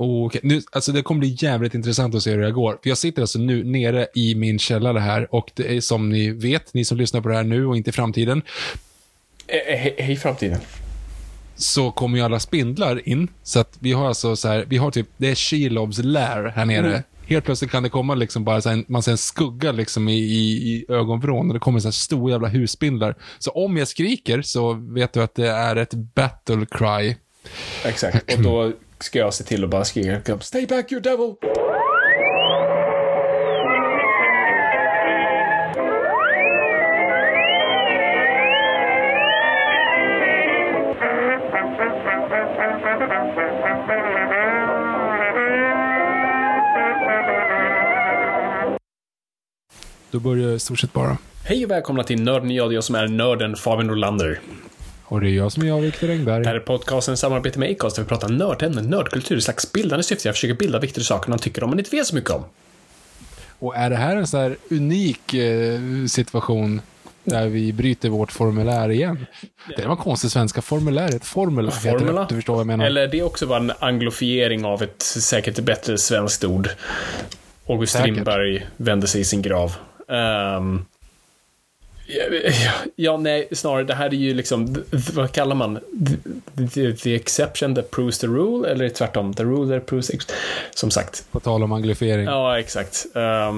Okej, 0.00 0.40
nu, 0.44 0.62
alltså 0.72 0.92
det 0.92 1.02
kommer 1.02 1.18
bli 1.18 1.36
jävligt 1.40 1.74
intressant 1.74 2.14
att 2.14 2.22
se 2.22 2.30
hur 2.30 2.38
det 2.38 2.44
här 2.44 2.52
går. 2.52 2.78
För 2.82 2.88
jag 2.88 2.98
sitter 2.98 3.22
alltså 3.22 3.38
nu 3.38 3.64
nere 3.64 4.06
i 4.14 4.34
min 4.34 4.58
källare 4.58 4.98
här 4.98 5.34
och 5.34 5.50
det 5.54 5.76
är 5.76 5.80
som 5.80 6.08
ni 6.10 6.30
vet, 6.30 6.74
ni 6.74 6.84
som 6.84 6.98
lyssnar 6.98 7.20
på 7.20 7.28
det 7.28 7.34
här 7.34 7.44
nu 7.44 7.66
och 7.66 7.76
inte 7.76 7.90
i 7.90 7.92
framtiden, 7.92 8.42
Eh, 9.50 9.78
Hej, 9.78 9.94
hej 9.98 10.16
framtiden. 10.16 10.60
så 11.56 11.90
kommer 11.90 12.18
ju 12.18 12.24
alla 12.24 12.40
spindlar 12.40 13.08
in. 13.08 13.28
Så 13.42 13.60
att 13.60 13.76
vi 13.80 13.92
har 13.92 14.06
alltså 14.08 14.36
så 14.36 14.48
här, 14.48 14.64
vi 14.68 14.76
har 14.76 14.90
typ, 14.90 15.06
det 15.16 15.30
är 15.30 15.34
Shelobs 15.34 15.98
lär 15.98 16.44
här 16.56 16.64
nere. 16.64 16.88
Mm. 16.88 17.02
Helt 17.26 17.44
plötsligt 17.44 17.70
kan 17.70 17.82
det 17.82 17.88
komma 17.88 18.14
liksom 18.14 18.44
bara 18.44 18.60
så 18.60 18.68
här, 18.68 18.84
man 18.88 19.02
ser 19.02 19.12
en 19.12 19.18
skugga 19.18 19.72
liksom 19.72 20.08
i, 20.08 20.18
i, 20.18 20.52
i 20.72 20.84
ögonvrån 20.88 21.48
och 21.48 21.54
det 21.54 21.60
kommer 21.60 21.80
så 21.80 21.86
här 21.88 21.92
stora 21.92 22.32
jävla 22.32 22.48
husspindlar. 22.48 23.14
Så 23.38 23.50
om 23.50 23.76
jag 23.76 23.88
skriker 23.88 24.42
så 24.42 24.72
vet 24.72 25.12
du 25.12 25.22
att 25.22 25.34
det 25.34 25.48
är 25.48 25.76
ett 25.76 25.94
battle 25.94 26.66
cry. 26.70 27.16
Exakt. 27.84 28.34
Och 28.34 28.42
då 28.42 28.72
ska 29.04 29.18
jag 29.18 29.34
se 29.34 29.44
till 29.44 29.64
att 29.64 29.70
bara 29.70 29.84
skrika 29.84 30.40
Stay 30.40 30.66
back 30.66 30.92
you 30.92 31.00
devil! 31.00 31.34
Då 50.10 50.20
börjar 50.20 50.46
jag 50.46 50.56
i 50.56 50.58
stort 50.58 50.78
sett 50.78 50.92
bara. 50.92 51.18
Hej 51.44 51.64
och 51.64 51.70
välkomna 51.70 52.02
till 52.02 52.22
Nörden 52.22 52.50
jag, 52.50 52.72
jag 52.72 52.84
som 52.84 52.94
är 52.94 53.08
nörden 53.08 53.56
Fabian 53.56 53.86
Nordlander. 53.86 54.40
Och 55.10 55.20
det 55.20 55.30
är 55.30 55.30
jag 55.30 55.52
som 55.52 55.62
är 55.62 55.66
jag, 55.66 55.80
Viktor 55.80 56.10
Engberg. 56.10 56.42
Det 56.42 56.48
här 56.48 56.56
är 56.56 56.60
podcasten 56.60 57.14
i 57.14 57.16
samarbete 57.16 57.58
med 57.58 57.70
Acast 57.70 57.96
där 57.96 58.02
vi 58.02 58.08
pratar 58.08 58.28
nördämnen, 58.28 58.84
nördkultur, 58.84 59.40
slags 59.40 59.72
bildande 59.72 60.02
syfte. 60.02 60.28
Jag 60.28 60.34
försöker 60.34 60.54
bilda 60.54 60.78
viktiga 60.78 61.04
saker 61.04 61.30
man 61.30 61.38
tycker 61.38 61.64
om 61.64 61.70
men 61.70 61.78
inte 61.78 61.96
vet 61.96 62.06
så 62.06 62.14
mycket 62.14 62.30
om. 62.30 62.44
Och 63.58 63.76
är 63.76 63.90
det 63.90 63.96
här 63.96 64.16
en 64.16 64.26
så 64.26 64.38
här 64.38 64.56
unik 64.70 65.34
eh, 65.34 65.80
situation 66.08 66.80
där 67.24 67.48
vi 67.48 67.72
bryter 67.72 68.08
vårt 68.08 68.32
formulär 68.32 68.90
igen? 68.90 69.26
Det 69.76 69.86
var 69.86 69.96
konstigt 69.96 70.32
svenska. 70.32 70.62
Formulär, 70.62 71.16
ett 71.16 71.24
formula. 71.24 71.70
heter 71.70 71.92
det. 71.92 71.98
Formula? 71.98 72.26
Du 72.28 72.34
förstår 72.34 72.54
vad 72.54 72.60
jag 72.60 72.66
menar. 72.66 72.86
Eller 72.86 73.08
det 73.08 73.22
också 73.22 73.46
var 73.46 73.56
en 73.56 73.72
anglofiering 73.78 74.64
av 74.64 74.82
ett 74.82 75.02
säkert 75.02 75.60
bättre 75.60 75.98
svenskt 75.98 76.44
ord. 76.44 76.68
August 77.68 77.92
Säkert. 77.92 78.06
Strindberg 78.06 78.66
vände 78.76 79.06
sig 79.06 79.20
i 79.20 79.24
sin 79.24 79.42
grav. 79.42 79.74
Ehm, 80.08 80.84
ja, 82.08 82.72
ja, 82.96 83.16
nej, 83.16 83.48
snarare 83.52 83.84
det 83.84 83.94
här 83.94 84.06
är 84.06 84.12
ju 84.12 84.34
liksom, 84.34 84.84
vad 85.14 85.32
kallar 85.32 85.56
man? 85.56 85.78
The, 86.56 86.66
the, 86.68 86.92
the 86.92 87.14
exception 87.14 87.74
that 87.74 87.90
proves 87.90 88.18
the 88.18 88.26
rule, 88.26 88.70
eller 88.70 88.88
tvärtom, 88.88 89.34
the 89.34 89.42
rule 89.42 89.78
that 89.78 89.86
proves 89.86 90.10
Som 90.74 90.90
sagt. 90.90 91.24
På 91.30 91.40
tal 91.40 91.62
om 91.62 91.72
anglifiering. 91.72 92.24
Ja, 92.24 92.58
exakt. 92.58 93.06
Eh, 93.14 93.52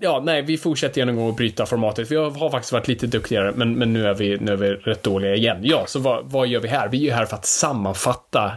ja, 0.00 0.22
nej, 0.24 0.42
vi 0.42 0.58
fortsätter 0.58 1.00
genom 1.00 1.18
att 1.18 1.36
bryta 1.36 1.66
formatet. 1.66 2.10
Vi 2.10 2.16
har, 2.16 2.50
faktiskt 2.50 2.72
varit 2.72 2.88
lite 2.88 3.06
duktigare, 3.06 3.52
men, 3.56 3.78
men 3.78 3.92
nu, 3.92 4.06
är 4.06 4.14
vi, 4.14 4.38
nu 4.38 4.52
är 4.52 4.56
vi 4.56 4.68
rätt 4.68 5.02
dåliga 5.02 5.34
igen. 5.34 5.58
Ja, 5.62 5.84
så 5.86 5.98
vad, 5.98 6.24
vad 6.24 6.46
gör 6.46 6.60
vi 6.60 6.68
här? 6.68 6.88
Vi 6.88 6.98
är 6.98 7.02
ju 7.02 7.12
här 7.12 7.26
för 7.26 7.36
att 7.36 7.46
sammanfatta 7.46 8.52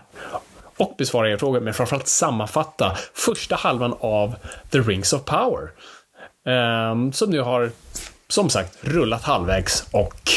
och 0.77 0.95
besvara 0.97 1.29
era 1.29 1.37
frågor, 1.37 1.59
men 1.59 1.73
framförallt 1.73 2.07
sammanfatta 2.07 2.97
första 3.13 3.55
halvan 3.55 3.95
av 3.99 4.35
The 4.71 4.79
Rings 4.79 5.13
of 5.13 5.25
Power. 5.25 5.69
Ehm, 6.45 7.13
som 7.13 7.29
nu 7.29 7.41
har, 7.41 7.71
som 8.27 8.49
sagt, 8.49 8.77
rullat 8.81 9.23
halvvägs 9.23 9.87
och 9.91 10.29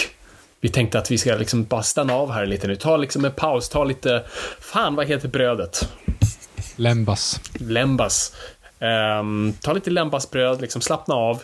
vi 0.60 0.68
tänkte 0.68 0.98
att 0.98 1.10
vi 1.10 1.18
ska 1.18 1.34
liksom 1.34 1.64
bara 1.64 1.82
stanna 1.82 2.14
av 2.14 2.32
här 2.32 2.46
lite 2.46 2.66
nu. 2.66 2.76
Ta 2.76 2.96
liksom 2.96 3.24
en 3.24 3.32
paus, 3.32 3.68
ta 3.68 3.84
lite, 3.84 4.24
fan 4.60 4.94
vad 4.94 5.06
heter 5.06 5.28
brödet? 5.28 5.92
Lembas. 6.76 7.40
Lembas. 7.54 8.36
Ehm, 8.80 9.52
ta 9.60 9.72
lite 9.72 9.90
lembasbröd, 9.90 10.60
liksom 10.60 10.80
slappna 10.80 11.14
av 11.14 11.42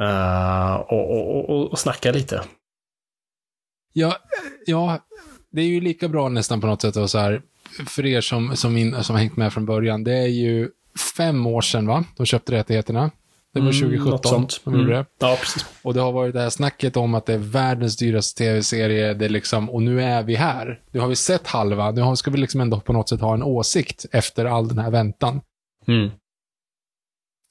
eh, 0.00 0.74
och, 0.74 1.10
och, 1.10 1.50
och, 1.50 1.72
och 1.72 1.78
snacka 1.78 2.12
lite. 2.12 2.42
Ja, 3.92 4.16
ja, 4.66 4.98
det 5.50 5.60
är 5.62 5.66
ju 5.66 5.80
lika 5.80 6.08
bra 6.08 6.28
nästan 6.28 6.60
på 6.60 6.66
något 6.66 6.82
sätt. 6.82 6.96
Och 6.96 7.10
så 7.10 7.18
här, 7.18 7.42
för 7.86 8.06
er 8.06 8.20
som, 8.20 8.56
som, 8.56 8.76
in, 8.76 9.04
som 9.04 9.14
har 9.14 9.20
hängt 9.20 9.36
med 9.36 9.52
från 9.52 9.66
början. 9.66 10.04
Det 10.04 10.16
är 10.16 10.28
ju 10.28 10.70
fem 11.16 11.46
år 11.46 11.60
sedan, 11.60 11.86
va? 11.86 12.04
De 12.16 12.26
köpte 12.26 12.52
rättigheterna. 12.52 13.10
Det 13.54 13.60
var 13.60 13.68
Mm, 13.68 13.80
2017 13.80 14.10
något 14.10 14.26
sånt. 14.26 14.60
de 14.64 14.74
gjorde 14.74 14.84
Mm. 14.84 14.96
det. 15.18 15.26
Ja, 15.26 15.36
precis. 15.40 15.66
Och 15.82 15.94
det 15.94 16.00
har 16.00 16.12
varit 16.12 16.34
det 16.34 16.40
här 16.40 16.50
snacket 16.50 16.96
om 16.96 17.14
att 17.14 17.26
det 17.26 17.34
är 17.34 17.38
världens 17.38 17.96
dyraste 17.96 18.38
tv-serie. 18.44 19.14
Det 19.14 19.24
är 19.24 19.28
liksom, 19.28 19.70
och 19.70 19.82
nu 19.82 20.02
är 20.02 20.22
vi 20.22 20.34
här. 20.34 20.80
Nu 20.90 21.00
har 21.00 21.08
vi 21.08 21.16
sett 21.16 21.46
halva. 21.46 21.90
Nu 21.90 22.16
ska 22.16 22.30
vi 22.30 22.38
liksom 22.38 22.60
ändå 22.60 22.80
på 22.80 22.92
något 22.92 23.08
sätt 23.08 23.20
ha 23.20 23.34
en 23.34 23.42
åsikt 23.42 24.06
efter 24.12 24.44
all 24.44 24.68
den 24.68 24.78
här 24.78 24.90
väntan. 24.90 25.40
Mm. 25.86 26.10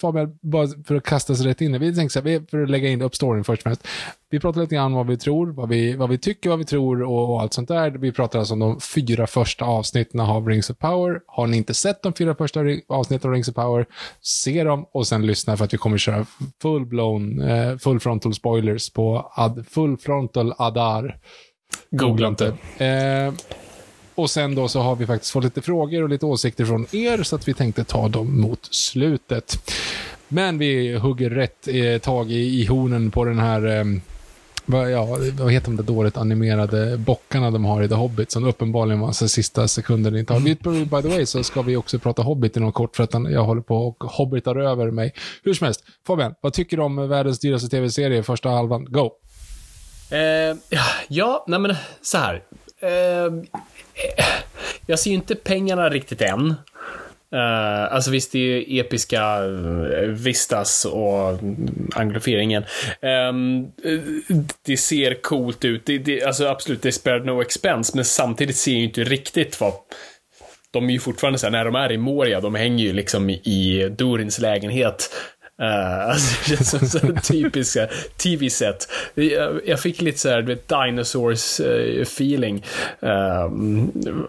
Fabian, 0.02 0.38
bara 0.42 0.68
för 0.88 0.96
att 0.96 1.04
kasta 1.04 1.36
sig 1.36 1.48
rätt 1.48 1.62
in 1.62 1.80
Vi 1.80 1.96
tänkte 1.96 2.14
så 2.14 2.20
här, 2.20 2.40
vi- 2.40 2.46
för 2.52 2.64
att 2.64 2.70
lägga 2.70 2.90
in 2.90 3.02
upp 3.02 3.16
storyn 3.16 3.44
först 3.44 3.60
och 3.60 3.64
främst. 3.64 3.88
Vi 4.30 4.40
pratar 4.40 4.62
lite 4.62 4.76
grann 4.76 4.86
om 4.86 4.94
vad 4.94 5.08
vi 5.08 5.18
tror, 5.18 5.48
vad 5.48 5.70
vi, 5.70 5.96
vad 5.96 6.10
vi 6.10 6.18
tycker, 6.18 6.50
vad 6.50 6.60
vi 6.60 6.66
tror 6.66 7.04
och, 7.04 7.30
och 7.34 7.42
allt 7.42 7.54
sånt 7.54 7.68
där. 7.68 7.92
Vi 7.92 8.12
pratar 8.12 8.40
alltså 8.40 8.54
om 8.54 8.60
de 8.60 8.80
fyra 8.80 9.28
första 9.28 9.66
avsnitten 9.66 10.20
av 10.20 10.48
Rings 10.48 10.70
of 10.70 10.78
Power. 10.78 11.20
Har 11.28 11.48
ni 11.48 11.58
inte 11.58 11.74
sett 11.74 12.02
de 12.04 12.14
fyra 12.14 12.36
första 12.36 12.60
avsnitten 12.88 13.30
av 13.30 13.34
Rings 13.34 13.50
of 13.50 13.56
Power, 13.56 13.86
se 14.22 14.64
dem 14.64 14.86
och 14.94 15.08
sen 15.08 15.26
lyssna 15.26 15.58
för 15.58 15.66
att 15.66 15.74
vi 15.74 15.78
kommer 15.78 15.98
köra 15.98 16.26
full-blown, 16.64 17.42
eh, 17.50 17.78
full 17.78 18.00
frontal 18.00 18.34
spoilers 18.34 18.90
på 18.94 19.32
ad, 19.36 19.64
full 19.70 19.98
frontal 19.98 20.54
adar. 20.58 21.18
Googla 21.92 22.28
inte. 22.28 22.48
Eh, 22.78 23.34
och 24.16 24.30
sen 24.30 24.56
då 24.56 24.68
så 24.68 24.80
har 24.82 24.96
vi 24.96 25.06
faktiskt 25.06 25.32
fått 25.32 25.44
lite 25.44 25.62
frågor 25.62 26.04
och 26.04 26.10
lite 26.10 26.26
åsikter 26.26 26.66
från 26.66 26.86
er 26.92 27.24
så 27.24 27.36
att 27.36 27.48
vi 27.48 27.54
tänkte 27.54 27.84
ta 27.84 28.08
dem 28.08 28.42
mot 28.42 28.68
slutet. 28.72 29.72
Men 30.28 30.58
vi 30.58 30.94
hugger 30.98 31.30
rätt 31.30 31.68
eh, 31.68 31.98
tag 32.02 32.32
i, 32.32 32.62
i 32.62 32.66
hornen 32.66 33.12
på 33.12 33.26
den 33.26 33.40
här 33.40 33.78
eh, 33.80 33.84
vad, 34.66 34.92
ja, 34.92 35.06
vad 35.40 35.52
heter 35.52 35.66
de 35.68 35.76
där 35.76 35.84
dåligt 35.84 36.18
animerade 36.18 36.98
bockarna 36.98 37.52
de 37.52 37.66
har 37.66 37.84
i 37.84 37.88
The 37.90 37.96
Hobbit 37.96 38.32
som 38.32 38.44
uppenbarligen 38.44 39.00
var 39.00 39.12
så 39.12 39.28
sista 39.28 39.68
sekunden 39.68 40.16
inte 40.18 40.34
har. 40.34 40.40
Vi- 40.40 40.56
By 40.86 41.02
the 41.02 41.08
way 41.08 41.26
så 41.26 41.44
ska 41.44 41.62
vi 41.62 41.76
också 41.76 42.00
prata 42.00 42.22
Hobbit 42.22 42.58
inom 42.58 42.72
kort 42.72 42.96
för 42.96 43.04
att 43.04 43.14
han- 43.14 43.32
jag 43.32 43.44
håller 43.44 43.62
på 43.62 43.76
och 43.88 44.04
hobbitar 44.04 44.56
över 44.56 44.92
mig. 44.92 45.14
Hur 45.44 45.54
som 45.54 45.66
helst, 45.66 45.84
Fabian, 46.08 46.36
vad 46.42 46.54
tycker 46.54 46.78
du 46.78 46.84
om 46.84 47.10
världens 47.10 47.40
dyraste 47.40 47.70
tv-serie 47.70 48.24
första 48.24 48.50
halvan? 48.50 48.86
Go! 48.86 49.12
Eh, 50.12 50.20
ja, 50.70 50.84
ja, 51.08 51.46
nej 51.48 51.60
men 51.60 51.76
så 52.02 52.18
här. 52.18 52.44
Ehm, 52.84 53.40
eh, 54.18 54.26
jag 54.86 55.00
ser 55.00 55.10
ju 55.10 55.16
inte 55.16 55.36
pengarna 55.36 55.90
riktigt 55.90 56.22
än. 56.22 56.56
Eh, 57.34 57.94
alltså 57.94 58.12
visst, 58.12 58.32
det 58.32 58.40
är 58.40 58.42
ju 58.42 58.80
episka 58.80 59.22
eh, 59.22 60.08
Vistas 60.08 60.86
och 60.86 61.40
anglofieringen. 61.96 62.64
Ehm, 63.02 63.64
eh, 63.84 64.00
det 64.66 64.78
ser 64.78 65.22
coolt 65.22 65.66
ut. 65.66 65.86
Det, 65.86 65.98
det, 65.98 66.24
alltså 66.24 66.48
absolut, 66.48 66.82
det 66.82 66.90
är 66.90 66.92
spared 66.92 67.26
no 67.26 67.42
expense, 67.42 67.92
men 67.96 68.06
samtidigt 68.06 68.58
ser 68.58 68.72
jag 68.72 68.80
ju 68.80 68.86
inte 68.86 69.04
riktigt 69.04 69.62
vad 69.62 69.74
de 70.72 70.90
är 70.90 70.94
ju 70.94 71.00
fortfarande 71.00 71.40
så 71.40 71.46
här, 71.46 71.52
när 71.52 71.66
de 71.66 71.76
är 71.76 71.92
i 71.92 71.98
Moria, 71.98 72.42
de 72.42 72.56
hänger 72.56 72.86
ju 72.86 72.94
liksom 72.94 73.30
i 73.30 73.90
Durins 73.98 74.40
lägenhet. 74.40 75.16
Uh, 75.62 76.10
alltså, 76.10 76.36
det 76.40 76.56
känns 76.56 76.70
som 76.70 76.88
så 76.88 77.00
typiska 77.24 77.88
tv-set. 78.18 78.88
Jag, 79.66 79.80
fick 79.80 80.02
lite 80.02 80.20
så 80.20 80.30
här, 80.30 80.42
du 80.42 80.48
vet, 80.48 80.68
dinosaurs 80.68 81.60
uh, 81.60 82.02
feeling. 82.02 82.66
Uh, 83.04 83.50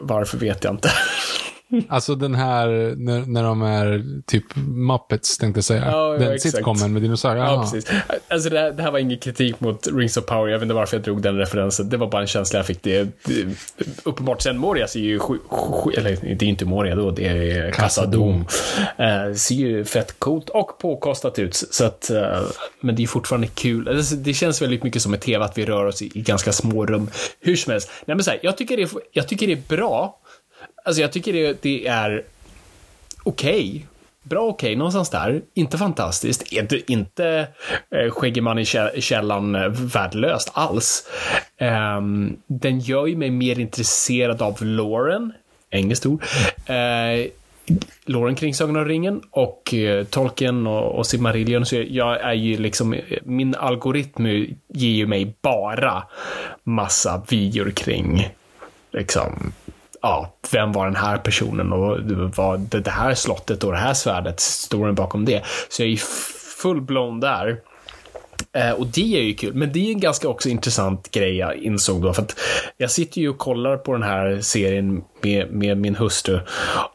varför 0.00 0.38
vet 0.38 0.64
jag 0.64 0.74
inte. 0.74 0.90
Alltså 1.88 2.14
den 2.14 2.34
här, 2.34 2.94
när, 2.96 3.20
när 3.20 3.42
de 3.42 3.62
är 3.62 4.04
typ 4.26 4.44
Muppets, 4.56 5.38
tänkte 5.38 5.58
jag 5.58 5.64
säga. 5.64 5.84
Ja, 5.90 6.16
den 6.18 6.32
ja, 6.32 6.38
sitcomen 6.38 6.92
med 6.92 7.02
dinosaurier. 7.02 7.44
Ja, 7.44 7.60
precis. 7.62 7.90
Alltså 8.28 8.50
det 8.50 8.58
här, 8.58 8.72
det 8.72 8.82
här, 8.82 8.90
var 8.90 8.98
ingen 8.98 9.18
kritik 9.18 9.60
mot 9.60 9.86
Rings 9.86 10.16
of 10.16 10.26
Power, 10.26 10.48
jag 10.48 10.58
vet 10.58 10.62
inte 10.62 10.74
varför 10.74 10.96
jag 10.96 11.04
drog 11.04 11.22
den 11.22 11.38
referensen. 11.38 11.88
Det 11.88 11.96
var 11.96 12.06
bara 12.06 12.22
en 12.22 12.28
känsla 12.28 12.58
jag 12.58 12.66
fick. 12.66 12.82
Det, 12.82 13.08
det 13.24 13.46
uppenbart, 14.02 14.42
sen 14.42 14.58
Moria 14.58 14.86
ser 14.86 15.00
ju, 15.00 15.20
eller 15.96 16.34
det 16.34 16.44
är 16.44 16.48
inte 16.48 16.64
Moria 16.64 16.94
då, 16.94 17.10
det 17.10 17.26
är 17.26 17.70
Casa 17.70 18.06
Dom. 18.06 18.40
Uh, 18.40 19.34
ser 19.34 19.54
ju 19.54 19.84
fett 19.84 20.18
coolt 20.18 20.48
och 20.48 20.78
påkostat 20.78 21.38
ut. 21.38 21.54
Så 21.54 21.84
att, 21.84 22.10
uh, 22.12 22.42
men 22.80 22.96
det 22.96 23.02
är 23.02 23.06
fortfarande 23.06 23.46
kul. 23.46 23.88
Alltså, 23.88 24.14
det 24.14 24.34
känns 24.34 24.62
väldigt 24.62 24.82
mycket 24.82 25.02
som 25.02 25.14
ett 25.14 25.20
tv 25.20 25.44
att 25.44 25.58
vi 25.58 25.64
rör 25.64 25.86
oss 25.86 26.02
i, 26.02 26.10
i 26.14 26.20
ganska 26.20 26.52
små 26.52 26.86
rum. 26.86 27.10
Hur 27.40 27.56
som 27.56 27.70
helst. 27.70 27.90
Nej, 28.06 28.16
men 28.16 28.24
så 28.24 28.30
här, 28.30 28.40
jag, 28.42 28.56
tycker 28.56 28.76
det 28.76 28.82
är, 28.82 28.90
jag 29.12 29.28
tycker 29.28 29.46
det 29.46 29.52
är 29.52 29.76
bra 29.76 30.20
Alltså 30.84 31.02
jag 31.02 31.12
tycker 31.12 31.32
det, 31.32 31.62
det 31.62 31.86
är 31.86 32.24
okej. 33.24 33.68
Okay. 33.68 33.82
Bra 34.24 34.40
okej, 34.40 34.68
okay, 34.68 34.76
någonstans 34.76 35.10
där. 35.10 35.42
Inte 35.54 35.78
fantastiskt. 35.78 36.52
Inte, 36.52 36.92
inte 36.92 37.48
eh, 37.90 38.10
Skäggeman 38.10 38.58
i 38.58 38.64
källan 39.00 39.54
eh, 39.54 39.68
värdelöst 39.68 40.50
alls. 40.52 41.06
Um, 41.98 42.36
den 42.46 42.80
gör 42.80 43.06
ju 43.06 43.16
mig 43.16 43.30
mer 43.30 43.58
intresserad 43.58 44.42
av 44.42 44.64
Lauren, 44.64 45.32
engelskt 45.70 46.06
ord. 46.06 46.22
Uh, 46.70 47.26
Lauren 48.04 48.34
kring 48.34 48.54
Sagan 48.54 48.76
om 48.76 48.84
ringen 48.84 49.22
och 49.30 49.74
uh, 49.76 50.04
Tolkien 50.04 50.66
och, 50.66 50.98
och 50.98 51.06
Silmarillion. 51.06 51.66
Så 51.66 51.76
jag 51.88 52.20
är 52.20 52.32
ju 52.32 52.56
liksom, 52.56 52.96
min 53.22 53.54
algoritm 53.54 54.26
ger 54.68 54.90
ju 54.90 55.06
mig 55.06 55.34
bara 55.42 56.02
massa 56.62 57.22
videor 57.28 57.70
kring 57.70 58.28
liksom 58.92 59.52
ja, 60.04 60.34
vem 60.52 60.72
var 60.72 60.86
den 60.86 60.96
här 60.96 61.18
personen 61.18 61.72
och 61.72 61.98
vad 62.36 62.60
det 62.60 62.90
här 62.90 63.14
slottet 63.14 63.64
och 63.64 63.72
det 63.72 63.78
här 63.78 63.94
svärdet, 63.94 64.40
storyn 64.40 64.94
bakom 64.94 65.24
det. 65.24 65.42
Så 65.68 65.82
jag 65.82 65.90
är 65.90 65.96
full-blown 66.62 67.20
där. 67.20 67.60
Eh, 68.52 68.70
och 68.70 68.86
det 68.86 69.16
är 69.16 69.22
ju 69.22 69.34
kul, 69.34 69.54
men 69.54 69.72
det 69.72 69.78
är 69.78 69.92
en 69.92 70.00
ganska 70.00 70.28
också 70.28 70.48
intressant 70.48 71.10
grej 71.10 71.36
jag 71.36 71.56
insåg 71.56 72.02
då. 72.02 72.12
För 72.12 72.22
att 72.22 72.36
jag 72.76 72.90
sitter 72.90 73.20
ju 73.20 73.28
och 73.28 73.38
kollar 73.38 73.76
på 73.76 73.92
den 73.92 74.02
här 74.02 74.40
serien 74.40 75.04
med, 75.22 75.52
med 75.52 75.78
min 75.78 75.96
hustru. 75.96 76.40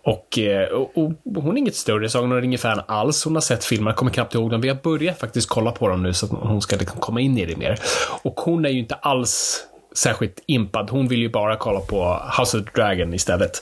Och, 0.03 0.39
eh, 0.39 0.67
och, 0.69 0.97
och 0.97 1.13
hon 1.43 1.53
är 1.53 1.57
inget 1.57 1.75
större 1.75 2.09
Sagan 2.09 2.31
om 2.31 2.41
ringen-fan 2.41 2.81
alls. 2.87 3.23
Hon 3.23 3.35
har 3.35 3.41
sett 3.41 3.65
filmerna, 3.65 3.95
kommer 3.95 4.11
knappt 4.11 4.35
ihåg 4.35 4.51
dem. 4.51 4.61
Vi 4.61 4.69
har 4.69 4.77
börjat 4.83 5.19
faktiskt 5.19 5.49
kolla 5.49 5.71
på 5.71 5.87
dem 5.87 6.03
nu 6.03 6.13
så 6.13 6.25
att 6.25 6.31
hon 6.31 6.61
ska 6.61 6.75
liksom 6.75 6.99
komma 6.99 7.21
in 7.21 7.37
i 7.37 7.45
det 7.45 7.57
mer. 7.57 7.79
Och 8.21 8.39
hon 8.39 8.65
är 8.65 8.69
ju 8.69 8.79
inte 8.79 8.95
alls 8.95 9.65
särskilt 9.95 10.43
impad. 10.45 10.89
Hon 10.89 11.07
vill 11.07 11.19
ju 11.19 11.29
bara 11.29 11.55
kolla 11.55 11.79
på 11.79 12.21
House 12.39 12.57
of 12.57 12.65
the 12.65 12.71
Dragon 12.81 13.13
istället. 13.13 13.61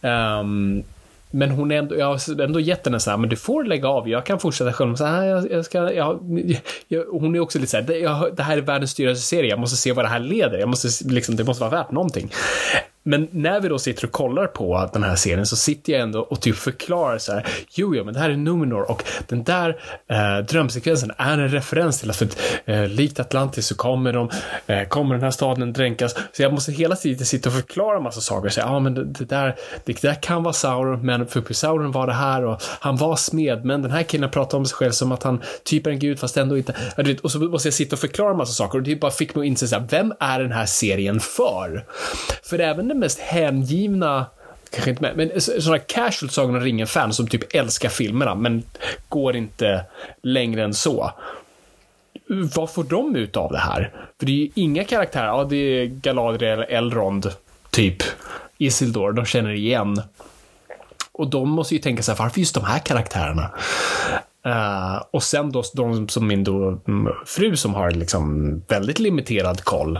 Um, 0.00 0.84
men 1.34 1.50
hon 1.50 1.72
är 1.72 1.76
ändå, 1.76 1.98
jag 1.98 2.06
har 2.06 2.40
ändå 2.40 2.60
gett 2.60 2.86
henne 2.86 3.00
så 3.00 3.10
här, 3.10 3.16
men 3.16 3.28
du 3.28 3.36
får 3.36 3.64
lägga 3.64 3.88
av, 3.88 4.08
jag 4.08 4.26
kan 4.26 4.40
fortsätta 4.40 4.72
själv. 4.72 4.96
Så 4.96 5.04
här, 5.04 5.22
ah, 5.22 5.26
jag, 5.26 5.50
jag 5.50 5.64
ska, 5.64 5.92
jag, 5.92 6.20
jag, 6.88 7.04
hon 7.04 7.34
är 7.34 7.40
också 7.40 7.58
lite 7.58 7.70
så 7.70 7.76
här, 7.76 7.84
det, 7.84 8.36
det 8.36 8.42
här 8.42 8.56
är 8.56 8.60
världens 8.60 8.94
dyraste 8.94 9.26
serie, 9.26 9.50
jag 9.50 9.58
måste 9.58 9.76
se 9.76 9.92
vad 9.92 10.04
det 10.04 10.08
här 10.08 10.20
leder. 10.20 10.58
Jag 10.58 10.68
måste, 10.68 11.04
liksom, 11.04 11.36
det 11.36 11.44
måste 11.44 11.60
vara 11.64 11.70
värt 11.70 11.90
någonting. 11.90 12.32
Men 13.02 13.28
när 13.30 13.60
vi 13.60 13.68
då 13.68 13.78
sitter 13.78 14.04
och 14.04 14.12
kollar 14.12 14.46
på 14.46 14.90
den 14.92 15.02
här 15.02 15.16
serien 15.16 15.46
så 15.46 15.56
sitter 15.56 15.92
jag 15.92 16.02
ändå 16.02 16.20
och 16.20 16.40
typ 16.40 16.56
förklarar 16.56 17.18
så 17.18 17.32
här. 17.32 17.46
Jo, 17.70 17.94
jo, 17.94 18.04
men 18.04 18.14
det 18.14 18.20
här 18.20 18.30
är 18.30 18.36
Numenor 18.36 18.90
och 18.90 19.04
den 19.28 19.44
där 19.44 19.76
eh, 20.08 20.46
drömsekvensen 20.46 21.12
är 21.16 21.38
en 21.38 21.48
referens 21.48 22.00
till 22.00 22.10
att 22.10 22.16
för, 22.16 22.28
eh, 22.64 22.88
likt 22.88 23.20
Atlantis 23.20 23.66
så 23.66 23.74
kommer 23.74 24.12
de, 24.12 24.30
eh, 24.66 24.88
kommer 24.88 25.14
den 25.14 25.24
här 25.24 25.30
staden 25.30 25.72
dränkas. 25.72 26.14
Så 26.32 26.42
jag 26.42 26.52
måste 26.52 26.72
hela 26.72 26.96
tiden 26.96 27.26
sitta 27.26 27.48
och 27.48 27.54
förklara 27.54 28.00
massa 28.00 28.20
saker. 28.20 28.48
Så, 28.48 28.60
ja, 28.60 28.66
ah, 28.66 28.80
men 28.80 28.94
det, 28.94 29.04
det, 29.04 29.24
där, 29.24 29.56
det 29.84 30.02
där 30.02 30.14
kan 30.14 30.42
vara 30.42 30.52
Sauron, 30.52 31.06
men 31.06 31.26
för 31.26 31.54
Sauron 31.54 31.92
var 31.92 32.06
det 32.06 32.12
här 32.12 32.44
och 32.44 32.62
han 32.80 32.96
var 32.96 33.16
smed, 33.16 33.64
men 33.64 33.82
den 33.82 33.90
här 33.90 34.02
killen 34.02 34.30
pratar 34.30 34.58
om 34.58 34.66
sig 34.66 34.76
själv 34.76 34.92
som 34.92 35.12
att 35.12 35.22
han 35.22 35.42
typ 35.64 35.86
är 35.86 35.90
en 35.90 35.98
gud 35.98 36.18
fast 36.18 36.36
ändå 36.36 36.56
inte. 36.56 36.74
Och 37.22 37.30
så 37.30 37.38
måste 37.38 37.68
jag 37.68 37.74
sitta 37.74 37.96
och 37.96 38.00
förklara 38.00 38.34
massa 38.34 38.52
saker 38.52 38.78
och 38.78 38.84
det 38.84 38.96
bara 38.96 39.10
fick 39.10 39.34
mig 39.34 39.42
att 39.42 39.46
inse 39.46 39.68
så 39.68 39.78
här, 39.78 39.86
vem 39.90 40.12
är 40.20 40.40
den 40.40 40.52
här 40.52 40.66
serien 40.66 41.20
för? 41.20 41.84
För 42.42 42.58
även 42.58 42.91
den 42.92 43.00
mest 43.00 43.18
hängivna 43.18 44.26
kanske 44.70 44.90
inte 44.90 45.02
med, 45.02 45.16
men 45.16 45.40
sådana 45.40 45.78
casual 45.78 46.30
Sagan 46.30 46.56
om 46.56 46.60
ringen-fans 46.60 47.16
som 47.16 47.26
typ 47.26 47.54
älskar 47.54 47.88
filmerna, 47.88 48.34
men 48.34 48.62
går 49.08 49.36
inte 49.36 49.84
längre 50.22 50.64
än 50.64 50.74
så. 50.74 51.10
Vad 52.54 52.70
får 52.70 52.84
de 52.84 53.16
ut 53.16 53.36
av 53.36 53.52
det 53.52 53.58
här? 53.58 53.92
För 54.18 54.26
det 54.26 54.32
är 54.32 54.36
ju 54.36 54.50
inga 54.54 54.84
karaktärer, 54.84 55.26
ja 55.26 55.44
det 55.44 55.56
är 55.56 55.86
Galadriel, 55.86 56.60
Elrond, 56.68 57.32
typ. 57.70 58.02
Isildur, 58.58 59.12
de 59.12 59.24
känner 59.24 59.52
igen. 59.52 60.02
Och 61.12 61.30
de 61.30 61.48
måste 61.48 61.74
ju 61.74 61.80
tänka 61.80 62.02
sig 62.02 62.14
varför 62.18 62.40
just 62.40 62.54
de 62.54 62.64
här 62.64 62.78
karaktärerna? 62.78 63.50
Uh, 64.46 65.02
och 65.10 65.22
sen 65.22 65.52
då 65.52 65.62
de 65.74 66.08
som 66.08 66.26
min 66.26 66.44
då, 66.44 66.80
mm, 66.88 67.12
fru 67.26 67.56
som 67.56 67.74
har 67.74 67.90
liksom 67.90 68.58
väldigt 68.68 68.98
limiterad 68.98 69.64
koll 69.64 69.98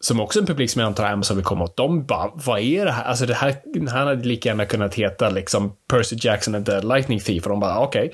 som 0.00 0.20
också 0.20 0.38
är 0.38 0.40
en 0.40 0.46
publik 0.46 0.70
som 0.70 0.80
jag 0.80 0.86
antar 0.86 1.04
Amazon 1.04 1.36
vill 1.36 1.44
komma 1.44 1.64
åt, 1.64 1.76
de 1.76 2.04
bara, 2.04 2.30
vad 2.34 2.60
är 2.60 2.84
det 2.84 2.92
här? 2.92 3.04
Alltså 3.04 3.26
det 3.26 3.34
här, 3.34 3.56
han 3.88 4.06
hade 4.06 4.24
lika 4.24 4.48
gärna 4.48 4.64
kunnat 4.64 4.94
heta 4.94 5.30
liksom 5.30 5.72
Percy 5.90 6.16
Jackson 6.20 6.54
and 6.54 6.66
the 6.66 6.80
Lightning 6.80 7.20
Thief 7.20 7.44
och 7.44 7.50
de 7.50 7.60
bara, 7.60 7.80
okej. 7.80 8.12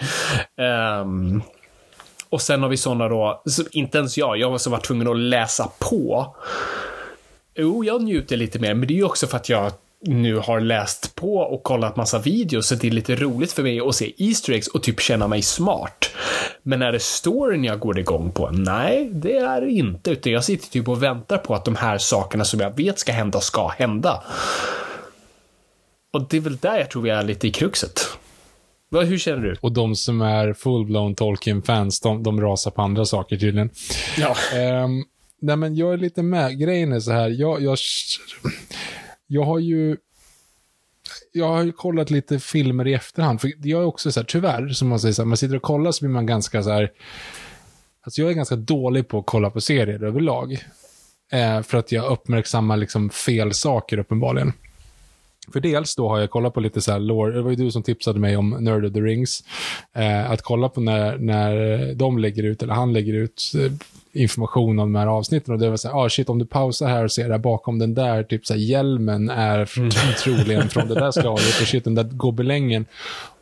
Okay. 0.56 1.00
Um, 1.00 1.42
och 2.28 2.42
sen 2.42 2.62
har 2.62 2.68
vi 2.68 2.76
sådana 2.76 3.08
då, 3.08 3.42
inte 3.70 3.98
ens 3.98 4.18
jag, 4.18 4.36
jag 4.36 4.50
har 4.50 4.70
varit 4.70 4.84
tvungen 4.84 5.08
att 5.08 5.16
läsa 5.16 5.70
på. 5.78 6.34
Jo, 7.54 7.84
jag 7.84 8.02
njuter 8.02 8.36
lite 8.36 8.58
mer, 8.58 8.74
men 8.74 8.88
det 8.88 8.94
är 8.94 8.96
ju 8.96 9.04
också 9.04 9.26
för 9.26 9.36
att 9.36 9.48
jag 9.48 9.72
nu 10.00 10.36
har 10.36 10.60
läst 10.60 11.14
på 11.14 11.36
och 11.36 11.62
kollat 11.62 11.96
massa 11.96 12.18
videos 12.18 12.66
så 12.66 12.74
det 12.74 12.86
är 12.86 12.90
lite 12.90 13.16
roligt 13.16 13.52
för 13.52 13.62
mig 13.62 13.80
att 13.80 13.94
se 13.94 14.14
Easter 14.18 14.52
eggs 14.52 14.68
och 14.68 14.82
typ 14.82 15.00
känna 15.00 15.28
mig 15.28 15.42
smart. 15.42 16.10
Men 16.62 16.82
är 16.82 16.92
det 16.92 17.02
storyn 17.02 17.64
jag 17.64 17.78
går 17.78 17.98
igång 17.98 18.30
på? 18.30 18.50
Nej, 18.50 19.10
det 19.12 19.36
är 19.36 19.60
det 19.60 19.70
inte, 19.70 20.10
utan 20.10 20.32
jag 20.32 20.44
sitter 20.44 20.70
typ 20.70 20.88
och 20.88 21.02
väntar 21.02 21.38
på 21.38 21.54
att 21.54 21.64
de 21.64 21.76
här 21.76 21.98
sakerna 21.98 22.44
som 22.44 22.60
jag 22.60 22.76
vet 22.76 22.98
ska 22.98 23.12
hända 23.12 23.40
ska 23.40 23.68
hända. 23.68 24.22
Och 26.12 26.28
det 26.28 26.36
är 26.36 26.40
väl 26.40 26.56
där 26.56 26.78
jag 26.78 26.90
tror 26.90 27.02
vi 27.02 27.10
är 27.10 27.22
lite 27.22 27.48
i 27.48 27.50
kruxet. 27.50 28.00
Hur 28.90 29.18
känner 29.18 29.42
du? 29.42 29.56
Och 29.60 29.72
de 29.72 29.96
som 29.96 30.20
är 30.20 30.52
full-blown 30.52 31.14
Tolkien-fans, 31.14 32.00
de, 32.00 32.22
de 32.22 32.40
rasar 32.40 32.70
på 32.70 32.82
andra 32.82 33.04
saker 33.04 33.36
tydligen. 33.36 33.70
Ja. 34.18 34.36
Um, 34.84 35.04
nej, 35.40 35.56
men 35.56 35.74
jag 35.74 35.92
är 35.92 35.96
lite 35.96 36.22
med. 36.22 36.58
Grejen 36.58 36.92
är 36.92 37.00
så 37.00 37.12
här, 37.12 37.28
jag, 37.28 37.62
jag 37.62 37.78
jag 39.26 39.42
har 39.42 39.58
ju 39.58 39.96
jag 41.32 41.48
har 41.48 41.64
ju 41.64 41.72
kollat 41.72 42.10
lite 42.10 42.38
filmer 42.38 42.86
i 42.86 42.94
efterhand. 42.94 43.40
För 43.40 43.52
jag 43.62 43.82
är 43.82 43.86
också 43.86 44.12
så 44.12 44.20
här, 44.20 44.24
tyvärr, 44.24 44.68
som 44.68 44.88
man 44.88 45.00
säger, 45.00 45.12
så 45.12 45.22
här, 45.22 45.26
man 45.26 45.36
sitter 45.36 45.56
och 45.56 45.62
kollar 45.62 45.92
så 45.92 46.04
blir 46.04 46.12
man 46.12 46.26
ganska 46.26 46.62
så 46.62 46.70
här, 46.70 46.92
alltså 48.02 48.20
jag 48.20 48.30
är 48.30 48.34
ganska 48.34 48.56
dålig 48.56 49.08
på 49.08 49.18
att 49.18 49.26
kolla 49.26 49.50
på 49.50 49.60
serier 49.60 50.04
överlag. 50.04 50.52
Eh, 51.32 51.62
för 51.62 51.78
att 51.78 51.92
jag 51.92 52.12
uppmärksammar 52.12 52.76
liksom 52.76 53.10
fel 53.10 53.52
saker 53.52 53.98
uppenbarligen. 53.98 54.52
För 55.52 55.60
dels 55.60 55.96
då 55.96 56.08
har 56.08 56.20
jag 56.20 56.30
kollat 56.30 56.54
på 56.54 56.60
lite 56.60 56.80
så 56.80 56.92
här 56.92 56.98
lore, 56.98 57.34
det 57.34 57.42
var 57.42 57.50
ju 57.50 57.56
du 57.56 57.70
som 57.70 57.82
tipsade 57.82 58.20
mig 58.20 58.36
om 58.36 58.50
Nerd 58.50 58.84
of 58.84 58.92
the 58.92 59.00
Rings. 59.00 59.44
Eh, 59.92 60.30
att 60.30 60.42
kolla 60.42 60.68
på 60.68 60.80
när, 60.80 61.18
när 61.18 61.94
de 61.94 62.18
lägger 62.18 62.42
ut, 62.42 62.62
eller 62.62 62.74
han 62.74 62.92
lägger 62.92 63.14
ut 63.14 63.52
eh, 63.58 63.72
information 64.22 64.78
om 64.78 64.92
de 64.92 64.98
här 64.98 65.06
avsnitten 65.06 65.54
och 65.54 65.60
det 65.60 65.70
var 65.70 65.76
så 65.76 65.88
här, 65.88 66.04
ah 66.04 66.08
shit 66.08 66.28
om 66.28 66.38
du 66.38 66.46
pausar 66.46 66.88
här 66.88 67.04
och 67.04 67.12
ser 67.12 67.28
där 67.28 67.38
bakom 67.38 67.78
den 67.78 67.94
där, 67.94 68.22
typ 68.22 68.46
så 68.46 68.54
här, 68.54 68.60
hjälmen 68.60 69.30
är 69.30 69.78
mm. 69.78 69.90
troligen 70.22 70.68
från 70.68 70.88
det 70.88 70.94
där 70.94 71.10
slaget 71.10 71.60
och 71.60 71.66
shit 71.66 71.84
den 71.84 71.94
där 71.94 72.04
gobelängen. 72.04 72.86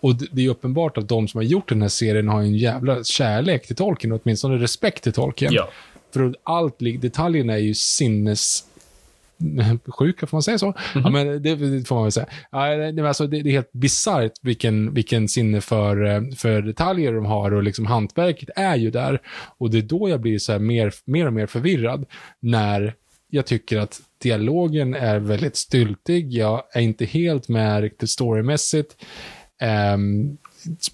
Och 0.00 0.14
det, 0.14 0.44
är 0.44 0.48
uppenbart 0.48 0.98
att 0.98 1.08
de 1.08 1.28
som 1.28 1.38
har 1.38 1.44
gjort 1.44 1.68
den 1.68 1.82
här 1.82 1.88
serien 1.88 2.28
har 2.28 2.40
en 2.40 2.54
jävla 2.54 3.04
kärlek 3.04 3.66
till 3.66 3.76
Tolkien, 3.76 4.20
åtminstone 4.22 4.56
respekt 4.56 5.02
till 5.02 5.12
Tolkien. 5.12 5.52
Ja. 5.52 5.68
För 6.12 6.34
allt, 6.42 6.78
detaljerna 6.78 7.52
är 7.52 7.58
ju 7.58 7.74
sinnes 7.74 8.64
sjuka, 9.86 10.26
får 10.26 10.36
man 10.36 10.42
säga 10.42 10.58
så? 10.58 10.66
Mm 10.66 10.76
-hmm. 10.76 11.00
Ja, 11.04 11.10
men 11.10 11.42
det, 11.42 11.54
det, 11.56 11.88
får 11.88 11.94
man 11.94 12.04
väl 12.04 12.12
säga. 12.12 12.26
Ja, 12.50 12.76
det, 12.92 13.08
alltså, 13.08 13.26
det, 13.26 13.42
det 13.42 13.50
är 13.50 13.52
helt 13.52 13.72
bisarrt 13.72 14.32
vilken, 14.42 14.94
vilken 14.94 15.28
sinne 15.28 15.60
för, 15.60 16.30
för 16.36 16.62
detaljer 16.62 17.12
de 17.12 17.24
har 17.24 17.54
och 17.54 17.62
liksom 17.62 17.86
hantverket 17.86 18.48
är 18.56 18.76
ju 18.76 18.90
där. 18.90 19.20
Och 19.58 19.70
det 19.70 19.78
är 19.78 19.82
då 19.82 20.08
jag 20.08 20.20
blir 20.20 20.38
så 20.38 20.58
mer, 20.58 20.92
mer 21.04 21.26
och 21.26 21.32
mer 21.32 21.46
förvirrad 21.46 22.06
när 22.40 22.94
jag 23.30 23.46
tycker 23.46 23.78
att 23.78 24.00
dialogen 24.22 24.94
är 24.94 25.18
väldigt 25.18 25.56
styltig. 25.56 26.32
Jag 26.32 26.62
är 26.72 26.80
inte 26.80 27.04
helt 27.04 27.48
med 27.48 27.80
riktigt 27.80 28.10
storymässigt. 28.10 28.96
Um, 29.94 30.38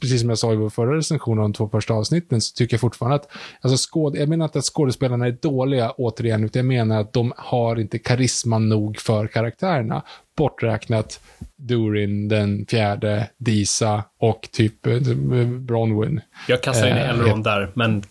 precis 0.00 0.20
som 0.20 0.28
jag 0.28 0.38
sa 0.38 0.52
i 0.52 0.56
vår 0.56 0.70
förra 0.70 0.96
recension 0.96 1.38
av 1.38 1.42
de 1.42 1.52
två 1.52 1.68
första 1.68 1.94
avsnitten, 1.94 2.40
så 2.40 2.54
tycker 2.54 2.74
jag 2.74 2.80
fortfarande 2.80 3.16
att, 3.16 3.28
alltså 3.60 3.76
skåd, 3.76 4.16
jag 4.16 4.28
menar 4.28 4.44
inte 4.44 4.58
att 4.58 4.64
skådespelarna 4.64 5.26
är 5.26 5.36
dåliga 5.42 5.90
återigen, 5.90 6.44
utan 6.44 6.60
jag 6.60 6.66
menar 6.66 7.00
att 7.00 7.12
de 7.12 7.32
har 7.36 7.80
inte 7.80 7.98
karisma 7.98 8.58
nog 8.58 8.98
för 8.98 9.26
karaktärerna. 9.26 10.02
Borträknat 10.36 11.20
Durin, 11.56 12.28
den 12.28 12.66
fjärde, 12.66 13.30
Disa 13.38 14.04
och 14.18 14.48
typ 14.52 14.86
eh, 14.86 14.98
Bronwyn. 15.46 16.20
Jag 16.48 16.62
kastar 16.62 16.88
in 16.88 16.96
Eh, 16.96 17.10
Elrond 17.10 17.44
där, 17.44 17.70
men 17.74 18.02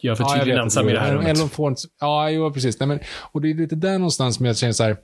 jag 0.00 0.12
är 0.12 0.16
för 0.16 0.24
Ja, 0.24 0.34
tydligen 0.34 0.56
vet 0.56 0.64
ensam 0.64 0.88
i 0.88 0.92
det 0.92 1.00
här 1.00 1.14
rummet. 1.14 1.28
Eller 1.28 1.46
får 1.46 1.68
inte, 1.68 1.82
ja, 2.00 2.30
jo, 2.30 2.52
precis. 2.52 2.80
Nej, 2.80 2.86
men, 2.86 3.00
och 3.32 3.40
det 3.40 3.50
är 3.50 3.54
lite 3.54 3.76
där 3.76 3.98
någonstans 3.98 4.36
som 4.36 4.46
jag 4.46 4.56
känner 4.56 4.72
så 4.72 4.84
här, 4.84 4.96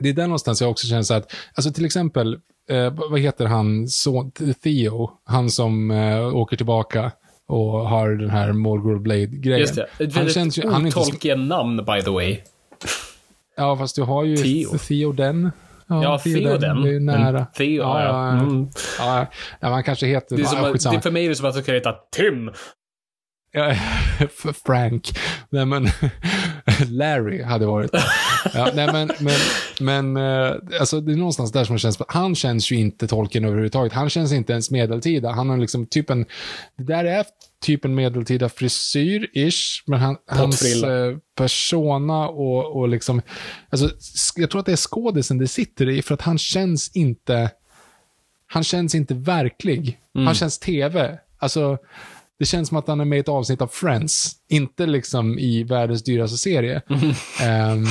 det 0.00 0.08
är 0.08 0.12
där 0.12 0.26
någonstans 0.26 0.60
jag 0.60 0.70
också 0.70 0.86
känner 0.86 1.02
så 1.02 1.14
att, 1.14 1.34
alltså 1.54 1.72
till 1.72 1.84
exempel, 1.84 2.38
eh, 2.70 2.92
vad 3.10 3.20
heter 3.20 3.46
han, 3.46 3.88
son, 3.88 4.30
Theo, 4.62 5.10
han 5.24 5.50
som 5.50 5.90
eh, 5.90 6.36
åker 6.36 6.56
tillbaka 6.56 7.12
och 7.48 7.88
har 7.88 8.10
den 8.10 8.30
här 8.30 8.52
Morgul 8.52 9.00
Blade-grejen. 9.00 9.60
Just 9.60 9.74
det. 9.74 9.86
Ett 9.98 10.14
Han 10.16 10.28
känns 10.28 10.58
ju, 10.58 10.70
han 10.70 10.86
otolkiga 10.86 11.36
namn, 11.36 11.76
by 11.76 12.02
the 12.02 12.10
way. 12.10 12.38
ja, 13.56 13.76
fast 13.76 13.96
du 13.96 14.02
har 14.02 14.24
ju 14.24 14.36
Theo. 14.36 14.78
Theo 14.78 15.12
den. 15.12 15.50
Ja, 15.86 16.18
Theo 16.18 16.58
den. 16.58 16.82
Det 16.82 16.94
är 16.94 17.00
nära. 17.00 17.46
Theo, 17.46 17.82
ja, 17.82 18.02
ja. 18.02 18.06
ja, 18.06 18.36
ja. 18.36 18.42
Mm. 18.42 18.68
ja, 18.98 19.26
ja, 19.60 19.70
man 19.70 19.84
kanske 19.84 20.06
heter, 20.06 20.36
Det 20.36 20.42
är 20.42 20.44
ja, 20.44 20.50
som 20.50 20.72
skitsamma. 20.72 20.96
det, 20.96 21.02
för 21.02 21.10
mig 21.10 21.24
är 21.24 21.28
det 21.28 21.34
som 21.36 21.46
att 21.46 21.54
det 21.54 21.62
ska 21.62 21.72
heta 21.72 21.94
Tim. 22.16 22.50
Ja, 23.52 23.74
Frank. 24.66 25.18
Nej, 25.50 25.66
men 25.66 25.88
Larry 26.88 27.42
hade 27.42 27.66
varit. 27.66 27.90
Ja, 28.54 28.70
nej, 28.74 28.92
men, 28.92 29.10
men, 29.20 29.36
men 29.80 30.16
eh, 30.16 30.80
alltså, 30.80 31.00
det 31.00 31.12
är 31.12 31.16
någonstans 31.16 31.52
där 31.52 31.64
som 31.64 31.78
känns, 31.78 31.98
han 32.08 32.34
känns 32.34 32.70
ju 32.70 32.76
inte 32.76 33.06
tolken 33.08 33.44
överhuvudtaget. 33.44 33.92
Han 33.92 34.10
känns 34.10 34.32
inte 34.32 34.52
ens 34.52 34.70
medeltida. 34.70 35.30
Han 35.30 35.50
har 35.50 35.56
liksom 35.56 35.86
typ 35.86 36.10
en, 36.10 36.26
det 36.76 36.84
där 36.84 37.04
är 37.04 37.24
typ 37.62 37.84
en 37.84 37.94
medeltida 37.94 38.48
frisyr-ish, 38.48 39.82
men 39.86 40.00
han, 40.00 40.16
hans 40.26 40.82
eh, 40.84 41.16
persona 41.34 42.28
och, 42.28 42.76
och 42.76 42.88
liksom, 42.88 43.22
alltså, 43.70 43.90
jag 44.36 44.50
tror 44.50 44.60
att 44.60 44.66
det 44.66 44.72
är 44.72 44.76
skådisen 44.76 45.38
det 45.38 45.48
sitter 45.48 45.88
i, 45.88 46.02
för 46.02 46.14
att 46.14 46.22
han 46.22 46.38
känns 46.38 46.90
inte, 46.96 47.50
han 48.46 48.64
känns 48.64 48.94
inte 48.94 49.14
verklig. 49.14 49.98
Han 50.14 50.34
känns 50.34 50.58
tv. 50.58 51.18
Alltså, 51.38 51.78
det 52.38 52.44
känns 52.44 52.68
som 52.68 52.76
att 52.76 52.88
han 52.88 53.00
är 53.00 53.04
med 53.04 53.16
i 53.16 53.20
ett 53.20 53.28
avsnitt 53.28 53.62
av 53.62 53.66
Friends, 53.66 54.32
inte 54.48 54.86
liksom 54.86 55.38
i 55.38 55.62
världens 55.62 56.02
dyraste 56.04 56.36
serie. 56.38 56.82
Ehm, 57.42 57.84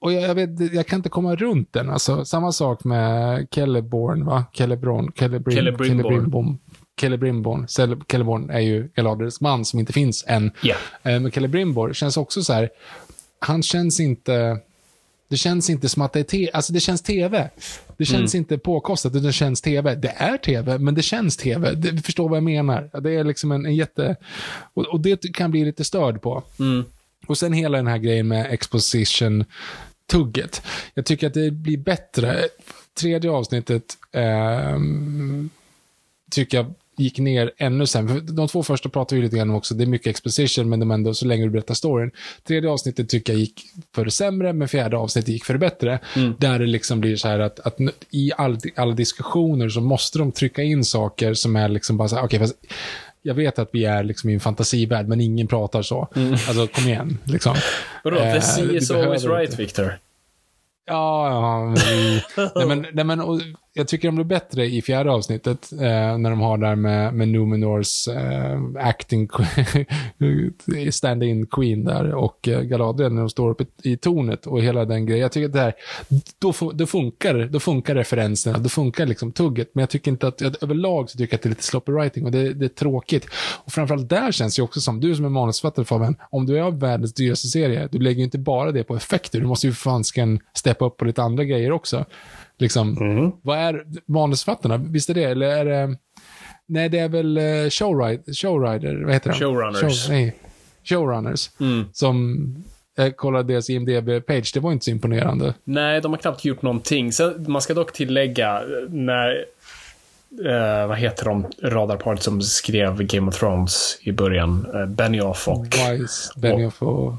och 0.00 0.12
jag, 0.12 0.22
jag, 0.22 0.34
vet, 0.34 0.74
jag 0.74 0.86
kan 0.86 0.98
inte 0.98 1.08
komma 1.08 1.36
runt 1.36 1.72
den. 1.72 1.90
Alltså, 1.90 2.24
samma 2.24 2.52
sak 2.52 2.84
med 2.84 3.46
Kelleborn, 3.50 4.24
va? 4.24 4.44
Kelleborn, 4.52 5.12
Kellebrim, 5.14 5.56
Celebrimbor. 5.56 6.02
Celebrimbom. 6.10 6.58
Celebrimbor. 7.00 7.66
Cele- 7.68 8.02
Celeborn 8.10 8.50
är 8.50 8.60
ju 8.60 8.88
Galadriels 8.94 9.40
man 9.40 9.64
som 9.64 9.78
inte 9.80 9.92
finns 9.92 10.24
än. 10.28 10.50
Eh, 11.02 11.20
Men 11.20 11.30
Celebrimbor 11.32 11.92
känns 11.92 12.16
också 12.16 12.42
så 12.42 12.52
här, 12.52 12.70
han 13.38 13.62
känns 13.62 14.00
inte, 14.00 14.58
det 15.30 15.36
känns 15.36 15.70
inte 15.70 15.88
som 15.88 16.02
att 16.02 16.12
det 16.12 16.20
är 16.20 16.24
tv, 16.24 16.50
alltså 16.52 16.72
det 16.72 16.80
känns 16.80 17.02
tv. 17.02 17.50
Det 17.96 18.04
känns 18.04 18.34
inte 18.34 18.58
påkostat, 18.58 19.14
utan 19.14 19.26
det 19.26 19.32
känns 19.32 19.60
tv. 19.60 19.94
Det 19.94 20.12
är 20.16 20.36
tv, 20.36 20.78
men 20.78 20.94
det 20.94 21.02
känns 21.02 21.36
tv. 21.36 21.74
Det, 21.74 21.90
du 21.90 22.02
förstår 22.02 22.28
vad 22.28 22.36
jag 22.36 22.44
menar. 22.44 23.00
Det 23.00 23.14
är 23.14 23.24
liksom 23.24 23.52
en, 23.52 23.66
en 23.66 23.74
jätte, 23.74 24.16
och, 24.74 24.86
och 24.86 25.00
det 25.00 25.34
kan 25.34 25.50
bli 25.50 25.64
lite 25.64 25.84
störd 25.84 26.22
på. 26.22 26.42
Och 27.26 27.38
sen 27.38 27.52
hela 27.52 27.76
den 27.76 27.86
här 27.86 27.98
grejen 27.98 28.28
med 28.28 28.52
exposition-tugget. 28.52 30.62
Jag 30.94 31.06
tycker 31.06 31.26
att 31.26 31.34
det 31.34 31.50
blir 31.50 31.78
bättre. 31.78 32.44
Tredje 33.00 33.30
avsnittet 33.30 33.84
ehm, 34.12 35.50
tycker 36.30 36.56
jag 36.56 36.74
gick 36.96 37.18
ner 37.18 37.52
ännu 37.56 37.86
sämre. 37.86 38.14
För 38.14 38.20
De 38.20 38.48
två 38.48 38.62
första 38.62 38.88
pratar 38.88 39.16
vi 39.16 39.22
lite 39.22 39.36
grann 39.36 39.50
om 39.50 39.56
också. 39.56 39.74
Det 39.74 39.84
är 39.84 39.86
mycket 39.86 40.06
exposition, 40.06 40.68
men 40.68 40.80
de 40.80 40.90
ändå 40.90 41.14
så 41.14 41.26
länge 41.26 41.44
du 41.44 41.50
berättar 41.50 41.74
storyn. 41.74 42.10
Tredje 42.44 42.70
avsnittet 42.70 43.08
tycker 43.08 43.32
jag 43.32 43.40
gick 43.40 43.62
för 43.94 44.04
det 44.04 44.10
sämre, 44.10 44.52
men 44.52 44.68
fjärde 44.68 44.96
avsnittet 44.96 45.28
gick 45.28 45.44
för 45.44 45.52
det 45.52 45.58
bättre. 45.58 45.98
Där 46.38 46.58
det 46.58 46.66
liksom 46.66 47.00
blir 47.00 47.16
så 47.16 47.28
här 47.28 47.38
att, 47.38 47.60
att 47.60 47.76
i 48.10 48.32
all, 48.36 48.58
alla 48.76 48.94
diskussioner 48.94 49.68
så 49.68 49.80
måste 49.80 50.18
de 50.18 50.32
trycka 50.32 50.62
in 50.62 50.84
saker 50.84 51.34
som 51.34 51.56
är 51.56 51.68
liksom 51.68 51.96
bara 51.96 52.08
så 52.08 52.16
här, 52.16 52.24
okej, 52.24 52.38
fast 52.38 52.54
jag 53.22 53.34
vet 53.34 53.58
att 53.58 53.68
vi 53.72 53.84
är 53.84 54.02
liksom 54.02 54.30
i 54.30 54.34
en 54.34 54.40
fantasivärld, 54.40 55.08
men 55.08 55.20
ingen 55.20 55.46
pratar 55.46 55.82
så. 55.82 56.08
Alltså, 56.48 56.66
kom 56.66 56.84
igen. 56.84 57.18
Liksom. 57.24 57.56
Vadå? 58.04 58.16
Eh, 58.16 58.34
The 58.34 58.40
sea 58.40 58.72
is 58.72 58.90
always 58.90 59.24
right. 59.24 59.58
Victor. 59.58 59.98
Ja, 60.86 61.28
ja 61.30 61.64
men, 61.64 61.76
nej, 62.56 62.66
men, 62.66 62.86
nej, 62.92 63.04
men 63.04 63.20
och, 63.20 63.40
jag 63.76 63.88
tycker 63.88 64.08
de 64.08 64.14
blir 64.14 64.24
bättre 64.24 64.66
i 64.66 64.82
fjärde 64.82 65.10
avsnittet, 65.10 65.72
eh, 65.72 66.18
när 66.18 66.30
de 66.30 66.40
har 66.40 66.58
där 66.58 66.76
med, 66.76 67.14
med 67.14 67.28
Numenors 67.28 68.08
eh, 68.08 68.60
acting, 68.78 69.28
stand-in 70.90 71.46
queen 71.46 71.84
där 71.84 72.14
och 72.14 72.48
eh, 72.48 72.60
Galadriel 72.60 73.12
när 73.12 73.20
de 73.20 73.30
står 73.30 73.50
uppe 73.50 73.64
i, 73.82 73.92
i 73.92 73.96
tornet 73.96 74.46
och 74.46 74.62
hela 74.62 74.84
den 74.84 75.06
grejen. 75.06 75.22
Jag 75.22 75.32
tycker 75.32 75.46
att 75.46 75.52
det 75.52 75.60
här, 75.60 75.74
då, 76.38 76.52
då 76.74 76.86
funkar 76.86 77.48
då 77.52 77.60
funkar 77.60 77.94
referenserna, 77.94 78.58
då 78.58 78.68
funkar 78.68 79.06
liksom 79.06 79.32
tugget, 79.32 79.70
men 79.74 79.82
jag 79.82 79.90
tycker 79.90 80.10
inte 80.10 80.28
att, 80.28 80.40
jag, 80.40 80.62
överlag 80.62 81.10
så 81.10 81.18
tycker 81.18 81.32
jag 81.32 81.38
att 81.38 81.42
det 81.42 81.46
är 81.46 81.50
lite 81.50 81.62
sloppy 81.62 81.92
writing 81.92 82.24
och 82.24 82.30
det, 82.30 82.52
det 82.52 82.64
är 82.64 82.68
tråkigt. 82.68 83.26
Och 83.64 83.72
framförallt 83.72 84.08
där 84.08 84.32
känns 84.32 84.56
det 84.56 84.62
också 84.62 84.80
som, 84.80 85.00
du 85.00 85.14
som 85.14 85.24
är 85.24 85.28
manusförfattare 85.28 85.84
Fabian, 85.84 86.16
om 86.30 86.46
du 86.46 86.58
är 86.58 86.62
av 86.62 86.80
världens 86.80 87.14
dyraste 87.14 87.48
serie, 87.48 87.88
du 87.92 87.98
lägger 87.98 88.18
ju 88.18 88.24
inte 88.24 88.38
bara 88.38 88.72
det 88.72 88.84
på 88.84 88.96
effekter, 88.96 89.40
du 89.40 89.46
måste 89.46 89.66
ju 89.66 89.72
för 89.72 89.90
fansken 89.90 90.40
steppa 90.54 90.84
upp 90.84 90.96
på 90.96 91.04
lite 91.04 91.22
andra 91.22 91.44
grejer 91.44 91.72
också. 91.72 92.04
Liksom, 92.58 92.96
vad 93.42 93.58
är 93.58 93.84
manusförfattarna? 94.06 94.76
Visst 94.76 95.10
är 95.10 95.14
det, 95.14 95.24
eller 95.24 95.46
är 95.46 95.64
det... 95.64 95.96
Nej, 96.68 96.88
det 96.88 96.98
är 96.98 97.08
väl 97.08 97.38
uh, 97.38 97.70
showrider, 97.70 98.32
showrider, 98.32 99.04
vad 99.04 99.12
heter 99.12 99.30
de? 99.30 99.38
Showrunners. 99.38 100.06
Show, 100.06 100.12
nej, 100.12 100.36
showrunners. 100.84 101.50
Som, 101.92 102.64
jag 102.96 103.16
kollade 103.16 103.52
deras 103.52 103.70
IMDB-page, 103.70 104.50
det 104.54 104.60
var 104.60 104.72
inte 104.72 104.84
så 104.84 104.90
imponerande. 104.90 105.54
Nej, 105.64 106.00
de 106.00 106.12
har 106.12 106.18
knappt 106.18 106.44
gjort 106.44 106.62
någonting. 106.62 107.12
Sen, 107.12 107.44
man 107.48 107.62
ska 107.62 107.74
dock 107.74 107.92
tillägga, 107.92 108.62
när... 108.88 109.44
Eh, 110.44 110.86
vad 110.86 110.98
heter 110.98 111.24
de 111.24 111.46
radarparet 111.62 112.22
som 112.22 112.42
skrev 112.42 113.02
Game 113.02 113.28
of 113.28 113.38
Thrones 113.38 113.98
i 114.00 114.12
början? 114.12 114.66
Eh, 114.74 114.86
Benioff 114.86 115.48
och... 115.48 115.66
Wise, 115.66 116.32
Benioff 116.36 116.82
och... 116.82 117.14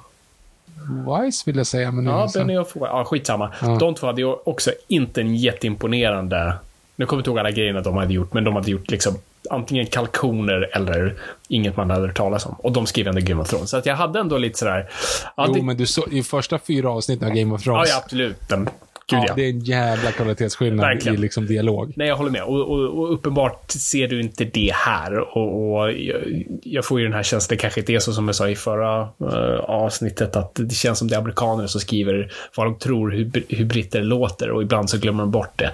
Wise 0.89 1.43
vill 1.45 1.57
jag 1.57 1.67
säga, 1.67 1.91
men 1.91 2.03
nu 2.03 2.11
Ja, 2.11 2.29
Benioff 2.33 2.75
och... 2.75 2.87
Ja, 2.87 3.05
skitsamma. 3.05 3.51
De 3.79 3.95
två 3.95 4.07
hade 4.07 4.21
ju 4.21 4.27
också 4.27 4.71
inte 4.87 5.21
en 5.21 5.35
jätteimponerande... 5.35 6.53
Nu 6.95 7.05
kommer 7.05 7.17
jag 7.17 7.21
inte 7.21 7.29
ihåg 7.29 7.39
alla 7.39 7.51
grejerna 7.51 7.81
de 7.81 7.97
hade 7.97 8.13
gjort, 8.13 8.33
men 8.33 8.43
de 8.43 8.55
hade 8.55 8.71
gjort 8.71 8.91
liksom 8.91 9.15
antingen 9.49 9.85
kalkoner 9.85 10.69
eller 10.73 11.15
inget 11.47 11.77
man 11.77 11.89
hade 11.89 12.07
hört 12.07 12.17
talas 12.17 12.45
om. 12.45 12.55
Och 12.59 12.71
de 12.71 12.85
skrev 12.85 13.07
ändå 13.07 13.21
Game 13.21 13.41
of 13.41 13.49
Thrones. 13.49 13.69
Så 13.69 13.77
att 13.77 13.85
jag 13.85 13.95
hade 13.95 14.19
ändå 14.19 14.37
lite 14.37 14.59
sådär... 14.59 14.89
Ja, 15.37 15.45
Jo, 15.47 15.53
det, 15.53 15.61
men 15.61 15.77
du 15.77 15.85
så, 15.85 16.07
i 16.11 16.23
första 16.23 16.59
fyra 16.59 16.89
avsnitten 16.89 17.27
av 17.27 17.33
Game 17.33 17.55
of 17.55 17.61
ja, 17.65 17.73
Thrones, 17.73 17.89
ja 17.89 17.97
absolut. 18.03 18.49
Men, 18.49 18.69
gud 19.11 19.19
ja, 19.27 19.33
det 19.35 19.45
är 19.45 19.49
en 19.49 19.59
jävla 19.59 20.11
kvalitetsskillnad 20.11 20.85
Verkligen. 20.87 21.17
i 21.17 21.21
liksom 21.21 21.45
dialog. 21.45 21.93
Nej, 21.95 22.07
jag 22.07 22.15
håller 22.15 22.31
med. 22.31 22.43
Och, 22.43 22.61
och, 22.71 22.99
och 22.99 23.13
uppenbart 23.13 23.71
ser 23.71 24.07
du 24.07 24.21
inte 24.21 24.43
det 24.43 24.71
här. 24.73 25.19
Och, 25.37 25.71
och 25.73 25.91
jag, 25.91 26.21
jag 26.63 26.85
får 26.85 26.99
ju 26.99 27.05
den 27.05 27.13
här 27.13 27.23
känslan, 27.23 27.55
det 27.57 27.61
kanske 27.61 27.79
inte 27.79 27.93
är 27.93 27.99
så 27.99 28.13
som 28.13 28.27
jag 28.27 28.35
sa 28.35 28.49
i 28.49 28.55
förra 28.55 28.99
eh, 29.01 29.59
avsnittet, 29.59 30.35
att 30.35 30.51
det 30.55 30.75
känns 30.75 30.99
som 30.99 31.07
det 31.07 31.15
är 31.15 31.19
amerikaner 31.19 31.67
som 31.67 31.81
skriver 31.81 32.31
vad 32.55 32.67
de 32.67 32.77
tror 32.79 33.11
hur, 33.11 33.43
hur 33.49 33.65
britter 33.65 34.01
låter 34.01 34.51
och 34.51 34.61
ibland 34.61 34.89
så 34.89 34.97
glömmer 34.97 35.23
de 35.23 35.31
bort 35.31 35.51
det. 35.59 35.71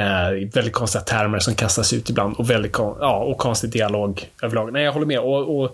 Eh, 0.00 0.48
väldigt 0.54 0.72
konstiga 0.72 1.02
termer 1.04 1.38
som 1.38 1.54
kastas 1.54 1.92
ut 1.92 2.10
ibland 2.10 2.36
och 2.36 2.50
väldigt 2.50 2.72
kon- 2.72 2.96
ja, 3.00 3.16
och 3.18 3.38
konstig 3.38 3.70
dialog 3.70 4.22
överlag. 4.42 4.72
Nej, 4.72 4.84
jag 4.84 4.92
håller 4.92 5.06
med. 5.06 5.18
Och, 5.20 5.58
och 5.60 5.64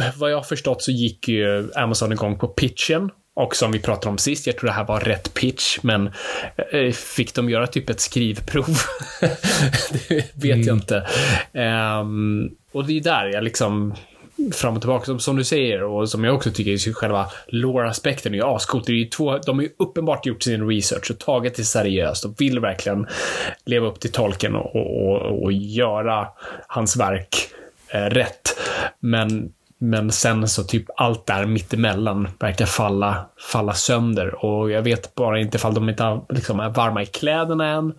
eh, 0.00 0.04
vad 0.16 0.30
jag 0.32 0.36
har 0.36 0.42
förstått 0.42 0.82
så 0.82 0.90
gick 0.90 1.28
ju 1.28 1.70
Amazon 1.74 2.12
igång 2.12 2.38
på 2.38 2.48
pitchen 2.48 3.10
och 3.34 3.56
som 3.56 3.72
vi 3.72 3.78
pratade 3.78 4.10
om 4.10 4.18
sist, 4.18 4.46
jag 4.46 4.56
tror 4.56 4.68
det 4.68 4.74
här 4.74 4.84
var 4.84 5.00
rätt 5.00 5.34
pitch, 5.34 5.78
men 5.82 6.10
eh, 6.72 6.92
fick 6.92 7.34
de 7.34 7.50
göra 7.50 7.66
typ 7.66 7.90
ett 7.90 8.00
skrivprov? 8.00 8.78
det 10.08 10.34
vet 10.34 10.66
jag 10.66 10.76
inte. 10.76 11.06
Ehm, 11.52 12.50
och 12.72 12.86
det 12.86 12.96
är 12.96 13.00
där 13.00 13.26
jag 13.26 13.44
liksom 13.44 13.94
fram 14.52 14.74
och 14.74 14.80
tillbaka, 14.80 15.04
som, 15.04 15.20
som 15.20 15.36
du 15.36 15.44
säger, 15.44 15.82
och 15.82 16.08
som 16.08 16.24
jag 16.24 16.34
också 16.34 16.50
tycker 16.50 16.70
är 16.70 16.92
själva 16.92 17.26
lore-aspekten 17.46 18.34
är 18.34 18.38
ju 18.38 18.44
ascoolt. 18.44 18.86
Det 18.86 18.92
är 18.92 18.96
ju 18.96 19.04
två, 19.04 19.38
de 19.38 19.58
har 19.58 19.62
ju 19.62 19.70
uppenbart 19.78 20.26
gjort 20.26 20.42
sin 20.42 20.68
research 20.68 21.10
och 21.10 21.18
tagit 21.18 21.54
det 21.54 21.64
seriöst 21.64 22.24
och 22.24 22.40
vill 22.40 22.60
verkligen 22.60 23.06
leva 23.64 23.86
upp 23.86 24.00
till 24.00 24.12
tolken 24.12 24.54
och, 24.54 24.76
och, 24.76 25.22
och, 25.22 25.42
och 25.42 25.52
göra 25.52 26.28
hans 26.66 26.96
verk 26.96 27.36
eh, 27.88 28.04
rätt. 28.04 28.60
Men 29.00 29.52
men 29.82 30.12
sen 30.12 30.48
så 30.48 30.64
typ 30.64 30.84
allt 30.96 31.26
där 31.26 31.46
mittemellan 31.46 32.28
verkar 32.38 32.66
falla, 32.66 33.26
falla 33.52 33.74
sönder. 33.74 34.44
Och 34.44 34.70
jag 34.70 34.82
vet 34.82 35.14
bara 35.14 35.40
inte 35.40 35.56
ifall 35.56 35.74
de 35.74 35.88
inte 35.88 36.02
har, 36.02 36.24
liksom, 36.28 36.60
är 36.60 36.68
varma 36.68 37.02
i 37.02 37.06
kläderna 37.06 37.68
än. 37.68 37.92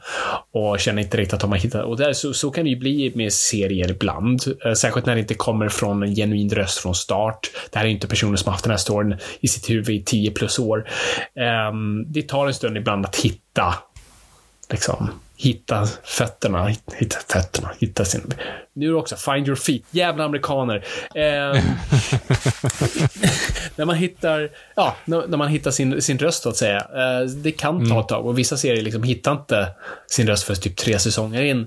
Och 0.51 0.79
känner 0.79 1.01
inte 1.01 1.17
riktigt 1.17 1.33
att 1.33 1.39
de 1.39 1.51
har 1.51 1.57
hittat... 1.57 1.85
Och 1.85 1.97
där, 1.97 2.13
så, 2.13 2.33
så 2.33 2.51
kan 2.51 2.63
det 2.63 2.69
ju 2.69 2.75
bli 2.75 3.11
med 3.15 3.33
serier 3.33 3.91
ibland. 3.91 4.43
Eh, 4.65 4.73
särskilt 4.73 5.05
när 5.05 5.15
det 5.15 5.21
inte 5.21 5.33
kommer 5.33 5.69
från 5.69 6.03
en 6.03 6.15
genuin 6.15 6.49
röst 6.49 6.77
från 6.77 6.95
start. 6.95 7.51
Det 7.71 7.79
här 7.79 7.85
är 7.85 7.89
inte 7.89 8.07
personer 8.07 8.37
som 8.37 8.49
har 8.49 8.53
haft 8.53 8.63
den 8.63 8.71
här 8.71 8.77
storyn 8.77 9.15
i 9.39 9.47
sitt 9.47 9.69
huvud 9.69 9.89
i 9.89 10.03
10 10.03 10.31
plus 10.31 10.59
år. 10.59 10.89
Ehm, 11.35 12.11
det 12.11 12.21
tar 12.21 12.47
en 12.47 12.53
stund 12.53 12.77
ibland 12.77 13.05
att 13.05 13.15
hitta 13.15 13.75
liksom 14.69 15.09
hitta 15.35 15.85
fötterna, 16.03 16.67
hitta 16.95 17.17
fötterna, 17.27 17.71
hitta 17.79 18.05
sin... 18.05 18.33
Nu 18.73 18.85
är 18.85 18.89
det 18.89 18.97
också 18.97 19.15
find 19.15 19.47
your 19.47 19.55
feet, 19.55 19.81
jävla 19.91 20.23
amerikaner. 20.23 20.75
Eh, 21.15 21.23
när 23.75 23.85
man 23.85 23.95
hittar, 23.95 24.49
ja, 24.75 24.95
när, 25.05 25.37
man 25.37 25.47
hittar 25.47 25.71
sin, 25.71 26.01
sin 26.01 26.19
röst 26.19 26.43
så 26.43 26.49
att 26.49 26.57
säga. 26.57 26.77
Eh, 26.77 27.21
det 27.29 27.51
kan 27.51 27.79
ta 27.79 27.85
mm. 27.85 27.97
ett 27.97 28.07
tag 28.07 28.25
och 28.25 28.39
vissa 28.39 28.57
serier 28.57 28.83
liksom 28.83 29.03
hittar 29.03 29.31
inte 29.31 29.67
sin 30.07 30.27
röst 30.27 30.43
för 30.43 30.55
typ 30.55 30.75
tre 30.75 30.99
säsonger 30.99 31.41
in. 31.41 31.63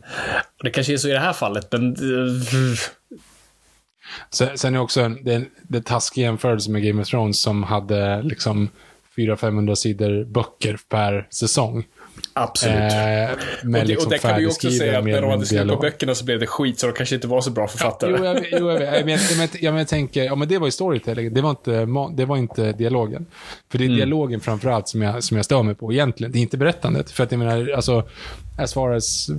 Och 0.59 0.65
det 0.65 0.71
kanske 0.71 0.93
är 0.93 0.97
så 0.97 1.09
i 1.09 1.13
det 1.13 1.19
här 1.19 1.33
fallet, 1.33 1.73
men... 1.73 1.93
Eh, 1.93 2.79
sen, 4.31 4.59
sen 4.59 4.75
är 4.75 4.79
också 4.79 5.09
det, 5.09 5.45
det 5.63 5.85
taskiga 5.85 6.25
jämförelse 6.25 6.71
med 6.71 6.83
Game 6.83 7.03
of 7.03 7.09
Thrones 7.09 7.41
som 7.41 7.63
hade 7.63 8.23
liksom 8.23 8.71
400-500 9.17 9.75
sidor 9.75 10.25
böcker 10.25 10.79
per 10.89 11.27
säsong. 11.31 11.85
Absolut. 12.33 12.77
Eh, 12.77 13.33
och, 13.33 13.71
det, 13.71 13.85
liksom 13.85 14.07
och 14.07 14.13
det 14.13 14.19
kan 14.19 14.41
vi 14.41 14.47
också 14.47 14.71
säga 14.71 14.99
att 14.99 15.05
när 15.05 15.23
de 15.23 15.31
hade 15.31 15.47
skrivit 15.47 15.69
på 15.69 15.77
böckerna 15.77 16.15
så 16.15 16.25
blev 16.25 16.41
det 16.41 16.47
skit, 16.47 16.79
så 16.79 16.87
de 16.87 16.93
kanske 16.93 17.15
inte 17.15 17.27
var 17.27 17.41
så 17.41 17.51
bra 17.51 17.69
författare. 17.69 18.11
Ja, 18.11 18.19
jo, 18.19 18.25
jag, 18.25 18.61
jo, 18.61 18.71
jag, 18.71 18.83
jag, 18.83 19.07
men, 19.07 19.19
jag, 19.61 19.73
men, 19.73 19.79
jag 19.79 19.89
tänker, 19.89 20.25
ja 20.25 20.35
men 20.35 20.49
det 20.49 20.59
var 20.59 20.67
ju 20.67 20.71
storytelling, 20.71 21.35
det 21.35 21.41
var 21.41 21.51
inte, 21.51 21.87
det 22.17 22.25
var 22.25 22.37
inte 22.37 22.73
dialogen. 22.73 23.27
För 23.71 23.79
det 23.79 23.85
är 23.85 23.87
mm. 23.87 23.97
dialogen 23.97 24.41
framförallt 24.41 24.89
som 24.89 25.03
jag, 25.03 25.25
som 25.25 25.37
jag 25.37 25.45
stör 25.45 25.63
mig 25.63 25.75
på 25.75 25.93
egentligen. 25.93 26.33
Det 26.33 26.39
är 26.39 26.41
inte 26.41 26.57
berättandet. 26.57 27.11
För 27.11 27.25
att 27.25 27.33
jag 27.33 27.39
menar, 27.39 27.71
alltså, 27.77 28.09
as 28.59 28.75
far 28.75 28.93
as 28.93 29.31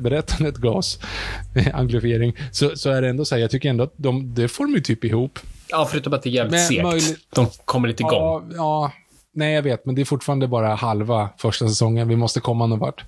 berättandet 0.00 0.56
goes, 0.56 0.98
anglifiering, 1.74 2.36
så, 2.52 2.76
så 2.76 2.90
är 2.90 3.02
det 3.02 3.08
ändå 3.08 3.24
så 3.24 3.34
här, 3.34 3.42
jag 3.42 3.50
tycker 3.50 3.70
ändå 3.70 3.84
att 3.84 3.94
de, 3.96 4.34
det 4.34 4.48
får 4.48 4.64
de 4.64 4.74
ju 4.74 4.80
typ 4.80 5.04
ihop. 5.04 5.38
Ja, 5.68 5.88
förutom 5.90 6.12
att 6.12 6.22
det 6.22 6.28
är 6.28 6.32
jävligt 6.32 6.66
segt. 6.66 6.82
Möjligt... 6.82 7.18
De 7.34 7.46
kommer 7.64 7.88
inte 7.88 8.02
igång. 8.02 8.12
Ja, 8.12 8.42
ja, 8.56 8.92
Nej, 9.38 9.54
jag 9.54 9.62
vet, 9.62 9.84
men 9.86 9.94
det 9.94 10.00
är 10.00 10.04
fortfarande 10.04 10.46
bara 10.46 10.74
halva 10.74 11.28
första 11.36 11.68
säsongen. 11.68 12.08
Vi 12.08 12.16
måste 12.16 12.40
komma 12.40 12.66
någon 12.66 12.78
vart. 12.78 13.04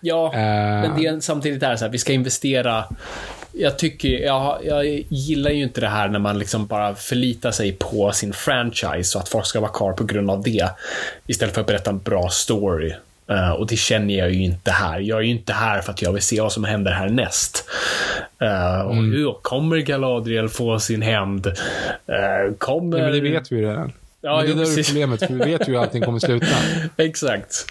Ja, 0.00 0.32
uh, 0.34 0.40
men 0.40 0.96
det 0.96 1.06
är 1.06 1.20
samtidigt 1.20 1.62
är 1.62 1.70
det 1.70 1.78
så 1.78 1.84
här, 1.84 1.92
vi 1.92 1.98
ska 1.98 2.12
investera. 2.12 2.84
Jag 3.52 3.78
tycker, 3.78 4.08
jag, 4.08 4.58
jag 4.64 4.86
gillar 5.08 5.50
ju 5.50 5.62
inte 5.62 5.80
det 5.80 5.88
här 5.88 6.08
när 6.08 6.18
man 6.18 6.38
liksom 6.38 6.66
bara 6.66 6.94
förlitar 6.94 7.50
sig 7.50 7.72
på 7.72 8.12
sin 8.12 8.32
franchise 8.32 9.18
och 9.18 9.22
att 9.22 9.28
folk 9.28 9.46
ska 9.46 9.60
vara 9.60 9.70
kvar 9.70 9.92
på 9.92 10.04
grund 10.04 10.30
av 10.30 10.42
det. 10.42 10.68
Istället 11.26 11.54
för 11.54 11.60
att 11.60 11.66
berätta 11.66 11.90
en 11.90 11.98
bra 11.98 12.28
story. 12.28 12.92
Uh, 13.30 13.50
och 13.50 13.66
det 13.66 13.76
känner 13.76 14.14
jag 14.14 14.32
ju 14.32 14.44
inte 14.44 14.70
här. 14.70 15.00
Jag 15.00 15.18
är 15.18 15.22
ju 15.22 15.30
inte 15.30 15.52
här 15.52 15.80
för 15.80 15.92
att 15.92 16.02
jag 16.02 16.12
vill 16.12 16.22
se 16.22 16.40
vad 16.40 16.52
som 16.52 16.64
händer 16.64 16.92
härnäst. 16.92 17.68
Uh, 18.42 18.80
och 18.80 18.92
mm. 18.92 19.12
hur 19.12 19.32
kommer 19.42 19.76
Galadriel 19.76 20.48
få 20.48 20.78
sin 20.78 21.02
hämnd? 21.02 21.46
Uh, 21.46 22.54
kommer... 22.58 22.98
Ja, 22.98 23.04
men 23.04 23.12
det 23.12 23.20
vet 23.20 23.52
vi 23.52 23.56
ju 23.56 23.62
redan. 23.62 23.92
Ja, 24.24 24.36
men 24.36 24.46
det 24.46 24.64
där 24.64 24.78
är 24.78 24.84
problemet, 24.84 25.20
för 25.20 25.34
vi 25.34 25.52
vet 25.52 25.68
ju 25.68 25.72
hur 25.72 25.80
allting 25.80 26.02
kommer 26.02 26.18
sluta. 26.18 26.46
Exakt. 26.96 27.66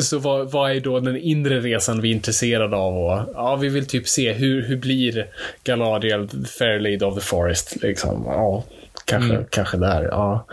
Så 0.00 0.18
vad, 0.18 0.50
vad, 0.50 0.70
är 0.70 0.80
då 0.80 1.00
den 1.00 1.16
inre 1.16 1.60
resan 1.60 2.00
vi 2.00 2.10
är 2.10 2.14
intresserade 2.14 2.76
av? 2.76 2.98
Och, 2.98 3.34
ja, 3.34 3.56
vi 3.56 3.68
vill 3.68 3.86
typ 3.86 4.08
se 4.08 4.32
hur, 4.32 4.62
hur 4.62 4.76
blir 4.76 5.26
Galadriel 5.64 6.28
Fairlade 6.58 7.06
of 7.06 7.14
the 7.14 7.20
Forest? 7.20 7.82
Liksom. 7.82 8.22
Ja, 8.26 8.64
kanske, 9.04 9.34
mm. 9.34 9.46
kanske 9.50 9.76
där. 9.76 10.02
Ja. 10.02 10.46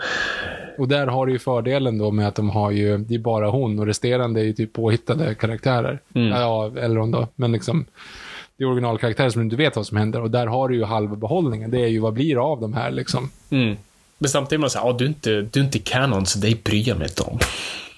Och 0.78 0.88
där 0.88 1.06
har 1.06 1.26
du 1.26 1.32
ju 1.32 1.38
fördelen 1.38 1.98
då 1.98 2.10
med 2.10 2.28
att 2.28 2.34
de 2.34 2.50
har 2.50 2.70
ju, 2.70 2.98
det 2.98 3.14
är 3.14 3.18
bara 3.18 3.50
hon 3.50 3.78
och 3.78 3.86
resterande 3.86 4.40
är 4.40 4.44
ju 4.44 4.52
typ 4.52 4.72
påhittade 4.72 5.34
karaktärer. 5.34 6.00
Mm. 6.14 6.28
Ja, 6.28 6.72
Elrond 6.78 7.12
då, 7.12 7.28
men 7.34 7.52
liksom 7.52 7.86
det 8.56 8.64
är 8.64 8.68
originalkaraktärer 8.68 9.30
som 9.30 9.40
du 9.40 9.44
inte 9.44 9.56
vet 9.56 9.76
vad 9.76 9.86
som 9.86 9.96
händer 9.96 10.22
och 10.22 10.30
där 10.30 10.46
har 10.46 10.68
du 10.68 10.76
ju 10.76 10.84
halva 10.84 11.16
behållningen. 11.16 11.70
Det 11.70 11.80
är 11.80 11.88
ju 11.88 11.98
vad 11.98 12.12
blir 12.12 12.52
av 12.52 12.60
de 12.60 12.74
här 12.74 12.90
liksom. 12.90 13.30
Mm. 13.50 13.76
Men 14.18 14.30
samtidigt 14.30 14.52
är 14.52 14.60
man 14.60 14.70
såhär, 14.70 14.86
ah, 14.86 14.92
du, 14.92 15.04
är 15.04 15.08
inte, 15.08 15.30
du 15.42 15.60
är 15.60 15.64
inte 15.64 15.78
canon 15.78 16.26
så 16.26 16.38
dig 16.38 16.54
bryr 16.64 16.88
jag 16.88 16.98
mig 16.98 17.08
inte 17.08 17.22
om. 17.22 17.38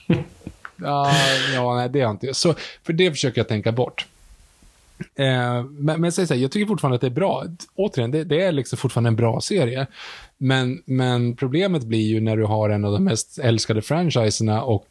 ja, 0.76 1.12
ja, 1.54 1.74
nej, 1.74 1.88
det 1.88 1.98
är 1.98 2.02
jag 2.02 2.10
inte. 2.10 2.34
Så, 2.34 2.54
för 2.86 2.92
det 2.92 3.10
försöker 3.10 3.40
jag 3.40 3.48
tänka 3.48 3.72
bort. 3.72 4.06
Eh, 5.14 5.64
men, 5.64 6.00
men 6.00 6.12
så 6.12 6.22
här, 6.22 6.34
jag 6.34 6.50
tycker 6.50 6.66
fortfarande 6.66 6.94
att 6.94 7.00
det 7.00 7.06
är 7.06 7.10
bra. 7.10 7.44
Återigen, 7.74 8.10
det, 8.10 8.24
det, 8.24 8.42
är 8.42 8.52
liksom 8.52 8.78
fortfarande 8.78 9.08
en 9.08 9.16
bra 9.16 9.40
serie. 9.40 9.86
Men, 10.40 10.82
men 10.84 11.36
problemet 11.36 11.84
blir 11.84 12.06
ju 12.06 12.20
när 12.20 12.36
du 12.36 12.44
har 12.44 12.70
en 12.70 12.84
av 12.84 12.92
de 12.92 13.04
mest 13.04 13.38
älskade 13.38 13.82
franchiserna 13.82 14.62
och 14.62 14.86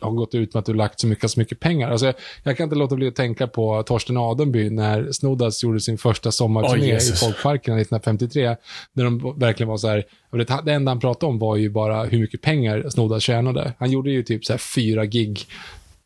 har 0.00 0.10
gått 0.10 0.34
ut 0.34 0.54
med 0.54 0.58
att 0.60 0.66
du 0.66 0.74
lagt 0.74 1.00
så 1.00 1.06
mycket, 1.06 1.30
så 1.30 1.40
mycket 1.40 1.60
pengar. 1.60 1.90
Alltså, 1.90 2.06
jag, 2.06 2.14
jag 2.42 2.56
kan 2.56 2.64
inte 2.64 2.76
låta 2.76 2.96
bli 2.96 3.08
att 3.08 3.16
tänka 3.16 3.46
på 3.46 3.82
Torsten 3.82 4.16
Adenby 4.16 4.70
när 4.70 5.12
Snoddas 5.12 5.62
gjorde 5.62 5.80
sin 5.80 5.98
första 5.98 6.32
sommarturné 6.32 6.92
oh, 6.92 6.96
i 6.96 7.00
Folkparken 7.00 7.74
1953. 7.74 8.56
När 8.92 9.04
de 9.04 9.38
verkligen 9.38 9.68
var 9.68 9.76
så 9.76 9.88
här, 9.88 10.04
det, 10.30 10.60
det 10.64 10.72
enda 10.72 10.90
han 10.90 11.00
pratade 11.00 11.30
om 11.30 11.38
var 11.38 11.56
ju 11.56 11.70
bara 11.70 12.04
hur 12.04 12.18
mycket 12.18 12.42
pengar 12.42 12.90
Snoddas 12.90 13.22
tjänade. 13.22 13.72
Han 13.78 13.90
gjorde 13.90 14.10
ju 14.10 14.22
typ 14.22 14.44
så 14.44 14.52
här 14.52 14.58
fyra 14.58 15.06
gig 15.06 15.46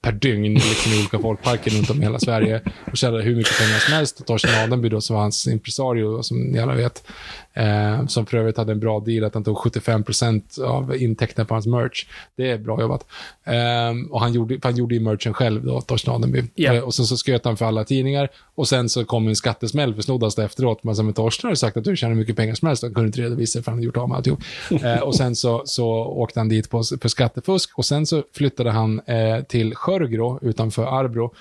per 0.05 0.13
dygn 0.13 0.55
liksom, 0.55 0.93
i 0.93 0.99
olika 0.99 1.19
folkparker 1.19 1.71
runt 1.71 1.91
om 1.91 2.03
i 2.03 2.05
hela 2.05 2.19
Sverige 2.19 2.61
och 2.91 2.97
tjänade 2.97 3.23
hur 3.23 3.37
mycket 3.37 3.59
pengar 3.59 3.79
som 3.79 3.95
helst. 3.95 4.21
Och 4.21 4.27
Torsten 4.27 4.65
Adenby 4.65 4.89
då, 4.89 5.01
som 5.01 5.15
var 5.15 5.23
hans 5.23 5.47
impresario, 5.47 6.23
som 6.23 6.39
ni 6.39 6.59
alla 6.59 6.75
vet, 6.75 7.07
eh, 7.55 8.07
som 8.07 8.27
för 8.27 8.37
övrigt 8.37 8.57
hade 8.57 8.73
en 8.73 8.81
bra 8.81 9.01
deal, 9.01 9.25
att 9.25 9.35
han 9.35 9.45
tog 9.45 9.57
75% 9.57 10.61
av 10.63 10.97
intäkterna 10.97 11.45
på 11.45 11.55
hans 11.55 11.67
merch. 11.67 12.07
Det 12.37 12.51
är 12.51 12.59
bra 12.59 12.81
jobbat. 12.81 13.07
Eh, 13.45 14.11
och 14.11 14.21
han 14.21 14.33
gjorde, 14.33 14.59
han 14.63 14.77
gjorde 14.77 14.95
ju 14.95 15.01
merchen 15.01 15.35
själv 15.35 15.65
då, 15.65 15.81
Torsten 15.81 16.15
Adenby. 16.15 16.45
Yeah. 16.57 16.77
Eh, 16.77 16.83
och 16.83 16.95
sen 16.95 17.07
så 17.07 17.17
sköt 17.17 17.45
han 17.45 17.57
för 17.57 17.65
alla 17.65 17.85
tidningar 17.85 18.29
och 18.55 18.69
sen 18.69 18.89
så 18.89 19.05
kom 19.05 19.29
en 19.29 19.37
skattesmäll 19.37 19.95
för 19.95 20.03
Snoddas 20.03 20.39
efteråt. 20.39 20.85
Man 20.85 20.97
sa, 20.97 21.03
men 21.03 21.15
Torsten 21.15 21.49
har 21.49 21.55
sagt 21.55 21.77
att 21.77 21.85
du 21.85 21.97
tjänar 21.97 22.15
mycket 22.15 22.37
pengar 22.37 22.55
som 22.55 22.69
helst. 22.69 22.83
Han 22.83 22.95
kunde 22.95 23.07
inte 23.07 23.21
redovisa 23.21 23.63
för 23.63 23.71
han 23.71 23.79
hade 23.79 23.87
gjort 23.87 23.97
av 23.97 24.09
med 24.09 24.17
alltihop. 24.17 24.41
eh, 24.83 24.99
och 24.99 25.15
sen 25.15 25.37
så, 25.37 25.63
så 25.67 25.89
åkte 26.05 26.41
han 26.41 26.49
dit 26.49 26.71
på, 26.71 26.83
för 27.01 27.09
skattefusk 27.09 27.79
och 27.79 27.85
sen 27.85 28.07
så 28.07 28.23
flyttade 28.33 28.71
han 28.71 29.01
eh, 29.01 29.41
till 29.45 29.75
Skörgro 29.75 30.39
utanför 30.43 30.85
Arbro, 31.01 31.35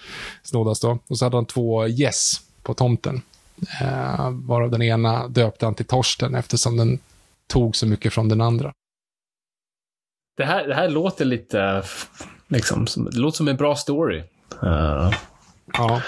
Snoddas 0.43 0.80
då. 0.80 0.99
Och 1.08 1.17
så 1.17 1.26
hade 1.26 1.38
han 1.38 1.45
två 1.45 1.88
gäss 1.88 1.99
yes 1.99 2.41
på 2.63 2.73
tomten. 2.73 3.21
Eh, 3.82 4.30
varav 4.32 4.72
den 4.72 4.82
ena 4.82 5.28
döpte 5.28 5.66
han 5.66 5.76
till 5.76 5.86
Torsten 5.86 6.36
eftersom 6.36 6.78
den 6.78 7.00
tog 7.48 7.76
så 7.76 7.86
mycket 7.86 8.13
från 8.13 8.30
den 8.30 8.42
andra. 8.42 8.74
Det 10.38 10.46
här, 10.46 10.68
det 10.68 10.76
här 10.76 10.89
låter 10.89 11.26
lite, 11.26 11.84
liksom, 12.48 12.86
det 13.12 13.18
låter 13.20 13.38
som 13.38 13.48
en 13.48 13.58
bra 13.58 13.76
story. 13.76 14.24
Uh, 14.63 15.13
ja. 15.74 16.02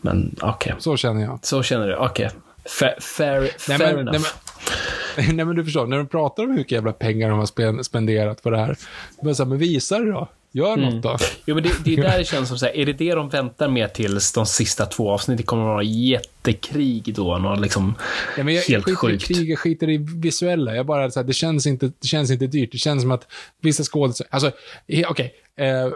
Men 0.00 0.34
okej. 0.40 0.72
Okay. 0.72 0.80
Så 0.80 0.96
känner 0.96 1.22
jag. 1.22 1.38
Så 1.42 1.62
känner 1.62 1.88
du, 1.88 1.96
okej. 1.96 2.26
Okay. 2.26 2.38
Fair, 2.64 3.00
fair, 3.00 3.40
nej, 3.40 3.78
fair 3.78 3.78
men, 3.78 4.08
enough. 4.08 4.12
Nej 4.12 4.20
men, 4.20 4.45
nej 5.16 5.44
men, 5.44 5.56
du 5.56 5.64
förstår, 5.64 5.86
när 5.86 5.96
de 5.96 6.06
pratar 6.06 6.42
om 6.42 6.50
hur 6.50 6.56
mycket 6.56 6.72
jävla 6.72 6.92
pengar 6.92 7.30
de 7.30 7.38
har 7.38 7.82
spenderat 7.82 8.42
på 8.42 8.50
det 8.50 8.58
här. 8.58 8.76
Men, 9.22 9.34
så 9.34 9.42
här, 9.42 9.50
men 9.50 9.58
visa 9.58 9.98
det 9.98 10.10
då. 10.10 10.28
Gör 10.56 10.72
mm. 10.72 10.94
något 10.94 11.02
då. 11.02 11.16
Jo, 11.44 11.54
men 11.54 11.64
det, 11.64 11.72
det 11.84 11.94
är 11.94 12.02
där 12.02 12.18
det 12.18 12.24
känns 12.24 12.48
som 12.48 12.58
så 12.58 12.66
här, 12.66 12.76
är 12.76 12.86
det 12.86 12.92
det 12.92 13.14
de 13.14 13.28
väntar 13.28 13.68
med 13.68 13.94
tills 13.94 14.32
de 14.32 14.46
sista 14.46 14.86
två 14.86 15.10
avsnitten? 15.10 15.46
Kommer 15.46 15.62
att 15.62 15.66
vara 15.66 15.82
jättekrig 15.82 17.14
då, 17.14 17.38
något 17.38 17.60
liksom 17.60 17.94
ja, 18.36 18.44
men 18.44 18.54
jag, 18.54 18.62
helt 18.62 18.84
skiter 18.84 18.96
sjukt. 18.96 19.30
i 19.30 19.34
krig, 19.34 19.50
jag 19.50 19.58
skiter 19.58 19.90
i 19.90 19.96
visuella. 19.96 20.76
Jag 20.76 20.86
bara, 20.86 21.10
så 21.10 21.20
här, 21.20 21.26
det, 21.26 21.32
känns 21.32 21.66
inte, 21.66 21.92
det 21.98 22.06
känns 22.06 22.30
inte 22.30 22.46
dyrt. 22.46 22.72
Det 22.72 22.78
känns 22.78 23.02
som 23.02 23.10
att 23.10 23.26
vissa 23.60 23.82
skådespelare, 23.82 24.30
alltså, 24.32 24.52
okej, 24.88 25.06
okay, 25.10 25.30
eh, 25.56 25.86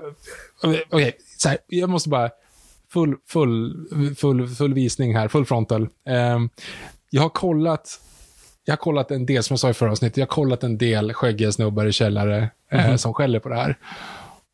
okay, 0.91 1.13
så 1.39 1.49
här, 1.49 1.59
jag 1.67 1.91
måste 1.91 2.09
bara, 2.09 2.31
full, 2.93 3.17
full, 3.29 3.87
full, 4.17 4.49
full 4.49 4.75
visning 4.75 5.17
här, 5.17 5.29
full 5.29 5.47
frontal. 5.47 5.83
Eh, 6.09 6.39
jag 7.11 7.23
har 7.23 7.29
kollat 7.29 8.01
jag 8.65 8.73
har 8.73 8.77
kollat 8.77 9.11
en 9.11 9.27
del, 9.27 9.43
som 9.43 9.55
jag 9.55 9.61
sa 9.61 9.71
i 9.71 9.75
förra 9.75 9.91
avsnittet, 9.91 10.17
jag 10.17 10.27
har 10.27 10.31
kollat 10.31 10.65
en 10.65 10.79
del 10.79 11.13
skäggiga 11.13 11.53
snubbar 11.53 11.87
i 11.87 11.93
källare 11.93 12.51
eh, 12.71 12.85
mm 12.87 12.99
som 12.99 13.15
skäller 13.15 13.39
på 13.39 13.49
det 13.49 13.57
här. 13.57 13.79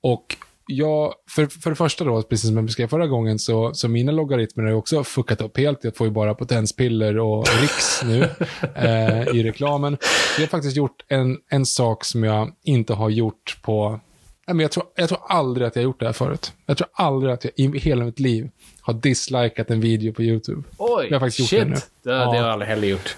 Och 0.03 0.37
jag, 0.66 1.14
för, 1.31 1.47
för 1.47 1.71
det 1.71 1.77
första 1.77 2.05
då, 2.05 2.23
precis 2.23 2.49
som 2.49 2.57
jag 2.57 2.64
beskrev 2.66 2.88
förra 2.88 3.07
gången, 3.07 3.38
så, 3.38 3.75
så 3.75 3.88
mina 3.88 4.12
logaritmer 4.12 4.64
har 4.64 4.71
ju 4.71 4.77
också 4.77 5.05
fuckat 5.05 5.40
upp 5.40 5.59
helt. 5.59 5.85
Jag 5.85 5.97
får 5.97 6.07
ju 6.07 6.11
bara 6.11 6.35
potenspiller 6.35 7.19
och 7.19 7.49
riks 7.61 8.03
nu 8.05 8.23
eh, 8.75 9.29
i 9.29 9.42
reklamen. 9.42 9.97
Jag 10.37 10.42
har 10.42 10.49
faktiskt 10.49 10.77
gjort 10.77 11.05
en, 11.09 11.38
en 11.51 11.66
sak 11.66 12.05
som 12.05 12.25
jag 12.25 12.53
inte 12.62 12.95
har 12.95 13.11
gjort 13.11 13.59
på... 13.62 14.01
jag, 14.47 14.71
tror, 14.71 14.85
jag 14.97 15.09
tror 15.09 15.21
aldrig 15.29 15.66
att 15.66 15.77
jag 15.77 15.83
har 15.83 15.85
gjort 15.85 16.01
det 16.01 16.07
här 16.07 16.12
förut. 16.12 16.53
Jag 16.66 16.77
tror 16.77 16.88
aldrig 16.92 17.33
att 17.33 17.45
jag 17.45 17.53
i 17.57 17.79
hela 17.79 18.05
mitt 18.05 18.21
liv 18.21 18.51
har 18.81 18.95
dislikat 18.95 19.71
en 19.71 19.81
video 19.81 20.12
på 20.12 20.23
YouTube. 20.23 20.62
Oj, 20.79 21.07
jag 21.11 21.14
har 21.14 21.27
faktiskt 21.27 21.49
shit. 21.49 21.59
Gjort 21.59 21.69
det, 21.69 21.75
nu. 21.75 21.81
Det, 22.03 22.11
ja. 22.11 22.19
det 22.19 22.25
har 22.25 22.37
jag 22.37 22.47
aldrig 22.47 22.69
heller 22.69 22.88
gjort. 22.88 23.16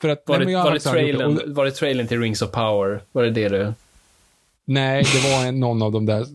För 0.00 0.08
att, 0.08 0.22
var, 0.26 0.38
nej, 0.38 0.46
det, 0.46 0.54
var, 0.54 0.72
det 0.72 0.80
trailen, 0.80 1.40
var 1.46 1.64
det 1.64 1.70
trailern 1.70 2.06
till 2.06 2.20
Rings 2.20 2.42
of 2.42 2.50
Power? 2.50 3.00
Var 3.12 3.22
det 3.22 3.30
det 3.30 3.48
du... 3.48 3.72
Nej, 4.68 5.02
det 5.02 5.30
var 5.30 5.52
någon 5.52 5.82
av 5.82 5.92
de 5.92 6.06
där 6.06 6.26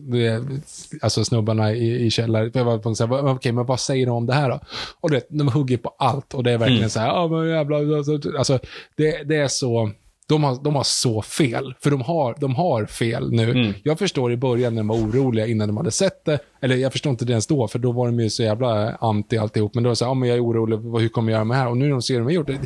alltså 1.02 1.24
snubbarna 1.24 1.72
i, 1.72 2.06
i 2.06 2.10
källaren. 2.10 2.50
Jag 2.54 2.64
var 2.64 2.78
på 2.78 2.94
så 2.94 3.06
här, 3.06 3.26
okej, 3.28 3.52
men 3.52 3.66
vad 3.66 3.80
säger 3.80 4.06
de 4.06 4.16
om 4.16 4.26
det 4.26 4.34
här 4.34 4.48
då? 4.48 4.60
Och 5.00 5.10
det, 5.10 5.26
de 5.28 5.48
hugger 5.48 5.76
på 5.76 5.94
allt 5.98 6.34
och 6.34 6.44
det 6.44 6.52
är 6.52 6.58
verkligen 6.58 6.78
mm. 6.78 6.90
så 6.90 7.00
här, 7.00 7.06
ja 7.06 7.28
men 7.28 7.48
jävlar. 7.48 7.96
Alltså, 8.38 8.58
det, 8.96 9.22
det 9.22 9.36
är 9.36 9.48
så, 9.48 9.90
De 10.28 10.44
har, 10.44 10.64
de 10.64 10.74
har 10.74 10.82
så 10.82 11.22
fel, 11.22 11.74
för 11.80 11.90
de 11.90 12.00
har, 12.00 12.36
de 12.40 12.54
har 12.54 12.86
fel 12.86 13.32
nu. 13.32 13.50
Mm. 13.50 13.72
Jag 13.82 13.98
förstår 13.98 14.32
i 14.32 14.36
början 14.36 14.74
när 14.74 14.80
de 14.80 14.88
var 14.88 14.96
oroliga 14.96 15.46
innan 15.46 15.68
de 15.68 15.76
hade 15.76 15.90
sett 15.90 16.24
det, 16.24 16.38
eller 16.60 16.76
jag 16.76 16.92
förstår 16.92 17.10
inte 17.10 17.24
det 17.24 17.30
ens 17.30 17.46
då, 17.46 17.68
för 17.68 17.78
då 17.78 17.92
var 17.92 18.06
de 18.06 18.20
ju 18.20 18.30
så 18.30 18.42
jävla 18.42 18.96
anti 18.96 19.38
alltihop. 19.38 19.74
Men 19.74 19.82
då 19.82 19.88
var 19.88 19.92
det 19.92 19.96
så 19.96 20.04
här, 20.04 20.10
ja, 20.10 20.14
men 20.14 20.28
jag 20.28 20.38
är 20.38 20.44
orolig, 20.44 21.00
hur 21.00 21.08
kommer 21.08 21.32
jag 21.32 21.36
göra 21.36 21.44
med 21.44 21.56
det 21.56 21.60
här? 21.60 21.68
Och 21.68 21.76
nu 21.76 21.84
när 21.84 21.92
de 21.92 22.02
ser 22.02 22.14
vad 22.14 22.20
de 22.20 22.24
har 22.24 22.32
gjort, 22.32 22.46
det, 22.46 22.58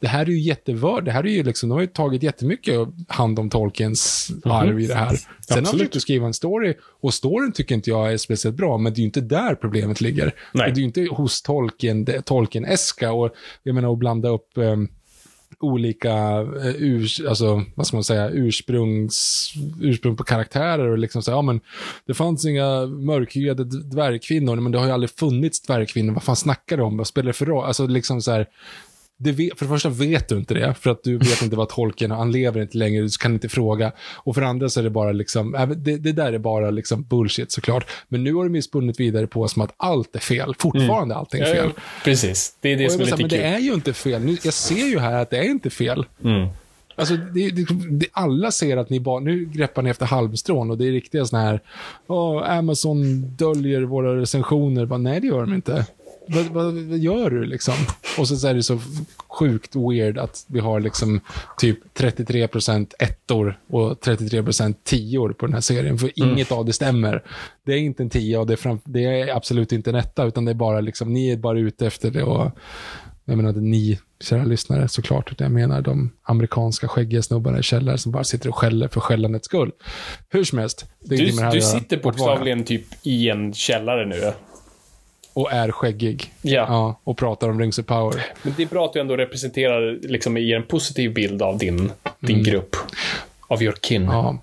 det 0.00 0.08
här 0.08 0.26
är 0.26 0.30
ju 0.30 0.40
jättevörd, 0.40 1.04
det 1.04 1.10
här 1.10 1.26
är 1.26 1.30
ju 1.30 1.42
liksom, 1.42 1.68
de 1.68 1.74
har 1.74 1.80
ju 1.80 1.86
tagit 1.86 2.22
jättemycket 2.22 2.88
hand 3.08 3.38
om 3.38 3.50
Tolkiens 3.50 4.30
arv 4.44 4.80
i 4.80 4.86
det 4.86 4.94
här. 4.94 5.16
Sen 5.16 5.26
har 5.48 5.56
de 5.56 5.60
Absolut. 5.60 5.88
försökt 5.88 6.02
skriva 6.02 6.26
en 6.26 6.34
story, 6.34 6.74
och 7.02 7.14
storyn 7.14 7.52
tycker 7.52 7.74
inte 7.74 7.90
jag 7.90 8.12
är 8.12 8.16
speciellt 8.16 8.56
bra, 8.56 8.78
men 8.78 8.92
det 8.92 8.98
är 8.98 9.00
ju 9.02 9.06
inte 9.06 9.20
där 9.20 9.54
problemet 9.54 10.00
ligger. 10.00 10.34
Nej. 10.52 10.72
Det 10.72 10.78
är 10.78 10.80
ju 10.80 10.84
inte 10.84 11.08
hos 11.10 11.42
Tolkien, 11.42 12.06
Tolkien-eska, 12.24 13.12
och 13.12 13.30
jag 13.62 13.74
menar 13.74 13.92
att 13.92 13.98
blanda 13.98 14.28
upp 14.28 14.58
ehm, 14.58 14.88
olika 15.62 16.12
eh, 16.40 16.74
urs, 16.78 17.20
alltså, 17.20 17.64
vad 17.74 17.86
ska 17.86 17.96
man 17.96 18.04
säga, 18.04 18.30
ursprungs, 18.30 19.52
ursprung 19.80 20.16
på 20.16 20.24
karaktärer 20.24 20.88
och 20.88 20.98
liksom 20.98 21.22
säga, 21.22 21.36
ja 21.36 21.42
men 21.42 21.60
det 22.06 22.14
fanns 22.14 22.46
inga 22.46 22.86
mörkhyade 22.86 23.64
dvärgkvinnor, 23.64 24.56
men 24.56 24.72
det 24.72 24.78
har 24.78 24.86
ju 24.86 24.92
aldrig 24.92 25.10
funnits 25.10 25.62
dvärgkvinnor, 25.62 26.12
vad 26.12 26.22
fan 26.22 26.36
snackar 26.36 26.76
du 26.76 26.82
om, 26.82 26.96
vad 26.96 27.06
spelar 27.06 27.26
det 27.26 27.32
för 27.32 27.46
roll? 27.46 27.64
Alltså 27.64 27.86
liksom 27.86 28.22
så 28.22 28.30
här, 28.30 28.46
det 29.22 29.32
vet, 29.32 29.58
för 29.58 29.64
det 29.64 29.68
första 29.68 29.88
vet 29.88 30.28
du 30.28 30.36
inte 30.36 30.54
det, 30.54 30.74
för 30.74 30.90
att 30.90 31.02
du 31.04 31.18
vet 31.18 31.42
inte 31.42 31.56
vad 31.56 31.68
tolken 31.68 32.12
och 32.12 32.18
han 32.18 32.32
lever 32.32 32.60
inte 32.62 32.78
längre, 32.78 33.02
du 33.02 33.08
kan 33.20 33.32
inte 33.32 33.48
fråga. 33.48 33.92
Och 34.14 34.34
för 34.34 34.42
det 34.42 34.48
andra 34.48 34.68
så 34.68 34.80
är 34.80 34.84
det 34.84 34.90
bara 34.90 35.12
liksom, 35.12 35.54
äh, 35.54 35.68
det, 35.68 35.96
det 35.96 36.12
där 36.12 36.32
är 36.32 36.38
bara 36.38 36.70
liksom 36.70 37.02
bullshit 37.02 37.52
såklart. 37.52 37.86
Men 38.08 38.24
nu 38.24 38.34
har 38.34 38.44
de 38.44 38.54
ju 38.54 38.62
spunnit 38.62 39.00
vidare 39.00 39.26
på 39.26 39.48
som 39.48 39.62
att 39.62 39.74
allt 39.76 40.16
är 40.16 40.20
fel, 40.20 40.54
fortfarande 40.58 41.14
allting 41.14 41.40
är 41.40 41.46
fel. 41.54 41.70
Ja, 41.76 41.82
precis. 42.04 42.56
Det 42.60 42.68
är 42.72 42.76
det 42.76 42.90
som 42.90 43.00
är 43.00 43.04
lite 43.04 43.16
men 43.16 43.28
det 43.28 43.36
kul. 43.36 43.44
är 43.44 43.58
ju 43.58 43.74
inte 43.74 43.92
fel. 43.92 44.22
Nu, 44.22 44.36
jag 44.44 44.54
ser 44.54 44.86
ju 44.86 44.98
här 44.98 45.22
att 45.22 45.30
det 45.30 45.38
är 45.38 45.50
inte 45.50 45.70
fel. 45.70 46.04
Mm. 46.24 46.48
Alltså, 46.96 47.16
det, 47.16 47.50
det, 47.90 48.06
alla 48.12 48.50
ser 48.50 48.76
att 48.76 48.90
ni 48.90 49.00
bara, 49.00 49.20
nu 49.20 49.44
greppar 49.44 49.82
ni 49.82 49.90
efter 49.90 50.06
halmstrån 50.06 50.70
och 50.70 50.78
det 50.78 50.86
är 50.86 50.90
riktiga 50.92 51.24
såna 51.24 51.42
här, 51.42 51.60
"Åh, 52.06 52.50
Amazon 52.58 53.22
döljer 53.36 53.82
våra 53.82 54.16
recensioner. 54.20 54.86
Bara, 54.86 54.98
Nej, 54.98 55.20
det 55.20 55.26
gör 55.26 55.40
de 55.40 55.54
inte. 55.54 55.86
Vad, 56.28 56.44
vad, 56.44 56.74
vad 56.74 56.98
gör 56.98 57.30
du 57.30 57.44
liksom? 57.44 57.74
Och 58.18 58.28
så, 58.28 58.48
är 58.48 58.54
det 58.54 58.62
så 58.62 58.78
sjukt 59.28 59.76
weird 59.76 60.18
att 60.18 60.44
vi 60.48 60.60
har 60.60 60.80
liksom 60.80 61.20
typ 61.58 61.78
33% 61.98 62.92
ettor 62.98 63.58
och 63.70 63.92
33% 63.92 64.74
tior 64.84 65.32
på 65.32 65.46
den 65.46 65.54
här 65.54 65.60
serien. 65.60 65.98
För 65.98 66.10
inget 66.14 66.52
av 66.52 66.64
det 66.64 66.72
stämmer. 66.72 67.22
Det 67.66 67.72
är 67.72 67.78
inte 67.78 68.02
en 68.02 68.10
tia 68.10 68.40
och 68.40 68.46
det 68.46 68.52
är, 68.52 68.56
fram, 68.56 68.80
det 68.84 69.04
är 69.04 69.36
absolut 69.36 69.72
inte 69.72 69.90
en 69.90 69.96
etta, 69.96 70.24
utan 70.24 70.44
det 70.44 70.52
är 70.52 70.54
bara 70.54 70.80
liksom, 70.80 71.12
ni 71.12 71.30
är 71.30 71.36
bara 71.36 71.58
ute 71.58 71.86
efter 71.86 72.10
det 72.10 72.22
och 72.22 72.50
jag 73.24 73.36
menar 73.36 73.48
inte 73.48 73.60
ni, 73.60 73.98
kära 74.20 74.44
lyssnare, 74.44 74.88
såklart. 74.88 75.32
utan 75.32 75.44
Jag 75.44 75.52
menar 75.52 75.82
de 75.82 76.10
amerikanska 76.22 76.88
skäggiga 76.88 77.22
snubbarna 77.22 77.58
i 77.58 77.62
källare 77.62 77.98
som 77.98 78.12
bara 78.12 78.24
sitter 78.24 78.48
och 78.48 78.56
skäller 78.56 78.88
för 78.88 79.00
skällandets 79.00 79.46
skull. 79.46 79.72
Hur 80.28 80.44
som 80.44 80.58
helst. 80.58 80.86
Du, 81.00 81.16
du 81.52 81.60
sitter 81.60 81.96
bokstavligen 81.96 82.64
typ 82.64 82.84
i 83.02 83.28
en 83.28 83.54
källare 83.54 84.06
nu. 84.06 84.32
Och 85.34 85.52
är 85.52 85.70
skäggig. 85.70 86.32
Ja. 86.42 86.52
Ja, 86.68 87.00
och 87.04 87.18
pratar 87.18 87.48
om 87.48 87.60
Rings 87.60 87.78
of 87.78 87.86
Power. 87.86 88.26
Men 88.42 88.54
det 88.56 88.62
är 88.62 88.66
bra 88.66 88.84
att 88.84 88.92
du 88.92 89.00
ändå 89.00 89.16
representerar, 89.16 89.98
liksom 90.02 90.36
ger 90.36 90.56
en 90.56 90.62
positiv 90.66 91.14
bild 91.14 91.42
av 91.42 91.58
din, 91.58 91.92
din 92.20 92.36
Mm. 92.36 92.42
grupp. 92.44 92.76
Av 93.48 93.62
your 93.62 93.74
kin. 93.82 94.04
Ja. 94.04 94.38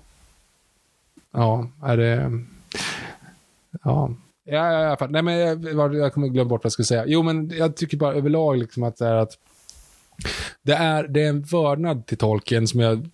Ja, 1.32 1.70
är 1.84 1.96
det... 1.96 2.30
Ja. 3.84 4.10
Ja, 4.44 4.72
ja, 4.72 4.96
ja. 5.00 5.06
Nej, 5.10 5.22
men 5.22 5.38
jag, 5.38 5.94
jag 5.94 6.12
kommer 6.12 6.28
glömma 6.28 6.48
bort 6.48 6.60
vad 6.64 6.68
jag 6.68 6.72
ska 6.72 6.82
säga. 6.84 7.04
Jo, 7.06 7.22
men 7.22 7.50
jag 7.58 7.76
tycker 7.76 7.96
bara 7.96 8.14
överlag 8.14 8.58
liksom 8.58 8.82
att 8.82 8.96
det 8.96 9.06
är 9.06 9.14
att 9.14 9.38
det 10.62 10.72
är, 10.72 11.08
det 11.08 11.22
är 11.22 11.28
en 11.28 11.42
vördnad 11.42 12.06
till 12.06 12.18
tolken 12.18 12.68
som 12.68 12.80
jag 12.80 13.08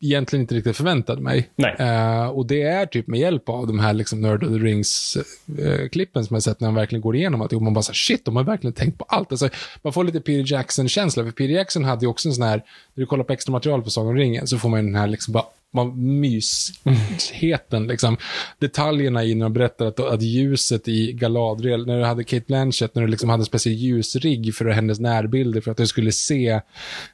egentligen 0.00 0.40
inte 0.40 0.54
riktigt 0.54 0.76
förväntade 0.76 1.22
mig. 1.22 1.50
Eh, 1.78 2.26
och 2.26 2.46
det 2.46 2.62
är 2.62 2.86
typ 2.86 3.06
med 3.06 3.20
hjälp 3.20 3.48
av 3.48 3.66
de 3.66 3.78
här 3.78 3.92
liksom 3.92 4.20
Nerd 4.20 4.42
of 4.42 4.48
the 4.48 4.58
Rings-klippen 4.58 6.24
som 6.24 6.34
jag 6.34 6.42
sett 6.42 6.60
när 6.60 6.68
han 6.68 6.74
verkligen 6.74 7.02
går 7.02 7.16
igenom 7.16 7.42
att 7.42 7.52
man 7.52 7.74
bara 7.74 7.82
så 7.82 7.92
shit, 7.92 8.24
de 8.24 8.36
har 8.36 8.44
verkligen 8.44 8.74
tänkt 8.74 8.98
på 8.98 9.04
allt. 9.08 9.32
Alltså, 9.32 9.48
man 9.82 9.92
får 9.92 10.04
lite 10.04 10.20
Peter 10.20 10.52
Jackson-känsla, 10.52 11.24
för 11.24 11.30
Peter 11.30 11.54
Jackson 11.54 11.84
hade 11.84 12.04
ju 12.04 12.10
också 12.10 12.28
en 12.28 12.34
sån 12.34 12.44
här, 12.44 12.56
när 12.94 13.02
du 13.02 13.06
kollar 13.06 13.24
på 13.24 13.32
extra 13.32 13.52
material 13.52 13.82
på 13.82 13.90
Sagan 13.90 14.10
om 14.10 14.16
ringen, 14.16 14.46
så 14.46 14.58
får 14.58 14.68
man 14.68 14.80
ju 14.80 14.86
den 14.86 14.96
här 14.96 15.06
liksom 15.06 15.32
bara, 15.32 15.44
man 15.72 16.20
mysheten 16.20 17.86
liksom. 17.86 18.16
Detaljerna 18.58 19.24
i 19.24 19.34
när 19.34 19.44
de 19.44 19.52
berättar 19.52 19.86
att, 19.86 20.00
att 20.00 20.22
ljuset 20.22 20.88
i 20.88 21.12
Galadriel, 21.12 21.86
när 21.86 21.98
du 21.98 22.04
hade 22.04 22.24
Kate 22.24 22.44
Blanchett, 22.46 22.94
när 22.94 23.02
du 23.02 23.08
liksom 23.08 23.28
hade 23.30 23.40
en 23.40 23.46
speciell 23.46 23.76
ljusrigg 23.76 24.54
för 24.54 24.64
hennes 24.64 25.00
närbilder, 25.00 25.60
för 25.60 25.70
att 25.70 25.76
du 25.76 25.86
skulle 25.86 26.12
se 26.12 26.60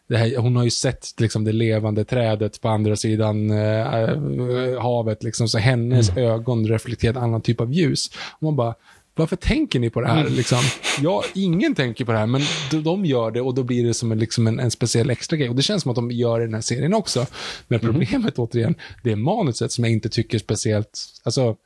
det 0.09 0.17
här, 0.17 0.37
hon 0.37 0.57
har 0.57 0.65
ju 0.65 0.71
sett 0.71 1.21
liksom 1.21 1.45
det 1.45 1.53
levande 1.53 2.05
trädet 2.05 2.61
på 2.61 2.69
andra 2.69 2.97
sidan 2.97 3.51
eh, 3.51 3.95
eh, 3.95 4.83
havet, 4.83 5.23
liksom, 5.23 5.49
så 5.49 5.59
hennes 5.59 6.17
ögon 6.17 6.69
reflekterar 6.69 7.15
en 7.15 7.23
annan 7.23 7.43
typ 7.43 7.61
av 7.61 7.73
ljus. 7.73 8.11
Och 8.33 8.43
man 8.43 8.57
bara, 8.57 8.75
varför 9.17 9.37
tänker 9.37 9.81
ni 9.81 9.91
på 9.91 10.01
det 10.01 10.09
här? 10.09 10.29
Liksom? 10.29 10.59
Ja, 11.01 11.25
ingen 11.35 11.75
tänker 11.75 12.05
på 12.05 12.13
det 12.13 12.19
här, 12.19 12.27
men 12.27 12.41
de, 12.71 12.83
de 12.83 13.05
gör 13.05 13.31
det 13.31 13.41
och 13.41 13.55
då 13.55 13.63
blir 13.63 13.87
det 13.87 13.95
som 13.95 14.13
en, 14.13 14.19
liksom 14.19 14.47
en, 14.47 14.61
en 14.61 14.71
speciell 14.71 15.11
extra 15.11 15.37
grej. 15.37 15.49
Och 15.49 15.57
det 15.57 15.63
känns 15.63 15.83
som 15.83 15.91
att 15.91 15.97
de 15.97 16.11
gör 16.11 16.39
det 16.39 16.45
i 16.45 16.47
den 16.47 16.55
här 16.55 16.61
serien 16.61 16.95
också. 16.95 17.27
Men 17.69 17.81
problemet 17.81 18.39
återigen, 18.39 18.75
det 19.03 19.13
är 19.13 19.17
manuset 19.17 19.73
som 19.73 19.85
jag 19.85 19.93
inte 19.93 20.09
tycker 20.09 20.39
speciellt, 20.39 20.99
alltså, 21.25 21.57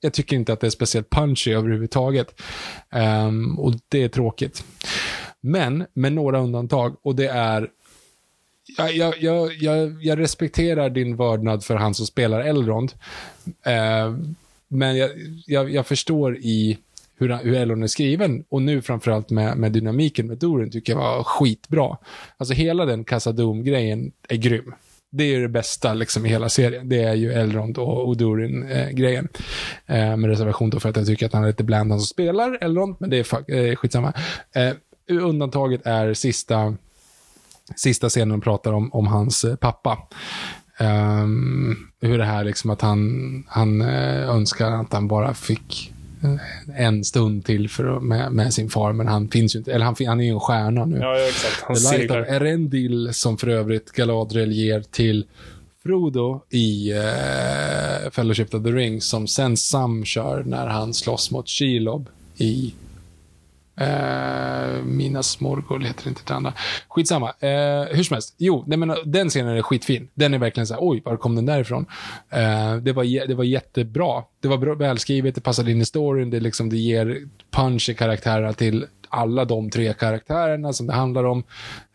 jag 0.00 0.12
tycker 0.12 0.36
inte 0.36 0.52
att 0.52 0.60
det 0.60 0.66
är 0.66 0.70
speciellt 0.70 1.10
punchy 1.10 1.52
överhuvudtaget. 1.52 2.42
Ehm, 2.90 3.58
och 3.58 3.74
det 3.88 4.02
är 4.02 4.08
tråkigt. 4.08 4.64
Men 5.40 5.86
med 5.94 6.12
några 6.12 6.38
undantag, 6.38 6.96
och 7.02 7.16
det 7.16 7.26
är 7.28 7.68
jag, 8.76 9.18
jag, 9.18 9.52
jag, 9.54 10.04
jag, 10.04 10.18
respekterar 10.18 10.90
din 10.90 11.16
vördnad 11.16 11.64
för 11.64 11.74
han 11.74 11.94
som 11.94 12.06
spelar 12.06 12.40
Elrond. 12.40 12.92
Eh, 13.62 14.14
men 14.68 14.96
jag, 14.96 15.10
jag, 15.46 15.70
jag 15.70 15.86
förstår 15.86 16.36
i 16.36 16.78
hur, 17.18 17.38
hur 17.44 17.54
Elrond 17.54 17.82
är 17.82 17.86
skriven. 17.86 18.44
Och 18.48 18.62
nu 18.62 18.82
framförallt 18.82 19.30
med, 19.30 19.56
med 19.56 19.72
dynamiken 19.72 20.26
med 20.26 20.38
Doren 20.38 20.70
tycker 20.70 20.92
jag 20.92 21.00
var 21.00 21.22
skitbra. 21.22 21.96
Alltså 22.36 22.54
hela 22.54 22.84
den 22.84 23.04
Casadum-grejen 23.04 24.12
är 24.28 24.36
grym. 24.36 24.74
Det 25.10 25.24
är 25.24 25.28
ju 25.28 25.42
det 25.42 25.48
bästa 25.48 25.94
liksom, 25.94 26.26
i 26.26 26.28
hela 26.28 26.48
serien. 26.48 26.88
Det 26.88 27.02
är 27.02 27.14
ju 27.14 27.32
Elrond 27.32 27.78
och 27.78 28.08
Odurin-grejen. 28.08 29.28
Eh, 29.86 30.10
eh, 30.10 30.16
med 30.16 30.30
reservation 30.30 30.70
då 30.70 30.80
för 30.80 30.88
att 30.88 30.96
jag 30.96 31.06
tycker 31.06 31.26
att 31.26 31.32
han 31.32 31.42
är 31.42 31.48
lite 31.48 31.64
bland 31.64 31.90
han 31.90 32.00
som 32.00 32.06
spelar 32.06 32.58
Elrond, 32.60 32.96
men 32.98 33.10
det 33.10 33.18
är 33.18 33.24
fuck, 33.24 33.48
eh, 33.48 33.76
skitsamma. 33.76 34.12
Eh, 34.54 34.72
undantaget 35.08 35.86
är 35.86 36.14
sista 36.14 36.76
sista 37.74 38.08
scenen 38.08 38.28
de 38.28 38.40
pratar 38.40 38.72
om, 38.72 38.92
om 38.92 39.06
hans 39.06 39.44
eh, 39.44 39.56
pappa. 39.56 39.98
Ehm, 40.78 41.76
hur 42.00 42.18
det 42.18 42.24
här 42.24 42.44
liksom 42.44 42.70
att 42.70 42.80
han, 42.80 43.44
han 43.48 43.80
eh, 43.80 44.28
önskar 44.30 44.70
att 44.70 44.92
han 44.92 45.08
bara 45.08 45.34
fick 45.34 45.92
eh, 46.22 46.80
en 46.86 47.04
stund 47.04 47.44
till 47.44 47.70
för, 47.70 48.00
med, 48.00 48.32
med 48.32 48.54
sin 48.54 48.70
far, 48.70 48.92
men 48.92 49.08
han 49.08 49.28
finns 49.28 49.54
ju 49.54 49.58
inte, 49.58 49.72
eller 49.72 49.84
han, 49.84 49.96
han 50.06 50.20
är 50.20 50.24
ju 50.24 50.30
en 50.30 50.40
stjärna 50.40 50.84
nu. 50.84 50.98
Ja, 50.98 51.18
ja, 51.18 51.28
exakt. 51.28 51.64
Han 51.66 51.76
The 51.76 51.82
Light 51.82 52.10
of 52.10 52.16
seglar. 52.16 52.20
Erendil, 52.20 53.08
som 53.12 53.38
för 53.38 53.48
övrigt 53.48 53.92
Galadriel 53.92 54.52
ger 54.52 54.80
till 54.80 55.24
Frodo 55.82 56.44
i 56.50 56.92
eh, 56.92 58.10
Fellowship 58.10 58.54
of 58.54 58.62
the 58.62 58.70
Ring, 58.70 59.00
som 59.00 59.26
sen 59.26 59.56
Sam 59.56 60.04
kör 60.04 60.44
när 60.44 60.66
han 60.66 60.94
slåss 60.94 61.30
mot 61.30 61.48
Shelob 61.48 62.08
i 62.36 62.74
Eh, 63.80 64.82
Minas 64.84 65.40
Morgul 65.40 65.84
heter 65.84 66.08
inte 66.08 66.20
det 66.26 66.34
andra. 66.34 66.52
Skitsamma. 66.88 67.28
Eh, 67.28 67.96
hur 67.96 68.02
som 68.02 68.14
helst. 68.14 68.34
Jo, 68.38 68.64
nej, 68.66 68.78
men, 68.78 68.96
den 69.04 69.28
scenen 69.28 69.56
är 69.56 69.62
skitfin. 69.62 70.08
Den 70.14 70.34
är 70.34 70.38
verkligen 70.38 70.66
så 70.66 70.74
här, 70.74 70.80
oj, 70.82 71.02
var 71.04 71.16
kom 71.16 71.34
den 71.34 71.46
därifrån? 71.46 71.86
Eh, 72.30 72.76
det, 72.76 72.92
var, 72.92 73.26
det 73.28 73.34
var 73.34 73.44
jättebra. 73.44 74.22
Det 74.40 74.48
var 74.48 74.58
bra, 74.58 74.74
välskrivet, 74.74 75.34
det 75.34 75.40
passade 75.40 75.70
in 75.70 75.80
i 75.80 75.84
storyn, 75.84 76.30
det, 76.30 76.40
liksom, 76.40 76.68
det 76.68 76.76
ger 76.76 77.20
punch 77.50 77.88
i 77.88 77.94
karaktärerna 77.94 78.52
till 78.52 78.86
alla 79.08 79.44
de 79.44 79.70
tre 79.70 79.92
karaktärerna 79.92 80.72
som 80.72 80.86
det 80.86 80.92
handlar 80.92 81.24
om. 81.24 81.38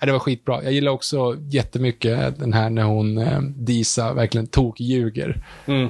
Eh, 0.02 0.06
det 0.06 0.12
var 0.12 0.20
skitbra. 0.20 0.64
Jag 0.64 0.74
gillar 0.74 0.92
också 0.92 1.38
jättemycket 1.50 2.40
den 2.40 2.54
här 2.54 2.70
när 2.70 2.84
hon, 2.84 3.18
eh, 3.18 3.42
Disa, 3.42 4.14
verkligen 4.14 4.48
tok-ljuger. 4.48 5.44
Mm. 5.66 5.90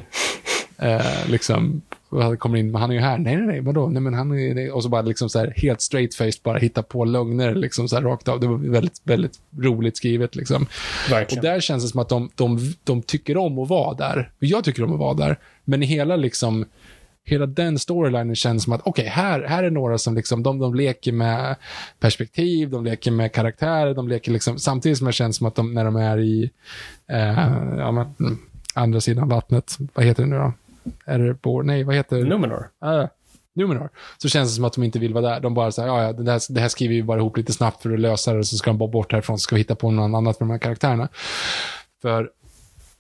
Eh, 0.77 1.29
liksom, 1.29 1.81
han 2.11 2.37
kommer 2.37 2.57
in, 2.57 2.71
men 2.71 2.81
han 2.81 2.89
är 2.89 2.95
ju 2.95 3.01
här. 3.01 3.17
Nej, 3.17 3.35
nej, 3.35 3.47
nej, 3.47 3.61
vadå? 3.61 3.89
Nej, 3.89 4.01
men 4.01 4.13
han 4.13 4.31
är, 4.39 4.53
nej. 4.55 4.71
Och 4.71 4.83
så 4.83 4.89
bara 4.89 5.01
liksom 5.01 5.29
så 5.29 5.39
här, 5.39 5.53
helt 5.57 5.79
straight-faced 5.79 6.43
bara 6.43 6.57
hitta 6.57 6.83
på 6.83 7.05
lögner 7.05 7.55
liksom 7.55 7.87
så 7.87 7.95
här 7.95 8.03
rakt 8.03 8.27
av. 8.27 8.39
Det 8.39 8.47
var 8.47 8.57
väldigt, 8.57 9.01
väldigt 9.03 9.39
roligt 9.59 9.97
skrivet 9.97 10.35
liksom. 10.35 10.63
Och 11.05 11.11
Verkligen. 11.11 11.43
där 11.43 11.59
känns 11.59 11.83
det 11.83 11.89
som 11.89 11.99
att 11.99 12.09
de, 12.09 12.29
de, 12.35 12.73
de 12.83 13.01
tycker 13.01 13.37
om 13.37 13.59
att 13.59 13.69
vara 13.69 13.93
där. 13.93 14.31
Och 14.37 14.43
jag 14.43 14.63
tycker 14.63 14.83
om 14.83 14.93
att 14.93 14.99
vara 14.99 15.13
där. 15.13 15.39
Men 15.65 15.81
hela 15.81 16.15
liksom, 16.15 16.65
hela 17.23 17.45
den 17.45 17.79
storylinen 17.79 18.35
känns 18.35 18.63
som 18.63 18.73
att, 18.73 18.81
okej, 18.83 19.05
här, 19.05 19.41
här 19.41 19.63
är 19.63 19.71
några 19.71 19.97
som 19.97 20.15
liksom, 20.15 20.43
de, 20.43 20.59
de 20.59 20.75
leker 20.75 21.11
med 21.11 21.55
perspektiv, 21.99 22.69
de 22.69 22.85
leker 22.85 23.11
med 23.11 23.33
karaktärer, 23.33 23.93
de 23.93 24.07
leker 24.07 24.31
liksom, 24.31 24.59
samtidigt 24.59 24.97
som 24.97 25.07
det 25.07 25.13
känns 25.13 25.37
som 25.37 25.47
att 25.47 25.55
de, 25.55 25.73
när 25.73 25.85
de 25.85 25.95
är 25.95 26.19
i, 26.19 26.51
eh, 27.07 27.51
ja, 27.77 27.91
men, 27.91 28.37
andra 28.73 29.01
sidan 29.01 29.29
vattnet, 29.29 29.77
vad 29.93 30.05
heter 30.05 30.23
det 30.23 30.29
nu 30.29 30.35
då? 30.35 30.53
Är 31.05 31.19
det 31.19 31.33
Bor? 31.33 31.63
Nej, 31.63 31.83
vad 31.83 31.95
heter? 31.95 32.23
Numenor. 32.23 32.69
Ah, 32.79 33.07
Numenor, 33.53 33.89
så 34.17 34.29
känns 34.29 34.49
det 34.49 34.55
som 34.55 34.65
att 34.65 34.73
de 34.73 34.83
inte 34.83 34.99
vill 34.99 35.13
vara 35.13 35.29
där. 35.29 35.39
De 35.39 35.53
bara 35.53 35.71
säger, 35.71 35.87
ja, 35.89 36.03
ja, 36.03 36.13
det 36.13 36.31
här, 36.31 36.41
det 36.53 36.61
här 36.61 36.69
skriver 36.69 36.95
vi 36.95 37.03
bara 37.03 37.19
ihop 37.19 37.37
lite 37.37 37.53
snabbt 37.53 37.81
för 37.81 37.93
att 37.93 37.99
lösa 37.99 38.33
det, 38.33 38.43
så 38.43 38.57
ska 38.57 38.69
de 38.69 38.77
bara 38.77 38.89
bort 38.89 39.11
härifrån, 39.11 39.39
så 39.39 39.43
ska 39.43 39.55
vi 39.55 39.61
hitta 39.61 39.75
på 39.75 39.91
något 39.91 40.17
annat 40.17 40.37
för 40.37 40.45
de 40.45 40.51
här 40.51 40.57
karaktärerna. 40.57 41.07
För 42.01 42.31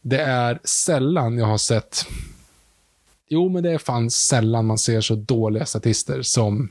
det 0.01 0.21
är 0.21 0.59
sällan 0.63 1.37
jag 1.37 1.45
har 1.45 1.57
sett, 1.57 2.05
jo 3.29 3.49
men 3.49 3.63
det 3.63 3.71
är 3.71 3.77
fan 3.77 4.11
sällan 4.11 4.65
man 4.65 4.77
ser 4.77 5.01
så 5.01 5.15
dåliga 5.15 5.65
statister 5.65 6.21
som 6.21 6.69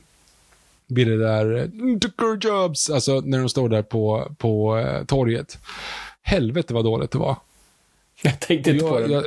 vid 0.87 1.07
det 1.07 1.17
där, 1.17 1.71
"Took 1.99 2.43
jobs, 2.45 2.89
alltså 2.89 3.21
när 3.25 3.39
de 3.39 3.49
står 3.49 3.69
där 3.69 3.81
på, 3.81 4.31
på 4.37 4.77
eh, 4.77 5.05
torget. 5.05 5.57
Helvete 6.21 6.73
vad 6.73 6.85
dåligt 6.85 7.11
det 7.11 7.17
var. 7.17 7.35
Jag 8.21 8.39
tänkte 8.39 8.71
inte 8.71 8.85
på 8.85 8.99
det. 8.99 9.07
jag, 9.07 9.25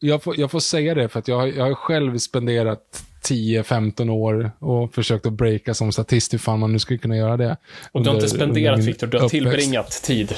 jag, 0.00 0.22
får, 0.22 0.40
jag 0.40 0.50
får 0.50 0.60
säga 0.60 0.94
det 0.94 1.08
för 1.08 1.18
att 1.18 1.28
jag, 1.28 1.36
har- 1.36 1.46
jag 1.46 1.64
har 1.64 1.74
själv 1.74 2.18
spenderat 2.18 3.04
10-15 3.24 4.10
år 4.10 4.50
och 4.58 4.94
försökt 4.94 5.26
att 5.26 5.32
breaka 5.32 5.74
som 5.74 5.92
statist, 5.92 6.32
hur 6.32 6.38
fan 6.38 6.58
man 6.58 6.72
nu 6.72 6.78
skulle 6.78 6.98
kunna 6.98 7.16
göra 7.16 7.36
det. 7.36 7.56
Och 7.92 8.02
du 8.02 8.08
har 8.08 8.14
inte 8.16 8.28
spenderat, 8.28 8.80
Viktor. 8.80 9.06
Du 9.06 9.18
har 9.18 9.24
uppväxt. 9.26 9.30
tillbringat 9.50 9.90
tid. 10.02 10.34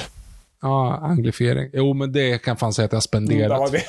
Ja, 0.61 0.99
anglifiering. 1.03 1.69
Jo, 1.73 1.93
men 1.93 2.11
det 2.11 2.37
kan 2.43 2.57
fan 2.57 2.73
säga 2.73 2.85
att 2.85 2.93
jag 2.93 3.03
spenderat. 3.03 3.69
Mm, 3.69 3.81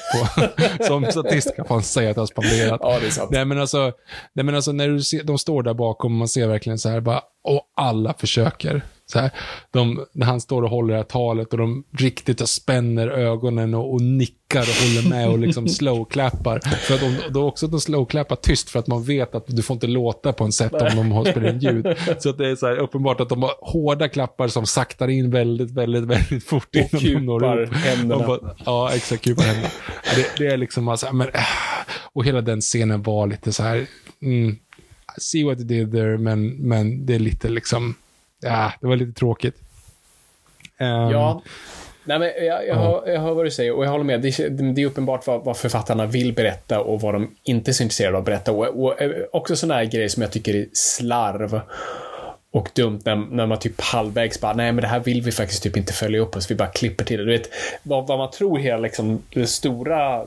på, 0.79 0.85
som 0.85 1.05
statist 1.05 1.57
kan 1.57 1.65
fan 1.65 1.83
säga 1.83 2.11
att 2.11 2.17
jag 2.17 2.29
spenderat. 2.29 2.81
Ja, 2.85 2.99
det 3.01 3.07
är 3.07 3.11
sant. 3.11 3.31
Nej 3.31 3.45
men 3.45 3.61
alltså, 3.61 3.93
nej, 4.33 4.45
men 4.45 4.55
alltså 4.55 4.73
när 4.73 4.89
du 4.89 5.01
ser, 5.03 5.23
de 5.25 5.39
står 5.39 5.63
där 5.63 5.75
bakom 5.75 6.13
och 6.13 6.19
man 6.19 6.29
ser 6.29 6.49
verkligen 6.49 6.79
så 6.79 6.89
här 6.89 7.01
bara, 7.01 7.21
och 7.45 7.63
alla 7.77 8.15
försöker. 8.19 8.83
Så 9.12 9.18
här, 9.18 9.31
de, 9.70 10.05
när 10.12 10.27
han 10.27 10.40
står 10.40 10.62
och 10.62 10.70
håller 10.70 10.92
det 10.92 10.98
här 10.98 11.05
talet 11.05 11.53
och 11.53 11.59
de 11.59 11.85
riktigt 11.98 12.48
spänner 12.48 13.09
ögonen 13.09 13.75
och, 13.75 13.92
och 13.92 14.01
nickar 14.01 14.61
och 14.61 14.66
håller 14.66 15.09
med 15.11 15.29
och 15.29 15.38
liksom 15.38 15.68
slowklappar. 15.79 16.61
För 16.61 16.94
att 16.94 17.01
de, 17.01 17.16
då 17.31 17.44
också 17.46 17.66
att 17.66 17.72
de 17.72 17.81
slowklappar 17.81 18.37
tyst 18.37 18.70
för 18.70 18.79
att 18.79 18.87
man 18.87 19.05
vet 19.05 19.35
att 19.35 19.44
du 19.46 19.62
får 19.62 19.75
inte 19.75 19.87
låta 19.87 20.33
på 20.33 20.44
en 20.44 20.53
sätt 20.53 20.72
om 20.72 20.96
de 20.96 21.12
har 21.12 21.25
spelat 21.25 21.53
in 21.53 21.61
ljud. 21.61 21.87
Så 22.18 22.31
att 22.31 22.38
det 22.38 22.48
är 22.48 22.57
så 22.57 22.66
här 22.66 22.77
uppenbart 22.77 23.20
att 23.20 23.29
de 23.29 23.42
har 23.42 23.55
hårda 23.61 24.09
klappar 24.09 24.48
som 24.48 24.66
saktar 24.66 25.09
in 25.09 25.31
väldigt, 25.31 25.70
väldigt, 25.70 26.05
väldigt 26.05 26.44
fort 26.44 26.75
innan 26.75 27.03
de 27.03 27.14
når 27.14 27.62
upp. 27.62 27.72
händerna. 27.72 28.18
De 28.18 28.27
bara, 28.27 28.55
ja, 28.64 28.90
exakt. 28.94 29.25
Kupar 29.25 29.42
händerna. 29.42 29.68
Det, 30.16 30.27
det 30.38 30.53
är 30.53 30.57
liksom 30.57 30.88
alltså, 30.88 31.12
men, 31.12 31.29
äh, 31.29 31.40
och 32.12 32.25
hela 32.25 32.40
den 32.40 32.61
scenen 32.61 33.03
var 33.03 33.27
lite 33.27 33.53
så 33.53 33.62
här, 33.62 33.87
mm, 34.22 34.57
see 35.18 35.44
what 35.44 35.59
you 35.59 35.66
did 35.66 35.92
there, 35.92 36.18
men, 36.18 36.48
men 36.48 37.07
det 37.07 37.14
är 37.14 37.18
lite 37.18 37.48
liksom, 37.48 37.94
ja, 38.43 38.73
det 38.81 38.87
var 38.87 38.97
lite 38.97 39.19
tråkigt. 39.19 39.55
Ehm, 40.79 40.89
Ja. 41.11 41.43
Nej, 42.05 42.19
men 42.19 42.29
jag, 42.47 42.67
jag, 42.67 42.75
hör, 42.77 43.09
jag 43.09 43.21
hör 43.21 43.35
vad 43.35 43.47
du 43.47 43.51
säger 43.51 43.73
och 43.73 43.85
jag 43.85 43.91
håller 43.91 44.05
med. 44.05 44.21
Det, 44.21 44.41
är- 44.41 44.51
det 44.75 44.83
är 44.83 44.87
uppenbart 44.87 45.27
vad, 45.27 45.45
vad 45.45 45.57
författarna 45.57 46.07
vill 46.07 46.33
berätta 46.33 46.81
och 46.81 47.01
vad 47.01 47.15
de 47.15 47.31
inte 47.43 47.71
är 47.71 47.73
så 47.73 47.83
intresserade 47.83 48.17
av 48.17 48.21
att 48.21 48.27
berätta. 48.27 48.53
Och, 48.53 48.85
och 48.85 49.03
eh, 49.03 49.11
också 49.33 49.57
sådana 49.57 49.75
här 49.75 49.85
grejer 49.85 50.09
som 50.09 50.23
jag 50.23 50.33
tycker 50.33 50.55
är 50.55 50.67
slarv 50.73 51.61
och 52.53 52.71
dumt 52.75 53.01
när, 53.05 53.17
när 53.17 53.47
man 53.47 53.59
typ 53.59 53.81
halvvägs 53.81 54.41
bara, 54.41 54.53
nej 54.53 54.73
men 54.73 54.83
det 54.83 54.89
här 54.89 55.01
vill 55.01 55.23
vi 55.23 55.33
faktiskt 55.33 55.63
typ 55.63 55.77
inte 55.77 55.93
följa 55.93 56.21
upp 56.21 56.37
oss, 56.37 56.51
vi 56.51 56.55
bara 56.55 56.69
klipper 56.69 57.05
till 57.05 57.19
det. 57.19 57.25
Du 57.25 57.31
vet, 57.31 57.49
vad, 57.83 58.07
vad 58.07 58.19
man 58.19 58.31
tror 58.31 58.59
hela 58.59 58.79
liksom, 58.79 59.23
den 59.35 59.47
stora, 59.47 60.25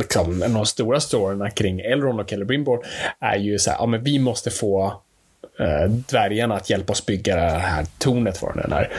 liksom, 0.00 0.42
en 0.42 0.50
av 0.50 0.56
de 0.56 0.66
stora 0.66 1.00
storyna 1.00 1.50
kring 1.50 1.80
Elrond 1.80 2.20
och 2.20 2.30
Celebrimbor 2.30 2.86
är 3.20 3.36
ju 3.36 3.58
så 3.58 3.70
här, 3.70 3.78
ja 3.78 3.86
men 3.86 4.04
vi 4.04 4.18
måste 4.18 4.50
få 4.50 5.02
eh, 5.60 5.90
dvärgarna 5.90 6.54
att 6.56 6.70
hjälpa 6.70 6.92
oss 6.92 7.06
bygga 7.06 7.36
det 7.36 7.42
här 7.42 7.86
tornet 7.98 8.38
för 8.38 8.52
den 8.62 8.72
här. 8.72 8.90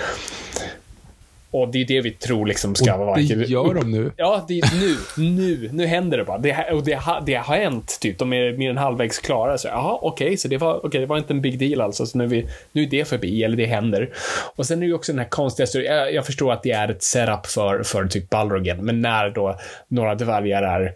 Och 1.51 1.67
det 1.71 1.81
är 1.81 1.85
det 1.85 2.01
vi 2.01 2.11
tror 2.11 2.45
liksom 2.45 2.75
ska 2.75 2.97
vara 2.97 3.09
och 3.11 3.17
det 3.17 3.35
varken- 3.35 3.51
gör 3.51 3.73
de 3.73 3.91
nu. 3.91 4.11
Ja, 4.17 4.45
det 4.47 4.59
är 4.59 4.79
nu, 4.79 4.97
nu, 5.29 5.69
nu 5.73 5.85
händer 5.85 6.17
det 6.17 6.23
bara. 6.23 6.37
Det, 6.37 6.51
här- 6.51 6.73
och 6.73 6.83
det, 6.83 6.93
har- 6.93 7.23
det 7.25 7.33
har 7.33 7.55
hänt, 7.55 7.97
typ. 8.01 8.17
De 8.17 8.33
är 8.33 8.51
mer 8.57 8.69
än 8.69 8.77
halvvägs 8.77 9.19
klara. 9.19 9.57
Så, 9.57 9.67
jaha, 9.67 9.99
okej, 10.01 10.37
så 10.37 10.47
det 10.47 10.57
var, 10.57 10.85
okej, 10.85 10.99
det 10.99 11.05
var 11.05 11.17
inte 11.17 11.33
en 11.33 11.41
big 11.41 11.59
deal 11.59 11.81
alltså. 11.81 12.05
Så 12.05 12.17
nu 12.17 12.23
är, 12.23 12.27
vi, 12.27 12.47
nu 12.71 12.83
är 12.83 12.87
det 12.87 13.05
förbi, 13.07 13.43
eller 13.43 13.57
det 13.57 13.65
händer. 13.65 14.09
Och 14.55 14.65
sen 14.65 14.77
är 14.77 14.81
det 14.81 14.87
ju 14.87 14.93
också 14.93 15.11
den 15.11 15.19
här 15.19 15.29
konstiga. 15.29 15.67
Jag, 15.83 16.13
jag 16.13 16.25
förstår 16.25 16.53
att 16.53 16.63
det 16.63 16.71
är 16.71 16.91
ett 16.91 17.03
setup 17.03 17.45
för, 17.45 17.83
för 17.83 18.05
typ 18.07 18.29
Balrogen, 18.29 18.85
men 18.85 19.01
när 19.01 19.29
då 19.29 19.59
några 19.87 20.15
dvärgar 20.15 20.63
är, 20.63 20.93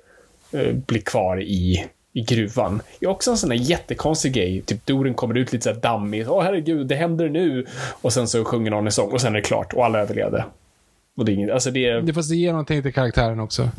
eh, 0.51 0.73
blir 0.73 1.01
kvar 1.01 1.41
i 1.41 1.85
i 2.13 2.21
gruvan. 2.21 2.81
Det 2.99 3.05
är 3.05 3.09
också 3.09 3.31
en 3.31 3.37
sån 3.37 3.49
där 3.49 3.55
jättekonstig 3.55 4.33
grej. 4.33 4.61
Typ 4.61 4.85
Doren 4.85 5.13
kommer 5.13 5.37
ut 5.37 5.53
lite 5.53 5.63
så 5.63 5.69
här 5.69 5.81
dammig. 5.81 6.29
Åh 6.29 6.43
herregud, 6.43 6.87
det 6.87 6.95
händer 6.95 7.29
nu. 7.29 7.65
Och 8.01 8.13
sen 8.13 8.27
så 8.27 8.45
sjunger 8.45 8.71
någon 8.71 8.85
en 8.85 8.91
sång 8.91 9.11
och 9.11 9.21
sen 9.21 9.31
är 9.31 9.35
det 9.35 9.41
klart 9.41 9.73
och 9.73 9.85
alla 9.85 9.99
överlevde. 9.99 10.45
Och 11.15 11.25
det 11.25 11.31
är 11.31 11.33
inget, 11.33 11.51
alltså 11.51 11.71
det 11.71 11.85
är... 11.85 12.01
Det 12.01 12.13
fast 12.13 12.29
det 12.29 12.35
ger 12.35 12.51
någonting 12.51 12.81
till 12.81 12.93
karaktären 12.93 13.39
också. 13.39 13.69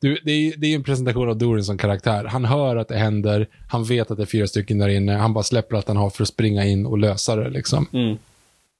Du, 0.00 0.18
det, 0.24 0.32
är, 0.32 0.56
det 0.56 0.66
är 0.66 0.74
en 0.74 0.82
presentation 0.82 1.28
av 1.28 1.36
Dorin 1.36 1.64
som 1.64 1.78
karaktär. 1.78 2.24
Han 2.24 2.44
hör 2.44 2.76
att 2.76 2.88
det 2.88 2.96
händer, 2.96 3.48
han 3.68 3.84
vet 3.84 4.10
att 4.10 4.16
det 4.16 4.22
är 4.22 4.26
fyra 4.26 4.46
stycken 4.46 4.78
där 4.78 4.88
inne, 4.88 5.12
han 5.12 5.32
bara 5.32 5.44
släpper 5.44 5.76
att 5.76 5.88
han 5.88 5.96
har 5.96 6.10
för 6.10 6.22
att 6.22 6.28
springa 6.28 6.64
in 6.64 6.86
och 6.86 6.98
lösa 6.98 7.36
det. 7.36 7.50
Liksom. 7.50 7.86
Mm. 7.92 8.16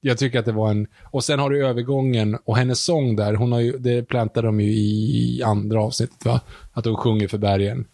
Jag 0.01 0.17
tycker 0.17 0.39
att 0.39 0.45
det 0.45 0.51
var 0.51 0.71
en... 0.71 0.87
Och 1.03 1.23
sen 1.23 1.39
har 1.39 1.49
du 1.49 1.67
övergången 1.67 2.37
och 2.45 2.57
hennes 2.57 2.83
sång 2.83 3.15
där, 3.15 3.33
hon 3.33 3.51
har 3.51 3.59
ju, 3.59 3.77
det 3.77 4.03
plantade 4.03 4.47
de 4.47 4.59
ju 4.61 4.71
i 4.71 5.41
andra 5.45 5.81
avsnittet, 5.83 6.25
va? 6.25 6.41
Att 6.73 6.85
hon 6.85 6.95
sjunger 6.95 7.27
för 7.27 7.37
bergen. 7.37 7.85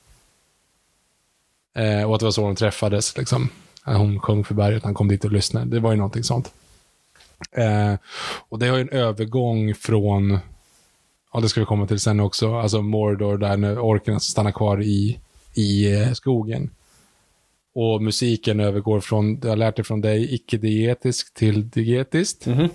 Eh, 1.76 2.04
och 2.04 2.16
att 2.16 2.20
det 2.20 2.26
var 2.26 2.32
så 2.32 2.42
de 2.42 2.56
träffades, 2.56 3.18
liksom. 3.18 3.50
Eh, 3.88 3.98
hon 3.98 4.20
sjöng 4.20 4.44
för 4.44 4.54
berget, 4.56 4.84
han 4.84 4.94
kom 4.94 5.08
dit 5.08 5.26
och 5.26 5.32
lyssnade. 5.32 5.66
Det 5.66 5.80
var 5.80 5.92
ju 5.92 5.98
någonting 5.98 6.24
sånt. 6.24 6.54
Eh, 7.52 7.94
och 8.50 8.60
det 8.60 8.68
har 8.68 8.78
ju 8.78 8.82
en 8.82 8.90
övergång 8.90 9.76
från, 9.76 10.40
ja 11.34 11.40
det 11.40 11.50
ska 11.50 11.60
vi 11.60 11.66
komma 11.66 11.88
till 11.88 12.00
sen 12.00 12.20
också, 12.20 12.56
alltså 12.56 12.82
Mordor 12.82 13.38
där 13.38 13.58
när 13.58 13.80
orkerna 13.80 14.20
stannar 14.20 14.52
kvar 14.52 14.82
i, 14.82 15.20
i 15.54 15.94
eh, 15.94 16.12
skogen. 16.12 16.70
Och 17.74 18.02
musiken 18.04 18.60
övergår 18.60 19.00
från, 19.00 19.40
jag 19.42 19.50
har 19.50 19.56
lärt 19.56 19.76
det 19.76 19.84
från 19.84 20.02
dig, 20.02 20.34
icke-dietisk 20.34 21.34
till 21.34 21.70
dietiskt. 21.70 22.48
-hmm. 22.48 22.70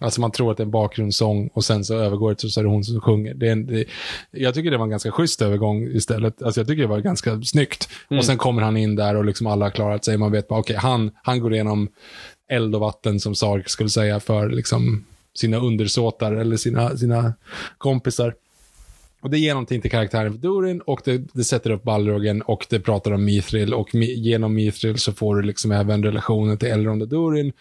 Alltså 0.00 0.20
man 0.20 0.30
tror 0.30 0.50
att 0.50 0.56
det 0.56 0.62
är 0.62 0.64
en 0.64 0.70
bakgrundssång 0.70 1.50
och 1.54 1.64
sen 1.64 1.84
så 1.84 1.94
övergår 1.94 2.30
det 2.30 2.36
till 2.36 2.50
så 2.50 2.60
är 2.60 2.64
det 2.64 2.70
hon 2.70 2.84
som 2.84 3.00
sjunger. 3.00 3.34
Det 3.34 3.48
är 3.48 3.52
en, 3.52 3.66
det, 3.66 3.84
jag 4.30 4.54
tycker 4.54 4.70
det 4.70 4.76
var 4.76 4.84
en 4.84 4.90
ganska 4.90 5.10
schysst 5.10 5.42
övergång 5.42 5.82
istället. 5.82 6.42
Alltså 6.42 6.60
jag 6.60 6.68
tycker 6.68 6.82
det 6.82 6.88
var 6.88 7.00
ganska 7.00 7.42
snyggt. 7.42 7.88
Och 8.08 8.24
sen 8.24 8.38
kommer 8.38 8.62
han 8.62 8.76
in 8.76 8.96
där 8.96 9.16
och 9.16 9.24
liksom 9.24 9.46
alla 9.46 9.64
har 9.64 9.70
klarat 9.70 10.04
sig. 10.04 10.18
Man 10.18 10.32
vet 10.32 10.48
bara, 10.48 10.60
okej, 10.60 10.76
han, 10.76 11.10
han 11.22 11.40
går 11.40 11.54
igenom 11.54 11.88
eld 12.50 12.74
och 12.74 12.80
vatten 12.80 13.20
som 13.20 13.34
Sark 13.34 13.68
skulle 13.68 13.90
säga 13.90 14.20
för 14.20 14.48
liksom 14.48 15.04
sina 15.34 15.56
undersåtar 15.56 16.32
eller 16.32 16.56
sina, 16.56 16.96
sina 16.96 17.34
kompisar. 17.78 18.34
Och 19.20 19.30
det 19.30 19.38
ger 19.38 19.54
någonting 19.54 19.80
till 19.80 19.90
karaktären 19.90 20.32
för 20.32 20.38
Durin 20.38 20.80
och 20.80 21.00
det, 21.04 21.18
det 21.32 21.44
sätter 21.44 21.70
upp 21.70 21.82
Balrogen 21.82 22.42
och 22.42 22.66
det 22.70 22.80
pratar 22.80 23.12
om 23.12 23.24
Mithril 23.24 23.74
och 23.74 23.94
mi, 23.94 24.14
genom 24.14 24.54
Mithril 24.54 24.98
så 24.98 25.12
får 25.12 25.36
du 25.36 25.42
liksom 25.42 25.72
även 25.72 26.02
relationen 26.02 26.58
till 26.58 26.68
Elrond 26.68 27.02
och 27.02 27.08
Durin. 27.08 27.52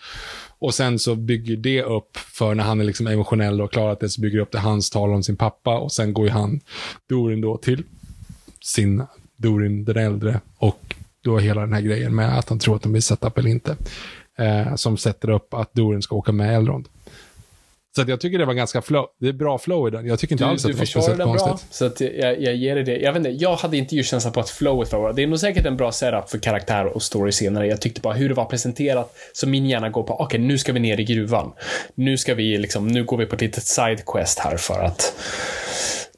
Och 0.60 0.74
sen 0.74 1.00
så 1.00 1.15
bygger 1.15 1.58
det 1.58 1.84
upp, 1.84 2.17
för 2.17 2.56
när 2.56 2.63
han 2.63 2.80
är 2.80 2.86
liksom 2.86 3.08
emotionell 3.08 3.62
och 3.62 3.72
klarat 3.72 4.00
det, 4.00 4.10
så 4.10 4.22
bygger 4.22 4.38
det 4.38 4.43
upp 4.43 4.52
det 4.52 4.60
hans 4.60 4.89
tal 4.89 5.13
om 5.13 5.24
sin 5.24 5.38
pappa 5.38 5.80
och 5.80 5.91
sen 5.91 6.13
går 6.13 6.26
ju 6.26 6.32
han, 6.32 6.60
Durin 7.10 7.41
då, 7.41 7.58
till 7.58 7.84
sin 8.62 9.04
Durin 9.38 9.86
den 9.86 9.98
äldre 9.98 10.39
och 10.58 10.95
då 11.22 11.38
hela 11.38 11.62
den 11.62 11.74
här 11.74 11.82
grejen 11.82 12.15
med 12.15 12.38
att 12.38 12.50
han 12.50 12.60
tror 12.60 12.76
att 12.76 12.82
de 12.82 12.91
blir 12.91 13.02
setup 13.02 13.38
eller 13.38 13.50
inte. 13.50 13.78
Eh, 14.38 14.76
som 14.76 14.98
sätter 14.98 15.30
upp 15.30 15.54
att 15.54 15.74
Durin 15.74 16.02
ska 16.02 16.15
åka 16.15 16.32
med 16.32 16.56
Elrond. 16.56 16.88
Så 17.95 18.04
jag 18.08 18.21
tycker 18.21 18.38
det 18.38 18.45
var 18.45 18.54
ganska 18.54 18.82
flow, 18.82 19.06
det 19.19 19.28
är 19.28 19.34
bra 19.34 19.58
flow 19.58 19.88
i 19.88 19.91
den. 19.91 20.08
Jag 20.08 20.19
tycker 20.19 20.34
inte 20.34 20.43
Du, 20.43 20.49
alls 20.49 20.65
att 20.65 20.67
du 20.67 20.73
det 20.73 20.80
var 20.80 20.86
speciellt 20.86 21.17
den 21.17 21.32
bra, 21.32 21.38
konstigt. 21.38 21.73
så 21.73 21.86
att 21.86 22.02
jag, 22.02 22.41
jag 22.41 22.56
ger 22.56 22.75
dig 22.75 22.84
det. 22.84 22.97
Jag 22.97 23.13
vet 23.13 23.17
inte, 23.17 23.30
jag 23.30 23.56
hade 23.56 23.78
inte 23.78 23.95
just 23.95 24.10
känslan 24.10 24.34
på 24.34 24.39
att 24.39 24.49
flowet 24.49 24.91
var 24.91 24.99
bra. 24.99 25.13
Det 25.13 25.23
är 25.23 25.28
nog 25.28 25.39
säkert 25.39 25.65
en 25.65 25.78
bra 25.78 25.91
setup 25.91 26.30
för 26.30 26.38
karaktär 26.38 26.86
och 26.86 27.04
story 27.04 27.32
senare. 27.32 27.67
Jag 27.67 27.82
tyckte 27.82 28.02
bara 28.02 28.13
hur 28.13 28.30
det 28.30 28.36
var 28.36 28.45
presenterat, 28.45 29.15
så 29.34 29.47
min 29.47 29.65
hjärna 29.65 29.89
går 29.89 30.04
på, 30.04 30.19
okej, 30.19 30.39
nu 30.39 30.58
ska 30.58 30.73
vi 30.73 30.80
ner 30.80 30.99
i 30.99 31.04
gruvan. 31.04 31.52
Nu 31.95 32.17
ska 32.17 32.34
vi 32.36 32.58
liksom, 32.58 32.88
nu 32.88 33.04
går 33.04 33.17
vi 33.17 33.25
på 33.25 33.36
ett 33.36 33.41
litet 33.41 33.63
sidequest 33.63 34.39
här 34.39 34.58
för 34.58 34.80
att 34.84 35.13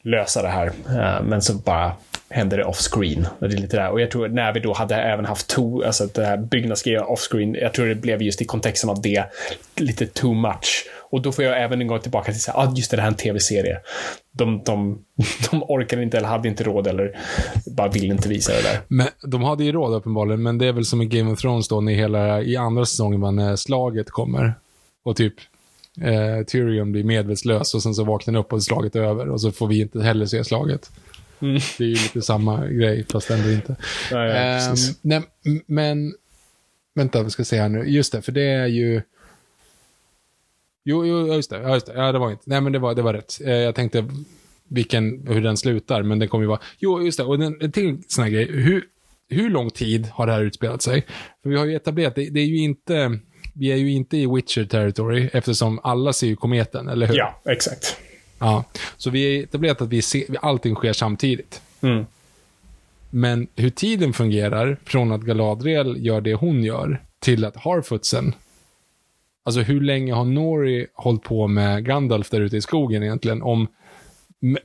lösa 0.04 0.42
det 0.42 0.48
här. 0.50 0.68
Eh, 0.68 1.24
Men 1.24 1.42
så 1.42 1.54
bara 1.54 1.92
händer 2.32 2.58
det 2.58 2.66
off-screen. 2.66 3.28
Och 3.40 3.50
Det 3.50 3.56
är 3.56 3.62
lite 3.62 3.78
där. 3.78 3.90
Och 3.90 4.02
jag 4.02 4.12
tror 4.12 4.28
när 4.28 4.54
vi 4.54 4.60
då 4.60 4.74
hade 4.74 4.96
även 4.96 5.26
haft 5.26 5.48
to, 5.48 5.84
alltså 5.84 6.06
det 6.06 6.26
här 6.26 6.38
byggnadsgrejen 6.38 7.04
off-screen, 7.04 7.56
jag 7.56 7.74
tror 7.74 7.86
det 7.86 7.96
blev 7.96 8.22
just 8.22 8.42
i 8.42 8.46
kontexten 8.46 8.90
av 8.90 9.02
det 9.02 9.24
lite 9.76 10.06
too 10.06 10.34
much. 10.34 10.88
Och 11.12 11.22
då 11.22 11.32
får 11.32 11.46
jag 11.46 11.64
även 11.64 11.82
en 11.82 11.88
gång 11.88 12.00
tillbaka 12.00 12.32
till 12.32 12.42
så 12.42 12.52
här, 12.52 12.60
ah, 12.60 12.74
just 12.76 12.92
det, 12.92 12.98
det 12.98 13.02
här 13.02 13.10
är 13.10 13.12
en 13.12 13.18
tv-serie. 13.18 13.78
De, 14.32 14.64
de, 14.66 15.06
de 15.52 15.64
orkade 15.64 16.04
inte 16.04 16.18
eller 16.18 16.28
hade 16.28 16.48
inte 16.48 16.64
råd 16.64 16.88
eller 16.88 17.18
bara 17.66 17.88
vill 17.88 18.12
inte 18.12 18.30
visa 18.30 18.52
det 18.52 18.62
där. 18.62 18.82
Men 18.88 19.08
de 19.24 19.44
hade 19.44 19.64
ju 19.64 19.72
råd 19.72 19.94
uppenbarligen, 19.94 20.44
men 20.44 20.58
det 20.58 20.68
är 20.68 20.72
väl 20.72 20.86
som 20.86 21.02
i 21.02 21.06
Game 21.06 21.32
of 21.32 21.40
Thrones 21.42 21.68
då, 21.68 21.82
när 21.82 21.94
hela, 21.94 22.42
i 22.42 22.58
andra 22.58 22.86
säsongen, 22.86 23.36
när 23.36 23.56
slaget 23.56 24.10
kommer. 24.10 24.54
Och 25.04 25.16
typ 25.16 25.34
eh, 26.02 26.46
Tyrion 26.46 26.92
blir 26.92 27.04
medvetslös 27.04 27.74
och 27.74 27.84
sen 27.84 27.94
så 27.94 28.04
vaknar 28.04 28.34
han 28.34 28.42
upp 28.42 28.54
och 28.54 28.64
slaget 28.64 28.96
är 28.96 29.02
över 29.02 29.30
och 29.30 29.42
så 29.42 29.52
får 29.52 29.68
vi 29.68 29.82
inte 29.82 30.02
heller 30.02 30.26
se 30.26 30.44
slaget. 30.44 30.92
Det 31.78 31.84
är 31.84 31.88
ju 31.88 31.94
lite 31.94 32.22
samma 32.22 32.68
grej, 32.68 33.06
fast 33.12 33.30
ändå 33.32 33.52
inte. 33.52 33.76
Ja, 34.12 34.26
ja, 34.28 34.34
Ehm, 34.34 34.70
precis. 34.70 35.00
nej, 35.02 35.22
men, 35.66 36.14
vänta, 36.96 37.24
vad 37.24 37.32
ska 37.32 37.40
jag 37.40 37.48
säga 37.48 37.62
här 37.62 37.70
nu? 37.70 37.84
Just 37.90 38.12
det, 38.12 38.22
för 38.22 38.32
det 38.32 38.42
är 38.44 38.68
ju... 38.68 39.02
Jo, 40.84 41.06
jo, 41.06 41.28
ja, 41.28 41.36
just 41.36 41.50
det. 41.50 41.58
Ja, 41.62 41.74
just 41.74 41.86
det. 41.86 41.94
Ja, 41.94 42.12
det 42.12 42.20
var 42.20 42.32
inte. 42.32 42.44
Nej, 42.46 42.62
men 42.62 42.72
det 42.74 42.80
var, 42.80 42.96
det 42.96 43.02
var 43.02 43.14
rätt. 43.14 43.42
Eh, 43.46 43.52
jag 43.54 43.76
tänkte 43.76 44.06
vilken, 44.68 45.28
hur 45.28 45.42
den 45.42 45.58
slutar, 45.58 46.04
men 46.04 46.20
den 46.20 46.28
kommer 46.30 46.44
ju 46.44 46.48
vara... 46.48 46.60
Jo, 46.80 47.02
just 47.04 47.18
det. 47.18 47.24
Och 47.24 47.40
den, 47.40 47.58
en 47.62 47.72
till 47.72 47.98
sån 48.08 48.24
här 48.24 48.32
grej. 48.32 48.52
Hur, 48.52 48.84
hur 49.30 49.50
lång 49.50 49.70
tid 49.70 50.06
har 50.08 50.28
det 50.28 50.34
här 50.34 50.42
utspelat 50.42 50.82
sig? 50.82 51.06
För 51.44 51.50
vi 51.50 51.58
har 51.58 51.66
ju 51.66 51.76
etablerat, 51.76 52.16
det, 52.16 52.30
det 52.30 52.40
är 52.40 52.46
ju 52.46 52.58
inte, 52.58 53.20
vi 53.54 53.72
är 53.72 53.76
ju 53.76 53.92
inte 53.92 54.18
i 54.18 54.28
Witcher 54.36 54.66
territory 54.66 55.30
eftersom 55.34 55.80
alla 55.84 56.14
ser 56.14 56.28
ju 56.28 56.36
kometen, 56.36 56.88
eller 56.90 57.08
hur? 57.08 57.16
Ja, 57.16 57.42
exakt. 57.46 57.98
Ja. 58.42 58.64
Så 58.98 59.10
vi 59.10 59.36
har 59.36 59.44
etablerat 59.44 59.82
att 59.82 59.90
vi 59.90 60.02
ser, 60.02 60.24
allting 60.42 60.76
sker 60.76 60.94
samtidigt. 60.94 61.62
Mm. 61.82 62.06
Men 63.10 63.48
hur 63.56 63.70
tiden 63.70 64.14
fungerar 64.14 64.78
från 64.86 65.12
att 65.12 65.22
Galadriel 65.22 66.06
gör 66.06 66.22
det 66.22 66.34
hon 66.34 66.64
gör 66.64 67.02
till 67.20 67.46
att 67.46 67.58
Harfutsen 67.58 68.34
Alltså 69.44 69.62
hur 69.62 69.82
länge 69.82 70.14
har 70.14 70.26
Nori 70.26 70.88
hållit 70.94 71.24
på 71.24 71.48
med 71.48 71.86
Gandalf 71.86 72.30
där 72.30 72.42
ute 72.42 72.58
i 72.58 72.62
skogen 72.62 73.04
egentligen? 73.04 73.42
Om, 73.42 73.68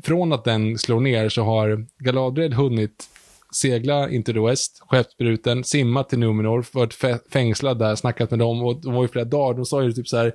från 0.02 0.32
att 0.32 0.44
den 0.44 0.78
slår 0.78 1.00
ner 1.00 1.28
så 1.28 1.42
har 1.42 1.86
Galadriel 1.98 2.52
hunnit 2.52 3.08
segla 3.56 4.10
into 4.10 4.32
the 4.32 4.40
west, 4.40 4.82
skeppsbruten, 4.88 5.64
simma 5.64 6.04
till 6.04 6.18
Numenor, 6.18 6.66
varit 6.72 6.94
fängslad 7.32 7.78
där, 7.78 7.94
snackat 7.94 8.30
med 8.30 8.38
dem 8.38 8.62
och 8.62 8.82
de 8.82 8.94
var 8.94 9.02
ju 9.02 9.08
flera 9.08 9.24
dagar. 9.24 9.54
De 9.54 9.66
sa 9.66 9.82
ju 9.82 9.92
typ 9.92 10.08
så 10.08 10.16
här, 10.16 10.26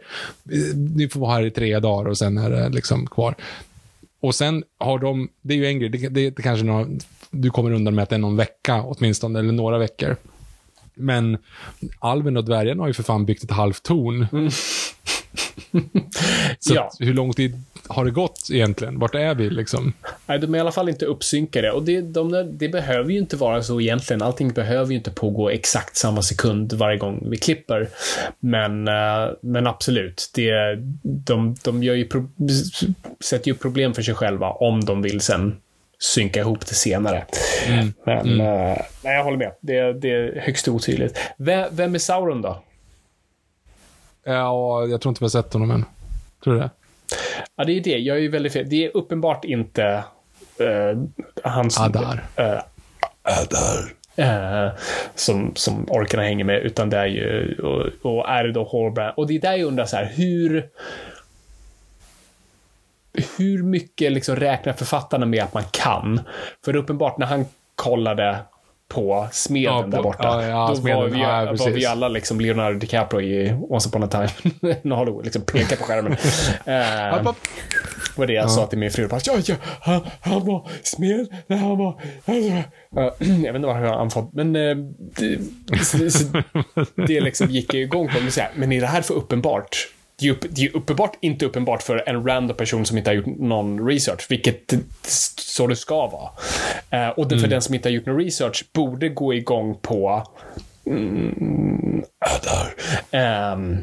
eh, 0.52 0.78
ni 0.96 1.10
får 1.10 1.20
vara 1.20 1.32
här 1.32 1.46
i 1.46 1.52
tre 1.52 1.80
dagar 1.80 2.10
och 2.10 2.18
sen 2.18 2.38
är 2.38 2.50
det 2.50 2.70
liksom 2.70 3.08
kvar. 3.08 3.36
Och 4.20 4.36
sen 4.36 4.64
har 4.78 5.00
de, 5.00 5.30
det 5.42 5.54
är 5.54 5.58
ju 5.58 5.66
en 5.66 5.80
grej, 5.80 5.90
det, 5.90 6.10
det, 6.10 6.30
det 6.30 6.42
kanske 6.42 6.66
några, 6.66 6.88
du 7.32 7.50
kommer 7.50 7.72
undan 7.72 7.96
med 7.96 8.04
att 8.04 8.10
det 8.10 8.16
är 8.16 8.20
någon 8.20 8.38
vecka 8.38 8.84
åtminstone, 8.84 9.40
eller 9.40 9.52
några 9.52 9.78
veckor. 9.78 10.16
Men 10.94 11.38
alven 12.00 12.38
och 12.38 12.46
dvärgarna 12.46 12.84
har 12.84 12.88
ju 12.88 12.94
för 12.94 13.04
fan 13.04 13.26
byggt 13.26 13.44
ett 13.44 13.52
halvt 13.52 13.84
torn. 13.84 14.28
Så 16.60 16.74
Ja. 16.76 16.92
hur 17.00 17.14
lång 17.14 17.34
tid 17.34 17.62
har 17.88 18.06
det 18.06 18.12
gått 18.12 18.48
egentligen? 18.52 19.00
Vart 19.00 19.16
är 19.16 19.36
vi 19.36 19.50
liksom? 19.50 19.94
Nej, 20.26 20.40
de 20.40 20.54
är 20.54 20.58
i 20.58 20.62
alla 20.62 20.72
fall 20.72 20.90
inte 20.90 21.06
uppsynkade. 21.06 21.72
Och 21.72 21.84
det, 21.84 22.02
de, 22.02 22.32
där- 22.32 22.44
det 22.44 22.70
behöver 22.70 23.12
ju 23.12 23.18
inte 23.18 23.38
vara 23.38 23.64
så 23.64 23.82
egentligen. 23.82 24.22
Allting 24.22 24.54
behöver 24.54 24.92
ju 24.92 24.98
inte 24.98 25.12
pågå 25.12 25.50
exakt 25.50 25.98
samma 25.98 26.22
sekund 26.22 26.74
varje 26.74 26.98
gång 26.98 27.28
vi 27.30 27.38
klipper. 27.38 27.90
Men, 28.40 28.88
eh, 28.88 29.28
men 29.42 29.68
absolut, 29.68 30.32
det, 30.34 30.54
de, 31.04 31.56
de 31.64 31.84
gör 31.84 31.96
ju 31.96 32.06
pro, 32.06 32.30
sätter 33.20 33.48
ju 33.48 33.54
problem 33.54 33.94
för 33.94 34.02
sig 34.02 34.14
själva 34.14 34.50
om 34.52 34.86
de 34.86 35.02
vill 35.02 35.22
sen 35.22 35.56
synka 36.02 36.40
ihop 36.40 36.60
det 36.66 36.76
senare. 36.76 37.26
Men 38.06 38.42
eh, 38.42 38.78
nej, 39.04 39.16
jag 39.16 39.24
håller 39.24 39.38
med. 39.38 39.52
Det, 39.60 39.94
det 39.94 40.12
är 40.12 40.42
högst 40.42 40.68
otydligt. 40.68 41.20
Vem, 41.38 41.68
vem 41.72 41.96
är 41.96 42.00
Sauron 42.00 42.42
då? 42.42 42.64
Ja, 44.24 44.86
jag 44.86 45.02
tror 45.02 45.10
inte 45.12 45.20
vi 45.20 45.26
har 45.26 45.30
sett 45.30 45.54
honom 45.54 45.72
än. 45.72 45.86
Tror 46.44 46.54
du 46.54 46.60
det? 46.60 46.70
Ja, 47.56 47.64
det 47.64 47.72
är 47.72 47.82
det. 47.82 47.98
Jag 47.98 48.18
är 48.18 48.22
ju 48.22 48.30
väldigt 48.30 48.54
fel. 48.54 48.70
Det 48.70 48.86
är 48.86 48.98
uppenbart 48.98 49.46
inte 49.46 50.04
uh, 50.62 51.04
hans... 51.44 51.80
Adar. 51.80 52.24
eh, 54.16 54.66
eh, 54.66 54.72
som, 55.16 55.52
som 55.56 55.86
orkarna 55.90 56.24
hänger 56.24 56.44
med, 56.44 56.62
utan 56.62 56.90
det 56.90 56.98
är 56.98 57.06
ju, 57.06 57.56
och, 57.56 58.12
och 58.12 58.30
är 58.30 58.44
det 58.44 58.52
då 58.52 58.64
Horbrand. 58.64 59.14
Och 59.18 59.28
det 59.28 59.36
är 59.36 59.40
där 59.40 59.56
jag 59.56 59.68
undrar 59.68 59.86
så 59.86 59.96
här, 59.96 60.12
hur 60.16 60.70
hur 63.38 63.64
mycket 63.64 64.12
liksom 64.12 64.36
räknar 64.36 64.74
författarna 64.74 65.26
med 65.26 65.44
att 65.44 65.54
man 65.54 65.64
kan? 65.72 66.22
För 66.66 66.76
uppenbart 66.76 67.18
när 67.18 67.26
han 67.28 67.46
kollade 67.76 68.40
på 68.88 69.28
smeden 69.32 69.76
Ja, 69.76 69.82
på- 69.84 69.90
där 69.90 70.04
borta, 70.04 70.24
ja, 70.24 70.44
ja, 70.44 70.68
då 70.68 70.76
smeden. 70.76 71.00
var 71.00 71.08
vi, 71.08 71.20
var 71.64 71.70
vi 71.70 71.86
alla 71.86 72.08
liksom 72.08 72.40
Leonardo 72.42 72.80
DiCaprio 72.80 73.22
i 73.22 73.54
Once 73.70 73.90
upon 73.90 74.04
a 74.04 74.08
time 74.08 74.76
in 74.84 74.92
Hollywood, 74.92 75.24
liksom 75.24 75.42
pekar 75.42 75.76
på 75.76 75.84
skärmen. 75.84 76.16
Eh, 76.66 77.34
var 78.16 78.28
det 78.28 78.34
jag 78.34 78.52
sa 78.52 78.68
till 78.68 78.80
min 78.80 78.92
fru. 78.92 79.10
Ja, 79.12 79.34
ja, 79.46 79.56
han, 79.82 80.02
han 80.22 80.46
var 80.46 80.70
smed 80.84 81.28
när 81.48 81.58
han 81.58 81.78
var... 81.78 82.02
Uh, 82.30 82.62
jag 83.46 83.54
vet 83.54 83.56
inte 83.56 83.68
vad 83.68 83.76
han 83.76 84.12
fått, 84.12 84.34
men 84.34 84.56
uh, 84.56 84.78
det, 85.18 85.40
så, 85.86 86.42
det 87.08 87.22
liksom 87.22 87.48
gick 87.50 87.74
igång 87.74 88.08
på. 88.08 88.14
Här, 88.14 88.50
men 88.56 88.72
är 88.72 88.82
det 88.82 88.88
här 88.88 89.02
för 89.02 89.14
uppenbart? 89.14 89.88
Det 90.22 90.28
är, 90.28 90.32
upp, 90.32 90.46
det 90.50 90.66
är 90.66 90.76
uppenbart 90.76 91.18
inte 91.22 91.46
uppenbart 91.46 91.84
för 91.84 92.10
en 92.10 92.28
random 92.28 92.58
person 92.58 92.86
som 92.86 92.98
inte 92.98 93.10
har 93.10 93.16
gjort 93.16 93.26
någon 93.26 93.88
research, 93.88 94.26
vilket 94.30 94.74
så 95.38 95.68
det 95.68 95.76
ska 95.76 96.08
vara. 96.08 96.30
Eh, 96.90 97.10
och 97.10 97.30
för 97.30 97.48
den 97.48 97.62
som 97.62 97.76
inte 97.76 97.90
har 97.90 97.94
gjort 97.94 98.06
någon 98.06 98.20
research 98.20 98.66
borde 98.74 99.10
gå 99.10 99.34
igång 99.34 99.78
på 99.82 100.28
mm, 100.86 102.04
ödar. 102.20 102.74
Ehm, 103.12 103.78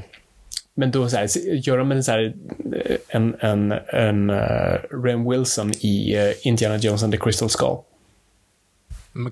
men 0.74 0.90
då 0.90 1.08
så 1.08 1.16
här, 1.16 1.28
gör 1.68 1.78
de 1.78 1.92
en 1.92 2.04
så 2.04 2.12
här, 2.12 2.34
eh, 2.74 2.96
en, 3.08 3.36
en, 3.40 3.72
en 3.88 4.30
uh, 4.30 4.78
Ren 5.04 5.30
Wilson 5.30 5.72
i 5.80 6.14
eh, 6.16 6.46
Indiana 6.46 6.76
Jones 6.76 7.02
and 7.02 7.12
the 7.12 7.18
Crystal 7.18 7.50
Skull. 7.50 7.76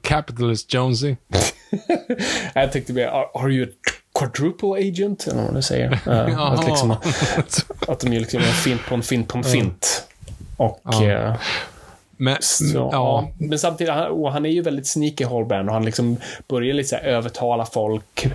Capitalist 0.02 0.74
Jonesy. 0.74 1.16
Jag 2.54 2.72
tyckte 2.72 2.92
mer, 2.92 3.06
are 3.06 3.52
you 3.52 3.66
a 3.66 3.72
quadruple 4.18 4.88
agent? 4.88 5.26
Eller 5.26 5.42
vad 5.42 5.52
man 5.52 5.62
säger. 5.62 5.92
Uh, 6.08 6.40
att, 6.52 6.66
liksom, 6.66 6.90
att 7.88 8.00
de 8.00 8.12
gör 8.12 8.20
liksom 8.20 8.40
en 8.40 8.52
fint 8.52 8.80
på 8.88 8.94
en 8.94 9.02
fint 9.02 9.28
på 9.28 9.38
en 9.38 9.44
fint. 9.44 10.02
Och 10.56 10.80
Ja. 10.84 11.04
eh, 11.04 11.34
Men, 12.16 12.36
Så, 12.40 12.76
ja. 12.76 12.88
ja. 12.92 13.28
Men 13.38 13.58
samtidigt, 13.58 13.92
han, 13.94 14.06
och 14.10 14.32
han 14.32 14.46
är 14.46 14.50
ju 14.50 14.62
väldigt 14.62 14.86
sneaky 14.86 15.24
Holbrand 15.24 15.68
och 15.68 15.74
han 15.74 15.84
liksom 15.84 16.16
börjar 16.48 16.74
lite 16.74 16.88
så 16.88 16.96
övertala 16.96 17.64
folk 17.66 18.26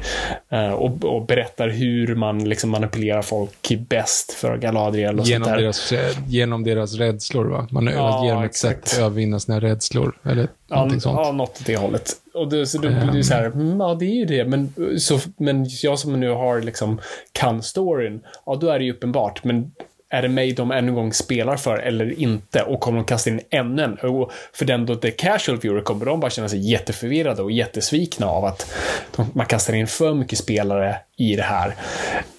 eh, 0.50 0.72
och, 0.72 1.06
och 1.06 1.26
berättar 1.26 1.70
hur 1.70 2.16
man 2.16 2.50
liksom 2.50 2.70
manipulerar 2.70 3.22
folk 3.22 3.72
bäst 3.90 4.32
för 4.32 4.58
Galadriel 4.58 5.20
och 5.20 5.26
Genom 5.26 5.46
sånt 5.46 5.56
där. 5.58 5.64
deras, 5.64 5.94
genom 6.28 6.64
deras 6.64 6.94
rädslor, 6.94 7.46
va? 7.46 7.68
Man 7.72 7.88
Ja, 7.88 8.26
ger 8.26 8.34
dem 8.34 8.44
ett 8.44 8.50
exakt. 8.50 8.88
sätt 8.88 8.98
att 9.00 9.06
övervinna 9.06 9.40
sina 9.40 9.60
rädslor. 9.60 10.18
Eller 10.24 10.48
Ja, 10.68 10.76
någonting 10.76 11.02
sånt. 11.02 11.20
ja, 11.24 11.32
något 11.32 11.50
åt 11.60 11.66
det 11.66 11.78
hållet. 11.78 12.12
Och 12.34 12.50
det, 12.50 12.66
så 12.66 12.78
då 12.78 12.88
blir 12.90 13.12
det 13.14 13.24
så 13.24 13.34
här, 13.34 13.46
mm, 13.46 13.80
ja 13.80 13.94
det 14.00 14.06
är 14.06 14.16
ju 14.16 14.26
det, 14.26 14.46
men, 14.46 14.74
så, 15.00 15.20
men 15.38 15.66
jag 15.84 16.00
som 16.00 16.20
nu 16.20 16.30
har 16.30 16.62
liksom 16.62 17.00
kan 17.32 17.64
storyn, 17.64 18.22
ja 18.46 18.56
då 18.56 18.70
är 18.70 18.80
det 18.80 18.86
ju 18.86 18.92
uppenbart, 18.92 19.44
men 19.44 19.72
är 20.12 20.22
det 20.22 20.28
mig 20.28 20.54
de 20.54 20.72
ännu 20.72 20.88
en 20.88 20.96
gång 20.96 21.14
spelar 21.14 21.58
för 21.58 21.78
eller 21.78 22.20
inte? 22.20 22.62
Och 22.62 22.80
kommer 22.80 22.98
de 22.98 23.06
kasta 23.06 23.30
in 23.30 23.42
ännu 23.50 23.84
en? 23.84 23.94
Och 23.94 24.32
för 24.54 24.66
den 24.66 24.86
då 24.86 24.96
the 24.96 25.12
casual 25.12 25.60
viewer 25.60 25.82
kommer 25.82 26.06
de 26.06 26.20
bara 26.20 26.32
känna 26.32 26.50
sig 26.50 26.72
jätteförvirrade 26.72 27.42
och 27.42 27.52
jättesvikna 27.52 28.28
av 28.28 28.46
att 28.46 28.74
de, 29.16 29.26
man 29.34 29.46
kastar 29.46 29.74
in 29.74 29.88
för 29.88 30.14
mycket 30.14 30.40
spelare 30.40 30.96
i 31.18 31.36
det 31.36 31.44
här. 31.44 31.68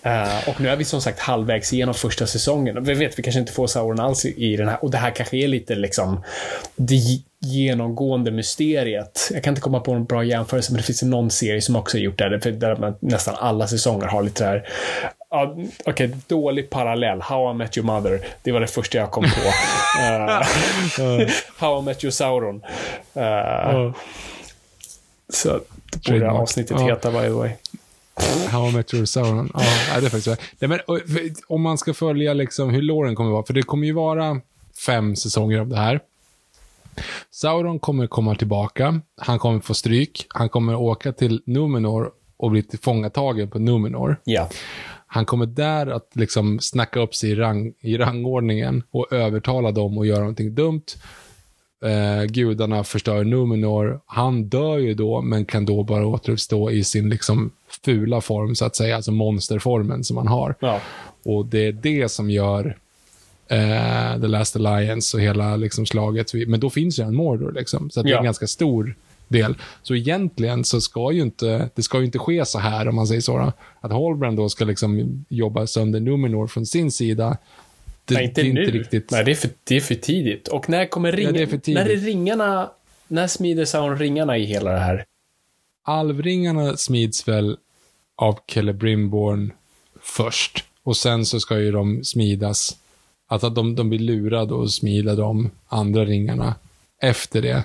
Uh, 0.06 0.48
och 0.48 0.60
nu 0.60 0.68
är 0.68 0.76
vi 0.76 0.84
som 0.84 1.00
sagt 1.00 1.18
halvvägs 1.18 1.72
igenom 1.72 1.94
första 1.94 2.26
säsongen. 2.26 2.84
Vi 2.84 2.94
vet, 2.94 3.18
vi 3.18 3.22
kanske 3.22 3.40
inte 3.40 3.52
får 3.52 3.66
Sauron 3.66 4.00
alls 4.00 4.24
i, 4.24 4.56
den 4.56 4.68
här. 4.68 4.84
Och 4.84 4.90
det 4.90 4.98
här 4.98 5.10
kanske 5.10 5.36
är 5.36 5.48
lite 5.48 5.74
liksom 5.74 6.24
det 6.76 7.00
genomgående 7.40 8.30
mysteriet. 8.30 9.30
Jag 9.32 9.44
kan 9.44 9.50
inte 9.50 9.60
komma 9.60 9.80
på 9.80 9.94
någon 9.94 10.04
bra 10.04 10.24
jämförelse, 10.24 10.72
men 10.72 10.76
det 10.76 10.82
finns 10.82 11.02
någon 11.02 11.30
serie 11.30 11.62
som 11.62 11.76
också 11.76 11.96
har 11.96 12.02
gjort 12.02 12.18
det, 12.18 12.40
för 12.40 12.50
där 12.50 12.76
man 12.76 12.94
nästan 13.00 13.34
alla 13.38 13.66
säsonger 13.66 14.06
har 14.06 14.22
lite 14.22 14.52
det 14.52 14.62
Ja, 15.32 15.56
Okej, 15.86 16.16
dålig 16.26 16.70
parallell. 16.70 17.20
How 17.20 17.50
I 17.50 17.54
Met 17.54 17.76
Your 17.78 17.86
Mother. 17.86 18.24
Det 18.42 18.52
var 18.52 18.60
det 18.60 18.66
första 18.66 18.98
jag 18.98 19.10
kom 19.10 19.24
på. 19.24 19.28
Eh, 20.02 21.28
How 21.58 21.78
I 21.80 21.84
Met 21.84 22.04
Your 22.04 22.10
Sauron. 22.12 22.62
Eh, 23.14 23.92
Så 25.28 25.60
det 26.04 26.12
borde 26.12 26.30
avsnittet 26.30 26.76
Ja. 26.80 26.86
heta, 26.86 27.10
by 27.10 27.18
the 27.18 27.28
way. 27.30 27.50
How 28.50 28.68
I 28.68 28.72
Met 28.72 28.94
Your 28.94 29.04
Sauron. 29.04 29.50
Ja, 29.54 30.00
det 30.00 30.06
är 30.06 30.10
faktiskt 30.10 30.40
Nej, 30.58 30.68
men, 30.68 30.80
Om 31.48 31.62
man 31.62 31.78
ska 31.78 31.94
följa 31.94 32.34
liksom 32.34 32.70
hur 32.70 32.82
låren 32.82 33.14
kommer 33.14 33.30
vara, 33.30 33.42
för 33.46 33.54
det 33.54 33.62
kommer 33.62 33.86
ju 33.86 33.92
vara 33.92 34.40
fem 34.86 35.16
säsonger 35.16 35.58
av 35.60 35.68
det 35.68 35.76
här. 35.76 36.00
Sauron 37.30 37.78
kommer 37.78 38.06
komma 38.06 38.34
tillbaka, 38.34 39.00
han 39.20 39.38
kommer 39.38 39.60
få 39.60 39.74
stryk, 39.74 40.26
han 40.28 40.48
kommer 40.48 40.74
åka 40.74 41.12
till 41.12 41.42
Numenor 41.46 42.10
och 42.36 42.50
bli 42.50 42.62
tillfångatagen 42.62 43.50
på 43.50 43.58
Numenor. 43.58 44.16
Ja. 44.24 44.48
Han 45.14 45.24
kommer 45.24 45.46
där 45.46 45.86
att 45.86 46.08
liksom 46.12 46.60
snacka 46.60 47.00
upp 47.00 47.14
sig 47.14 47.30
i, 47.30 47.34
rang, 47.34 47.72
i 47.80 47.96
rangordningen 47.98 48.82
och 48.90 49.12
övertala 49.12 49.70
dem 49.70 49.98
att 49.98 50.06
göra 50.06 50.18
någonting 50.18 50.54
dumt. 50.54 50.82
Eh, 51.84 52.24
gudarna 52.24 52.84
förstör 52.84 53.24
Numenor. 53.24 54.00
Han 54.06 54.44
dör 54.48 54.78
ju 54.78 54.94
då, 54.94 55.20
men 55.22 55.44
kan 55.44 55.64
då 55.64 55.82
bara 55.82 56.06
återuppstå 56.06 56.70
i 56.70 56.84
sin 56.84 57.08
liksom 57.08 57.50
fula 57.84 58.20
form, 58.20 58.54
så 58.54 58.64
att 58.64 58.76
säga, 58.76 58.96
alltså 58.96 59.12
monsterformen 59.12 60.04
som 60.04 60.16
han 60.16 60.26
har. 60.26 60.54
Ja. 60.60 60.80
Och 61.24 61.46
det 61.46 61.66
är 61.66 61.72
det 61.72 62.08
som 62.08 62.30
gör 62.30 62.76
eh, 63.48 64.20
The 64.20 64.26
Last 64.26 64.56
Alliance 64.56 65.16
och 65.16 65.22
hela 65.22 65.56
liksom, 65.56 65.86
slaget. 65.86 66.34
Men 66.46 66.60
då 66.60 66.70
finns 66.70 66.98
ju 66.98 67.04
en 67.04 67.14
Mordor, 67.14 67.52
liksom, 67.52 67.90
så 67.90 68.00
att 68.00 68.04
det 68.04 68.10
är 68.10 68.12
Ja. 68.12 68.18
en 68.18 68.24
ganska 68.24 68.46
stor 68.46 68.94
del. 69.32 69.54
Så 69.82 69.94
egentligen 69.94 70.64
så 70.64 70.80
ska 70.80 71.12
ju 71.12 71.22
inte, 71.22 71.70
det 71.74 71.82
ska 71.82 71.98
ju 71.98 72.04
inte 72.04 72.18
ske 72.18 72.44
så 72.44 72.58
här, 72.58 72.88
om 72.88 72.94
man 72.94 73.06
säger 73.06 73.20
så. 73.20 73.38
Då. 73.38 73.52
Att 73.80 73.92
Holbrand 73.92 74.36
då 74.36 74.48
ska 74.48 74.64
liksom 74.64 75.24
jobba 75.28 75.66
sönder 75.66 76.00
Numenor 76.00 76.46
från 76.46 76.66
sin 76.66 76.92
sida. 76.92 77.36
Det, 78.04 78.14
Nej, 78.14 78.24
inte 78.24 78.42
det 78.42 78.48
är 78.48 78.52
nu. 78.52 78.64
inte 78.64 78.78
riktigt... 78.78 79.10
Nej, 79.10 79.24
det 79.24 79.30
är, 79.30 79.34
för, 79.34 79.50
det 79.64 79.76
är 79.76 79.80
för 79.80 79.94
tidigt. 79.94 80.48
Och 80.48 80.68
när 80.68 80.86
kommer 80.86 81.12
ringarna? 81.12 81.32
det 81.32 81.68
är. 81.68 81.74
När 81.74 81.90
är 81.90 81.96
ringarna? 81.96 82.70
När 83.08 83.26
smider 83.26 83.64
Sauron 83.64 83.98
ringarna 83.98 84.38
i 84.38 84.44
hela 84.44 84.72
det 84.72 84.78
här? 84.78 85.04
Alvringarna 85.84 86.76
smids 86.76 87.28
väl 87.28 87.56
av 88.16 88.38
Celebrimborn 88.52 89.52
först. 90.00 90.64
Och 90.82 90.96
sen 90.96 91.26
så 91.26 91.40
ska 91.40 91.58
ju 91.58 91.72
de 91.72 92.04
smidas, 92.04 92.76
alltså 93.26 93.46
att 93.46 93.54
de, 93.54 93.74
de 93.74 93.88
blir 93.88 93.98
lurade 93.98 94.54
och 94.54 94.72
smida 94.72 95.14
de 95.14 95.50
andra 95.68 96.04
ringarna 96.04 96.54
efter 97.02 97.42
det. 97.42 97.64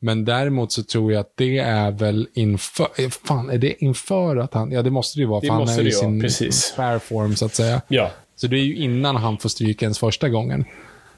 Men 0.00 0.24
däremot 0.24 0.72
så 0.72 0.82
tror 0.82 1.12
jag 1.12 1.20
att 1.20 1.32
det 1.34 1.58
är 1.58 1.90
väl 1.90 2.28
inför, 2.34 2.88
eh, 2.98 3.08
fan 3.08 3.50
är 3.50 3.58
det 3.58 3.84
inför 3.84 4.36
att 4.36 4.54
han, 4.54 4.72
ja 4.72 4.82
det 4.82 4.90
måste 4.90 5.18
det 5.18 5.20
ju 5.20 5.28
vara, 5.28 5.40
Det 5.40 5.46
för 5.46 5.54
han 5.54 5.68
är 5.68 5.80
i 5.80 5.84
ju 5.84 5.90
vara, 5.90 6.00
sin 6.00 6.20
precis. 6.20 6.56
spare 6.56 7.00
form 7.00 7.36
så 7.36 7.46
att 7.46 7.54
säga. 7.54 7.82
Ja. 7.88 8.10
Så 8.36 8.46
det 8.46 8.56
är 8.56 8.64
ju 8.64 8.76
innan 8.76 9.16
han 9.16 9.38
får 9.38 9.48
stryk 9.48 9.82
ens 9.82 9.98
första 9.98 10.28
gången. 10.28 10.64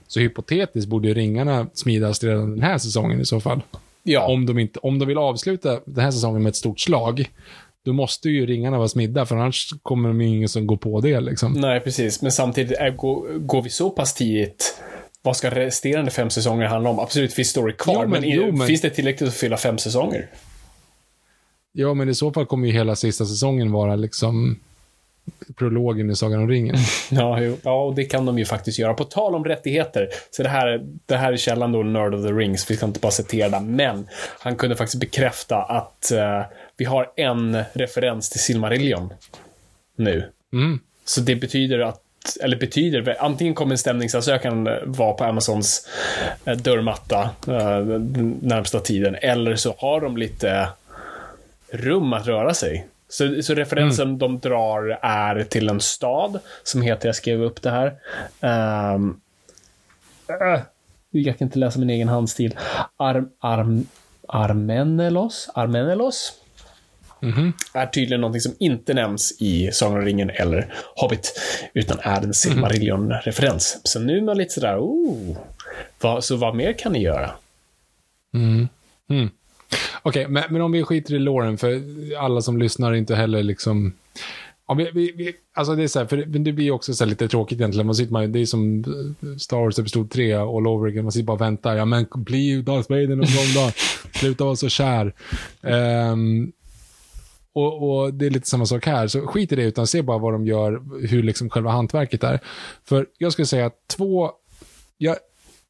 Så 0.06 0.20
hypotetiskt 0.20 0.88
borde 0.88 1.08
ju 1.08 1.14
ringarna 1.14 1.66
smidas 1.74 2.24
redan 2.24 2.50
den 2.50 2.62
här 2.62 2.78
säsongen 2.78 3.20
i 3.20 3.24
så 3.24 3.40
fall. 3.40 3.60
Ja. 4.02 4.26
Om, 4.26 4.46
de 4.46 4.58
inte, 4.58 4.78
om 4.78 4.98
de 4.98 5.08
vill 5.08 5.18
avsluta 5.18 5.80
den 5.84 6.04
här 6.04 6.10
säsongen 6.10 6.42
med 6.42 6.50
ett 6.50 6.56
stort 6.56 6.80
slag, 6.80 7.30
då 7.84 7.92
måste 7.92 8.28
ju 8.30 8.46
ringarna 8.46 8.78
vara 8.78 8.88
smidda, 8.88 9.26
för 9.26 9.36
annars 9.36 9.70
kommer 9.82 10.08
de 10.08 10.20
ju 10.20 10.28
ingen 10.28 10.48
som 10.48 10.66
går 10.66 10.76
på 10.76 11.00
det 11.00 11.20
liksom. 11.20 11.52
Nej, 11.52 11.80
precis. 11.80 12.22
Men 12.22 12.32
samtidigt, 12.32 12.78
är, 12.78 12.90
går, 12.90 13.38
går 13.38 13.62
vi 13.62 13.70
så 13.70 13.90
pass 13.90 14.14
tidigt 14.14 14.82
vad 15.22 15.36
ska 15.36 15.50
resterande 15.50 16.10
fem 16.10 16.30
säsonger 16.30 16.66
handla 16.66 16.90
om? 16.90 16.98
Absolut, 16.98 17.32
finns 17.34 17.48
story 17.48 17.72
kvar, 17.72 17.94
Jo, 17.94 18.00
men- 18.08 18.20
men, 18.20 18.30
jo, 18.30 18.52
men- 18.52 18.66
finns 18.66 18.80
det 18.80 18.90
tillräckligt 18.90 19.28
att 19.28 19.34
fylla 19.36 19.56
fem 19.56 19.78
säsonger? 19.78 20.26
Ja, 21.72 21.94
men 21.94 22.08
i 22.08 22.14
så 22.14 22.32
fall 22.32 22.46
kommer 22.46 22.66
ju 22.66 22.72
hela 22.72 22.96
sista 22.96 23.26
säsongen 23.26 23.72
vara 23.72 23.96
liksom 23.96 24.60
prologen 25.56 26.10
i 26.10 26.16
Sagan 26.16 26.40
om 26.40 26.48
ringen. 26.48 26.76
Ja, 27.10 27.40
jo. 27.40 27.56
ja, 27.62 27.84
och 27.84 27.94
det 27.94 28.04
kan 28.04 28.26
de 28.26 28.38
ju 28.38 28.44
faktiskt 28.44 28.78
göra. 28.78 28.94
På 28.94 29.04
tal 29.04 29.34
om 29.34 29.44
rättigheter, 29.44 30.08
så 30.30 30.42
det 30.42 30.48
här, 30.48 30.86
det 31.06 31.16
här 31.16 31.32
är 31.32 31.36
källan 31.36 31.72
då, 31.72 31.82
Nerd 31.82 32.14
of 32.14 32.22
the 32.26 32.32
Rings, 32.32 32.70
vi 32.70 32.76
ska 32.76 32.86
inte 32.86 33.00
bara 33.00 33.12
citera 33.12 33.48
den, 33.48 33.76
men 33.76 34.08
han 34.38 34.56
kunde 34.56 34.76
faktiskt 34.76 35.00
bekräfta 35.00 35.56
att 35.62 36.10
eh, 36.12 36.42
vi 36.76 36.84
har 36.84 37.12
en 37.16 37.62
referens 37.72 38.30
till 38.30 38.40
Silmarillion 38.40 39.12
nu. 39.96 40.30
Mm. 40.52 40.78
Så 41.04 41.20
det 41.20 41.36
betyder 41.36 41.78
att 41.78 42.02
eller 42.40 42.56
betyder, 42.56 43.16
antingen 43.20 43.54
kommer 43.54 43.72
en 43.72 43.78
stämningsansökan 43.78 44.68
vara 44.84 45.12
på 45.12 45.24
Amazons 45.24 45.88
eh, 46.44 46.56
dörrmatta 46.56 47.22
eh, 47.46 47.78
den 47.78 48.38
närmsta 48.42 48.80
tiden, 48.80 49.14
eller 49.14 49.56
så 49.56 49.74
har 49.78 50.00
de 50.00 50.16
lite 50.16 50.68
rum 51.70 52.12
att 52.12 52.26
röra 52.26 52.54
sig. 52.54 52.86
Så, 53.08 53.42
så 53.42 53.54
referensen 53.54 54.18
de 54.18 54.38
drar 54.38 54.98
är 55.02 55.44
till 55.44 55.68
en 55.68 55.80
stad 55.80 56.38
som 56.62 56.82
heter, 56.82 57.08
jag 57.08 57.16
skrev 57.16 57.42
upp 57.42 57.62
det 57.62 57.70
här. 57.70 57.94
Um, 58.94 59.20
jag 61.10 61.38
kan 61.38 61.46
inte 61.46 61.58
läsa 61.58 61.78
min 61.78 61.90
egen 61.90 62.08
handstil. 62.08 62.58
Arm, 62.96 63.30
arm, 63.38 63.86
Armenelos? 64.28 65.50
Armenelos? 65.54 66.39
Är 67.72 67.86
tydligen 67.86 68.20
någonting 68.20 68.40
som 68.40 68.54
inte 68.58 68.94
nämns 68.94 69.36
i 69.40 69.70
Sagan 69.72 69.98
om 69.98 70.04
ringen 70.04 70.30
eller 70.30 70.74
Hobbit, 70.96 71.40
utan 71.74 71.98
är 72.02 72.22
en 72.22 72.32
Silmarillion-referens. 72.32 73.80
Så 73.84 74.00
nu 74.00 74.18
är 74.18 74.22
man 74.22 74.38
lite 74.38 74.54
sådär, 74.54 74.78
oh, 74.78 75.36
vad, 76.00 76.24
så 76.24 76.36
vad 76.36 76.56
mer 76.56 76.72
kan 76.72 76.92
ni 76.92 77.02
göra? 77.02 77.30
Okej, 80.02 80.28
men, 80.28 80.44
men 80.50 80.62
om 80.62 80.72
vi 80.72 80.82
skiter 80.82 81.14
i 81.14 81.18
Lauren, 81.18 81.58
för 81.58 81.80
alla 82.18 82.40
som 82.40 82.58
lyssnar 82.58 82.94
inte 82.94 83.14
heller 83.14 83.42
liksom... 83.42 83.92
Om 84.66 84.76
vi, 84.76 84.90
vi, 84.94 85.12
vi, 85.16 85.34
alltså 85.54 85.74
det 85.74 85.82
är 85.82 85.88
så 85.88 85.98
här, 85.98 86.06
för 86.06 86.16
det, 86.16 86.26
men 86.26 86.44
det 86.44 86.52
blir 86.52 86.70
också 86.70 86.94
så 86.94 87.04
lite 87.04 87.28
tråkigt 87.28 87.58
egentligen. 87.58 87.86
Man 87.86 87.94
sitter 87.94 88.12
man, 88.12 88.32
det 88.32 88.38
är 88.38 88.46
som 88.46 88.84
eh, 88.84 89.36
Star 89.36 89.56
Wars 89.56 89.78
Episod 89.78 90.10
3 90.10 90.34
all 90.34 90.66
over 90.66 90.88
again. 90.88 91.04
Man 91.04 91.12
sitter 91.12 91.26
bara 91.26 91.32
och 91.32 91.40
väntar. 91.40 91.76
Ja, 91.76 91.84
men 91.84 92.06
bli 92.14 92.62
Darth 92.62 92.90
Vader 92.90 93.06
någon 93.06 93.18
gång 93.18 93.54
då. 93.54 93.72
Sluta 94.18 94.44
vara 94.44 94.56
så 94.56 94.68
kär. 94.68 95.12
Ehm, 95.62 96.52
och, 97.54 98.02
och 98.02 98.14
det 98.14 98.26
är 98.26 98.30
lite 98.30 98.48
samma 98.48 98.66
sak 98.66 98.86
här. 98.86 99.06
Så 99.06 99.26
skit 99.26 99.52
i 99.52 99.56
det, 99.56 99.62
utan 99.62 99.86
se 99.86 100.02
bara 100.02 100.18
vad 100.18 100.32
de 100.32 100.46
gör, 100.46 100.82
hur 101.06 101.22
liksom 101.22 101.50
själva 101.50 101.70
hantverket 101.70 102.24
är. 102.24 102.40
För 102.84 103.06
jag 103.18 103.32
skulle 103.32 103.46
säga 103.46 103.66
att 103.66 103.88
två... 103.96 104.30
Ja, 104.98 105.16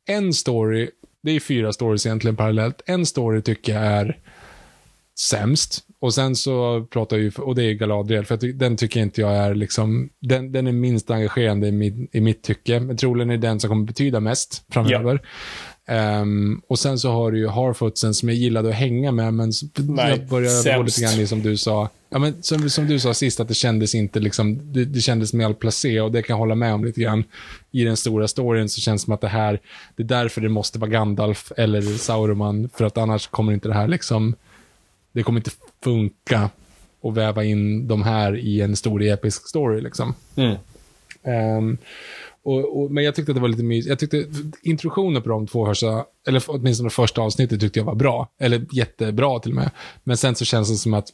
en 0.08 0.32
story, 0.32 0.90
det 1.22 1.30
är 1.30 1.40
fyra 1.40 1.72
stories 1.72 2.06
egentligen 2.06 2.36
parallellt. 2.36 2.82
En 2.86 3.06
story 3.06 3.42
tycker 3.42 3.74
jag 3.74 3.82
är 3.82 4.18
sämst. 5.20 5.84
Och 6.00 6.14
sen 6.14 6.36
så 6.36 6.86
pratar 6.90 7.16
jag 7.16 7.24
ju, 7.24 7.32
och 7.38 7.54
det 7.54 7.62
är 7.62 7.72
Galadriel, 7.72 8.24
för 8.24 8.36
ty- 8.36 8.52
den 8.52 8.76
tycker 8.76 9.00
inte 9.00 9.20
jag 9.20 9.32
är 9.32 9.54
liksom, 9.54 10.10
den, 10.20 10.52
den 10.52 10.66
är 10.66 10.72
minst 10.72 11.10
engagerande 11.10 11.66
i, 11.66 11.72
min, 11.72 12.08
i 12.12 12.20
mitt 12.20 12.42
tycke. 12.42 12.80
Men 12.80 12.96
troligen 12.96 13.30
är 13.30 13.36
den 13.36 13.60
som 13.60 13.68
kommer 13.70 13.86
betyda 13.86 14.20
mest 14.20 14.64
framöver. 14.72 15.20
Ehm, 15.90 16.60
och 16.66 16.78
sen 16.78 16.98
så 16.98 17.10
har 17.10 17.32
du 17.32 17.38
ju 17.38 17.48
Harfootsen 17.48 18.14
som 18.14 18.28
jag 18.28 18.38
gillade 18.38 18.68
att 18.68 18.74
hänga 18.74 19.12
med, 19.12 19.34
men 19.34 19.52
Nej, 19.76 20.10
jag 20.10 20.28
började 20.28 20.76
gå 20.76 20.82
lite 20.82 21.00
grann 21.00 21.20
i 21.20 21.26
som 21.26 21.42
du 21.42 21.56
sa. 21.56 21.88
Ja, 22.10 22.18
men 22.18 22.42
som, 22.42 22.70
som 22.70 22.86
du 22.86 22.98
sa 23.00 23.14
sist, 23.14 23.40
att 23.40 23.48
det 23.48 23.54
kändes 23.54 23.94
inte 23.94 24.20
liksom, 24.20 24.72
det, 24.72 24.84
det 24.84 25.00
kändes 25.00 25.32
malplacé 25.32 26.00
och 26.00 26.12
det 26.12 26.22
kan 26.22 26.34
jag 26.34 26.38
hålla 26.38 26.54
med 26.54 26.74
om 26.74 26.84
lite 26.84 27.00
grann. 27.00 27.24
I 27.70 27.84
den 27.84 27.96
stora 27.96 28.28
storyn 28.28 28.68
så 28.68 28.80
känns 28.80 29.02
det 29.02 29.04
som 29.04 29.14
att 29.14 29.20
det 29.20 29.28
här, 29.28 29.60
det 29.96 30.02
är 30.02 30.06
därför 30.06 30.40
det 30.40 30.48
måste 30.48 30.78
vara 30.78 30.90
Gandalf 30.90 31.52
eller 31.56 31.82
Sauron, 31.82 32.68
för 32.74 32.84
att 32.84 32.98
annars 32.98 33.26
kommer 33.26 33.52
inte 33.52 33.68
det 33.68 33.74
här 33.74 33.88
liksom, 33.88 34.34
det 35.12 35.22
kommer 35.22 35.40
inte 35.40 35.50
funka 35.84 36.50
att 37.02 37.14
väva 37.14 37.44
in 37.44 37.88
de 37.88 38.02
här 38.02 38.36
i 38.36 38.60
en 38.60 38.76
stor 38.76 39.02
episk 39.02 39.48
story 39.48 39.80
liksom. 39.80 40.14
Mm. 40.36 40.56
Ehm, 41.22 41.78
och, 42.44 42.82
och, 42.82 42.90
men 42.90 43.04
jag 43.04 43.14
tyckte 43.14 43.32
att 43.32 43.36
det 43.36 43.42
var 43.42 43.48
lite 43.48 43.62
mysigt. 43.62 43.88
Jag 43.88 43.98
tyckte 43.98 44.26
introduktionen 44.62 45.22
på 45.22 45.28
de 45.28 45.46
två 45.46 45.66
första, 45.66 46.04
eller 46.28 46.42
åtminstone 46.46 46.90
första 46.90 47.22
avsnittet 47.22 47.60
tyckte 47.60 47.78
jag 47.78 47.86
var 47.86 47.94
bra. 47.94 48.28
Eller 48.40 48.66
jättebra 48.72 49.38
till 49.38 49.50
och 49.50 49.56
med. 49.56 49.70
Men 50.04 50.16
sen 50.16 50.34
så 50.34 50.44
känns 50.44 50.70
det 50.70 50.76
som 50.76 50.94
att 50.94 51.08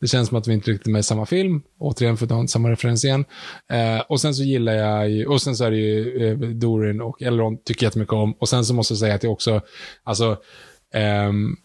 det 0.00 0.06
känns 0.06 0.28
som 0.28 0.38
att 0.38 0.48
vi 0.48 0.54
inte 0.54 0.70
riktigt 0.70 0.86
är 0.86 0.90
med 0.90 1.00
i 1.00 1.02
samma 1.02 1.26
film. 1.26 1.62
Återigen 1.78 2.16
för 2.16 2.26
att 2.26 2.32
ha 2.32 2.46
samma 2.46 2.70
referens 2.70 3.04
igen. 3.04 3.24
Eh, 3.72 4.00
och 4.08 4.20
sen 4.20 4.34
så 4.34 4.42
gillar 4.42 4.72
jag 4.72 5.10
ju, 5.10 5.26
och 5.26 5.42
sen 5.42 5.56
så 5.56 5.64
är 5.64 5.70
det 5.70 5.76
ju 5.76 6.28
eh, 6.28 6.38
Dorin 6.38 7.00
och 7.00 7.22
Elrond 7.22 7.64
tycker 7.64 7.84
jag 7.84 7.88
jättemycket 7.88 8.14
om. 8.14 8.32
Och 8.32 8.48
sen 8.48 8.64
så 8.64 8.74
måste 8.74 8.92
jag 8.92 8.98
säga 8.98 9.14
att 9.14 9.22
jag 9.22 9.32
också, 9.32 9.60
alltså, 10.04 10.36
ehm, 10.94 11.56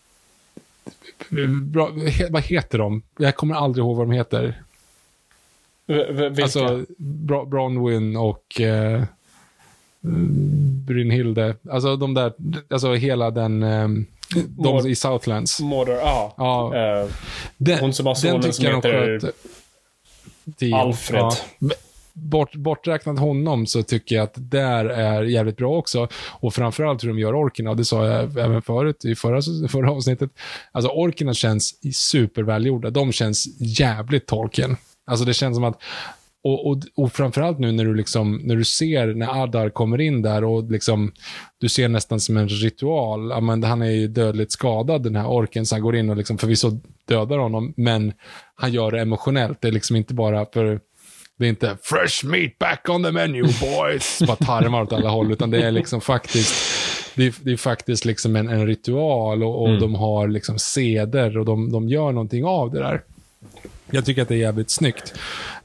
bra, 1.62 1.92
he, 1.92 2.28
vad 2.30 2.44
heter 2.44 2.78
de? 2.78 3.04
Jag 3.20 3.36
kommer 3.36 3.56
aldrig 3.56 3.86
ihåg 3.86 3.98
vad 3.98 4.08
de 4.08 4.12
heter. 4.12 4.65
Vilka? 5.88 6.44
Alltså, 6.44 6.86
Bronwyn 7.48 8.16
och 8.18 8.62
eh, 8.62 9.04
Brynhilde. 10.86 11.56
Alltså 11.70 11.96
de 11.96 12.14
där, 12.14 12.34
alltså 12.70 12.94
hela 12.94 13.32
den, 13.32 13.64
eh, 13.64 13.88
de 14.48 14.48
Mord- 14.58 14.88
i 14.88 14.96
Southlands. 14.96 15.60
Mordor, 15.60 15.96
ja. 15.96 16.34
Ja. 16.38 16.76
Eh, 16.76 17.08
Den, 17.58 17.80
Hon 17.80 17.94
som 17.94 18.06
har 18.06 18.16
sonen 18.16 18.54
som 18.54 18.66
heter. 18.66 19.32
Tio. 20.58 20.76
Alfred. 20.76 21.22
Ja. 21.22 21.32
Bort, 22.14 22.56
borträknat 22.56 23.20
honom 23.20 23.68
så 23.68 23.84
tycker 23.84 24.16
jag 24.16 24.24
att 24.24 24.34
där 24.38 24.86
är 24.86 25.24
jävligt 25.24 25.58
bra 25.58 25.78
också. 25.78 26.08
Och 26.28 26.54
framförallt 26.54 27.04
hur 27.04 27.08
de 27.08 27.20
gör 27.20 27.36
orkerna, 27.46 27.70
och 27.70 27.78
det 27.78 27.86
sa 27.86 28.06
jag 28.08 28.38
även 28.38 28.62
förut 28.62 29.06
i 29.06 29.16
förra, 29.16 29.42
förra 29.70 29.92
avsnittet. 29.92 30.30
Alltså 30.72 30.92
orkerna 30.92 31.34
känns 31.34 31.96
supervälgjorda. 31.96 32.90
De 32.90 33.12
känns 33.12 33.48
jävligt 33.60 34.26
Tolkien. 34.26 34.78
Alltså 35.06 35.26
det 35.26 35.34
känns 35.34 35.58
som 35.58 35.64
att 35.64 35.82
och, 36.46 36.68
och, 36.68 36.78
och 36.96 37.14
framförallt 37.14 37.60
nu 37.60 37.72
när 37.72 37.86
du, 37.86 37.96
liksom, 37.96 38.42
när 38.44 38.56
du 38.56 38.64
ser 38.64 39.14
när 39.14 39.44
Adar 39.44 39.70
kommer 39.70 40.02
in 40.02 40.22
där 40.22 40.44
och 40.44 40.72
liksom, 40.72 41.12
du 41.58 41.70
ser 41.70 41.88
nästan 41.88 42.20
som 42.20 42.38
en 42.38 42.50
ritual. 42.50 43.30
Ja, 43.30 43.40
men 43.40 43.64
han 43.64 43.82
är 43.82 43.92
ju 43.92 44.08
dödligt 44.08 44.52
skadad 44.52 45.04
den 45.04 45.16
här 45.16 45.28
orken, 45.28 45.66
så 45.66 45.76
han 45.76 45.82
går 45.82 45.96
in 45.96 46.10
och 46.10 46.18
liksom 46.18 46.38
förvisso 46.38 46.72
dödar 47.08 47.38
honom, 47.38 47.74
men 47.78 48.14
han 48.56 48.72
gör 48.72 48.92
det 48.92 49.02
emotionellt. 49.02 49.62
Det 49.62 49.68
är 49.68 49.72
liksom 49.72 49.96
inte 49.96 50.14
bara 50.14 50.46
för 50.54 50.80
det 51.38 51.46
är 51.46 51.50
inte 51.50 51.78
fresh 51.82 52.26
meat 52.26 52.60
back 52.60 52.90
on 52.90 53.04
the 53.04 53.12
menu 53.12 53.42
boys, 53.42 54.22
bara 54.28 54.36
tarmar 54.36 54.82
åt 54.82 54.94
alla 54.94 55.10
håll, 55.10 55.32
utan 55.32 55.52
det 55.52 55.64
är 55.64 55.72
liksom 55.72 56.02
faktiskt 56.02 56.56
det 57.16 57.26
är, 57.26 57.34
det 57.42 57.52
är 57.52 57.58
faktiskt 57.58 58.06
liksom 58.06 58.36
en, 58.36 58.50
en 58.50 58.68
ritual 58.68 59.44
och, 59.44 59.64
och 59.64 59.80
de 59.80 59.96
har 59.96 60.28
liksom 60.28 60.60
seder 60.60 61.38
och 61.38 61.46
de, 61.46 61.72
de 61.72 61.90
gör 61.90 62.12
någonting 62.12 62.46
av 62.46 62.72
det 62.72 62.80
där. 62.80 63.02
Jag 63.96 64.06
tycker 64.06 64.22
att 64.22 64.28
det 64.28 64.36
är 64.36 64.40
jävligt 64.40 64.70
snyggt. 64.70 65.14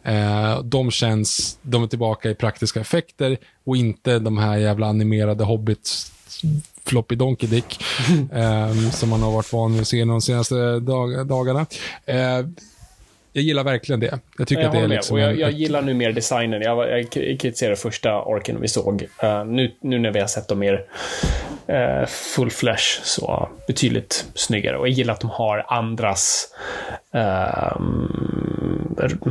Eh, 0.03 0.63
de 0.63 0.91
känns, 0.91 1.59
de 1.63 1.83
är 1.83 1.87
tillbaka 1.87 2.31
i 2.31 2.35
praktiska 2.35 2.81
effekter 2.81 3.39
och 3.65 3.77
inte 3.77 4.19
de 4.19 4.39
här 4.39 4.57
jävla 4.57 4.87
animerade 4.87 5.45
hobbits 5.45 6.13
floppy 6.85 7.15
donkey 7.17 7.49
dick 7.49 7.85
eh, 8.33 8.91
som 8.91 9.09
man 9.09 9.23
har 9.23 9.33
varit 9.33 9.53
van 9.53 9.73
vid 9.73 9.81
att 9.81 9.89
se 9.89 10.05
de 10.05 10.21
senaste 10.21 10.81
dag, 10.81 11.27
dagarna. 11.27 11.67
Eh, 12.07 12.47
jag 13.33 13.45
gillar 13.45 13.65
verkligen 13.65 14.01
det. 14.01 14.19
Jag 14.39 14.49
tycker 14.49 14.63
jag 14.63 14.69
att 14.69 14.75
det 14.75 14.79
är 14.79 14.89
liksom 14.89 15.19
jag, 15.19 15.39
jag 15.39 15.51
gillar 15.51 15.83
nu 15.83 15.95
mer 15.95 16.13
designen. 16.13 16.63
Jag, 16.63 16.91
jag 16.91 17.11
kritiserade 17.11 17.77
första 17.77 18.23
orken 18.23 18.61
vi 18.61 18.69
såg. 18.69 19.07
Eh, 19.23 19.45
nu, 19.45 19.75
nu 19.81 19.99
när 19.99 20.11
vi 20.11 20.21
har 20.21 20.27
sett 20.27 20.49
dem 20.49 20.59
mer 20.59 20.85
uh, 21.69 22.07
full 22.07 22.51
flesh 22.51 23.01
så 23.03 23.49
betydligt 23.67 24.27
snyggare. 24.35 24.79
Och 24.79 24.89
jag 24.89 24.93
gillar 24.93 25.15
att 25.15 25.21
de 25.21 25.31
har 25.31 25.65
andras 25.69 26.49
ehm, 27.13 28.50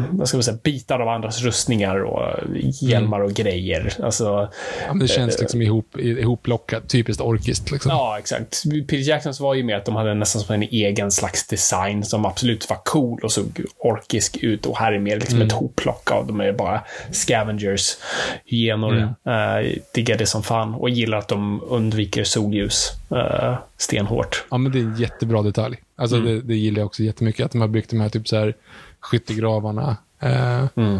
vad 0.09 0.27
ska 0.27 0.37
man 0.37 0.43
säga, 0.43 0.57
bitar 0.63 0.99
av 0.99 1.07
andras 1.07 1.41
rustningar 1.41 2.03
och 2.03 2.39
hjälmar 2.81 3.19
och 3.19 3.31
grejer. 3.31 3.93
Alltså, 4.03 4.49
ja, 4.87 4.93
det 4.93 5.07
känns 5.07 5.39
liksom 5.39 5.61
ihop, 5.61 5.97
ihoplockat, 5.97 6.89
typiskt 6.89 7.21
orkiskt. 7.21 7.71
Liksom. 7.71 7.91
Ja, 7.91 8.15
exakt. 8.19 8.63
Peter 8.87 9.09
Jacksons 9.09 9.39
var 9.39 9.53
ju 9.53 9.63
med 9.63 9.77
att 9.77 9.85
de 9.85 9.95
hade 9.95 10.13
nästan 10.13 10.41
som 10.41 10.55
en 10.55 10.63
egen 10.63 11.11
slags 11.11 11.47
design 11.47 12.03
som 12.03 12.25
absolut 12.25 12.69
var 12.69 12.77
cool 12.85 13.19
och 13.23 13.31
såg 13.31 13.61
orkisk 13.77 14.37
ut. 14.37 14.65
Och 14.65 14.77
här 14.77 14.93
är 14.93 14.99
mer 14.99 15.19
liksom 15.19 15.41
ett 15.41 15.51
hopplock 15.51 16.11
av 16.11 16.27
de 16.27 16.41
är 16.41 16.53
bara 16.53 16.81
scavengers, 17.11 17.97
hyenor. 18.45 18.95
Uh, 18.95 19.71
diggar 19.93 20.17
det 20.17 20.25
som 20.25 20.43
fan 20.43 20.73
och 20.73 20.89
gillar 20.89 21.17
att 21.17 21.27
de 21.27 21.61
undviker 21.69 22.23
solljus. 22.23 22.91
uh, 23.11 23.57
stenhårt. 23.77 24.45
Ja, 24.51 24.57
men 24.57 24.71
det 24.71 24.79
är 24.79 24.83
en 24.83 24.97
jättebra 24.97 25.41
detalj. 25.41 25.77
Alltså 25.95 26.15
Mm. 26.17 26.27
det, 26.27 26.41
det 26.41 26.55
gillar 26.55 26.79
jag 26.79 26.85
också 26.85 27.03
jättemycket, 27.03 27.45
att 27.45 27.51
de 27.51 27.61
har 27.61 27.67
byggt 27.67 27.89
de 27.89 27.99
här 28.01 28.09
typ 28.09 28.27
så 28.27 28.35
här 28.37 28.53
skyttegravarna. 28.99 29.97
Eh, 30.19 30.65
Mm. 30.75 30.97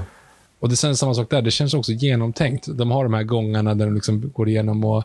Och 0.62 0.70
det 0.70 0.76
känns 0.76 1.00
samma 1.00 1.14
sak 1.14 1.30
där, 1.30 1.41
det 1.41 1.52
känns 1.52 1.74
också 1.74 1.91
genomtänkt. 1.91 2.68
De 2.78 2.91
har 2.91 3.04
de 3.04 3.14
här 3.14 3.24
gångarna 3.24 3.76
där 3.76 3.86
de 3.86 3.95
liksom 3.95 4.32
går 4.36 4.50
igenom 4.50 4.86
och 4.86 5.04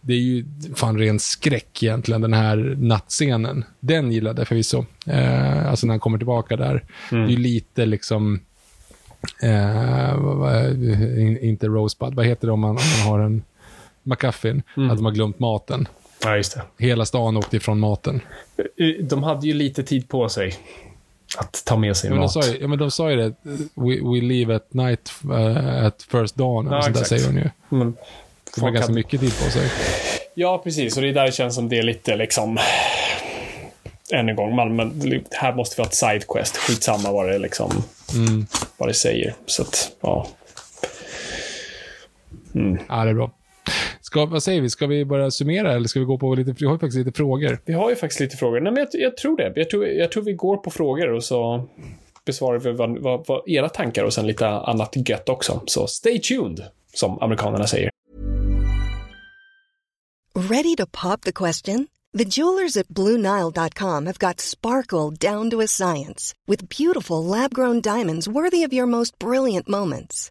det 0.00 0.12
är 0.12 0.18
ju 0.18 0.44
fan 0.74 0.98
ren 0.98 1.18
skräck 1.18 1.82
egentligen, 1.82 2.20
den 2.20 2.32
här 2.32 2.76
nattscenen. 2.78 3.64
Den 3.80 4.12
gillade 4.12 4.40
jag 4.40 4.48
förvisso. 4.48 4.84
Eh, 5.06 5.68
alltså 5.70 5.86
när 5.86 5.92
han 5.92 6.00
kommer 6.00 6.18
tillbaka 6.18 6.56
där. 6.56 6.84
Det 7.10 7.16
är 7.16 7.28
ju 7.28 7.36
lite 7.36 7.86
liksom, 7.86 8.40
eh, 9.42 10.14
inte 11.48 11.66
Rosebud, 11.66 12.14
vad 12.14 12.26
heter 12.26 12.46
det 12.46 12.52
om 12.52 12.60
man, 12.60 12.70
om 12.70 12.76
man 12.98 13.08
har 13.08 13.20
en 13.20 13.42
McGuffin? 14.02 14.62
Att 14.90 14.96
de 14.96 15.04
har 15.04 15.12
glömt 15.12 15.38
maten. 15.38 15.88
Ja, 16.24 16.36
just 16.36 16.54
det. 16.54 16.62
Hela 16.84 17.04
stan 17.04 17.36
åkte 17.36 17.56
ifrån 17.56 17.80
maten. 17.80 18.20
Eh, 18.56 19.04
De 19.06 19.22
hade 19.22 19.46
ju 19.46 19.54
lite 19.54 19.82
tid 19.82 20.08
på 20.08 20.28
sig 20.28 20.54
att 21.38 21.62
ta 21.64 21.76
med 21.76 21.96
sig 21.96 22.08
Ja, 22.10 22.14
men 22.14 22.20
de, 22.20 22.24
mat. 22.24 22.32
sa 22.32 22.46
ju, 22.52 22.58
ja, 22.60 22.68
men 22.68 22.78
de 22.78 22.90
sa 22.90 23.10
ju 23.10 23.16
det, 23.16 23.34
we, 23.74 24.12
we 24.14 24.20
leave 24.20 24.56
at 24.56 24.74
night 24.74 25.12
uh, 25.24 25.84
at 25.86 26.06
first 26.10 26.34
dawn, 26.36 26.68
Ja, 26.70 26.82
sånt 26.82 26.96
där 26.96 27.04
säger 27.04 27.26
hon 27.26 27.36
ju. 27.36 27.50
Men 27.68 27.96
De 28.54 28.60
har 28.60 28.70
ganska 28.70 28.92
mycket 28.92 29.20
tid 29.20 29.38
på 29.44 29.50
sig. 29.50 29.70
Ja, 30.34 30.58
precis. 30.64 30.96
Och 30.96 31.02
det 31.02 31.08
är 31.08 31.12
där 31.12 31.26
det 31.26 31.32
känns 31.32 31.54
som 31.54 31.68
det 31.68 31.78
är 31.78 31.82
lite 31.82 32.16
liksom... 32.16 32.58
Än 34.12 34.28
en 34.28 34.36
gång, 34.36 34.54
man, 34.56 34.76
men 34.76 35.22
här 35.30 35.54
måste 35.54 35.76
vi 35.76 35.82
ha 35.82 35.88
ett 35.88 35.94
sidequest. 35.94 36.56
Skitsamma 36.56 37.12
vad 37.12 37.28
det 37.28 37.38
liksom... 37.38 37.70
Vad 38.76 38.88
det 38.88 38.94
säger. 38.94 39.34
Så 39.46 39.62
att, 39.62 39.90
ja. 40.00 40.26
Ja, 42.88 43.04
det 43.04 43.10
är 43.10 43.14
bra. 43.14 43.30
Ska, 44.12 44.26
vad 44.26 44.42
säger 44.42 44.60
vi? 44.60 44.70
Ska 44.70 44.86
vi 44.86 45.04
börja 45.04 45.30
summera 45.30 45.72
eller 45.72 45.88
ska 45.88 46.00
vi 46.00 46.06
gå 46.06 46.18
på 46.18 46.34
lite, 46.34 46.54
vi 46.58 46.66
har 46.66 46.72
ju 46.72 46.78
faktiskt 46.78 47.06
lite 47.06 47.16
frågor. 47.16 47.58
Vi 47.64 47.72
har 47.72 47.90
ju 47.90 47.96
faktiskt 47.96 48.20
lite 48.20 48.36
frågor. 48.36 48.60
Nej, 48.60 48.72
men 48.72 48.86
jag, 48.92 49.02
jag 49.02 49.16
tror 49.16 49.36
det. 49.36 49.52
Jag 49.56 49.70
tror, 49.70 49.86
jag 49.86 50.12
tror 50.12 50.22
vi 50.22 50.32
går 50.32 50.56
på 50.56 50.70
frågor 50.70 51.12
och 51.12 51.24
så 51.24 51.68
besvarar 52.26 52.58
vi 52.58 52.72
vad, 52.72 52.98
vad, 52.98 53.24
vad 53.26 53.48
era 53.48 53.68
tankar 53.68 54.04
och 54.04 54.12
sen 54.12 54.26
lite 54.26 54.48
annat 54.48 55.08
gött 55.08 55.28
också. 55.28 55.62
Så 55.66 55.86
stay 55.86 56.18
tuned, 56.18 56.64
som 56.94 57.22
amerikanerna 57.22 57.66
säger. 57.66 57.90
Ready 60.34 60.76
to 60.76 60.86
pop 61.02 61.20
the 61.20 61.32
question? 61.32 61.86
The 62.18 62.24
jewelers 62.24 62.76
at 62.76 62.88
BlueNile.com 62.88 64.06
have 64.06 64.18
got 64.18 64.40
sparkle 64.40 65.30
down 65.30 65.50
to 65.50 65.60
a 65.60 65.66
science 65.66 66.34
with 66.46 66.68
beautiful 66.68 67.24
lab 67.24 67.54
grown 67.54 67.80
diamonds 67.80 68.28
worthy 68.28 68.66
of 68.66 68.72
your 68.72 68.86
most 68.86 69.18
brilliant 69.18 69.68
moments. 69.68 70.30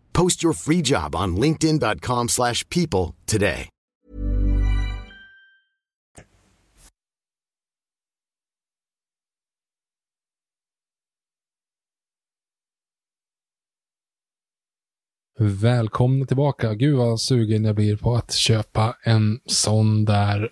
Post 0.13 0.43
your 0.43 0.53
free 0.53 0.81
job 0.81 1.15
on 1.15 1.35
linkedin.com/people 1.35 2.27
slash 2.27 2.63
people 2.69 3.15
today. 3.25 3.69
Välkomna 15.39 16.25
tillbaka. 16.25 16.73
Gud 16.73 16.97
vad 16.97 17.21
sugen 17.21 17.65
jag 17.65 17.75
blir 17.75 17.97
på 17.97 18.15
att 18.15 18.33
köpa 18.33 18.95
en 19.03 19.39
sån 19.45 20.05
där 20.05 20.49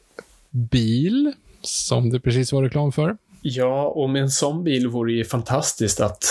bil 0.49 1.33
som 1.61 2.09
det 2.09 2.19
precis 2.19 2.53
var 2.53 2.63
reklam 2.63 2.91
för. 2.91 3.17
Ja, 3.41 3.87
och 3.87 4.09
med 4.09 4.21
en 4.21 4.29
sån 4.29 4.63
bil 4.63 4.87
vore 4.87 5.11
det 5.11 5.17
ju 5.17 5.25
fantastiskt 5.25 5.99
att 5.99 6.23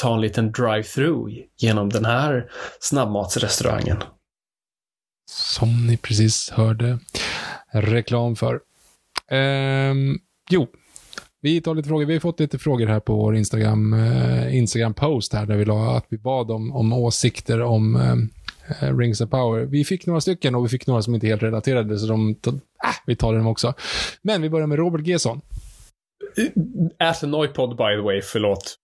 ta 0.00 0.14
en 0.14 0.20
liten 0.20 0.52
drive-through 0.52 1.30
genom 1.58 1.88
den 1.88 2.04
här 2.04 2.50
snabbmatsrestaurangen. 2.80 3.96
Som 5.30 5.86
ni 5.86 5.96
precis 5.96 6.50
hörde 6.50 6.98
reklam 7.72 8.36
för. 8.36 8.60
Ehm, 9.30 10.18
jo, 10.50 10.66
vi 11.42 11.60
tar 11.60 11.74
lite 11.74 11.88
frågor. 11.88 12.06
Vi 12.06 12.12
har 12.12 12.20
fått 12.20 12.40
lite 12.40 12.58
frågor 12.58 12.86
här 12.86 13.00
på 13.00 13.16
vår 13.16 13.36
Instagram, 13.36 13.92
eh, 13.92 14.56
Instagram-post 14.56 15.32
här 15.32 15.46
där 15.46 15.56
vi 15.56 15.64
la 15.64 15.96
att 15.96 16.06
vi 16.08 16.18
bad 16.18 16.50
om, 16.50 16.72
om 16.72 16.92
åsikter 16.92 17.60
om 17.60 17.96
eh, 17.96 18.96
Rings 18.96 19.20
of 19.20 19.30
Power. 19.30 19.64
Vi 19.64 19.84
fick 19.84 20.06
några 20.06 20.20
stycken 20.20 20.54
och 20.54 20.64
vi 20.64 20.68
fick 20.68 20.86
några 20.86 21.02
som 21.02 21.14
inte 21.14 21.26
är 21.26 21.28
helt 21.28 21.42
relaterade, 21.42 21.98
så 21.98 22.06
de, 22.06 22.30
äh, 22.30 22.54
vi 23.06 23.16
tar 23.16 23.34
dem 23.34 23.46
också. 23.46 23.74
Men 24.22 24.42
vi 24.42 24.50
börjar 24.50 24.66
med 24.66 24.78
Robert 24.78 25.06
Gesson. 25.06 25.40
At 26.98 27.22
Noipod, 27.22 27.70
by 27.76 27.96
the 27.96 28.02
way, 28.02 28.22
förlåt. 28.22 28.79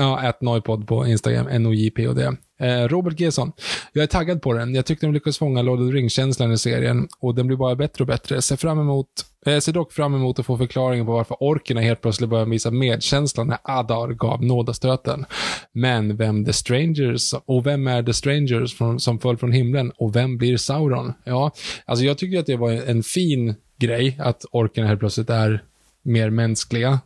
Ja, 0.00 0.28
ät 0.28 0.40
Noipod 0.40 0.86
på 0.88 1.06
Instagram, 1.06 1.62
NOJPOD. 1.62 2.18
Eh, 2.60 2.88
Robert 2.88 3.20
Gesson. 3.20 3.52
Jag 3.92 4.02
är 4.02 4.06
taggad 4.06 4.42
på 4.42 4.52
den. 4.52 4.74
Jag 4.74 4.86
tyckte 4.86 5.06
de 5.06 5.12
lyckades 5.12 5.38
fånga 5.38 5.62
Lord 5.62 5.80
of 5.80 5.88
the 5.88 5.96
Rings-känslan 5.96 6.52
i 6.52 6.58
serien 6.58 7.08
och 7.20 7.34
den 7.34 7.46
blir 7.46 7.56
bara 7.56 7.76
bättre 7.76 8.02
och 8.02 8.08
bättre. 8.08 8.42
Ser, 8.42 8.56
fram 8.56 8.80
emot, 8.80 9.06
eh, 9.46 9.58
ser 9.58 9.72
dock 9.72 9.92
fram 9.92 10.14
emot 10.14 10.38
att 10.38 10.46
få 10.46 10.56
förklaringen 10.56 11.06
på 11.06 11.12
varför 11.12 11.36
orkerna 11.40 11.80
helt 11.80 12.00
plötsligt 12.02 12.30
börjar 12.30 12.46
visa 12.46 12.70
medkänsla 12.70 13.44
när 13.44 13.58
Adar 13.62 14.08
gav 14.08 14.44
nådastöten. 14.44 15.24
Men 15.72 16.16
vem 16.16 16.44
The 16.44 16.52
Strangers, 16.52 17.34
och 17.46 17.66
vem 17.66 17.86
är 17.86 18.02
The 18.02 18.12
Strangers 18.12 18.74
från, 18.74 19.00
som 19.00 19.18
föll 19.18 19.36
från 19.36 19.52
himlen 19.52 19.92
och 19.96 20.16
vem 20.16 20.38
blir 20.38 20.56
Sauron? 20.56 21.12
Ja, 21.24 21.52
alltså 21.84 22.04
jag 22.04 22.18
tycker 22.18 22.38
att 22.38 22.46
det 22.46 22.56
var 22.56 22.70
en 22.70 23.02
fin 23.02 23.54
grej 23.78 24.16
att 24.20 24.44
orkerna 24.52 24.86
helt 24.86 25.00
plötsligt 25.00 25.30
är 25.30 25.62
mer 26.02 26.30
mänskliga. 26.30 27.00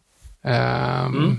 Ehm, 0.44 1.16
mm 1.16 1.36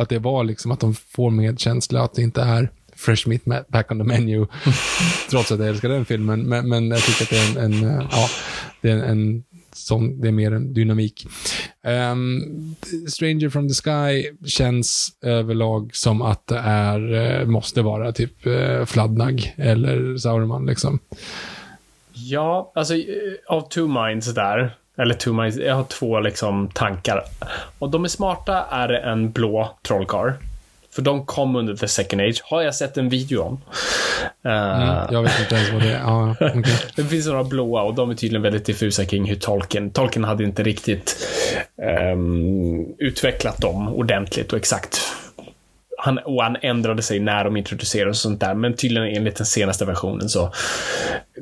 att 0.00 0.08
det 0.08 0.18
var 0.18 0.44
liksom 0.44 0.70
att 0.70 0.80
de 0.80 0.94
får 0.94 1.30
medkänsla, 1.30 2.02
att 2.02 2.14
det 2.14 2.22
inte 2.22 2.42
är 2.42 2.70
Fresh 2.96 3.28
Meat 3.28 3.68
Back 3.68 3.92
on 3.92 3.98
the 3.98 4.04
Menu, 4.04 4.46
trots 5.30 5.52
att 5.52 5.58
jag 5.58 5.68
älskar 5.68 5.88
den 5.88 6.04
filmen. 6.04 6.42
Men, 6.42 6.68
men 6.68 6.90
jag 6.90 7.00
tycker 7.02 7.22
att 7.22 7.30
det 7.30 7.38
är 7.38 7.64
en, 7.64 7.72
en 7.72 7.90
eh, 7.90 8.06
ja, 8.10 8.28
det 8.80 8.90
är 8.90 8.94
en, 8.94 9.02
en 9.02 9.44
sån, 9.72 10.20
det 10.20 10.28
är 10.28 10.32
mer 10.32 10.52
en 10.52 10.74
dynamik. 10.74 11.26
Ehm, 11.84 12.40
Stranger 13.08 13.48
from 13.48 13.68
the 13.68 13.74
Sky 13.74 14.30
känns 14.46 15.08
överlag 15.22 15.90
som 15.92 16.22
att 16.22 16.46
det 16.46 16.58
är, 16.58 17.14
eh, 17.40 17.46
måste 17.46 17.82
vara 17.82 18.12
typ 18.12 18.46
uh, 18.46 18.84
Fladnag 18.84 19.54
eller 19.56 20.16
Sauron 20.16 20.66
liksom. 20.66 20.98
Ja, 22.12 22.72
alltså 22.74 22.94
eh, 22.94 23.04
av 23.48 23.68
two 23.68 23.88
minds 23.88 24.34
där. 24.34 24.76
Eller 24.98 25.14
two 25.14 25.32
minds, 25.32 25.56
jag 25.56 25.74
har 25.74 25.84
två 25.84 26.20
liksom 26.20 26.68
tankar. 26.68 27.24
Och 27.78 27.90
de 27.90 28.04
är 28.04 28.08
smarta 28.08 28.64
är 28.70 28.88
det 28.88 28.98
en 28.98 29.30
blå 29.30 29.76
trollkarl. 29.82 30.32
För 30.92 31.02
de 31.02 31.26
kom 31.26 31.56
under 31.56 31.76
the 31.76 31.88
second 31.88 32.22
age. 32.22 32.40
Har 32.44 32.62
jag 32.62 32.74
sett 32.74 32.96
en 32.96 33.08
video 33.08 33.42
om. 33.42 33.60
Eh, 34.44 34.82
Mm, 34.82 35.06
jag 35.10 35.22
vet 35.22 35.40
inte 35.40 35.54
ens 35.54 35.72
vad 35.72 35.82
det 35.82 35.92
är. 35.92 35.98
Ja, 36.00 36.34
okej. 36.40 36.76
Det 36.96 37.04
finns 37.04 37.26
några 37.26 37.44
blåa 37.44 37.82
och 37.82 37.94
de 37.94 38.10
är 38.10 38.14
tydligen 38.14 38.42
väldigt 38.42 38.64
diffusa 38.66 39.04
kring 39.04 39.24
hur 39.24 39.36
Tolkien... 39.36 39.90
Tolkien 39.90 40.24
hade 40.24 40.44
inte 40.44 40.62
riktigt 40.62 41.16
ehm, 41.82 42.86
utvecklat 42.98 43.58
dem 43.58 43.88
ordentligt 43.88 44.52
och 44.52 44.58
exakt 44.58 45.00
han, 46.02 46.18
och 46.18 46.42
han 46.42 46.56
ändrade 46.62 47.02
sig 47.02 47.20
när 47.20 47.44
de 47.44 47.56
introducerades 47.56 48.16
och 48.16 48.22
sånt 48.22 48.40
där. 48.40 48.54
Men 48.54 48.76
tydligen 48.76 49.16
enligt 49.16 49.36
den 49.36 49.46
senaste 49.46 49.84
versionen 49.84 50.28
så 50.28 50.52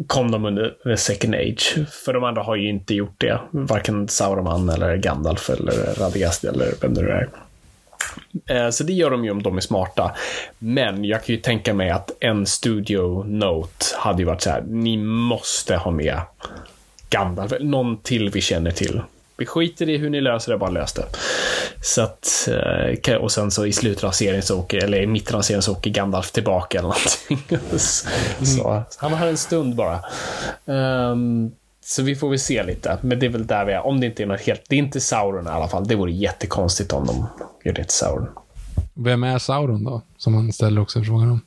kom 0.07 0.31
de 0.31 0.45
under 0.45 0.75
the 0.85 0.97
second 0.97 1.35
age. 1.35 1.75
För 2.05 2.13
de 2.13 2.25
andra 2.25 2.43
har 2.43 2.57
ju 2.57 2.69
inte 2.69 2.95
gjort 2.95 3.15
det. 3.19 3.41
Varken 3.51 4.09
Sauron 4.09 4.69
eller 4.69 4.97
Gandalf 4.97 5.51
eller 5.51 5.95
Radagast 5.95 6.45
eller 6.45 6.73
vem 6.81 6.95
det 6.95 7.03
nu 7.03 7.09
är. 7.09 7.29
Eh, 8.47 8.71
så 8.71 8.85
det 8.85 8.93
gör 8.93 9.11
de 9.11 9.25
ju 9.25 9.31
om 9.31 9.43
de 9.43 9.57
är 9.57 9.61
smarta. 9.61 10.15
Men 10.59 11.05
jag 11.05 11.25
kan 11.25 11.35
ju 11.35 11.41
tänka 11.41 11.75
mig 11.75 11.91
att 11.91 12.11
en 12.21 12.47
studio 12.47 13.25
note 13.27 13.85
hade 13.97 14.19
ju 14.19 14.25
varit 14.25 14.41
så 14.41 14.51
här, 14.51 14.63
ni 14.67 14.97
måste 14.97 15.77
ha 15.77 15.91
med 15.91 16.21
Gandalf, 17.11 17.53
någon 17.61 18.03
till 18.03 18.31
vi 18.31 18.41
känner 18.41 18.71
till. 18.71 19.01
Vi 19.39 19.47
skiter 19.47 19.89
i 19.89 19.97
hur 19.97 20.11
ni 20.11 20.21
löser 20.21 20.53
det, 20.53 20.59
bara 20.59 20.71
lös 20.71 20.93
det. 20.93 21.05
Så 21.83 22.03
att, 22.03 22.49
eh, 23.09 23.15
och 23.17 23.33
sen 23.33 23.51
så 23.51 23.67
i 23.67 23.73
slutet 23.73 24.05
av 24.05 24.11
serien 24.11 24.43
så 24.43 24.59
åker, 24.61 24.85
eller 24.85 25.03
i 25.03 25.07
mitten 25.07 25.37
av 25.37 25.43
serien 25.43 25.63
så 25.63 25.73
åker 25.73 25.91
Gandalf 25.91 26.31
tillbaka 26.31 26.79
eller 26.79 26.89
någonting. 26.89 27.59
så, 28.47 28.83
han 28.99 29.13
har 29.13 29.27
en 29.27 29.37
stund 29.37 29.75
bara. 29.75 30.01
Ehm, 30.67 31.51
så 31.85 32.03
vi 32.03 32.17
får 32.17 32.29
väl 32.31 32.39
se 32.39 32.63
lite. 32.63 32.99
Men 33.01 33.19
det 33.19 33.27
är 33.27 33.31
väl 33.31 33.47
där 33.47 33.65
vi 33.65 33.73
är. 33.73 33.87
Om 33.87 34.01
det 34.01 34.07
inte 34.07 34.23
är 34.23 34.27
något 34.27 34.41
helt... 34.41 34.63
Det 34.69 34.75
är 34.75 34.79
inte 34.79 35.01
Sauron 35.01 35.47
i 35.47 35.51
alla 35.51 35.69
fall. 35.69 35.89
Det 35.89 35.95
vore 35.95 36.13
jättekonstigt 36.13 36.93
om 36.93 37.07
de 37.07 37.27
gör 37.65 37.73
det 37.73 37.85
till 37.85 37.93
Sauron. 37.97 38.29
Vem 38.95 39.25
är 39.25 39.39
Sauron 39.39 39.85
då? 39.85 40.03
Som 40.17 40.35
han 40.35 40.53
ställer 40.53 40.81
också 40.81 41.03
frågan 41.03 41.31
om. 41.31 41.41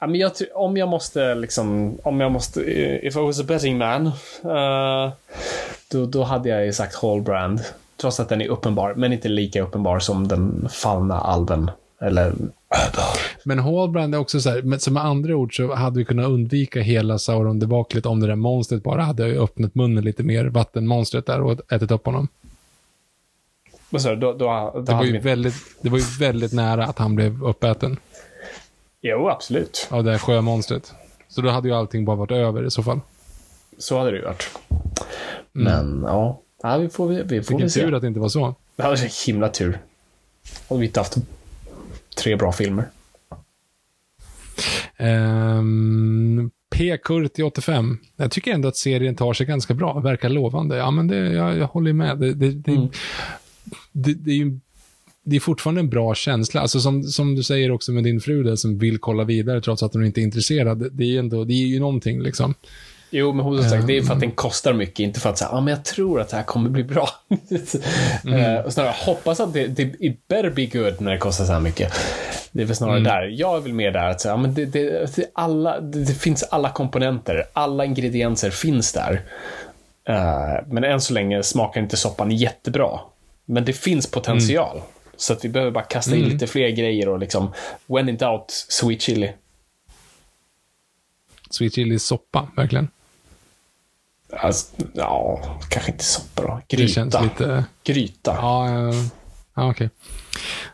Ja, 0.00 0.06
men 0.06 0.20
jag, 0.20 0.32
om 0.54 0.76
jag 0.76 0.88
måste 0.88 1.34
liksom... 1.34 1.98
Om 2.02 2.20
jag 2.20 2.32
måste... 2.32 2.60
eh, 2.62 3.06
If 3.06 3.16
I 3.16 3.20
was 3.20 3.40
a 3.40 3.44
betting 3.46 3.78
man. 3.78 4.06
eh, 4.44 5.12
då, 5.90 6.06
då 6.06 6.22
hade 6.22 6.48
jag 6.48 6.66
ju 6.66 6.72
sagt 6.72 6.94
Hallbrand. 6.94 7.60
Trots 8.00 8.20
att 8.20 8.28
den 8.28 8.40
är 8.40 8.48
uppenbar. 8.48 8.94
Men 8.94 9.12
inte 9.12 9.28
lika 9.28 9.62
uppenbar 9.62 9.98
som 9.98 10.28
den 10.28 10.68
fallna 10.70 11.20
alven. 11.20 11.70
Eller... 12.00 12.32
Men 13.44 13.58
Hallbrand 13.58 14.14
är 14.14 14.18
också 14.18 14.40
så 14.40 14.50
här, 14.50 14.62
men 14.62 14.80
som 14.80 14.94
med 14.94 15.04
andra 15.04 15.36
ord 15.36 15.56
så 15.56 15.74
hade 15.74 15.98
vi 15.98 16.04
kunnat 16.04 16.26
undvika 16.26 16.80
hela 16.80 17.18
Sauron-debaklet 17.18 18.06
om 18.06 18.20
det 18.20 18.26
där 18.26 18.34
monstret 18.34 18.82
bara 18.82 19.02
hade 19.02 19.24
öppnat 19.24 19.74
munnen 19.74 20.04
lite 20.04 20.22
mer, 20.22 20.44
vattenmonstret 20.44 21.26
där, 21.26 21.40
och 21.40 21.72
ätit 21.72 21.90
upp 21.90 22.06
honom. 22.06 22.28
Vad 23.90 24.02
sa 24.02 24.10
du? 24.10 24.16
Då, 24.16 24.32
då, 24.32 24.72
då 24.74 24.80
Det 24.80 24.94
var, 24.94 25.04
ju 25.04 25.18
väldigt, 25.18 25.54
det 25.80 25.88
var 25.88 25.98
ju 25.98 26.04
väldigt 26.20 26.52
nära 26.52 26.84
att 26.84 26.98
han 26.98 27.14
blev 27.14 27.44
uppäten 27.44 27.96
Jo, 29.00 29.28
absolut. 29.28 29.88
av 29.90 30.04
det 30.04 30.10
här 30.10 30.18
sjömonstret. 30.18 30.94
Så 31.28 31.40
då 31.40 31.50
hade 31.50 31.68
ju 31.68 31.74
allting 31.74 32.04
bara 32.04 32.16
varit 32.16 32.30
över 32.30 32.66
i 32.66 32.70
så 32.70 32.82
fall. 32.82 33.00
Så 33.78 33.98
hade 33.98 34.10
det 34.10 34.16
ju 34.16 34.24
varit. 34.24 34.50
Men 35.52 36.02
ja, 36.06 36.42
ja 36.62 36.78
vi 36.78 36.88
får, 36.88 37.08
vi, 37.08 37.22
vi 37.22 37.42
får 37.42 37.54
Vilken 37.54 37.70
se. 37.70 37.80
tur 37.80 37.94
att 37.94 38.02
det 38.02 38.08
inte 38.08 38.20
var 38.20 38.28
så. 38.28 38.54
Det 38.76 38.82
hade 38.82 38.96
varit 38.96 39.26
himla 39.26 39.48
tur. 39.48 39.78
Hade 40.68 40.80
vi 40.80 40.86
inte 40.86 41.00
haft 41.00 41.16
tre 42.22 42.36
bra 42.36 42.52
filmer. 42.52 42.84
Um, 44.98 46.50
P. 46.70 46.98
Kurti 47.04 47.42
85. 47.42 47.98
Jag 48.16 48.30
tycker 48.30 48.52
ändå 48.52 48.68
att 48.68 48.76
serien 48.76 49.16
tar 49.16 49.32
sig 49.32 49.46
ganska 49.46 49.74
bra. 49.74 50.00
Verkar 50.00 50.28
lovande. 50.28 50.76
Ja, 50.76 50.90
men 50.90 51.08
det, 51.08 51.16
jag, 51.16 51.58
jag 51.58 51.66
håller 51.66 51.92
med. 51.92 52.18
Det, 52.18 52.34
det, 52.34 52.50
det, 52.50 52.72
Mm. 52.72 52.88
det, 53.92 54.14
det 54.14 54.30
är 54.30 54.34
ju 54.36 54.58
det 55.22 55.36
är 55.36 55.40
fortfarande 55.40 55.80
en 55.80 55.88
bra 55.88 56.14
känsla. 56.14 56.60
Alltså 56.60 56.80
som, 56.80 57.02
som 57.02 57.34
du 57.34 57.42
säger 57.42 57.70
också 57.70 57.92
med 57.92 58.04
din 58.04 58.20
fru 58.20 58.42
där, 58.42 58.56
som 58.56 58.78
vill 58.78 58.98
kolla 58.98 59.24
vidare 59.24 59.60
trots 59.60 59.82
att 59.82 59.94
hon 59.94 60.04
inte 60.06 60.20
är 60.20 60.22
intresserad. 60.22 60.78
Det, 60.78 60.88
det 60.90 61.04
är, 61.04 61.08
ju 61.08 61.18
ändå, 61.18 61.44
det 61.44 61.52
är 61.52 61.66
ju 61.66 61.80
någonting 61.80 62.22
liksom. 62.22 62.54
Jo, 63.10 63.32
men 63.32 63.44
hon 63.44 63.70
sagt, 63.70 63.86
det 63.86 63.96
är 63.96 64.02
för 64.02 64.14
att 64.14 64.20
den 64.20 64.30
kostar 64.30 64.72
mycket, 64.72 64.98
inte 64.98 65.20
för 65.20 65.30
att 65.30 65.38
säga, 65.38 65.50
ah, 65.50 65.60
men 65.60 65.74
jag 65.74 65.84
tror 65.84 66.20
att 66.20 66.28
det 66.28 66.36
här 66.36 66.42
kommer 66.42 66.70
bli 66.70 66.84
bra. 66.84 67.08
Eh, 68.28 68.64
och 68.64 68.72
snarare 68.72 68.94
hoppas 68.96 69.40
att 69.40 69.52
det, 69.52 69.66
det 69.66 69.82
it 70.00 70.28
better 70.28 70.50
be 70.50 70.66
good 70.66 71.00
när 71.00 71.12
det 71.12 71.18
kostar 71.18 71.44
så 71.44 71.52
här 71.52 71.60
mycket. 71.60 71.92
Det 72.52 72.62
är 72.62 72.66
väl 72.66 72.76
snarare 72.76 73.00
där. 73.00 73.22
Jag 73.22 73.56
är 73.56 73.60
väl 73.60 73.72
mer 73.72 73.90
där 73.90 74.08
att 74.08 74.20
säga, 74.20 74.34
ah, 74.34 74.36
men 74.36 74.54
det, 74.54 74.64
det, 74.64 75.16
det, 75.16 75.30
alla, 75.32 75.80
det, 75.80 76.14
finns 76.14 76.42
alla 76.42 76.70
komponenter, 76.70 77.44
alla 77.52 77.84
ingredienser 77.84 78.50
finns 78.50 78.92
där. 78.92 79.22
Eh, 80.04 80.66
men 80.66 80.84
än 80.84 81.00
så 81.00 81.14
länge 81.14 81.42
smakar 81.42 81.80
inte 81.80 81.96
soppan 81.96 82.30
jättebra. 82.30 83.00
Men 83.44 83.64
det 83.64 83.72
finns 83.72 84.10
potential. 84.10 84.80
Så 85.16 85.32
att 85.32 85.44
vi 85.44 85.48
behöver 85.48 85.72
bara 85.72 85.84
kasta 85.84 86.16
in 86.16 86.24
lite 86.24 86.46
fler 86.46 86.68
grejer 86.68 87.08
och 87.08 87.18
liksom, 87.18 87.52
when 87.86 88.08
in 88.08 88.16
doubt, 88.16 88.50
sweet 88.50 89.02
chili. 89.02 89.32
Sweet 91.50 91.74
chili 91.74 91.98
soppa, 91.98 92.48
verkligen. 92.56 92.88
Alltså, 94.32 94.76
ja, 94.94 95.40
kanske 95.68 95.92
inte 95.92 96.04
då. 96.34 96.60
Det 96.66 96.76
Gryta. 96.76 96.92
känns 96.92 97.20
lite... 97.22 97.64
Gryta. 97.84 98.34
Ja, 98.34 98.70
ja, 98.70 98.92
ja 99.54 99.70
okej. 99.70 99.90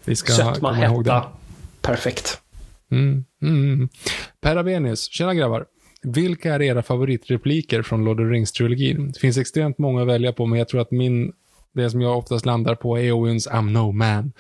Vi 0.05 0.17
ska 0.17 0.33
Sötma, 0.33 0.55
komma 0.55 0.85
ihåg 0.85 1.05
det. 1.05 1.23
Perfekt. 1.81 2.41
Mm, 2.91 3.25
mm. 3.43 3.89
Per 4.41 4.57
Abenius, 4.57 5.11
tjena 5.11 5.35
grabbar. 5.35 5.67
Vilka 6.03 6.55
är 6.55 6.63
era 6.63 6.83
favoritrepliker 6.83 7.83
från 7.83 8.05
Lord 8.05 8.21
of 8.21 8.27
the 8.27 8.31
Rings-trilogin? 8.31 9.13
Det 9.13 9.21
finns 9.21 9.39
extremt 9.39 9.79
många 9.79 10.03
att 10.03 10.09
välja 10.09 10.33
på, 10.33 10.47
men 10.47 10.59
jag 10.59 10.69
tror 10.69 10.81
att 10.81 10.91
min, 10.91 11.33
det 11.75 11.91
som 11.91 12.01
jag 12.01 12.19
oftast 12.19 12.47
landar 12.47 12.75
på 12.75 12.99
är 12.99 13.03
Eowyn's 13.03 13.51
I'm 13.51 13.71
no 13.71 13.93
man. 13.93 14.33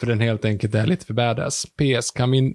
För 0.00 0.06
den 0.06 0.20
helt 0.20 0.44
enkelt 0.44 0.74
är 0.74 0.86
lite 0.86 1.06
för 1.06 1.14
badass. 1.14 1.66
PS, 1.66 2.10
kan 2.10 2.30
vi, 2.30 2.54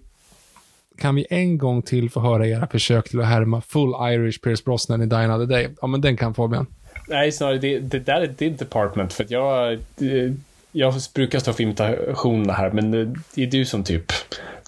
kan 0.98 1.16
vi 1.16 1.26
en 1.30 1.58
gång 1.58 1.82
till 1.82 2.10
få 2.10 2.20
höra 2.20 2.48
era 2.48 2.68
försök 2.68 3.10
till 3.10 3.20
att 3.20 3.28
härma 3.28 3.62
full 3.62 3.94
Irish 4.14 4.42
Pierce 4.42 4.64
Brosnan 4.66 5.02
i 5.02 5.06
Die 5.06 5.16
Another 5.16 5.46
Day? 5.46 5.70
Ja, 5.82 5.88
men 5.88 6.02
den 6.02 6.18
kan 6.18 6.34
Fabian. 6.34 6.66
Nej, 7.08 7.32
snarare 7.32 7.58
det, 7.58 7.80
det 7.80 8.00
där 8.00 8.22
är 8.22 8.28
ditt 8.28 8.60
department. 8.60 9.14
För 9.14 9.24
att 9.24 9.32
jag, 9.32 9.74
eh, 9.74 10.34
jag 10.72 10.94
brukar 11.14 11.40
stå 11.40 11.54
för 11.54 11.64
imitationerna 11.64 12.54
här, 12.54 12.72
men 12.72 12.92
det, 12.92 13.06
det 13.36 13.44
är 13.44 13.48
du 13.48 13.66
som 13.66 13.84
typ... 13.84 14.12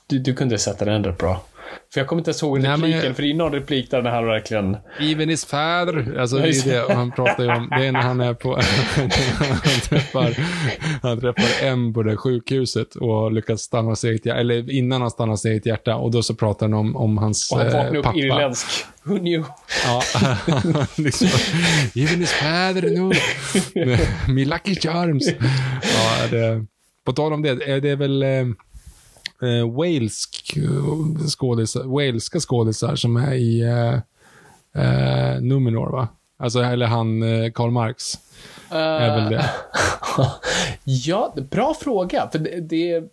Du, 0.07 0.19
du 0.19 0.33
kunde 0.33 0.57
sätta 0.57 0.85
den 0.85 1.03
rätt 1.03 1.17
bra. 1.17 1.41
För 1.93 1.99
jag 1.99 2.07
kommer 2.07 2.19
inte 2.19 2.29
ens 2.29 2.43
ihåg 2.43 2.59
Nej, 2.59 2.69
men 2.69 2.79
repliken, 2.79 3.05
jag- 3.05 3.15
för 3.15 3.23
det 3.23 3.29
är 3.29 3.33
någon 3.33 3.51
replik 3.51 3.91
där 3.91 4.01
han 4.03 4.25
verkligen... 4.25 4.77
Even 4.99 5.29
his 5.29 5.45
father. 5.45 6.17
Alltså, 6.19 6.37
det 6.37 6.49
är 6.49 6.87
det 6.87 6.93
han 6.93 7.11
pratar 7.11 7.43
ju 7.43 7.49
om. 7.51 7.69
Det 7.69 7.85
är 7.85 7.91
när 7.91 8.01
han 8.01 8.21
är 8.21 8.33
på... 8.33 8.53
han, 9.63 9.79
träffar, 9.89 10.35
han 11.01 11.19
träffar 11.21 11.65
M 11.67 11.93
på 11.93 12.03
det 12.03 12.17
sjukhuset 12.17 12.95
och 12.95 13.31
lyckas 13.31 13.61
stanna 13.61 13.95
sitt 13.95 14.25
hjärta. 14.25 14.39
Eller 14.39 14.71
innan 14.71 15.01
han 15.01 15.11
stannar 15.11 15.35
sitt 15.35 15.65
hjärta. 15.65 15.95
Och 15.95 16.11
då 16.11 16.23
så 16.23 16.35
pratar 16.35 16.65
han 16.65 16.73
om, 16.73 16.95
om 16.95 17.17
hans 17.17 17.51
Och 17.51 17.57
han 17.57 17.67
eh, 17.67 17.73
vaknar 17.73 17.95
upp 17.97 18.03
pappa. 18.05 18.17
irländsk. 18.17 18.67
Who 19.03 19.17
knew? 19.17 19.45
Ja, 19.85 20.03
liksom. 20.97 21.27
Even 21.95 22.19
his 22.19 22.31
father 22.31 22.97
no. 22.97 23.13
Me 24.33 24.45
lucky 24.45 24.75
charms. 24.75 25.27
Ja, 25.81 26.27
det, 26.31 26.65
på 27.05 27.13
tal 27.13 27.33
om 27.33 27.41
det, 27.41 27.49
är 27.49 27.81
det 27.81 27.95
väl 27.95 28.23
eh, 29.41 29.49
eh, 29.49 29.71
walesk 29.71 30.57
eh, 30.57 31.27
skådisar, 31.27 31.83
walska 31.83 32.39
skådisar 32.39 32.95
som 32.95 33.17
är 33.17 33.33
i 33.33 33.61
eh, 33.61 33.93
eh, 34.83 35.41
Numenor, 35.41 35.91
va? 35.91 36.07
Alltså, 36.37 36.59
eller 36.59 36.85
han, 36.85 37.23
eh, 37.23 37.51
Karl 37.51 37.71
Marx. 37.71 38.19
är 38.69 39.15
väl 39.15 39.31
det. 39.31 39.49
ja, 40.83 41.33
bra 41.49 41.73
fråga. 41.73 42.29
För 42.31 42.39
det... 42.39 42.59
det 42.59 43.03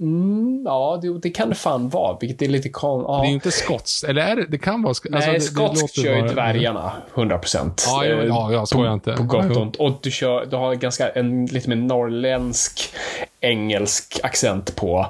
mm, 0.00 0.62
ja, 0.64 0.98
det, 1.02 1.18
det 1.18 1.30
kan 1.30 1.48
det 1.48 1.54
fan 1.54 1.88
vara, 1.88 2.16
vilket 2.20 2.42
är 2.42 2.48
lite 2.48 2.68
kon... 2.68 3.04
Ja. 3.08 3.20
Det 3.20 3.26
är 3.26 3.28
ju 3.28 3.34
inte 3.34 3.50
skots, 3.50 4.04
eller 4.04 4.22
är 4.22 4.36
det? 4.36 4.46
Det 4.46 4.58
kan 4.58 4.82
vara 4.82 4.92
sk- 4.92 5.06
Nej, 5.10 5.34
alltså, 5.34 5.54
skotskt 5.54 6.02
kör 6.02 6.16
ju 6.16 6.28
dvärgarna, 6.28 6.92
100 7.14 7.38
procent. 7.38 7.84
Ja, 7.86 8.04
ja, 8.06 8.24
ja, 8.24 8.52
ja, 8.52 8.66
skojar 8.66 8.92
inte. 8.92 9.12
På 9.12 9.22
gott 9.22 9.50
och 9.50 9.62
ont. 9.62 9.76
Och 9.76 9.98
du, 10.02 10.10
kör, 10.10 10.46
du 10.46 10.56
har 10.56 10.74
ganska 10.74 11.08
en 11.08 11.46
lite 11.46 11.68
mer 11.68 11.76
norrländsk 11.76 12.94
engelsk 13.42 14.20
accent 14.22 14.76
på 14.76 15.06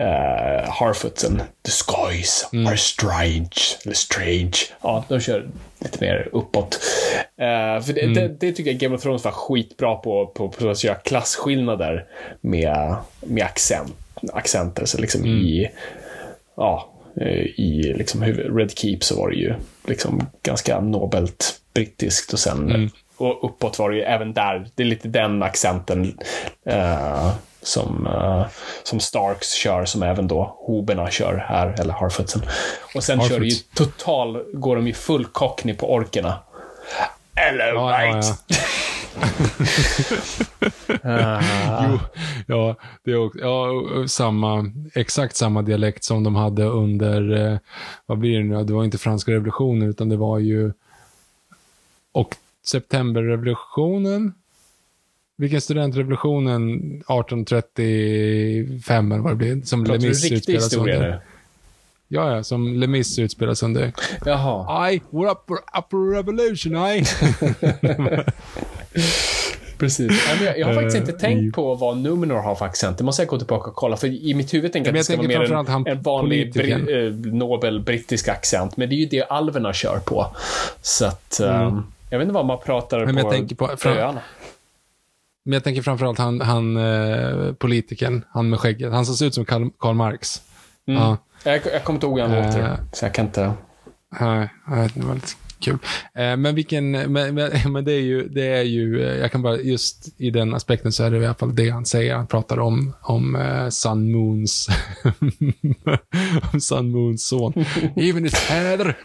uh, 0.00 0.70
Harfootsen. 0.70 1.42
The 1.62 1.70
skies 1.70 2.48
Mm. 2.52 2.66
are 2.66 2.76
strange. 2.76 3.50
Eller 3.84 3.94
strange. 3.94 4.52
Ja, 4.82 5.04
de 5.08 5.20
kör 5.20 5.48
lite 5.78 5.98
mer 6.00 6.28
uppåt. 6.32 6.80
Eh, 7.36 7.82
för 7.84 7.92
det, 7.92 8.00
Mm. 8.00 8.14
det, 8.14 8.28
det 8.28 8.52
tycker 8.52 8.70
jag 8.70 8.80
Game 8.80 8.94
of 8.96 9.02
Thrones 9.02 9.24
var 9.24 9.32
skitbra 9.32 9.94
på, 9.96 10.26
på, 10.26 10.48
på 10.48 10.68
att 10.70 10.84
göra 10.84 10.94
klasskillnader 10.94 12.04
med, 12.40 12.96
med 13.20 13.44
accent, 13.44 13.92
accenter. 14.32 14.84
Så 14.84 14.98
liksom 14.98 15.20
Mm. 15.24 15.36
i 15.38 15.70
ja, 16.56 16.92
eh, 17.20 17.26
i 17.60 17.94
liksom 17.96 18.24
Red 18.24 18.78
Keep 18.78 18.98
så 19.00 19.16
var 19.20 19.30
det 19.30 19.36
ju 19.36 19.54
liksom 19.86 20.26
ganska 20.42 20.80
nobelt 20.80 21.60
brittiskt 21.74 22.32
och 22.32 22.38
sen 22.38 22.70
Mm. 22.70 22.90
och 23.16 23.44
uppåt 23.44 23.78
var 23.78 23.90
det 23.90 23.96
ju 23.96 24.02
även 24.02 24.32
där, 24.32 24.66
det 24.74 24.82
är 24.82 24.86
lite 24.86 25.08
den 25.08 25.42
accenten 25.42 26.18
eh, 26.66 27.30
som, 27.62 28.06
eh, 28.06 28.46
som 28.82 29.00
Starks 29.00 29.52
kör, 29.52 29.84
som 29.84 30.02
även 30.02 30.28
då 30.28 30.56
hoberna 30.58 31.10
kör 31.10 31.44
här, 31.48 31.80
eller 31.80 31.94
Harfootsen. 31.94 32.42
Och 32.94 33.04
sen 33.04 33.20
kör 33.20 33.40
det 33.40 33.46
ju 33.46 33.56
total, 33.74 34.44
går 34.52 34.76
de 34.76 34.86
ju 34.86 34.92
full 34.92 35.24
cockney 35.24 35.74
på 35.74 35.92
orkerna. 35.94 36.38
Hello 37.34 37.64
Ja, 37.64 38.04
ja, 38.04 38.14
mate! 38.14 38.34
Jo, 41.88 41.98
ja, 42.46 42.76
det 43.04 43.10
är 43.10 43.16
också, 43.16 43.38
ja, 43.38 43.70
samma, 44.08 44.72
exakt 44.94 45.36
samma 45.36 45.62
dialekt 45.62 46.04
som 46.04 46.24
de 46.24 46.34
hade 46.34 46.64
under, 46.64 47.52
eh, 47.52 47.58
vad 48.06 48.18
blir 48.18 48.38
det 48.38 48.44
nu, 48.44 48.64
det 48.64 48.72
var 48.72 48.84
inte 48.84 48.98
franska 48.98 49.32
revolutionen 49.32 49.88
utan 49.88 50.08
det 50.08 50.16
var 50.16 50.38
ju, 50.38 50.72
och 52.12 52.36
septemberrevolutionen, 52.66 54.34
vilken 55.40 55.60
studentrevolutionen 55.60 56.74
1835 57.08 59.12
eller 59.12 59.22
vad 59.22 59.32
det 59.32 59.36
blir, 59.36 59.60
som 59.64 59.84
Pratar 59.84 59.98
Lemis 60.00 60.32
utspelas 60.32 60.64
historia 60.64 60.96
under. 60.96 61.20
Ja, 62.08 62.36
ja, 62.36 62.42
som 62.42 62.74
Lemis 62.74 63.18
utspelas 63.18 63.62
under. 63.62 63.92
Jaha. 64.24 64.90
I, 64.92 65.00
we're 65.10 65.30
up 65.30 65.38
for 65.48 65.58
upper 65.78 66.14
revolution, 66.16 66.76
I. 66.76 67.04
Precis. 69.78 70.12
Jag, 70.44 70.58
jag 70.58 70.66
har 70.66 70.74
faktiskt 70.74 70.96
inte 70.96 71.12
Eh, 71.12 71.18
tänkt 71.18 71.54
på 71.54 71.74
vad 71.74 71.96
Numenor 71.96 72.36
har 72.36 72.54
för 72.54 72.64
accent. 72.66 72.98
Det 72.98 73.04
måste 73.04 73.22
jag 73.22 73.28
gå 73.28 73.38
tillbaka 73.38 73.70
och 73.70 73.76
kolla. 73.76 73.96
För 73.96 74.06
i 74.06 74.34
mitt 74.34 74.54
huvud 74.54 74.72
tänker 74.72 74.90
jag 74.90 74.94
att 74.94 75.00
det 75.00 75.04
ska 75.04 75.16
vara 75.16 75.28
mer 75.28 75.54
han 75.54 75.86
en, 75.86 75.96
en 75.96 76.02
vanlig 76.02 76.52
bri, 76.52 76.70
eh, 76.72 76.78
nobel 77.32 77.80
brittisk 77.80 78.28
accent. 78.28 78.76
Men 78.76 78.88
det 78.88 78.94
är 78.94 78.96
ju 78.96 79.06
det 79.06 79.22
alverna 79.22 79.72
kör 79.72 79.98
på. 79.98 80.26
Så 80.82 81.06
att... 81.06 81.40
ehm, 81.40 81.82
jag 82.10 82.18
vet 82.18 82.24
inte 82.24 82.34
vad 82.34 82.46
man 82.46 82.58
pratar. 82.64 83.06
Men 83.06 83.14
på, 83.14 83.20
jag 83.20 83.30
tänker 83.30 83.56
på- 83.56 83.70
öarna. 83.88 84.20
Men 85.50 85.54
jag 85.56 85.64
tänker 85.64 85.82
framförallt 85.82 86.18
han, 86.18 86.40
han 86.40 86.76
eh, 86.76 87.52
politikern, 87.52 88.24
han 88.30 88.50
med 88.50 88.60
skägget. 88.60 88.92
Han 88.92 89.06
som 89.06 89.14
ser 89.14 89.26
ut 89.26 89.34
som 89.34 89.44
Karl, 89.44 89.68
Karl 89.78 89.94
Marx. 89.94 90.42
Mm. 90.88 91.02
Ja. 91.02 91.16
Jag, 91.44 91.60
jag 91.72 91.84
kommer 91.84 91.96
inte 91.96 92.06
ihåg 92.06 92.20
hur 92.20 92.26
han 92.26 92.46
låter. 92.46 92.76
Så 92.92 93.04
jag 93.04 93.14
kan 93.14 93.26
inte... 93.26 93.52
Nej, 94.20 94.48
det 94.94 95.02
var 95.02 95.14
lite 95.14 95.28
kul. 95.60 95.78
Eh, 96.14 96.36
men 96.36 96.54
vilken, 96.54 96.90
men, 96.90 97.34
men, 97.34 97.50
men 97.72 97.84
det 97.84 97.92
är 97.92 98.00
ju, 98.00 98.28
det 98.28 98.46
är 98.46 98.62
ju, 98.62 99.02
eh, 99.02 99.16
jag 99.16 99.32
kan 99.32 99.42
bara, 99.42 99.56
just 99.56 100.20
i 100.20 100.30
den 100.30 100.54
aspekten 100.54 100.92
så 100.92 101.04
är 101.04 101.10
det 101.10 101.18
i 101.18 101.26
alla 101.26 101.34
fall 101.34 101.54
det 101.54 101.70
han 101.70 101.86
säger. 101.86 102.14
Han 102.14 102.26
pratar 102.26 102.58
om, 102.58 102.92
om 103.02 103.36
eh, 103.36 103.68
Sun 103.68 104.12
Moons, 104.12 104.68
om 106.52 106.60
Sun 106.60 106.90
Moons 106.90 107.26
son. 107.26 107.52
Even 107.96 108.24
his 108.24 108.34
father. 108.34 108.96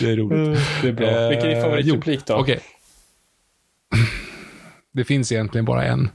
det 0.00 0.10
är 0.10 0.16
roligt. 0.16 0.60
Det 0.82 0.88
är 0.88 0.92
bra. 0.92 1.28
Vilken 1.28 1.50
är 1.50 1.62
favoritreplik 1.62 2.26
då? 2.26 2.34
jo, 2.34 2.40
Okej. 2.40 2.60
Det 4.92 5.04
finns 5.04 5.32
egentligen 5.32 5.64
bara 5.64 5.84
en. 5.84 6.08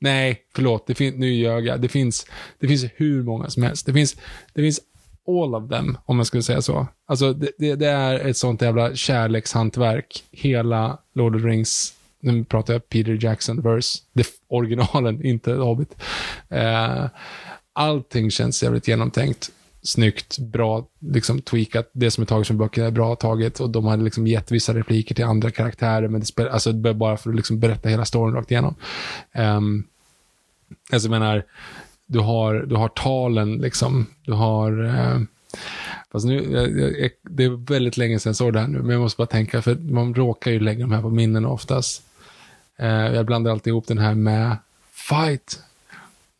Nej, 0.00 0.42
förlåt. 0.54 0.86
Det 0.86 0.94
fin- 0.94 1.14
nu 1.14 1.34
ljög 1.34 1.66
jag. 1.66 1.80
Det 1.80 1.88
finns, 1.88 2.26
det 2.58 2.68
finns 2.68 2.84
hur 2.96 3.22
många 3.22 3.50
som 3.50 3.62
helst. 3.62 3.86
Det 3.86 3.92
finns, 3.92 4.16
det 4.54 4.62
finns 4.62 4.80
all 5.28 5.54
of 5.54 5.70
them, 5.70 5.98
om 6.04 6.16
man 6.16 6.26
skulle 6.26 6.42
säga 6.42 6.62
så. 6.62 6.86
Alltså, 7.06 7.32
det, 7.32 7.50
det, 7.58 7.74
det 7.74 7.86
är 7.88 8.18
ett 8.28 8.36
sånt 8.36 8.62
jävla 8.62 8.94
kärlekshantverk. 8.94 10.24
Hela 10.30 10.98
Lord 11.14 11.36
of 11.36 11.42
the 11.42 11.48
Rings, 11.48 11.94
nu 12.20 12.44
pratar 12.44 12.72
jag 12.72 12.88
Peter 12.88 13.18
Jackson-vers, 13.24 13.94
originalen, 14.48 15.24
inte 15.24 15.52
Hobbit. 15.52 15.94
Eh, 16.48 17.04
allting 17.72 18.30
känns 18.30 18.62
jävligt 18.62 18.88
genomtänkt. 18.88 19.50
Snyggt, 19.88 20.38
bra, 20.38 20.86
liksom 20.98 21.40
tweakat. 21.40 21.90
Det 21.92 22.10
som 22.10 22.22
är 22.22 22.26
taget 22.26 22.46
från 22.46 22.58
böckerna 22.58 22.86
är 22.86 22.90
bra 22.90 23.16
taget 23.16 23.60
och 23.60 23.70
de 23.70 23.84
hade 23.86 24.04
liksom 24.04 24.26
gett 24.26 24.52
vissa 24.52 24.74
repliker 24.74 25.14
till 25.14 25.24
andra 25.24 25.50
karaktärer, 25.50 26.08
men 26.08 26.20
det 26.20 26.26
spelar, 26.26 26.50
alltså 26.50 26.72
det 26.72 26.88
är 26.88 26.94
bara 26.94 27.16
för 27.16 27.30
att 27.30 27.36
liksom 27.36 27.60
berätta 27.60 27.88
hela 27.88 28.04
storyn 28.04 28.34
rakt 28.34 28.50
igenom. 28.50 28.74
Um, 29.34 29.84
alltså 30.92 31.08
jag 31.08 31.20
menar, 31.20 31.44
du 32.06 32.18
har, 32.18 32.54
du 32.54 32.74
har 32.74 32.88
talen 32.88 33.56
liksom, 33.56 34.06
du 34.24 34.32
har 34.32 34.84
uh, 34.84 35.20
Fast 36.12 36.26
nu, 36.26 36.52
jag, 36.52 36.78
jag, 37.00 37.10
det 37.22 37.44
är 37.44 37.72
väldigt 37.72 37.96
länge 37.96 38.18
sedan 38.18 38.30
jag 38.30 38.36
såg 38.36 38.52
det 38.52 38.60
här 38.60 38.68
nu, 38.68 38.78
men 38.78 38.90
jag 38.90 39.00
måste 39.00 39.18
bara 39.18 39.26
tänka, 39.26 39.62
för 39.62 39.74
man 39.74 40.14
råkar 40.14 40.50
ju 40.50 40.60
lägga 40.60 40.80
de 40.80 40.92
här 40.92 41.02
på 41.02 41.10
minnen 41.10 41.46
oftast. 41.46 42.02
Uh, 42.80 42.86
jag 42.86 43.26
blandar 43.26 43.50
alltid 43.50 43.70
ihop 43.70 43.86
den 43.86 43.98
här 43.98 44.14
med 44.14 44.56
fight. 44.92 45.62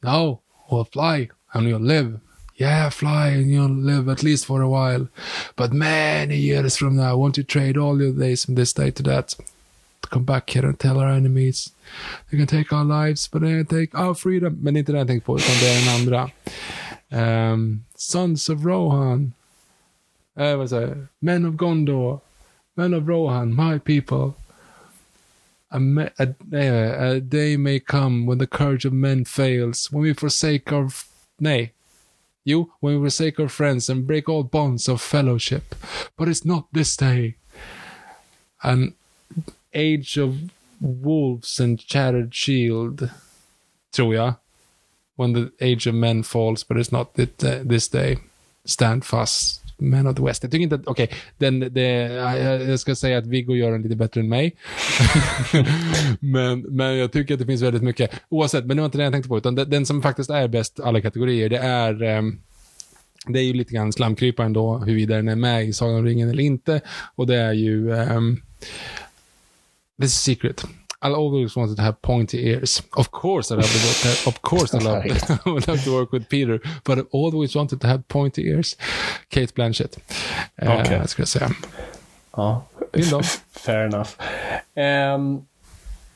No, 0.01 0.38
or 0.68 0.86
fly, 0.92 1.28
and 1.49 1.68
you'll 1.68 1.86
live. 1.86 2.18
Yeah, 2.61 2.91
fly 2.91 3.29
and 3.29 3.51
you'll 3.53 3.69
live 3.71 4.09
at 4.09 4.25
least 4.25 4.45
for 4.47 4.63
a 4.63 4.69
while. 4.69 5.07
But 5.55 5.73
many 5.73 6.37
years 6.37 6.77
from 6.77 6.97
now, 6.97 7.17
won't 7.17 7.37
you 7.39 7.45
trade 7.45 7.77
all 7.79 8.03
your 8.03 8.13
days 8.13 8.45
from 8.45 8.57
this 8.57 8.73
day 8.73 8.91
to 8.91 9.03
that? 9.05 9.29
To 10.03 10.09
come 10.09 10.25
back 10.25 10.51
here 10.51 10.67
and 10.67 10.77
tell 10.79 10.99
our 10.99 11.09
enemies. 11.09 11.71
They 12.31 12.37
can 12.39 12.47
take 12.49 12.73
our 12.73 12.85
lives, 12.85 13.29
but 13.29 13.43
they 13.43 13.51
can 13.51 13.67
take 13.67 13.95
our 13.95 14.15
freedom. 14.15 14.59
Men 14.63 14.77
inte 14.77 14.93
det 14.93 14.99
jag 15.13 15.25
på, 15.25 15.37
utan 15.39 15.55
det 15.61 15.69
är 15.69 15.85
den 15.85 15.95
andra. 16.01 16.31
Um, 17.53 17.85
Sons 17.97 18.49
of 18.49 18.65
Rohan. 18.65 19.33
Uh, 20.41 20.57
vad 20.57 20.71
säger? 20.71 21.07
Men 21.21 21.45
of 21.47 21.55
Gondor. 21.55 22.21
Men 22.75 22.95
of 22.95 23.09
Rohan, 23.09 23.55
my 23.55 23.79
people. 23.79 24.35
A, 25.71 25.79
a, 26.19 26.27
a 27.13 27.21
day 27.21 27.57
may 27.57 27.81
come 27.81 28.27
when 28.27 28.39
the 28.39 28.47
courage 28.47 28.87
of 28.87 28.93
men 28.93 29.25
fails, 29.25 29.93
when 29.93 30.03
we 30.03 30.15
forsake 30.15 30.73
our... 30.73 30.87
f- 30.87 31.09
Nej. 31.41 31.73
Jo, 32.49 32.70
when 32.80 32.94
we 32.94 33.05
forsake 33.05 33.38
our 33.38 33.49
friends 33.49 33.90
and 33.90 34.07
break 34.07 34.28
all 34.28 34.42
bonds 34.42 34.88
of 34.88 35.03
fellowship. 35.03 35.74
But 36.16 36.28
it's 36.28 36.44
not 36.44 36.66
this 36.72 36.96
day. 36.96 37.36
An 38.62 38.94
age 39.74 40.16
of 40.16 40.51
wolves 40.80 41.61
and 41.61 41.80
shattered 41.80 42.34
shield. 42.34 43.11
Tror 43.92 44.14
jag. 44.14 44.36
When 45.16 45.32
the 45.32 45.53
age 45.61 45.86
of 45.86 45.94
men 45.94 46.22
falls, 46.22 46.64
but 46.64 46.76
it's 46.76 46.92
not 46.92 47.14
this 47.14 47.88
day. 47.88 48.16
Standfast 48.69 49.62
Man 49.81 49.91
Men 49.91 50.07
of 50.07 50.16
the 50.16 50.23
West. 50.23 50.43
Jag 50.43 50.53
tycker 50.53 50.62
inte 50.62 50.75
att, 50.75 50.87
okej, 50.87 51.11
den, 51.39 51.61
det, 51.61 51.89
jag 52.69 52.81
ska 52.81 52.95
säga 52.95 53.19
att 53.19 53.27
Viggo 53.27 53.55
gör 53.55 53.73
den 53.73 53.83
lite 53.83 53.97
bättre 53.97 54.21
än 54.21 54.29
mig. 54.29 54.57
men, 56.21 56.61
men 56.61 56.97
jag 56.97 57.12
tycker 57.12 57.35
att 57.35 57.41
det 57.41 57.47
finns 57.47 57.62
väldigt 57.62 57.83
mycket, 57.83 58.11
oavsett, 58.29 58.66
men 58.66 58.77
det 58.77 58.81
var 58.81 58.87
inte 58.87 58.99
det 58.99 59.05
jag 59.05 59.12
tänkte 59.12 59.29
på, 59.29 59.39
utan 59.39 59.55
den, 59.55 59.71
den 59.71 59.87
som 59.87 60.03
faktiskt 60.03 60.31
är 60.31 60.49
bäst 60.49 60.81
alla 60.81 61.01
kategorier, 61.01 61.49
det 61.49 61.59
är 61.59 62.03
um, 62.03 62.41
det 63.27 63.39
är 63.39 63.43
ju 63.43 63.53
lite 63.53 63.75
grann 63.75 63.93
slamkrypa 63.93 64.45
ändå, 64.45 64.79
huruvida 64.79 65.16
den 65.16 65.29
är 65.29 65.37
med 65.37 65.69
i 65.69 65.73
Sagan 65.73 65.97
om 65.97 66.05
ringen 66.05 66.31
eller 66.31 66.43
inte. 66.43 66.81
Och 67.14 67.27
det 67.27 67.37
är 67.37 67.53
ju... 67.53 67.93
Ehm, 67.93 68.16
um, 68.16 68.43
this 70.01 70.12
is 70.12 70.21
secret. 70.21 70.64
I'll 71.01 71.14
always 71.14 71.57
wanted 71.57 71.76
to 71.76 71.82
have 71.82 72.03
pointy 72.03 72.38
ears. 72.49 72.82
Of 72.96 73.11
course 73.11 73.55
I 73.55 73.57
love 73.57 73.72
to 73.72 73.78
work, 74.09 74.26
of 74.26 74.42
course 74.42 74.74
I 74.74 74.78
love, 74.78 75.05
I 75.46 75.51
would 75.51 75.68
love 75.68 75.84
to 75.84 75.92
work 75.92 76.12
with 76.12 76.28
Peter, 76.28 76.61
but 76.84 76.99
I've 76.99 77.07
always 77.12 77.55
wanted 77.57 77.80
to 77.80 77.86
have 77.86 78.03
pointy 78.09 78.42
ears. 78.49 78.76
Kate 79.28 79.55
Blanchett. 79.55 79.99
Eh, 80.57 80.80
Okej. 80.80 81.09
ska 81.09 81.22
jag 81.22 81.28
säga. 81.28 81.51
Ja. 82.36 82.62
Fair 83.53 83.86
enough. 83.86 84.16
Um, 84.76 85.46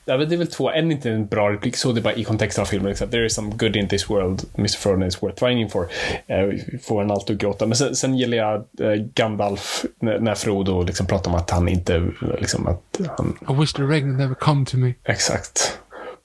ja, 0.05 0.17
det 0.17 0.35
är 0.35 0.37
väl 0.37 0.47
två. 0.47 0.69
En 0.69 0.87
är 0.87 0.95
inte 0.95 1.09
en 1.09 1.27
bra 1.27 1.51
replik, 1.51 1.77
så 1.77 1.91
det 1.91 1.99
är 1.99 2.03
bara 2.03 2.13
i 2.13 2.23
kontexten 2.23 2.61
av 2.61 2.65
filmen. 2.65 2.89
Liksom. 2.89 3.09
There 3.09 3.25
is 3.25 3.33
some 3.33 3.55
good 3.55 3.75
in 3.75 3.87
this 3.87 4.09
world 4.09 4.43
Mr. 4.57 4.77
Frodo 4.77 5.05
is 5.05 5.23
worth 5.23 5.39
fighting 5.39 5.69
for. 5.69 5.81
Uh, 6.29 6.59
får 6.81 7.01
en 7.01 7.11
alltid 7.11 7.35
att 7.35 7.41
gråta. 7.41 7.65
Men 7.65 7.77
sen, 7.77 7.95
sen 7.95 8.17
gillar 8.17 8.37
jag 8.37 8.65
uh, 8.81 9.05
Gandalf 9.13 9.85
när 9.99 10.35
Frodo 10.35 10.83
liksom 10.83 11.07
pratar 11.07 11.31
om 11.31 11.37
att 11.37 11.49
han 11.49 11.67
inte, 11.67 12.03
liksom 12.39 12.67
att 12.67 12.99
han, 13.17 13.37
I 13.49 13.59
wish 13.59 13.73
the 13.73 13.83
rain 13.83 14.17
never 14.17 14.35
come 14.35 14.65
to 14.65 14.77
me. 14.77 14.93
exakt. 15.03 15.79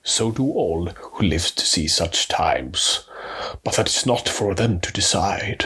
So 0.04 0.30
do 0.30 0.44
all 0.44 0.90
who 1.12 1.22
live 1.22 1.42
to 1.54 1.62
see 1.62 1.88
such 1.88 2.28
times. 2.28 3.08
But 3.64 3.74
that 3.74 3.88
is 3.88 4.06
not 4.06 4.28
for 4.28 4.54
them 4.54 4.80
to 4.80 4.90
decide. 4.94 5.64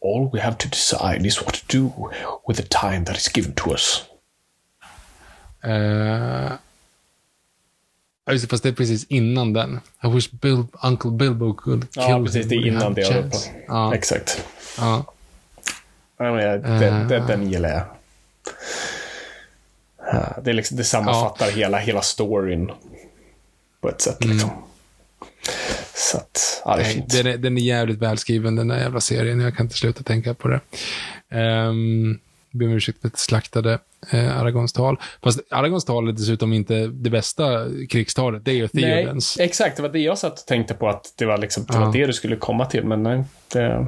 All 0.00 0.30
we 0.32 0.40
have 0.40 0.56
to 0.58 0.68
decide 0.68 1.26
is 1.26 1.40
what 1.40 1.54
to 1.54 1.78
do 1.78 2.10
with 2.46 2.56
the 2.56 2.62
time 2.62 3.04
that 3.04 3.16
is 3.16 3.28
given 3.28 3.54
to 3.54 3.72
us. 3.72 4.04
Uh, 5.64 6.56
ja, 8.30 8.34
just 8.34 8.44
det, 8.44 8.48
fast 8.50 8.62
det 8.62 8.68
är 8.68 8.72
precis 8.72 9.04
innan 9.08 9.52
den. 9.52 9.80
I 10.04 10.08
wish 10.08 10.30
Bill, 10.30 10.64
Uncle 10.82 11.10
Bilbo 11.10 11.54
could 11.54 11.92
kill 11.94 12.02
Ja, 12.08 12.22
precis. 12.24 12.46
Det 12.48 12.54
är 12.54 12.66
innan 12.66 12.94
det. 12.94 13.30
Ja, 13.68 13.94
Exakt. 13.94 14.44
ja. 14.78 15.04
Ja, 16.18 16.32
men 16.32 16.44
jag, 16.44 16.62
den, 16.62 16.82
Eh. 16.82 17.06
den, 17.08 17.26
den 17.26 17.50
gillar 17.50 17.68
jag. 17.68 17.82
Ja, 20.12 20.36
Det, 20.42 20.50
är 20.50 20.54
liksom, 20.54 20.76
det 20.76 20.84
sammanfattar 20.84 21.50
hela, 21.50 21.78
hela 21.78 22.02
storyn 22.02 22.70
på 23.80 23.88
ett 23.88 24.00
sätt. 24.00 24.24
Liksom. 24.24 24.50
Så 25.94 26.16
att, 26.16 26.62
ja, 26.64 26.76
det 26.76 26.82
är 26.82 26.84
fint. 26.84 27.10
den, 27.10 27.26
är, 27.26 27.36
den 27.38 27.58
är 27.58 27.62
jävligt 27.62 27.98
välskriven, 27.98 28.56
den 28.56 28.68
där 28.68 28.78
jävla 28.78 29.00
serien. 29.00 29.40
Jag 29.40 29.56
kan 29.56 29.66
inte 29.66 29.76
sluta 29.76 30.02
tänka 30.02 30.34
på 30.34 30.48
det. 30.48 30.60
Um, 31.38 32.18
ber 32.50 32.66
om 32.66 32.72
ursäkt 32.72 33.00
för 33.00 33.08
jag 33.08 33.18
slaktade 33.18 33.78
uh, 34.14 34.40
Aragons 34.40 34.72
tal. 34.72 34.96
Fast 35.22 35.40
Aragons 35.50 35.84
tal 35.84 36.08
är 36.08 36.12
dessutom 36.12 36.52
inte 36.52 36.86
det 36.86 37.10
bästa 37.10 37.66
krigstalet. 37.88 38.44
Det 38.44 38.50
är 38.50 38.54
ju 38.54 38.68
Nej, 38.72 39.04
Theodens. 39.04 39.38
exakt. 39.40 39.76
Det 39.76 39.82
var 39.82 39.88
det 39.88 39.98
jag 39.98 40.18
satt 40.18 40.40
och 40.40 40.46
tänkte 40.46 40.74
på 40.74 40.88
att 40.88 41.12
det 41.16 41.24
var, 41.24 41.38
liksom, 41.38 41.64
det, 41.64 41.74
Ja. 41.74 41.80
var 41.84 41.92
det 41.92 42.06
du 42.06 42.12
skulle 42.12 42.36
komma 42.36 42.66
till. 42.66 42.84
Men 42.84 43.02
nej, 43.02 43.24
det, 43.52 43.86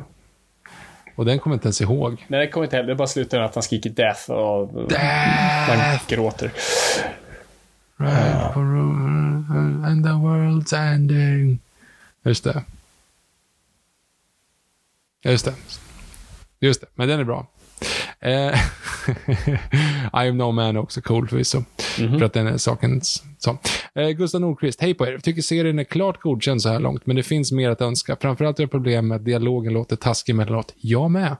Och 1.14 1.24
den 1.24 1.38
kommer 1.38 1.54
inte 1.54 1.66
ens 1.66 1.80
ihåg. 1.80 2.24
nej, 2.28 2.40
det 2.46 2.52
kommer 2.52 2.64
inte 2.66 2.76
heller. 2.76 2.88
Det 2.88 2.94
bara 2.94 3.08
slutar 3.08 3.38
med 3.38 3.46
att 3.46 3.54
han 3.54 3.62
skriker 3.62 3.90
death 3.90 4.30
och 4.30 4.74
man 4.74 4.86
Death! 4.88 6.08
gråter. 6.08 6.52
Right 7.96 8.54
for 8.54 8.62
and 9.86 10.04
the 10.04 10.10
world's 10.10 10.74
ending. 10.92 11.58
Just 12.24 12.44
det. 12.44 12.62
Just 15.24 15.44
det. 15.44 15.54
Just 16.60 16.80
det, 16.80 16.86
men 16.94 17.08
den 17.08 17.20
är 17.20 17.24
bra. 17.24 17.46
Eh, 18.22 18.54
I 20.24 20.28
am 20.28 20.36
no 20.36 20.52
man 20.52 20.76
är 20.76 20.80
också 20.80 21.00
cool 21.00 21.28
förvisso. 21.28 21.62
För 21.96 22.22
att 22.22 22.32
den 22.32 22.46
är 22.46 22.56
sakens 22.56 23.22
så. 23.38 23.58
Eh, 23.94 24.08
Gustav 24.08 24.40
Nordqvist, 24.40 24.80
hej 24.80 24.94
på 24.94 25.06
er. 25.06 25.18
Tycker 25.18 25.42
serien 25.42 25.78
är 25.78 25.84
klart 25.84 26.20
godkänd 26.20 26.62
så 26.62 26.68
här 26.68 26.80
långt, 26.80 27.06
men 27.06 27.16
det 27.16 27.22
finns 27.22 27.52
mer 27.52 27.70
att 27.70 27.80
önska. 27.80 28.16
Framförallt 28.20 28.58
är 28.58 28.62
det 28.62 28.68
problem 28.68 29.08
med 29.08 29.16
att 29.16 29.24
dialogen 29.24 29.72
låter 29.72 29.96
taskig 29.96 30.32
emellanåt. 30.32 30.74
Jag 30.76 31.10
med. 31.10 31.36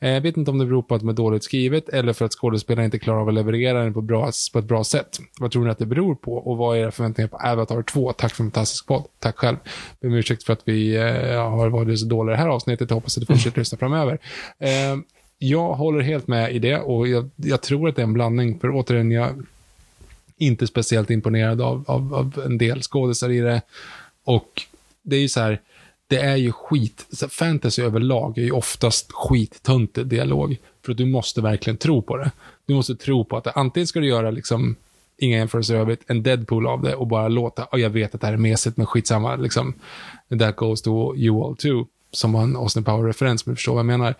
Eh, 0.00 0.22
vet 0.22 0.36
inte 0.36 0.50
om 0.50 0.58
det 0.58 0.66
beror 0.66 0.82
på 0.82 0.94
att 0.94 1.00
de 1.00 1.08
är 1.08 1.12
dåligt 1.12 1.44
skrivet 1.44 1.88
eller 1.88 2.12
för 2.12 2.24
att 2.24 2.32
skådespelarna 2.32 2.84
inte 2.84 2.98
klarar 2.98 3.20
av 3.20 3.28
att 3.28 3.34
leverera 3.34 3.84
den 3.84 3.94
på, 3.94 4.00
bra, 4.00 4.30
på 4.52 4.58
ett 4.58 4.64
bra 4.64 4.84
sätt. 4.84 5.18
Vad 5.40 5.50
tror 5.50 5.64
ni 5.64 5.70
att 5.70 5.78
det 5.78 5.86
beror 5.86 6.14
på 6.14 6.32
och 6.34 6.56
vad 6.56 6.76
är 6.76 6.80
era 6.80 6.90
förväntningar 6.90 7.28
på 7.28 7.36
Avatar 7.36 7.82
2? 7.82 8.12
Tack 8.12 8.34
för 8.34 8.44
en 8.44 8.50
fantastisk 8.50 8.86
podd. 8.86 9.04
Tack 9.20 9.36
själv. 9.36 9.56
Ber 10.00 10.08
om 10.08 10.14
ursäkt 10.14 10.44
för 10.44 10.52
att 10.52 10.62
vi 10.64 10.96
eh, 10.96 11.50
har 11.50 11.68
varit 11.68 12.00
så 12.00 12.06
dåliga 12.06 12.34
i 12.34 12.36
det 12.36 12.42
här 12.42 12.48
avsnittet. 12.48 12.90
Jag 12.90 12.94
hoppas 12.94 13.16
att 13.16 13.20
du 13.20 13.26
fortsätter 13.26 13.58
lyssna 13.58 13.78
framöver. 13.78 14.18
Eh, 14.60 14.96
jag 15.38 15.74
håller 15.74 16.00
helt 16.00 16.28
med 16.28 16.54
i 16.54 16.58
det 16.58 16.78
och 16.78 17.08
jag, 17.08 17.30
jag 17.36 17.62
tror 17.62 17.88
att 17.88 17.96
det 17.96 18.02
är 18.02 18.06
en 18.06 18.12
blandning, 18.12 18.58
för 18.58 18.70
återigen, 18.70 19.10
jag 19.10 19.26
är 19.28 19.34
inte 20.38 20.66
speciellt 20.66 21.10
imponerad 21.10 21.60
av, 21.60 21.84
av, 21.86 22.14
av 22.14 22.42
en 22.44 22.58
del 22.58 22.82
skådisar 22.82 23.30
i 23.30 23.40
det. 23.40 23.62
Och 24.24 24.62
det 25.02 25.16
är 25.16 25.20
ju 25.20 25.28
så 25.28 25.40
här, 25.40 25.60
det 26.06 26.18
är 26.18 26.36
ju 26.36 26.52
skit, 26.52 27.06
fantasy 27.30 27.82
överlag 27.82 28.38
är 28.38 28.42
ju 28.42 28.50
oftast 28.50 29.12
skittöntig 29.12 30.06
dialog. 30.06 30.56
För 30.84 30.92
att 30.92 30.98
du 30.98 31.06
måste 31.06 31.40
verkligen 31.40 31.76
tro 31.76 32.02
på 32.02 32.16
det. 32.16 32.30
Du 32.66 32.74
måste 32.74 32.96
tro 32.96 33.24
på 33.24 33.36
att 33.36 33.44
det, 33.44 33.50
antingen 33.50 33.86
ska 33.86 34.00
du 34.00 34.06
göra 34.06 34.30
liksom, 34.30 34.76
inga 35.18 35.38
jämförelser 35.38 35.74
i 35.74 35.78
övrigt, 35.78 36.00
en 36.06 36.22
Deadpool 36.22 36.66
av 36.66 36.82
det 36.82 36.94
och 36.94 37.06
bara 37.06 37.28
låta, 37.28 37.64
och 37.64 37.78
jag 37.78 37.90
vet 37.90 38.14
att 38.14 38.20
det 38.20 38.26
här 38.26 38.34
är 38.34 38.38
mesigt, 38.38 38.76
men 38.76 38.86
skitsamma, 38.86 39.36
liksom, 39.36 39.74
that 40.38 40.56
goes 40.56 40.82
to 40.82 41.16
you 41.16 41.44
all 41.44 41.56
too 41.56 41.86
som 42.10 42.32
var 42.32 42.42
en 42.42 42.56
Austin 42.56 42.84
Power-referens, 42.84 43.46
men 43.46 43.52
du 43.52 43.56
förstår 43.56 43.72
vad 43.72 43.78
jag 43.78 43.86
menar. 43.86 44.14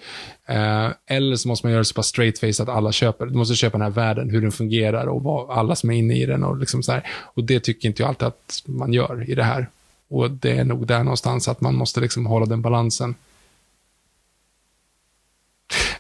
Eh, 0.47 0.93
eller 1.07 1.36
så 1.36 1.49
måste 1.49 1.66
man 1.66 1.72
göra 1.72 1.80
det 1.80 1.84
så 1.84 1.95
pass 1.95 2.07
straight 2.07 2.39
face 2.39 2.62
att 2.62 2.68
alla 2.68 2.93
köper. 2.93 3.26
Du 3.26 3.34
måste 3.34 3.55
köpa 3.55 3.78
den 3.78 3.84
här 3.84 3.91
världen, 3.91 4.30
hur 4.30 4.43
den 4.43 4.53
fungerar 4.53 5.07
och 5.07 5.22
vad, 5.22 5.51
alla 5.59 5.76
som 5.76 5.91
är 5.91 5.95
inne 5.95 6.14
i 6.14 6.26
den. 6.26 6.45
Och, 6.45 6.59
liksom 6.59 6.82
så 6.82 6.93
här. 6.93 7.07
och 7.11 7.45
det 7.45 7.61
tycker 7.61 7.89
inte 7.89 8.03
jag 8.03 8.09
alltid 8.09 8.28
att 8.28 8.62
man 8.66 8.93
gör 8.93 9.30
i 9.30 9.34
det 9.34 9.45
här. 9.45 9.70
Och 10.09 10.30
det 10.30 10.51
är 10.51 10.64
nog 10.64 10.86
där 10.86 11.03
någonstans 11.03 11.49
att 11.49 11.61
man 11.61 11.74
måste 11.74 12.01
liksom 12.01 12.26
hålla 12.26 12.47
den 12.47 12.62
balansen. 12.62 13.14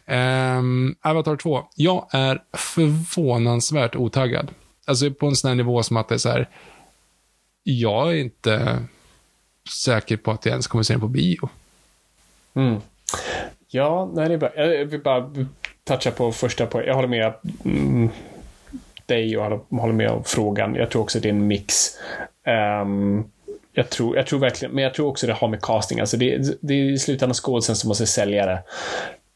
Eh, 0.04 0.62
Avatar 1.00 1.36
2. 1.36 1.64
Jag 1.76 2.08
är 2.10 2.42
förvånansvärt 2.52 3.96
otaggad. 3.96 4.50
Alltså 4.86 5.10
på 5.10 5.26
en 5.26 5.36
sån 5.36 5.48
här 5.48 5.54
nivå 5.54 5.82
som 5.82 5.96
att 5.96 6.08
det 6.08 6.14
är 6.14 6.18
så 6.18 6.28
här. 6.28 6.48
Jag 7.62 8.10
är 8.12 8.16
inte 8.16 8.84
säker 9.68 10.16
på 10.16 10.30
att 10.30 10.44
jag 10.44 10.50
ens 10.50 10.66
kommer 10.66 10.84
se 10.84 10.94
den 10.94 11.00
på 11.00 11.08
bio. 11.08 11.48
Mm. 12.58 12.80
Ja, 13.68 14.10
nej, 14.14 14.28
det 14.28 14.34
är 14.34 14.38
bra. 14.38 14.50
Jag 14.56 14.84
vill 14.84 15.02
bara 15.02 15.30
toucha 15.84 16.10
på 16.10 16.32
första 16.32 16.66
poängen. 16.66 16.88
Jag 16.88 16.94
håller 16.94 17.08
med 17.08 17.32
mm, 17.64 18.08
dig 19.06 19.38
och 19.38 19.66
håller 19.70 19.94
med 19.94 20.10
om 20.10 20.24
frågan. 20.24 20.74
Jag 20.74 20.90
tror 20.90 21.02
också 21.02 21.20
det 21.20 21.28
är 21.28 21.32
en 21.32 21.46
mix. 21.46 21.90
Um, 22.82 23.30
jag 23.72 23.90
tror, 23.90 24.16
jag 24.16 24.26
tror 24.26 24.38
verkligen, 24.38 24.74
men 24.74 24.84
jag 24.84 24.94
tror 24.94 25.06
också 25.08 25.26
det 25.26 25.32
har 25.32 25.48
med 25.48 25.62
casting. 25.62 26.00
Alltså 26.00 26.16
det, 26.16 26.58
det 26.60 26.74
är 26.74 26.84
i 26.84 26.98
slutändan 26.98 27.34
skådisen 27.34 27.76
som 27.76 27.88
måste 27.88 28.06
sälja 28.06 28.46
det. 28.46 28.62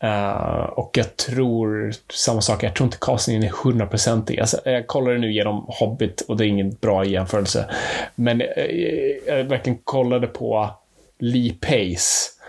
Uh, 0.05 0.65
och 0.65 0.91
jag 0.99 1.17
tror 1.17 1.93
samma 2.13 2.41
sak, 2.41 2.63
jag 2.63 2.75
tror 2.75 2.87
inte 2.87 2.99
castingen 3.01 3.43
är 3.43 3.53
hundraprocentig. 3.65 4.41
Alltså, 4.41 4.61
jag 4.65 4.87
kollade 4.87 5.19
nu 5.19 5.33
genom 5.33 5.65
Hobbit 5.69 6.21
och 6.21 6.37
det 6.37 6.47
är 6.47 6.49
ingen 6.49 6.77
bra 6.81 7.05
jämförelse. 7.05 7.71
Men 8.15 8.41
jag, 8.41 8.73
jag, 9.27 9.39
jag 9.39 9.45
verkligen 9.45 9.79
kollade 9.85 10.27
på 10.27 10.71
Lee 11.19 11.55
Pace 11.61 12.42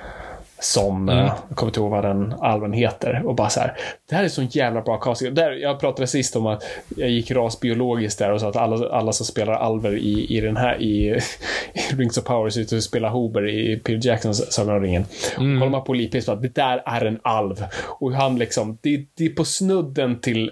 som, 0.64 1.09
mm. 1.09 1.26
uh, 1.26 1.32
jag 1.47 1.57
kommer 1.57 1.70
inte 1.70 1.80
ihåg 1.80 1.91
vad 1.91 2.03
den 2.03 2.34
alven 2.39 2.74
heter, 2.74 3.22
och 3.26 3.36
bara 3.36 3.49
så 3.49 3.59
här, 3.59 3.78
det 4.09 4.16
här 4.16 4.24
är 4.24 4.28
sån 4.28 4.45
jävla 4.45 4.82
bra 4.82 4.97
casting. 4.97 5.34
Där, 5.34 5.51
jag 5.51 5.80
pratade 5.80 6.07
sist 6.07 6.36
om 6.36 6.45
att 6.45 6.64
jag 6.97 7.09
gick 7.09 7.32
rasbiologiskt 7.32 8.20
där 8.20 8.32
och 8.32 8.41
sa 8.41 8.49
att 8.49 8.55
alla, 8.55 8.89
alla 8.89 9.11
som 9.11 9.26
spelar 9.26 9.53
alver 9.53 9.97
i, 9.97 10.38
i 10.38 10.41
den 10.41 10.57
här, 10.57 10.82
i, 10.82 11.07
i 11.74 11.95
Rings 11.95 12.18
of 12.18 12.24
Power 12.24 12.49
ser 12.49 12.61
ut 12.61 12.74
att 12.74 12.84
spela 12.84 13.09
Hober 13.09 13.49
i 13.49 13.78
Peter 13.78 14.07
Jacksons 14.07 14.53
Sagan 14.53 14.76
om 14.76 14.82
ringen. 14.82 15.05
Mm. 15.38 15.55
Och 15.55 15.59
kollar 15.59 15.72
man 15.72 15.84
på 15.84 15.93
Lipis, 15.93 16.30
att 16.30 16.41
det 16.41 16.55
där 16.55 16.84
är 16.86 17.05
en 17.05 17.20
alv. 17.24 17.66
Och 17.86 18.14
han 18.14 18.39
liksom, 18.39 18.78
det, 18.82 19.05
det 19.18 19.26
är 19.26 19.30
på 19.30 19.45
snudden 19.45 20.20
till 20.20 20.51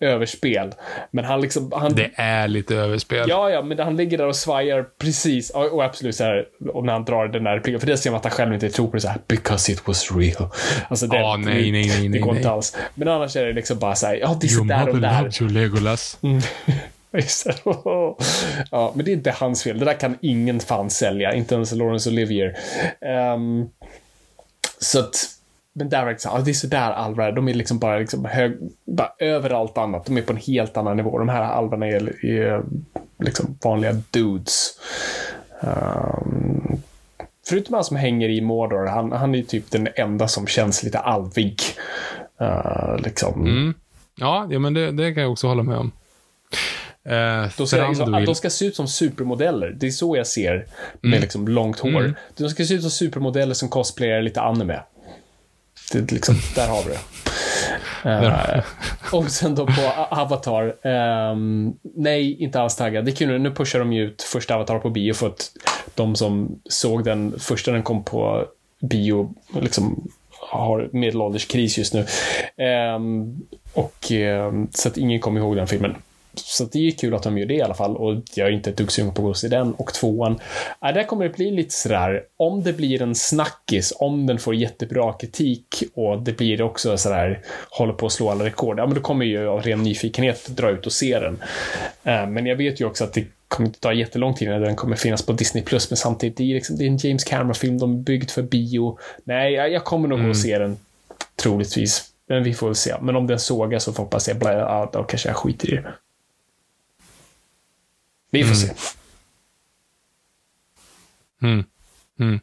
överspel. 0.00 0.74
Men 1.10 1.24
han 1.24 1.40
liksom... 1.40 1.72
Han, 1.74 1.94
det 1.94 2.10
är 2.14 2.48
lite 2.48 2.76
överspel. 2.76 3.26
Ja, 3.28 3.50
ja, 3.50 3.62
men 3.62 3.78
han 3.78 3.96
ligger 3.96 4.18
där 4.18 4.26
och 4.26 4.36
svajar 4.36 4.86
precis. 5.00 5.50
Och, 5.50 5.72
och 5.72 5.84
absolut 5.84 6.14
så 6.14 6.24
här, 6.24 6.46
och 6.72 6.84
när 6.84 6.92
han 6.92 7.04
drar 7.04 7.28
den 7.28 7.44
där 7.44 7.54
repliken, 7.54 7.80
för 7.80 7.86
det 7.86 7.96
ser 7.96 8.10
man 8.10 8.16
att 8.16 8.24
han 8.24 8.32
själv 8.32 8.54
inte 8.54 8.68
tror 8.68 8.86
på 8.86 8.96
det 8.96 9.00
så 9.00 9.08
här, 9.08 9.18
because 9.44 9.72
it 9.72 9.86
was 9.88 10.12
real. 10.12 10.50
Alltså 10.88 11.06
det, 11.06 11.22
oh, 11.22 11.38
nej, 11.38 11.72
nej, 11.72 11.88
nej, 11.88 12.08
det 12.08 12.18
går 12.18 12.32
nej, 12.32 12.36
inte 12.36 12.50
alls. 12.50 12.76
Men 12.94 13.08
annars 13.08 13.36
är 13.36 13.46
det 13.46 13.52
liksom 13.52 13.78
bara 13.78 13.94
så 13.94 14.06
här, 14.06 14.14
ja, 14.14 14.36
det 14.40 14.46
är 14.46 14.52
Your 14.52 14.64
där 14.64 14.88
och 14.88 15.00
där. 15.00 15.22
loves 15.22 15.40
you, 15.40 15.50
Legolas. 15.50 16.18
Mm. 16.22 16.40
ja, 18.70 18.92
men 18.94 19.04
det 19.04 19.10
är 19.10 19.12
inte 19.12 19.30
hans 19.30 19.62
fel. 19.62 19.78
Det 19.78 19.84
där 19.84 20.00
kan 20.00 20.18
ingen 20.20 20.60
fan 20.60 20.90
sälja, 20.90 21.34
inte 21.34 21.54
ens 21.54 21.72
Laurence 21.72 22.10
Olivier. 22.10 22.56
Um, 23.34 23.70
så 24.78 25.00
att, 25.00 25.14
men 25.72 25.88
där 25.88 26.06
är 26.06 26.12
det, 26.12 26.20
så, 26.20 26.28
ja, 26.28 26.40
det 26.40 26.50
är 26.50 26.54
sådär 26.54 26.90
alvar, 26.90 27.32
de 27.32 27.48
är 27.48 27.54
liksom 27.54 27.78
bara, 27.78 27.98
liksom 27.98 28.24
hög, 28.24 28.58
bara 28.84 29.12
över 29.18 29.50
allt 29.50 29.78
annat. 29.78 30.06
De 30.06 30.16
är 30.16 30.22
på 30.22 30.32
en 30.32 30.38
helt 30.38 30.76
annan 30.76 30.96
nivå. 30.96 31.18
De 31.18 31.28
här 31.28 31.42
alvarna 31.42 31.86
är, 31.86 32.26
är 32.26 32.62
liksom 33.18 33.58
vanliga 33.62 33.92
dudes. 34.10 34.80
Um, 35.60 36.82
förutom 37.48 37.74
han 37.74 37.84
som 37.84 37.96
hänger 37.96 38.28
i 38.28 38.40
Mordor, 38.40 38.86
han, 38.86 39.12
han 39.12 39.34
är 39.34 39.42
typ 39.42 39.70
den 39.70 39.88
enda 39.94 40.28
som 40.28 40.46
känns 40.46 40.82
lite 40.82 40.98
alvig. 40.98 41.62
Uh, 42.42 42.96
liksom. 42.98 43.40
Mm. 43.46 43.74
Ja, 44.16 44.46
ja, 44.50 44.58
men 44.58 44.74
det, 44.74 44.92
det 44.92 45.14
kan 45.14 45.22
jag 45.22 45.32
också 45.32 45.46
hålla 45.46 45.62
med 45.62 45.76
om. 45.76 45.92
Eh, 47.08 47.50
de, 47.56 47.66
ska, 47.66 47.88
liksom, 47.88 48.14
att 48.14 48.26
de 48.26 48.34
ska 48.34 48.50
se 48.50 48.66
ut 48.66 48.76
som 48.76 48.88
supermodeller. 48.88 49.70
Det 49.70 49.86
är 49.86 49.90
så 49.90 50.16
jag 50.16 50.26
ser 50.26 50.66
med 51.00 51.08
Mm. 51.10 51.20
liksom 51.20 51.48
långt 51.48 51.78
hår. 51.78 52.00
Mm. 52.00 52.14
De 52.36 52.48
ska 52.48 52.64
se 52.64 52.74
ut 52.74 52.82
som 52.82 52.90
supermodeller 52.90 53.54
som 53.54 53.68
cosplayar 53.68 54.22
lite 54.22 54.40
anime. 54.40 54.80
Det, 55.92 56.12
liksom, 56.12 56.34
där 56.54 56.68
har 56.68 56.82
vi 56.82 56.90
det. 56.90 56.98
Uh, 58.06 58.62
och 59.12 59.30
sen 59.30 59.54
då 59.54 59.66
på 59.66 59.92
Avatar. 60.10 60.86
Um, 61.32 61.76
nej, 61.82 62.42
inte 62.42 62.60
alls 62.60 62.76
taggad. 62.76 63.04
Det 63.04 63.10
är 63.10 63.16
kul, 63.16 63.40
nu 63.40 63.50
pushar 63.50 63.78
de 63.78 63.92
ju 63.92 64.02
ut 64.02 64.22
första 64.22 64.54
Avatar 64.54 64.78
på 64.78 64.90
bio 64.90 65.14
för 65.14 65.26
att 65.26 65.50
de 65.94 66.16
som 66.16 66.60
såg 66.64 67.04
den 67.04 67.38
första 67.38 67.72
den 67.72 67.82
kom 67.82 68.04
på 68.04 68.44
bio 68.80 69.34
liksom 69.60 70.08
har 70.50 70.88
medelålderskris 70.92 71.78
just 71.78 71.94
nu. 71.94 72.06
Um, 72.96 73.46
och 73.72 74.10
um, 74.10 74.68
Så 74.72 74.88
att 74.88 74.96
ingen 74.96 75.20
kommer 75.20 75.40
ihåg 75.40 75.56
den 75.56 75.66
filmen. 75.66 75.96
Så 76.38 76.64
att 76.64 76.72
det 76.72 76.86
är 76.86 76.90
kul 76.90 77.14
att 77.14 77.22
de 77.22 77.38
gör 77.38 77.46
det 77.46 77.54
i 77.54 77.62
alla 77.62 77.74
fall 77.74 77.96
och 77.96 78.22
jag 78.34 78.48
är 78.48 78.52
inte 78.52 78.70
ett 78.70 78.76
dugg 78.76 78.92
sugen 78.92 79.14
på 79.14 79.22
att 79.22 79.24
gå 79.24 79.28
och 79.28 79.36
se 79.36 79.48
den. 79.48 79.74
Och 79.74 79.92
tvåan, 79.94 80.40
äh, 80.86 80.94
där 80.94 81.04
kommer 81.04 81.24
det 81.24 81.36
bli 81.36 81.50
lite 81.50 81.74
sådär, 81.74 82.22
om 82.36 82.62
det 82.62 82.72
blir 82.72 83.02
en 83.02 83.14
snackis, 83.14 83.92
om 83.96 84.26
den 84.26 84.38
får 84.38 84.54
jättebra 84.54 85.12
kritik 85.12 85.82
och 85.94 86.22
det 86.22 86.32
blir 86.36 86.62
också 86.62 86.96
sådär, 86.96 87.40
håller 87.70 87.92
på 87.92 88.06
att 88.06 88.12
slå 88.12 88.30
alla 88.30 88.44
rekord, 88.44 88.78
ja 88.78 88.86
men 88.86 88.94
då 88.94 89.00
kommer 89.00 89.24
jag 89.24 89.42
ju 89.42 89.48
av 89.48 89.62
ren 89.62 89.82
nyfikenhet 89.82 90.46
dra 90.46 90.70
ut 90.70 90.86
och 90.86 90.92
se 90.92 91.18
den. 91.18 91.42
Eh, 92.04 92.26
Men 92.26 92.46
jag 92.46 92.56
vet 92.56 92.80
ju 92.80 92.84
också 92.84 93.04
att 93.04 93.12
det 93.12 93.24
kommer 93.48 93.66
inte 93.66 93.80
ta 93.80 93.92
jättelång 93.92 94.34
tid 94.34 94.48
när 94.48 94.60
den 94.60 94.76
kommer 94.76 94.96
finnas 94.96 95.26
på 95.26 95.32
Disney+, 95.32 95.64
Plus 95.64 95.90
men 95.90 95.96
samtidigt, 95.96 96.36
det 96.36 96.50
är, 96.50 96.54
liksom, 96.54 96.76
det 96.76 96.84
är 96.84 96.88
en 96.88 96.96
James 96.96 97.24
Cameron-film, 97.24 97.78
de 97.78 97.92
är 97.92 97.98
byggd 97.98 98.30
för 98.30 98.42
bio. 98.42 98.98
Nej, 99.24 99.52
jag 99.52 99.72
jag 99.72 99.84
kommer 99.84 100.08
nog 100.08 100.22
gå 100.22 100.28
och 100.28 100.36
se 100.36 100.58
den, 100.58 100.76
troligtvis. 101.42 102.10
Men 102.28 102.42
vi 102.42 102.54
får 102.54 102.66
väl 102.66 102.74
se. 102.74 102.94
Men 103.00 103.16
om 103.16 103.26
den 103.26 103.38
sågar 103.38 103.78
så 103.78 103.90
hoppas 103.90 104.28
jag, 104.28 104.36
ja, 104.42 104.90
då 104.92 105.02
kanske 105.02 105.28
jag 105.28 105.36
skiter 105.36 105.72
i 105.72 105.76
det. 105.76 105.94
Vi 108.34 108.44
får 108.44 108.54
se. 108.54 108.72
Mm. 111.42 111.64
Mm. 112.20 112.40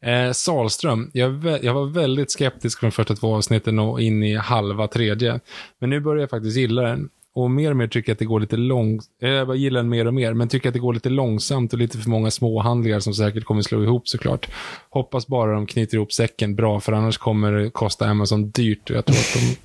Eh, 0.00 0.32
Salström, 0.32 1.10
jag, 1.14 1.58
jag 1.62 1.74
var 1.74 1.86
väldigt 1.86 2.32
skeptisk 2.32 2.80
från 2.80 2.92
första 2.92 3.16
två 3.16 3.34
avsnitten 3.34 3.78
och 3.78 4.00
in 4.00 4.22
i 4.22 4.36
halva 4.36 4.88
tredje. 4.88 5.40
Men 5.78 5.90
nu 5.90 6.00
börjar 6.00 6.20
jag 6.20 6.30
faktiskt 6.30 6.56
gilla 6.56 6.82
den. 6.82 7.08
Och 7.32 7.50
mer 7.50 7.70
och 7.70 7.76
mer 7.76 7.88
tycker 7.88 8.10
jag 8.10 8.14
att 8.14 8.18
det 8.18 8.24
går 8.24 8.40
lite 8.40 8.56
långt. 8.56 9.04
Jag 9.18 9.46
bara 9.46 9.56
gillar 9.56 9.80
den 9.80 9.88
mer 9.88 10.06
och 10.06 10.14
mer, 10.14 10.34
men 10.34 10.48
tycker 10.48 10.68
att 10.68 10.72
det 10.72 10.78
går 10.78 10.94
lite 10.94 11.08
långsamt 11.08 11.72
och 11.72 11.78
lite 11.78 11.98
för 11.98 12.10
många 12.10 12.30
småhandlingar 12.30 13.00
som 13.00 13.14
säkert 13.14 13.44
kommer 13.44 13.62
slå 13.62 13.82
ihop 13.82 14.08
såklart. 14.08 14.50
Hoppas 14.90 15.26
bara 15.26 15.52
de 15.52 15.66
knyter 15.66 15.96
ihop 15.96 16.12
säcken 16.12 16.54
bra, 16.54 16.80
för 16.80 16.92
annars 16.92 17.18
kommer 17.18 17.52
det 17.52 17.70
kosta 17.70 18.06
Amazon 18.06 18.50
dyrt. 18.50 18.90
Och 18.90 18.96
jag 18.96 19.04
tror 19.06 19.16
att 19.16 19.34
de... 19.34 19.56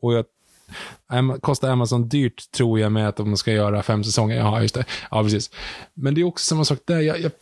Och 0.00 0.14
jag 0.14 0.24
Kostar 1.40 1.70
Amazon 1.70 2.08
dyrt 2.08 2.50
tror 2.50 2.80
jag 2.80 2.92
med 2.92 3.08
att 3.08 3.16
de 3.16 3.36
ska 3.36 3.52
göra 3.52 3.82
fem 3.82 4.04
säsonger. 4.04 4.36
Ja, 4.36 4.62
just 4.62 4.74
det. 4.74 4.84
Ja, 5.10 5.22
precis. 5.22 5.50
Men 5.94 6.14
det 6.14 6.20
är 6.20 6.24
också 6.24 6.44
samma 6.44 6.64
sak 6.64 6.78
där. 6.84 7.00
Jag, 7.00 7.20
jag, 7.20 7.32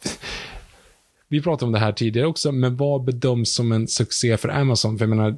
vi 1.29 1.43
pratade 1.43 1.67
om 1.67 1.73
det 1.73 1.79
här 1.79 1.93
tidigare 1.93 2.27
också, 2.27 2.53
men 2.53 2.77
vad 2.77 3.05
bedöms 3.05 3.55
som 3.55 3.73
en 3.73 3.89
succé 3.89 4.37
för 4.37 4.49
Amazon? 4.49 4.99
För 4.99 5.05
jag 5.05 5.17
menar, 5.17 5.37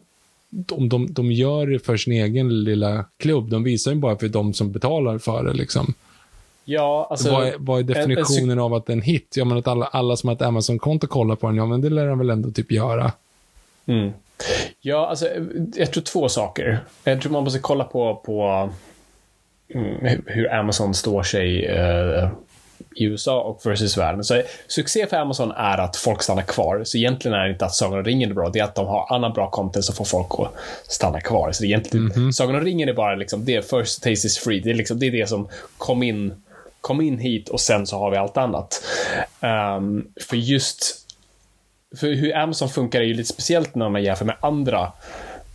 de, 0.50 0.88
de, 0.88 1.12
de 1.12 1.32
gör 1.32 1.66
det 1.66 1.78
för 1.78 1.96
sin 1.96 2.12
egen 2.12 2.64
lilla 2.64 3.04
klubb. 3.16 3.50
De 3.50 3.62
visar 3.64 3.92
ju 3.92 3.98
bara 3.98 4.18
för 4.18 4.28
de 4.28 4.54
som 4.54 4.72
betalar 4.72 5.18
för 5.18 5.44
det. 5.44 5.52
Liksom. 5.52 5.94
Ja, 6.64 7.06
alltså... 7.10 7.30
vad, 7.30 7.46
är, 7.46 7.54
vad 7.58 7.78
är 7.78 7.82
en- 7.82 8.02
en 8.02 8.08
definitionen 8.08 8.58
psyk- 8.58 8.62
av 8.62 8.74
att 8.74 8.90
en 8.90 9.02
hit? 9.02 9.34
Ja, 9.36 9.44
men 9.44 9.58
att 9.58 9.68
alla, 9.68 9.86
alla 9.86 10.16
som 10.16 10.28
har 10.28 10.34
ett 10.36 10.42
Amazon-konto 10.42 11.06
kollar 11.06 11.36
på 11.36 11.46
den, 11.46 11.56
ja 11.56 11.66
men 11.66 11.80
det 11.80 11.90
lär 11.90 12.06
de 12.06 12.18
väl 12.18 12.30
ändå 12.30 12.50
typ 12.50 12.72
göra. 12.72 13.12
Mm. 13.86 14.10
Ja, 14.80 15.06
alltså, 15.06 15.28
jag 15.74 15.92
tror 15.92 16.02
två 16.02 16.28
saker. 16.28 16.80
Jag 17.04 17.22
tror 17.22 17.32
man 17.32 17.44
måste 17.44 17.58
kolla 17.58 17.84
på, 17.84 18.22
på 18.24 18.70
mm, 19.74 20.22
hur 20.26 20.54
Amazon 20.54 20.94
står 20.94 21.22
sig 21.22 21.66
eh, 21.66 22.28
i 22.96 23.04
USA 23.04 23.40
och 23.40 23.60
versus 23.66 23.98
världen. 23.98 24.24
Så 24.24 24.42
succé 24.66 25.06
för 25.06 25.16
Amazon 25.16 25.50
är 25.50 25.78
att 25.78 25.96
folk 25.96 26.22
stannar 26.22 26.42
kvar. 26.42 26.84
Så 26.84 26.98
egentligen 26.98 27.38
är 27.38 27.44
det 27.44 27.50
inte 27.50 27.64
att 27.64 27.74
Sagan 27.74 27.98
om 27.98 28.04
ringen 28.04 28.30
är 28.30 28.34
bra, 28.34 28.48
det 28.48 28.58
är 28.58 28.64
att 28.64 28.74
de 28.74 28.86
har 28.86 29.14
annan 29.14 29.32
bra 29.32 29.50
content 29.50 29.84
som 29.84 29.94
får 29.94 30.04
folk 30.04 30.26
att 30.38 30.52
stanna 30.92 31.20
kvar. 31.20 31.52
Så 31.52 31.62
det 31.62 31.66
är 31.66 31.68
egentligen, 31.68 32.10
mm 32.12 32.28
-hmm. 32.28 32.32
Sagan 32.32 32.54
om 32.54 32.60
ringen 32.60 32.88
är 32.88 32.92
bara 32.92 33.14
liksom, 33.14 33.44
det 33.44 33.54
är 33.54 33.62
first 33.62 34.02
taste 34.02 34.26
is 34.26 34.38
free. 34.38 34.60
Det 34.60 34.70
är, 34.70 34.74
liksom, 34.74 34.98
det, 34.98 35.06
är 35.06 35.10
det 35.10 35.28
som 35.28 35.48
kom 35.78 36.02
in, 36.02 36.42
kom 36.80 37.00
in 37.00 37.18
hit 37.18 37.48
och 37.48 37.60
sen 37.60 37.86
så 37.86 37.98
har 37.98 38.10
vi 38.10 38.16
allt 38.16 38.36
annat. 38.36 38.84
Um, 39.40 40.08
för 40.20 40.36
just 40.36 41.05
för 41.96 42.14
hur 42.14 42.36
Amazon 42.36 42.68
funkar 42.68 43.00
är 43.00 43.04
ju 43.04 43.14
lite 43.14 43.32
speciellt 43.32 43.74
när 43.74 43.88
man 43.88 44.02
jämför 44.02 44.24
med 44.24 44.36
andra 44.40 44.92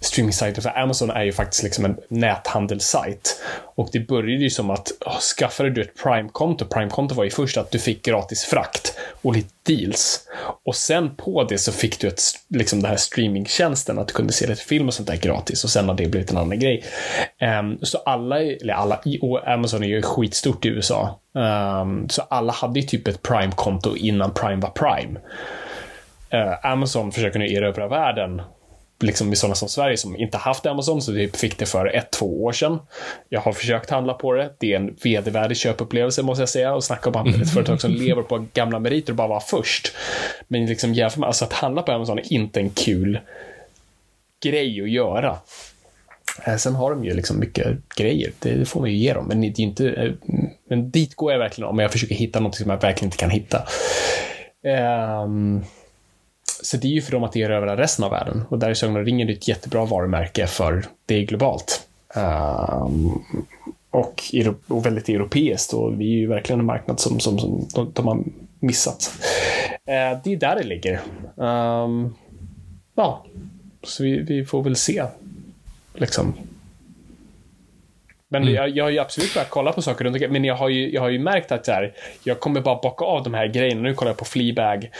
Streamingsajter 0.04 0.62
för 0.62 0.80
Amazon 0.80 1.10
är 1.10 1.24
ju 1.24 1.32
faktiskt 1.32 1.64
liksom 1.64 1.86
en 1.86 1.98
näthandelssajt. 2.08 3.42
Och 3.76 3.90
det 3.92 4.00
började 4.00 4.44
ju 4.44 4.50
som 4.50 4.70
att, 4.70 4.92
oh, 5.06 5.20
skaffade 5.20 5.70
du 5.70 5.82
ett 5.82 6.04
Prime-konto, 6.04 6.66
Prime-konto 6.66 7.16
var 7.16 7.24
ju 7.24 7.30
först 7.30 7.58
att 7.58 7.72
du 7.72 7.80
fick 7.80 8.06
gratis 8.06 8.44
frakt 8.44 8.94
och 9.22 9.34
lite 9.34 9.50
deals. 9.64 10.28
Och 10.66 10.76
sen 10.76 11.16
på 11.16 11.44
det 11.44 11.58
så 11.58 11.72
fick 11.72 12.00
du 12.00 12.08
ett, 12.08 12.22
liksom 12.48 12.82
den 12.82 12.90
här 12.90 12.98
streamingtjänsten, 12.98 14.00
att 14.00 14.08
du 14.08 14.14
kunde 14.14 14.34
se 14.34 14.48
lite 14.48 14.62
film 14.62 14.88
och 14.88 14.94
sånt 14.94 15.08
där 15.08 15.18
gratis. 15.18 15.64
Och 15.64 15.70
sen 15.70 15.90
har 15.90 15.96
det 15.96 16.08
blivit 16.08 16.32
en 16.32 16.38
annan 16.38 16.60
grej. 16.60 16.84
Um, 17.60 17.80
så 17.82 17.98
alla, 17.98 18.42
eller 18.42 18.74
alla, 18.74 19.00
och 19.22 19.48
Amazon 19.48 19.84
är 19.84 19.88
ju 19.88 20.02
skitstort 20.02 20.66
i 20.66 20.70
USA. 20.70 21.20
Um, 21.34 22.10
så 22.10 22.22
alla 22.22 22.54
hade 22.54 22.80
ju 22.80 22.88
typ 22.88 23.08
ett 23.08 23.22
Prime-konto 23.22 23.96
innan 23.96 24.34
Prime 24.34 24.62
var 24.62 24.70
Prime. 24.70 25.20
Uh, 26.34 26.66
Amazon 26.66 27.12
försöker 27.12 27.40
nu 27.40 27.54
erövra 27.54 27.88
världen 27.88 28.42
liksom 29.04 29.34
i 29.34 29.36
sådana 29.36 29.56
som 29.56 29.70
Sverige 29.70 29.98
som 29.98 30.16
inte 30.16 30.38
haft 30.38 30.66
Amazon, 30.66 31.02
så 31.02 31.12
typ 31.12 31.36
fick 31.36 31.58
det 31.58 31.66
för 31.66 31.96
ett, 31.96 32.12
två 32.12 32.44
år 32.44 32.52
sedan. 32.52 32.80
Jag 33.30 33.42
har 33.42 33.54
försökt 33.54 33.90
handla 33.90 34.14
på 34.14 34.34
det. 34.34 34.54
Det 34.58 34.74
är 34.74 34.76
en 34.76 34.96
vedervärdig 35.04 35.58
köpupplevelse 35.58 36.24
måste 36.24 36.42
jag 36.42 36.50
säga 36.50 36.74
och 36.74 36.84
snacka 36.84 37.10
om 37.10 37.28
ett 37.28 37.54
företag 37.54 37.82
som 37.82 37.92
lever 37.92 38.22
på 38.22 38.46
gamla 38.54 38.80
meriter 38.80 39.14
och 39.14 39.18
bara 39.18 39.28
var 39.28 39.40
först. 39.40 39.94
Men 40.48 40.66
liksom 40.66 40.94
jämför 40.94 41.20
med, 41.20 41.28
alltså 41.28 41.46
att 41.46 41.54
handla 41.54 41.82
på 41.82 41.92
Amazon 41.92 42.20
är 42.20 42.34
inte 42.34 42.60
en 42.60 42.70
kul 42.70 43.20
grej 44.44 44.82
att 44.82 44.90
göra. 44.90 45.38
Eh, 46.46 46.56
sen 46.56 46.76
har 46.76 46.90
de 46.90 47.06
ju 47.06 47.14
liksom 47.14 47.40
mycket 47.40 47.96
grejer, 47.96 48.32
det 48.40 48.66
får 48.66 48.80
man 48.80 48.90
ju 48.90 48.98
ge 48.98 49.14
dem, 49.14 49.26
men 49.28 49.42
det 49.42 49.48
är 49.48 49.60
inte, 49.60 49.90
eh, 49.90 50.12
men 50.70 50.92
dit 50.92 51.16
går 51.16 51.32
jag 51.32 51.40
verkligen 51.40 51.70
om 51.70 51.80
jag 51.80 51.92
försöker 51.92 52.16
hitta 52.16 52.40
något 52.40 52.56
som 52.56 52.70
jag 52.70 52.82
verkligen 52.82 53.08
inte 53.08 53.18
kan 53.18 53.30
hitta. 53.30 53.66
Um, 55.24 55.64
så 56.62 56.78
det 56.78 56.88
är 56.88 56.92
ju 56.92 57.02
för 57.02 57.12
dem 57.12 57.24
att 57.24 57.36
erövra 57.36 57.78
resten 57.78 58.06
av 58.06 58.12
världen. 58.12 58.44
Och 58.50 58.60
där 58.60 58.70
är 58.70 58.74
Sagan 58.74 58.96
om 58.96 59.06
ringen 59.06 59.30
ett 59.30 59.48
jättebra 59.48 59.86
varumärke 59.86 60.48
för 60.48 60.86
det 61.06 61.16
är 61.16 61.26
globalt. 61.26 61.88
Um, 62.16 63.24
och, 63.90 64.24
och, 64.68 64.86
väldigt 64.86 65.10
europeiskt 65.10 65.74
och 65.74 66.02
vi 66.02 66.06
är 66.06 66.18
ju 66.18 66.28
verkligen 66.28 66.60
en 66.60 66.66
marknad 66.66 67.00
som, 67.00 67.20
som, 67.20 67.40
som 67.40 67.68
de, 67.76 67.92
de 67.94 68.08
har 68.08 68.24
missat. 68.60 69.12
Uh, 69.72 70.22
det 70.24 70.34
är 70.34 70.38
där 70.38 70.56
det 70.56 70.64
ligger. 70.64 71.02
Um, 71.36 72.16
ja, 72.96 73.26
så 73.84 74.04
vi, 74.04 74.20
vi, 74.20 74.46
får 74.46 74.64
väl 74.64 74.76
se. 74.76 75.04
Liksom 75.94 76.34
men 78.32 78.42
mm. 78.42 78.54
jag, 78.54 78.70
jag 78.70 78.84
har 78.84 78.92
ju 78.92 79.00
absolut 79.00 79.34
börjat 79.34 79.50
kolla 79.50 79.72
på 79.72 79.82
saker 79.82 80.06
runt 80.06 80.16
omkring, 80.16 80.32
men 80.32 80.46
jag 80.46 80.56
har 80.56 80.70
ju, 80.70 80.92
jag 80.92 81.02
har 81.02 81.10
ju 81.10 81.20
märkt 81.20 81.52
att 81.52 81.68
här, 81.68 81.94
jag 82.24 82.40
kommer 82.40 82.62
bara 82.62 82.76
bocka 82.76 83.06
av 83.06 83.24
de 83.24 83.34
här 83.34 83.48
grejerna. 83.48 83.82
Nu 83.82 83.94
kollar 83.94 84.10
jag 84.10 84.18
på 84.18 84.26
Fleabag. 84.26 84.92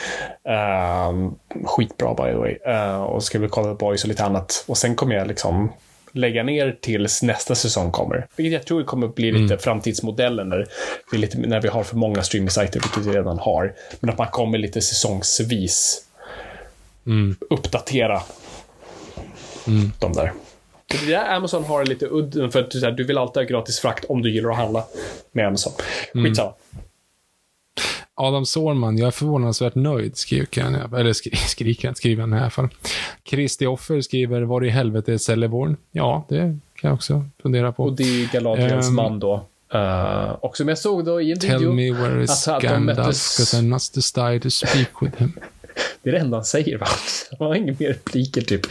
Uh, 0.50 1.32
skitbra 1.66 2.14
by 2.14 2.32
the 2.32 2.38
way. 2.38 2.58
Uh, 2.68 3.02
och 3.02 3.24
ska 3.24 3.40
väl 3.40 3.50
kolla 3.50 3.68
på 3.68 3.76
Boys 3.76 4.04
och 4.04 4.10
lite 4.10 4.24
annat. 4.24 4.66
Och 4.68 4.78
sen 4.78 4.96
kommer 4.96 5.16
jag 5.16 5.28
liksom 5.28 5.74
lägga 6.12 6.44
ner 6.44 6.78
tills 6.82 7.24
nästa 7.24 7.56
säsong 7.56 7.92
kommer. 7.92 8.28
Vilket 8.36 8.54
jag 8.54 8.66
tror 8.66 8.84
kommer 8.84 9.08
bli 9.08 9.32
lite 9.32 9.54
mm. 9.54 9.60
framtidsmodellen 9.60 10.50
när, 10.50 10.68
det 11.12 11.18
lite, 11.18 11.38
när 11.38 11.62
vi 11.62 11.68
har 11.68 11.84
för 11.84 11.96
många 11.96 12.24
streamingsajter, 12.24 12.80
vilket 12.80 13.06
vi 13.06 13.18
redan 13.18 13.40
har. 13.40 13.74
Men 14.00 14.10
att 14.10 14.18
man 14.18 14.28
kommer 14.28 14.58
lite 14.58 14.82
säsongsvis 14.82 16.06
mm. 17.06 17.36
uppdatera 17.50 18.22
mm. 19.68 19.92
de 20.00 20.14
där. 20.14 20.32
Det 21.00 21.12
där 21.12 21.36
Amazon 21.36 21.64
har 21.64 21.86
lite 21.86 22.06
udden 22.06 22.52
för 22.52 22.60
att 22.60 22.72
du, 22.72 22.92
du 22.92 23.04
vill 23.04 23.18
alltid 23.18 23.44
ha 23.44 23.48
gratis 23.48 23.80
frakt 23.80 24.06
om 24.06 24.22
du 24.22 24.34
gillar 24.34 24.50
att 24.50 24.58
handla 24.58 24.84
med 25.32 25.48
Amazon. 25.48 25.74
Skitsamma. 26.14 26.50
Mm. 26.50 26.86
Adam 28.16 28.46
Sårman, 28.46 28.98
jag 28.98 29.08
är 29.08 29.12
förvånansvärt 29.12 29.76
nöjd, 29.76 30.18
skriver 30.18 30.62
han, 30.62 30.96
eller 30.96 31.14
skri, 31.14 31.36
skriker, 31.36 31.94
skriver 31.94 32.22
han 32.22 32.34
i 32.34 32.38
alla 32.38 32.50
fall. 32.50 32.70
Kristi 33.24 33.66
Offer 33.66 34.02
skriver, 34.02 34.42
var 34.42 34.66
i 34.66 34.70
helvete 34.70 35.14
är 35.14 35.18
Celeborn? 35.18 35.78
Ja, 35.92 36.26
det 36.30 36.58
kan 36.76 36.88
jag 36.88 36.94
också 36.94 37.26
fundera 37.42 37.72
på. 37.72 37.84
Och 37.84 37.94
det 37.94 38.04
är 38.04 38.34
Galadriels 38.34 38.88
um, 38.90 38.96
man 38.96 39.20
då. 39.20 39.46
Uh, 39.76 40.32
och 40.32 40.58
som 40.58 40.68
jag 40.68 40.78
såg 40.78 41.06
då 41.06 41.22
i 41.22 41.32
en 41.32 41.40
Tell 41.40 41.60
video. 41.60 41.74
me 41.74 41.92
where 41.92 42.24
is 42.24 42.48
att, 42.48 42.62
Gandalf, 42.62 42.98
because 42.98 43.60
I 43.60 43.62
must 43.62 43.94
decide 43.94 44.42
to 44.42 44.50
speak 44.50 45.02
with 45.02 45.18
him. 45.18 45.40
det 46.04 46.10
är 46.10 46.14
det 46.14 46.20
enda 46.20 46.38
han 46.38 46.46
säger, 46.46 46.78
va? 46.78 46.88
Han 47.40 47.48
har 47.48 47.56
inga 47.56 47.76
mer 47.80 47.88
repliker, 47.88 48.42
typ. 48.42 48.62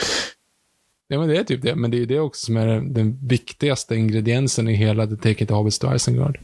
Ja, 1.13 1.19
men 1.19 1.29
det 1.29 1.37
är 1.37 1.45
typ 1.45 1.63
det. 1.63 1.75
Men 1.75 1.91
det 1.91 1.97
är 1.97 1.99
ju 1.99 2.07
det 2.07 2.21
också 2.21 2.47
som 2.47 2.57
är 2.57 2.67
den 2.81 3.19
viktigaste 3.23 3.97
ingrediensen 3.97 4.69
i 4.69 4.75
hela 4.75 5.07
The 5.07 5.17
Take 5.17 5.45
It 5.45 5.49
to 5.49 5.55
Hobbits 5.55 5.79
to 5.79 5.95
Isengard. 5.95 6.39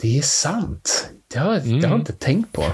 Det 0.00 0.18
är 0.18 0.22
sant. 0.22 1.10
Det 1.28 1.38
har, 1.38 1.54
mm. 1.54 1.64
det 1.64 1.70
har 1.70 1.80
jag 1.80 1.84
mm. 1.84 2.00
inte 2.00 2.12
tänkt 2.12 2.52
på. 2.52 2.64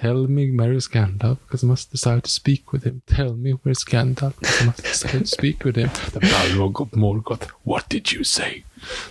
Tell 0.00 0.28
me 0.28 0.56
where 0.58 0.76
is 0.76 0.88
Gandalf, 0.88 1.38
because 1.44 1.66
I 1.66 1.66
must 1.66 1.90
decide 1.90 2.22
to 2.22 2.28
speak 2.28 2.72
with 2.72 2.86
him. 2.86 3.00
Tell 3.06 3.34
me 3.34 3.52
where 3.52 3.72
is 3.72 3.84
Gandalf, 3.84 4.38
because 4.38 4.62
I 4.62 4.66
must 4.66 4.82
decide 4.82 5.18
to 5.18 5.26
speak 5.26 5.64
with 5.64 5.76
him. 5.76 5.88
The 6.12 6.20
Balrog 6.20 6.80
of 6.80 6.90
Morgoth, 6.90 7.48
what 7.64 7.88
did 7.88 8.12
you 8.12 8.24
say? 8.24 8.64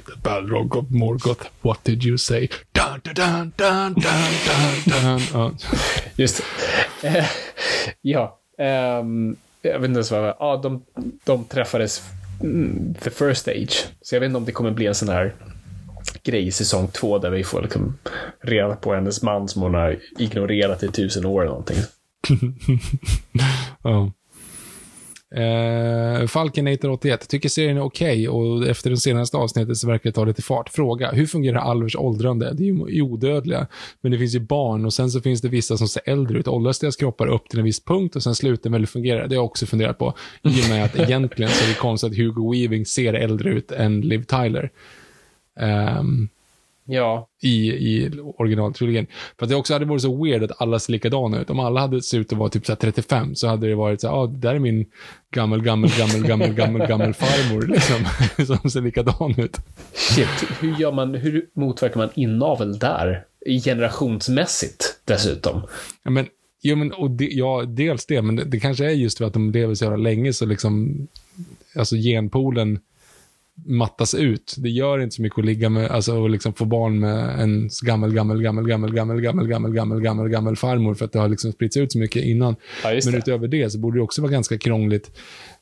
The 0.05 0.15
Balrog 0.23 0.77
of 0.77 0.85
Morgoth, 0.85 1.49
what 1.61 1.83
did 1.83 2.05
you 2.05 2.17
say? 2.17 2.49
Dun, 2.73 3.01
dun, 3.03 3.15
dun, 3.15 3.53
dun, 3.57 3.93
dun, 3.93 4.83
dun, 4.85 5.21
dun. 5.33 5.57
Just 6.17 6.41
det. 7.01 7.25
ja. 8.01 8.39
Um, 8.59 9.37
jag 9.61 9.79
vet 9.79 9.87
inte 9.87 9.97
ens 9.97 10.11
vad, 10.11 10.35
ja, 10.39 10.59
de, 10.63 10.85
de 11.23 11.45
träffades 11.45 12.03
mm, 12.43 12.95
the 13.03 13.09
first 13.09 13.41
stage. 13.41 13.85
Så 14.01 14.15
jag 14.15 14.19
vet 14.19 14.27
inte 14.27 14.37
om 14.37 14.45
det 14.45 14.51
kommer 14.51 14.71
bli 14.71 14.85
en 14.85 14.95
sån 14.95 15.09
här 15.09 15.35
grej 16.23 16.47
i 16.47 16.51
säsong 16.51 16.87
två 16.87 17.17
där 17.17 17.29
vi 17.29 17.43
får 17.43 17.61
liksom 17.61 17.97
reda 18.41 18.75
på 18.75 18.93
hennes 18.93 19.23
man 19.23 19.47
som 19.47 19.61
hon 19.61 19.73
har 19.73 19.99
ignorerat 20.19 20.83
i 20.83 20.87
tusen 20.87 21.25
år 21.25 21.41
eller 21.41 21.49
någonting. 21.49 21.77
oh. 23.83 24.09
Uh, 25.35 26.27
Falkenator 26.27 26.89
81 26.89 27.27
tycker 27.27 27.49
serien 27.49 27.77
är 27.77 27.81
okej 27.81 28.29
okay, 28.29 28.59
och 28.59 28.67
efter 28.67 28.89
det 28.89 28.97
senaste 28.97 29.37
avsnittet 29.37 29.77
så 29.77 29.87
verkar 29.87 30.09
det 30.09 30.13
ta 30.13 30.25
lite 30.25 30.41
fart. 30.41 30.69
Fråga, 30.69 31.11
hur 31.11 31.25
fungerar 31.25 31.59
Alvers 31.59 31.95
åldrande? 31.95 32.53
Det 32.53 32.63
är 32.63 32.89
ju 32.89 33.01
odödliga, 33.01 33.67
men 34.01 34.11
det 34.11 34.17
finns 34.17 34.35
ju 34.35 34.39
barn 34.39 34.85
och 34.85 34.93
sen 34.93 35.09
så 35.09 35.21
finns 35.21 35.41
det 35.41 35.49
vissa 35.49 35.77
som 35.77 35.87
ser 35.87 36.01
äldre 36.05 36.39
ut. 36.39 36.47
Åldras 36.47 36.79
deras 36.79 36.95
kroppar 36.95 37.27
upp 37.27 37.49
till 37.49 37.59
en 37.59 37.65
viss 37.65 37.85
punkt 37.85 38.15
och 38.15 38.23
sen 38.23 38.35
slutar 38.35 38.69
väl 38.69 38.87
fungera. 38.87 39.27
Det 39.27 39.35
har 39.35 39.43
jag 39.43 39.45
också 39.45 39.65
funderat 39.65 39.97
på. 39.97 40.13
I 40.43 40.61
och 40.61 40.69
med 40.69 40.85
att 40.85 40.99
egentligen 40.99 41.51
så 41.51 41.63
är 41.63 41.69
det 41.69 41.79
konstigt 41.79 42.11
att 42.11 42.17
Hugo 42.17 42.51
Weaving 42.51 42.85
ser 42.85 43.13
äldre 43.13 43.49
ut 43.49 43.71
än 43.71 44.01
Liv 44.01 44.23
Tyler. 44.23 44.71
Um, 45.99 46.29
Ja. 46.87 47.29
I, 47.41 47.69
i 47.69 48.11
originaltrilogin. 48.37 49.07
För 49.39 49.45
att 49.45 49.49
det 49.49 49.55
också 49.55 49.73
hade 49.73 49.85
varit 49.85 50.01
så 50.01 50.23
weird 50.23 50.43
att 50.43 50.61
alla 50.61 50.79
ser 50.79 50.91
likadana 50.91 51.41
ut. 51.41 51.49
Om 51.49 51.59
alla 51.59 51.79
hade 51.79 52.01
sett 52.01 52.19
ut 52.19 52.31
att 52.31 52.37
vara 52.37 52.49
typ 52.49 52.65
så 52.65 52.75
35 52.75 53.35
så 53.35 53.47
hade 53.47 53.67
det 53.67 53.75
varit 53.75 54.01
så 54.01 54.07
ja, 54.07 54.11
ah, 54.11 54.27
där 54.27 54.55
är 54.55 54.59
min 54.59 54.85
gammel, 55.33 55.61
gammel, 55.61 55.91
gammel, 55.97 56.23
gammel, 56.27 56.53
gammel, 56.53 56.87
gammel 56.87 57.13
farmor 57.13 57.61
liksom. 57.61 58.05
som 58.57 58.69
ser 58.69 58.81
likadan 58.81 59.33
ut. 59.37 59.57
Shit, 59.93 60.49
hur 60.59 60.79
gör 60.79 60.91
man, 60.91 61.15
hur 61.15 61.45
motverkar 61.53 61.97
man 61.97 62.09
inavel 62.15 62.79
där? 62.79 63.23
Generationsmässigt 63.63 64.99
dessutom. 65.05 65.61
Ja, 66.03 66.11
men, 66.11 66.27
jo, 66.61 66.75
men 66.75 66.91
och 66.91 67.11
de, 67.11 67.29
ja, 67.31 67.63
dels 67.67 68.05
det, 68.05 68.21
men 68.21 68.35
det, 68.35 68.43
det 68.43 68.59
kanske 68.59 68.85
är 68.85 68.89
just 68.89 69.17
för 69.17 69.25
att 69.25 69.33
de 69.33 69.51
lever 69.51 69.75
så 69.75 69.85
jävla 69.85 69.97
länge 69.97 70.33
så 70.33 70.45
liksom, 70.45 71.07
alltså 71.75 71.95
genpoolen 71.95 72.79
mattas 73.65 74.13
ut. 74.13 74.55
Det 74.57 74.69
gör 74.69 74.99
inte 74.99 75.15
så 75.15 75.21
mycket 75.21 75.39
att 75.39 75.45
ligga 75.45 75.69
med, 75.69 75.91
alltså 75.91 76.19
och 76.19 76.29
liksom 76.29 76.53
få 76.53 76.65
barn 76.65 76.99
med 76.99 77.39
en 77.39 77.69
gammel, 77.81 78.13
gammel, 78.13 78.41
gammel, 78.41 78.65
gammel, 78.67 78.91
gammel, 78.91 79.21
gammel, 79.21 79.47
gammel, 79.47 79.71
gammel, 79.71 79.99
gammel, 79.99 80.29
gammel 80.29 80.55
farmor 80.55 80.95
för 80.95 81.05
att 81.05 81.11
det 81.11 81.19
har 81.19 81.29
liksom 81.29 81.51
spritts 81.51 81.77
ut 81.77 81.91
så 81.91 81.99
mycket 81.99 82.23
innan. 82.23 82.55
Ja, 82.83 82.89
Men 82.89 83.11
det. 83.11 83.17
utöver 83.17 83.47
det 83.47 83.69
så 83.69 83.79
borde 83.79 83.97
det 83.97 84.03
också 84.03 84.21
vara 84.21 84.31
ganska 84.31 84.57
krångligt. 84.57 85.11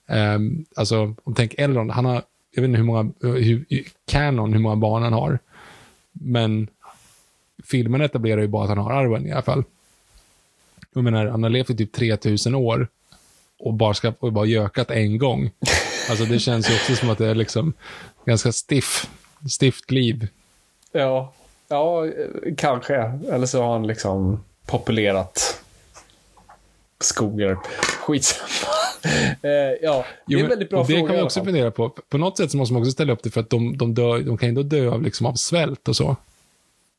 Um, 0.07 0.65
alltså, 0.75 1.15
om 1.23 1.33
tänk 1.35 1.53
Elrond, 1.57 1.91
han 1.91 2.05
har, 2.05 2.21
jag 2.55 2.61
vet 2.61 2.69
inte 2.69 2.77
hur 2.77 2.85
många, 2.85 3.11
hur, 3.21 3.65
Canon, 4.11 4.53
hur 4.53 4.59
många 4.59 4.75
barn 4.75 5.03
han 5.03 5.13
har. 5.13 5.39
Men 6.11 6.67
filmen 7.63 8.01
etablerar 8.01 8.41
ju 8.41 8.47
bara 8.47 8.63
att 8.63 8.69
han 8.69 8.77
har 8.77 8.91
arven 8.91 9.27
i 9.27 9.31
alla 9.31 9.41
fall. 9.41 9.63
Jag 10.93 11.03
menar, 11.03 11.25
han 11.25 11.43
har 11.43 11.49
levt 11.49 11.69
i 11.69 11.75
typ 11.75 11.91
3000 11.91 12.55
år 12.55 12.87
och 13.59 13.73
bara, 13.73 13.93
ska, 13.93 14.13
och 14.19 14.33
bara 14.33 14.45
gökat 14.45 14.91
en 14.91 15.17
gång. 15.17 15.51
Alltså 16.09 16.25
det 16.25 16.39
känns 16.39 16.69
ju 16.69 16.73
också 16.73 16.95
som 16.95 17.09
att 17.09 17.17
det 17.17 17.27
är 17.27 17.35
liksom 17.35 17.73
ganska 18.25 18.51
stiff, 18.51 19.09
stift 19.49 19.91
liv. 19.91 20.27
Ja, 20.91 21.33
ja, 21.67 22.03
kanske. 22.57 22.95
Eller 23.31 23.45
så 23.45 23.61
har 23.61 23.71
han 23.71 23.87
liksom 23.87 24.43
populerat 24.65 25.61
skogar. 26.99 27.57
Skitsamma. 27.81 28.49
Eh, 29.41 29.51
ja, 29.81 30.05
det 30.27 30.33
är 30.33 30.39
en 30.39 30.49
väldigt 30.49 30.69
bra 30.69 30.79
det 30.79 30.85
fråga. 30.85 31.07
kan 31.07 31.15
i 31.15 31.17
man 31.17 31.25
också 31.25 31.43
fundera 31.43 31.71
på. 31.71 31.89
På 31.89 32.17
något 32.17 32.37
sätt 32.37 32.51
så 32.51 32.57
måste 32.57 32.73
man 32.73 32.81
också 32.81 32.91
ställa 32.91 33.13
upp 33.13 33.23
det 33.23 33.29
för 33.29 33.41
att 33.41 33.49
de, 33.49 33.77
de, 33.77 33.93
dör, 33.93 34.19
de 34.19 34.37
kan 34.37 34.47
ju 34.47 34.49
ändå 34.49 34.63
dö 34.63 34.89
av, 34.89 35.01
liksom, 35.01 35.25
av 35.25 35.33
svält 35.33 35.87
och 35.87 35.95
så. 35.95 36.15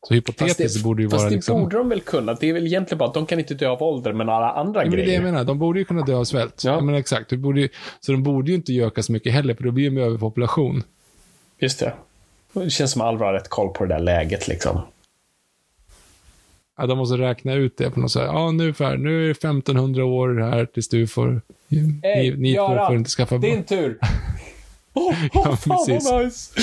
Så 0.08 0.14
hypotetiskt 0.14 0.62
Fast 0.62 0.74
det, 0.74 0.82
borde 0.82 1.02
ju 1.02 1.10
fast 1.10 1.20
vara 1.20 1.30
det 1.30 1.36
liksom... 1.36 1.62
borde 1.62 1.76
de 1.76 1.88
väl 1.88 2.00
kunna. 2.00 2.34
Det 2.34 2.48
är 2.48 2.52
väl 2.52 2.66
egentligen 2.66 2.98
bara 2.98 3.08
att 3.08 3.14
de 3.14 3.26
kan 3.26 3.38
inte 3.38 3.54
dö 3.54 3.68
av 3.68 3.82
ålder, 3.82 4.12
men 4.12 4.28
alla 4.28 4.50
andra 4.50 4.80
men 4.80 4.92
är 4.92 4.96
det 4.96 5.02
grejer. 5.02 5.14
jag 5.14 5.24
menar. 5.24 5.44
De 5.44 5.58
borde 5.58 5.78
ju 5.78 5.84
kunna 5.84 6.02
dö 6.02 6.14
av 6.14 6.24
svält. 6.24 6.64
Ja. 6.64 6.80
Men 6.80 6.94
exakt. 6.94 7.30
Det 7.30 7.36
borde 7.36 7.60
ju, 7.60 7.68
så 8.00 8.12
de 8.12 8.22
borde 8.22 8.50
ju 8.50 8.56
inte 8.56 8.72
göka 8.72 9.02
så 9.02 9.12
mycket 9.12 9.32
heller, 9.32 9.54
för 9.54 9.64
då 9.64 9.70
blir 9.70 9.90
de 9.90 9.96
ju 9.96 10.02
överpopulation. 10.02 10.82
Just 11.58 11.80
det. 11.80 11.92
Det 12.52 12.70
känns 12.70 12.92
som 12.92 13.00
att 13.00 13.06
Alvar 13.06 13.26
har 13.26 13.32
rätt 13.32 13.48
koll 13.48 13.68
på 13.68 13.84
det 13.84 13.94
där 13.94 14.00
läget 14.00 14.48
liksom. 14.48 14.80
Ja, 16.78 16.86
de 16.86 16.98
måste 16.98 17.16
räkna 17.16 17.54
ut 17.54 17.76
det 17.76 17.90
på 17.90 18.00
något 18.00 18.12
sätt. 18.12 18.22
Ja, 18.26 18.50
nu, 18.50 18.72
för, 18.72 18.96
nu 18.96 19.22
är 19.22 19.26
det 19.26 19.30
1500 19.30 20.04
år 20.04 20.40
här 20.50 20.66
tills 20.66 20.88
du 20.88 21.06
får... 21.06 21.40
ni 21.68 22.34
ni 22.36 22.54
två 22.54 22.86
får 22.86 22.96
inte 22.96 23.10
skaffa 23.10 23.38
barn. 23.38 23.50
Din 23.50 23.64
tur! 23.64 23.98
Åh, 24.92 25.12
oh, 25.12 25.16
Ja, 25.32 25.56
fan 25.56 25.78
vad 25.88 26.24
nice! 26.24 26.60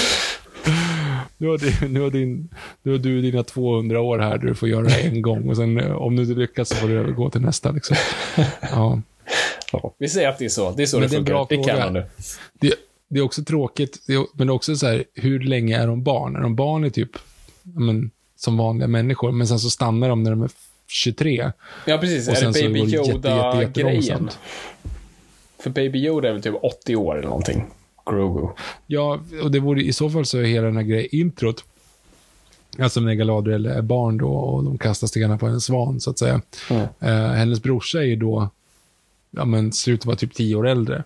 Nu 1.43 1.49
har, 1.49 1.57
du, 1.57 1.87
nu, 1.87 2.01
har 2.01 2.09
din, 2.09 2.49
nu 2.83 2.91
har 2.91 2.99
du 2.99 3.21
dina 3.21 3.43
200 3.43 4.01
år 4.01 4.19
här 4.19 4.37
där 4.37 4.47
du 4.47 4.55
får 4.55 4.69
göra 4.69 4.83
det 4.83 5.01
en 5.01 5.21
gång 5.21 5.49
och 5.49 5.57
sen 5.57 5.79
eh, 5.79 5.91
om 5.91 6.15
du 6.15 6.23
inte 6.23 6.39
lyckas 6.39 6.69
så 6.69 6.75
får 6.75 6.87
du 6.87 6.99
övergå 6.99 7.29
till 7.29 7.41
nästa. 7.41 7.71
Liksom. 7.71 7.97
Ja. 8.61 9.01
Ja, 9.71 9.93
vi 9.97 10.09
säger 10.09 10.29
att 10.29 10.37
det 10.37 10.45
är 10.45 10.49
så. 10.49 10.71
Det 10.71 10.83
är 10.83 10.87
så 10.87 10.99
Men 10.99 11.09
det 11.09 11.15
det 11.15 11.15
är 11.15 11.17
funkar. 11.17 11.33
bra 11.33 11.47
Det 11.49 11.63
kan 11.63 11.79
man 11.79 11.93
nu. 11.93 12.05
Det, 12.53 12.73
det 13.07 13.19
är 13.19 13.23
också 13.23 13.43
tråkigt, 13.43 14.03
det 14.07 14.13
är, 14.13 14.25
men 14.33 14.47
det 14.47 14.51
är 14.51 14.55
också 14.55 14.75
så 14.75 14.87
här, 14.87 15.03
hur 15.13 15.39
länge 15.39 15.77
är 15.77 15.87
de 15.87 16.03
barn? 16.03 16.35
Är 16.35 16.39
de 16.41 16.55
barn 16.55 16.85
i 16.85 16.91
typ, 16.91 17.11
men, 17.63 18.11
som 18.35 18.57
vanliga 18.57 18.87
människor, 18.87 19.31
men 19.31 19.47
sen 19.47 19.59
så 19.59 19.69
stannar 19.69 20.09
de 20.09 20.23
när 20.23 20.31
de 20.31 20.41
är 20.41 20.49
23. 20.87 21.51
Ja, 21.85 21.97
precis. 21.97 22.27
Och 22.27 22.33
Är 22.33 22.37
sen 22.37 22.51
det 22.51 22.61
Baby 22.61 22.79
jätte, 22.79 22.95
jätte, 22.95 23.11
Yoda-grejen? 23.11 24.29
För 25.59 25.69
Baby 25.69 25.99
Yoda 25.99 26.29
är 26.29 26.33
väl 26.33 26.41
typ 26.41 26.55
80 26.61 26.95
år 26.95 27.17
eller 27.17 27.27
någonting. 27.27 27.65
Grogu. 28.05 28.47
Ja, 28.87 29.19
och 29.43 29.51
det 29.51 29.59
vore 29.59 29.81
i 29.81 29.93
så 29.93 30.09
fall 30.09 30.25
så 30.25 30.37
är 30.37 30.43
hela 30.43 30.65
den 30.67 30.75
här 30.75 30.83
grejen, 30.83 31.07
introt, 31.11 31.63
alltså 32.79 32.99
när 33.01 33.13
Galadriel 33.13 33.65
är 33.65 33.81
barn 33.81 34.17
då 34.17 34.31
och 34.33 34.63
de 34.63 34.77
kastar 34.77 35.07
stenarna 35.07 35.37
på 35.37 35.45
en 35.47 35.61
svan 35.61 35.99
så 36.01 36.09
att 36.09 36.19
säga. 36.19 36.41
Mm. 36.69 36.85
Eh, 36.99 37.31
hennes 37.33 37.63
brorsa 37.63 37.99
är 37.99 38.03
ju 38.05 38.15
då, 38.15 38.49
ja 39.31 39.45
men 39.45 39.71
slutet 39.71 40.05
var 40.05 40.15
typ 40.15 40.33
tio 40.33 40.55
år 40.55 40.67
äldre. 40.67 41.03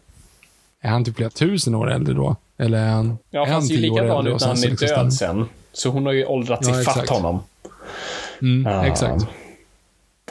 Är 0.81 0.89
han 0.89 1.03
typ 1.05 1.15
flera 1.15 1.29
tusen 1.29 1.75
år 1.75 1.91
äldre 1.91 2.13
då? 2.13 2.35
Eller 2.57 2.77
är 2.85 2.89
han, 2.89 3.17
Ja, 3.29 3.41
är 3.41 3.45
han 3.45 3.53
han 3.53 3.63
ser 3.63 3.75
ju 3.75 3.81
tio 3.81 3.89
år 3.91 3.93
likadan 3.95 4.17
äldre? 4.17 4.33
ut 4.35 4.41
när 4.41 4.47
han 4.47 4.57
är 4.57 4.69
liksom 4.69 4.87
död 4.87 5.13
sen. 5.13 5.45
Så 5.73 5.89
hon 5.89 6.05
har 6.05 6.13
ju 6.13 6.25
åldrats 6.25 6.67
Ja, 6.69 6.81
ifatt 6.81 7.09
honom. 7.09 7.39
Mm, 8.41 8.71
Ja. 8.73 8.85
Exakt. 8.85 9.25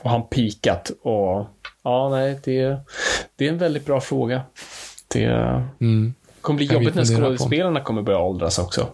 Och 0.03 0.11
han 0.11 0.23
pikat 0.23 0.91
och... 1.03 1.47
Ja, 1.83 2.09
nej, 2.11 2.39
det, 2.45 2.81
det 3.37 3.47
är 3.47 3.49
en 3.53 3.59
väldigt 3.59 3.87
bra 3.87 4.01
fråga. 4.01 4.43
Det 5.09 5.25
Mm. 5.81 6.15
Kommer 6.47 6.57
bli 6.57 6.67
jobbigt 6.67 6.95
när 6.95 7.05
skådespelarna 7.05 7.81
kommer 7.81 8.03
börja 8.03 8.19
åldras 8.19 8.59
också. 8.59 8.87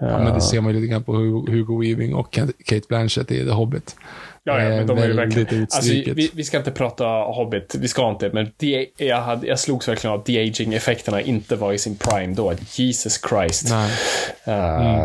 Ja, 0.00 0.18
men 0.18 0.34
det 0.34 0.40
ser 0.40 0.60
man 0.60 0.74
ju 0.74 0.80
lite 0.80 0.90
grann 0.92 1.02
på 1.04 1.12
Hugo, 1.14 1.80
Weaving 1.80 2.14
och 2.14 2.32
Kate 2.64 2.82
Blanchett 2.88 3.30
i 3.30 3.44
The 3.44 3.50
Hobbit. 3.50 3.96
Ja, 4.44 4.58
ja, 4.58 4.68
Eh, 4.68 4.76
men 4.76 4.86
de 4.86 4.98
är 4.98 5.06
ju 5.06 5.12
verkligen... 5.12 5.62
Alltså, 5.62 5.92
vi, 5.92 6.30
vi 6.34 6.44
ska 6.44 6.58
inte 6.58 6.70
prata 6.70 7.04
Hobbit, 7.06 7.74
vi 7.78 7.88
ska 7.88 8.10
inte, 8.10 8.30
men 8.32 8.50
det, 8.56 8.86
jag, 8.96 9.20
hade, 9.20 9.46
jag 9.46 9.58
slogs 9.58 9.88
verkligen 9.88 10.14
av 10.14 10.20
att 10.20 10.26
de-aging-effekterna 10.26 11.20
inte 11.20 11.56
var 11.56 11.72
i 11.72 11.78
sin 11.78 11.96
prime 11.96 12.34
då. 12.34 12.52
Jesus 12.74 13.20
Christ. 13.28 13.68
Nej. 13.70 13.90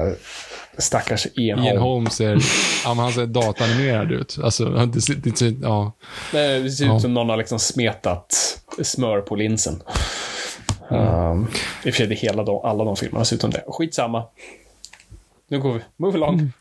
Uh, 0.08 0.14
Stackars 0.78 1.28
Ian, 1.36 1.64
Ian 1.64 1.78
Holm. 1.78 2.08
Ser, 2.10 2.40
ja, 2.86 2.94
han 2.94 3.12
ser 3.12 3.26
datanimerad 3.26 4.12
ut. 4.12 4.38
Alltså, 4.44 4.66
det, 4.66 5.02
ser- 5.02 5.14
det, 5.24 5.38
ser- 5.38 5.56
ja. 5.62 5.92
Nej, 6.34 6.62
Det 6.62 6.70
ser 6.72 6.86
ut 6.86 6.92
Ja. 6.92 7.00
som 7.00 7.14
någon 7.14 7.30
har 7.30 7.38
liksom 7.38 7.60
smetat 7.60 8.60
smör 8.84 9.22
på 9.22 9.36
linsen. 9.36 9.82
Mm. 10.90 11.32
Um, 11.32 11.48
I 11.86 11.90
och 11.90 11.94
för 11.94 11.98
sig, 11.98 12.08
det 12.08 12.14
är 12.14 12.18
hela 12.18 12.44
de, 12.44 12.66
alla 12.66 12.84
de 12.84 12.96
filmerna 12.96 13.26
ser 13.26 13.36
ut 13.36 13.42
som 13.42 13.52
det. 13.52 13.64
Skitsamma. 13.68 14.24
Nu 15.48 15.60
går 15.60 15.74
vi. 15.74 15.80
Move 15.98 16.18
along. 16.18 16.52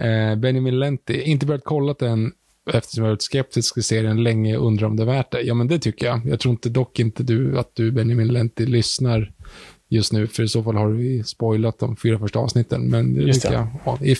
Eh, 0.00 0.36
Benjamin 0.36 0.78
Lenti, 0.78 1.22
inte 1.22 1.46
börjat 1.46 1.64
kolla 1.64 1.94
den 1.98 2.32
eftersom 2.72 3.04
jag 3.04 3.10
varit 3.10 3.22
skeptisk 3.22 3.74
till 3.74 3.84
serien 3.84 4.22
länge 4.22 4.56
och 4.56 4.66
undrar 4.66 4.86
om 4.86 4.96
det 4.96 5.02
är 5.02 5.06
värt 5.06 5.32
det. 5.32 5.40
Ja, 5.40 5.54
men 5.54 5.68
det 5.68 5.78
tycker 5.78 6.06
jag. 6.06 6.20
Jag 6.26 6.40
tror 6.40 6.52
inte 6.52 6.68
dock 6.68 7.00
inte 7.00 7.22
du 7.22 7.58
att 7.58 7.70
du, 7.74 7.92
Benjamin 7.92 8.28
Lenti, 8.28 8.66
lyssnar 8.66 9.32
just 9.88 10.12
nu, 10.12 10.26
för 10.26 10.42
i 10.42 10.48
så 10.48 10.62
fall 10.62 10.76
har 10.76 10.88
vi 10.88 11.22
spoilat 11.24 11.78
de 11.78 11.96
fyra 11.96 12.18
första 12.18 12.38
avsnitten. 12.38 12.90
Men 12.90 13.14
det 13.14 13.22
Just 13.22 13.42
tycker 13.42 13.54
det. 13.54 13.60
jag. 13.60 13.68
Ja, 13.84 13.98
if, 14.02 14.18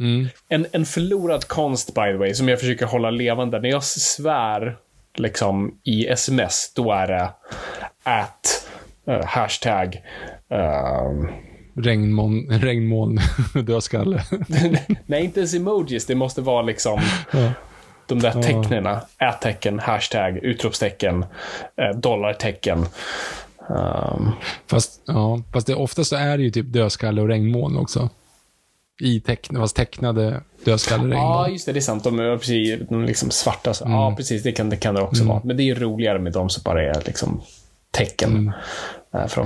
Mm. 0.00 0.26
En, 0.48 0.66
en 0.72 0.86
förlorad 0.86 1.48
konst, 1.48 1.94
by 1.94 2.00
the 2.00 2.16
way, 2.16 2.34
som 2.34 2.48
jag 2.48 2.60
försöker 2.60 2.86
hålla 2.86 3.10
levande. 3.10 3.60
När 3.60 3.68
jag 3.68 3.84
svär 3.84 4.76
liksom 5.16 5.78
i 5.82 6.06
sms, 6.06 6.72
då 6.74 6.92
är 6.92 7.06
det 7.06 7.30
at, 8.02 8.68
eh, 9.06 9.24
hashtag, 9.24 10.02
ehm, 10.50 11.28
Regnmoln, 11.82 12.50
regnmoln 12.60 13.18
dödskalle. 13.64 14.22
nej, 15.06 15.24
inte 15.24 15.40
ens 15.40 15.54
emojis. 15.54 16.06
Det 16.06 16.14
måste 16.14 16.40
vara 16.40 16.62
liksom 16.62 17.00
de 18.06 18.18
där 18.18 18.42
tecknen. 18.42 18.86
At-tecken, 19.18 19.78
hashtag, 19.78 20.36
utropstecken, 20.36 21.22
eh, 21.76 21.98
dollartecken. 21.98 22.86
Ehm, 23.70 24.30
Fast, 24.66 25.02
ja, 25.06 25.40
fast 25.52 25.66
det, 25.66 25.74
oftast 25.74 26.10
så 26.10 26.16
är 26.16 26.36
det 26.38 26.42
ju 26.44 26.50
typ 26.50 26.72
dödskalle 26.72 27.22
och 27.22 27.28
regnmoln 27.28 27.76
också. 27.76 28.10
I 29.02 29.20
teckn, 29.20 29.56
fast 29.56 29.76
tecknade 29.76 30.40
dödskalle 30.64 31.02
och 31.02 31.08
Ja, 31.08 31.16
regnmoln. 31.18 31.52
just 31.52 31.66
det. 31.66 31.72
Det 31.72 31.78
är 31.78 31.80
sant. 31.80 32.04
De 32.04 32.18
är 32.18 32.36
precis 32.36 32.80
de 32.88 33.02
är 33.02 33.06
liksom 33.06 33.30
svarta. 33.30 33.74
Så. 33.74 33.84
Ja, 33.88 34.14
precis. 34.16 34.42
Det 34.42 34.52
kan 34.52 34.70
det, 34.70 34.76
kan 34.76 34.94
det 34.94 35.00
också 35.02 35.24
vara. 35.24 35.40
Men 35.44 35.56
det 35.56 35.62
är 35.70 35.74
roligare 35.74 36.18
med 36.18 36.32
de 36.32 36.48
som 36.50 36.62
bara 36.64 36.82
är 36.82 37.02
liksom 37.06 37.40
tecken. 37.90 38.48
Eh, 38.48 38.54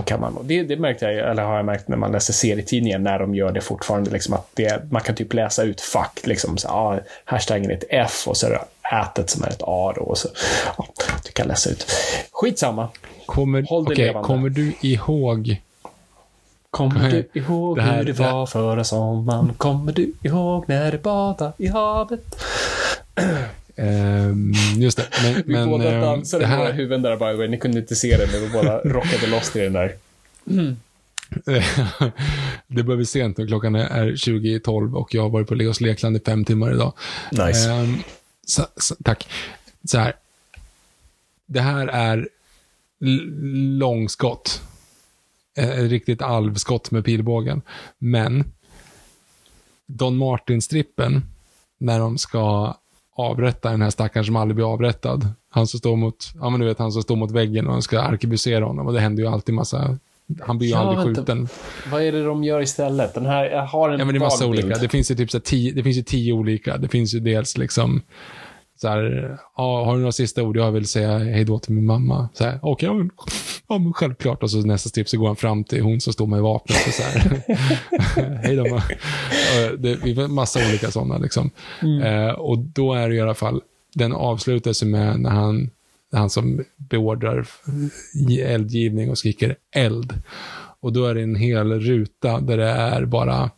Kan 0.04 0.20
man. 0.20 0.36
och 0.36 0.44
Det, 0.44 0.62
det 0.62 0.76
märkte 0.76 1.04
jag, 1.04 1.30
eller 1.30 1.42
har 1.42 1.56
jag 1.56 1.64
märkt 1.64 1.88
när 1.88 1.96
man 1.96 2.12
läser 2.12 2.32
serietidningar, 2.32 2.98
när 2.98 3.18
de 3.18 3.34
gör 3.34 3.52
det 3.52 3.60
fortfarande. 3.60 4.10
Liksom 4.10 4.34
att 4.34 4.46
det, 4.54 4.90
man 4.92 5.02
kan 5.02 5.14
typ 5.14 5.34
läsa 5.34 5.62
ut 5.62 5.80
fack. 5.80 6.20
Liksom, 6.24 6.58
så, 6.58 6.68
ja, 6.68 6.98
hashtaggen 7.24 7.70
är 7.70 7.74
ett 7.74 7.84
F 7.90 8.24
och 8.28 8.36
så 8.36 8.46
är 8.46 8.50
det 8.50 8.60
ätet 8.96 9.30
som 9.30 9.42
är 9.44 9.48
ett 9.48 9.62
A. 9.62 9.92
Då, 9.96 10.02
och 10.02 10.18
så, 10.18 10.28
ja, 10.78 10.86
du 11.26 11.32
kan 11.32 11.46
läsa 11.48 11.70
ut. 11.70 11.86
Skitsamma. 12.32 12.88
Kommer, 13.26 13.62
Håll 13.68 13.84
det 13.84 13.92
okej, 13.92 14.06
levande. 14.06 14.26
kommer 14.26 14.48
du 14.48 14.72
ihåg 14.80 15.60
Kommer 16.70 17.10
du 17.10 17.40
ihåg 17.40 17.76
Det 17.76 17.82
här- 17.82 17.96
hur 17.96 18.04
det 18.04 18.12
var 18.12 18.46
förra 18.46 18.84
sommaren? 18.84 19.52
Kommer 19.56 19.92
du 19.92 20.12
ihåg 20.22 20.64
när 20.68 20.92
du 20.92 20.98
badade 20.98 21.52
i 21.58 21.66
havet? 21.66 22.20
Ehm, 23.78 24.52
just 24.76 24.96
det. 24.98 25.08
Men, 25.22 25.34
Vi 25.46 25.52
men 25.52 25.68
båda 25.68 25.92
ehm, 25.92 26.00
dansade 26.00 26.44
det 26.44 26.48
med 26.48 26.58
våra 26.58 26.68
här, 26.68 26.74
huvuden 26.74 27.02
där, 27.02 27.16
by 27.16 27.24
the 27.24 27.32
way. 27.32 27.48
Ni 27.48 27.58
kunde 27.58 27.78
inte 27.78 27.96
se 27.96 28.16
det, 28.16 28.28
men 28.32 28.40
vi 28.40 28.48
båda 28.48 28.78
rockade 28.84 29.26
loss 29.26 29.56
i 29.56 29.60
den 29.60 29.72
där. 29.72 29.96
det 32.66 32.82
börjar 32.82 32.96
bli 32.96 33.06
sent 33.06 33.38
nu. 33.38 33.46
Klockan 33.46 33.74
är 33.74 34.06
20.12 34.06 34.94
och 34.94 35.14
jag 35.14 35.22
har 35.22 35.28
varit 35.28 35.48
på 35.48 35.54
Leos 35.54 35.80
Lekland 35.80 36.16
i 36.16 36.20
fem 36.20 36.44
timmar 36.44 36.72
idag. 36.74 36.92
Nice. 37.32 37.70
Ehm, 37.70 37.96
så, 38.46 38.66
så, 38.76 38.94
tack. 39.04 39.28
Så 39.84 39.98
här. 39.98 40.12
Det 41.46 41.60
här 41.60 41.86
är 41.86 42.28
långskott. 43.78 44.62
Eh, 45.58 45.70
Ett 45.70 45.90
riktigt 45.90 46.22
alvskott 46.22 46.90
med 46.90 47.04
pilbågen. 47.04 47.62
Men 47.98 48.44
Don 49.86 50.16
Martin-strippen, 50.16 51.22
när 51.78 51.98
de 51.98 52.18
ska 52.18 52.74
avrätta 53.18 53.70
den 53.70 53.82
här 53.82 53.90
stackaren 53.90 54.24
som 54.26 54.36
aldrig 54.36 54.54
blir 54.56 54.72
avrättad. 54.72 55.28
Han 55.50 55.66
som 55.66 55.78
står 55.78 55.96
mot, 55.96 56.16
ja 56.40 56.50
men 56.50 56.60
du 56.60 56.66
vet 56.66 56.78
han 56.78 56.92
som 56.92 57.02
står 57.02 57.16
mot 57.16 57.30
väggen 57.30 57.66
och 57.68 57.84
ska 57.84 58.00
arkebusera 58.00 58.64
honom 58.64 58.86
och 58.86 58.92
det 58.92 59.00
händer 59.00 59.22
ju 59.22 59.28
alltid 59.28 59.54
massa, 59.54 59.98
han 60.40 60.58
blir 60.58 60.68
ju 60.68 60.74
Ja, 60.74 60.78
aldrig 60.80 60.98
vänta. 61.06 61.20
skjuten. 61.20 61.48
Vad 61.92 62.02
är 62.02 62.12
det 62.12 62.24
de 62.24 62.44
gör 62.44 62.60
istället? 62.60 63.14
Den 63.14 63.26
här, 63.26 63.44
jag 63.44 63.66
har 63.66 63.90
en 63.90 63.98
Ja, 63.98 64.04
men 64.04 64.14
det 64.14 64.18
är 64.18 64.20
massa 64.20 64.46
olika. 64.46 64.68
Det 64.78 64.88
finns 64.88 65.10
ju 65.10 65.14
typ 65.14 65.30
så 65.30 65.40
tio, 65.40 65.72
det 65.72 65.82
finns 65.82 65.96
ju 65.96 66.02
tio 66.02 66.32
olika. 66.32 66.76
Det 66.76 66.88
finns 66.88 67.14
ju 67.14 67.20
dels 67.20 67.58
liksom 67.58 68.02
så 68.80 68.88
här, 68.88 69.38
ja, 69.56 69.84
har 69.84 69.94
du 69.94 69.98
några 69.98 70.12
sista 70.12 70.42
ord? 70.42 70.56
Jag 70.56 70.72
vill 70.72 70.86
säga 70.86 71.18
hej 71.18 71.44
då 71.44 71.58
till 71.58 71.72
min 71.72 71.86
mamma. 71.86 72.28
Så 72.32 72.44
här, 72.44 72.58
okej, 72.62 72.86
ja, 72.86 72.94
men, 72.94 73.10
ja, 73.68 73.78
men 73.78 73.92
självklart. 73.92 74.42
Och 74.42 74.50
så 74.50 74.58
nästa 74.58 74.88
stripp 74.88 75.08
så 75.08 75.18
går 75.18 75.26
han 75.26 75.36
fram 75.36 75.64
till 75.64 75.82
hon 75.82 76.00
som 76.00 76.12
står 76.12 76.26
med 76.26 76.40
vapnet 76.40 76.86
och 76.86 76.92
så 76.92 77.02
här, 77.02 77.42
hej 78.42 78.56
då 78.56 78.64
mamma. 78.64 78.82
Det 79.78 79.90
är 79.90 80.28
massa 80.28 80.68
olika 80.68 80.90
sådana 80.90 81.18
liksom. 81.18 81.50
Eh, 82.04 82.30
och 82.30 82.58
då 82.58 82.94
är 82.94 83.08
det 83.08 83.14
i 83.14 83.20
alla 83.20 83.34
fall, 83.34 83.60
den 83.94 84.12
avslutas 84.12 84.82
med 84.82 85.20
när 85.20 85.30
han, 85.30 85.70
han 86.12 86.30
som 86.30 86.64
beordrar 86.76 87.48
eldgivning 88.40 89.10
och 89.10 89.18
skriker 89.18 89.56
eld. 89.74 90.22
Och 90.80 90.92
då 90.92 91.06
är 91.06 91.14
det 91.14 91.22
en 91.22 91.36
hel 91.36 91.80
ruta 91.80 92.40
där 92.40 92.56
det 92.56 92.70
är 92.70 93.04
bara 93.04 93.50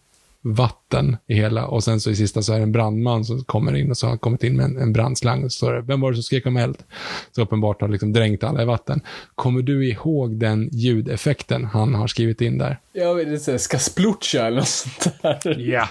vatten 0.42 1.16
i 1.26 1.34
hela 1.34 1.66
och 1.66 1.84
sen 1.84 2.00
så 2.00 2.10
i 2.10 2.16
sista 2.16 2.42
så 2.42 2.52
är 2.52 2.56
det 2.56 2.62
en 2.62 2.72
brandman 2.72 3.24
som 3.24 3.44
kommer 3.44 3.76
in 3.76 3.90
och 3.90 3.96
så 3.96 4.06
har 4.06 4.16
kommit 4.16 4.44
in 4.44 4.56
med 4.56 4.64
en, 4.64 4.78
en 4.78 4.92
brandslang 4.92 5.44
och 5.44 5.52
så 5.52 5.56
står 5.56 5.72
det, 5.72 5.80
vem 5.80 6.00
var 6.00 6.10
det 6.10 6.16
som 6.16 6.22
skrek 6.22 6.46
om 6.46 6.56
eld? 6.56 6.78
Så 7.32 7.42
uppenbart 7.42 7.80
har 7.80 7.88
liksom 7.88 8.12
dränkt 8.12 8.44
alla 8.44 8.62
i 8.62 8.64
vatten. 8.64 9.00
Kommer 9.34 9.62
du 9.62 9.88
ihåg 9.88 10.36
den 10.36 10.68
ljudeffekten 10.72 11.64
han 11.64 11.94
har 11.94 12.06
skrivit 12.06 12.40
in 12.40 12.58
där? 12.58 12.78
Jag 12.92 13.14
vet 13.14 13.28
inte, 13.28 13.58
ska 13.58 13.78
splutcha 13.78 14.46
eller 14.46 14.56
något 14.56 14.68
sånt 14.68 15.22
där. 15.22 15.56
Ja, 15.58 15.88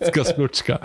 ska 0.00 0.24
splutska. 0.24 0.78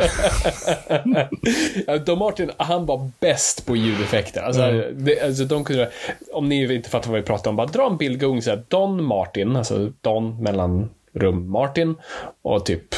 Don 2.06 2.19
Martin, 2.19 2.52
han 2.57 2.85
var 2.85 3.11
bäst 3.19 3.65
på 3.65 3.76
ljudeffekter. 3.76 4.41
Alltså, 4.41 4.61
Mm. 4.64 5.06
det, 5.06 5.22
alltså, 5.22 5.45
de 5.45 5.64
kunde, 5.64 5.91
om 6.34 6.49
ni 6.49 6.76
inte 6.76 6.90
fattar 6.90 7.11
vad 7.11 7.19
vi 7.19 7.26
pratar 7.26 7.49
om, 7.49 7.56
bara 7.56 7.68
dra 7.68 7.88
en 7.91 7.98
bild, 7.98 8.19
gång 8.22 8.41
så 8.41 8.49
här, 8.49 8.64
Don 8.68 9.03
Martin, 9.03 9.56
alltså 9.56 9.91
Don 10.02 10.44
mellan 10.44 10.90
rum 11.14 11.49
Martin 11.52 11.95
och 12.41 12.65
typ 12.65 12.95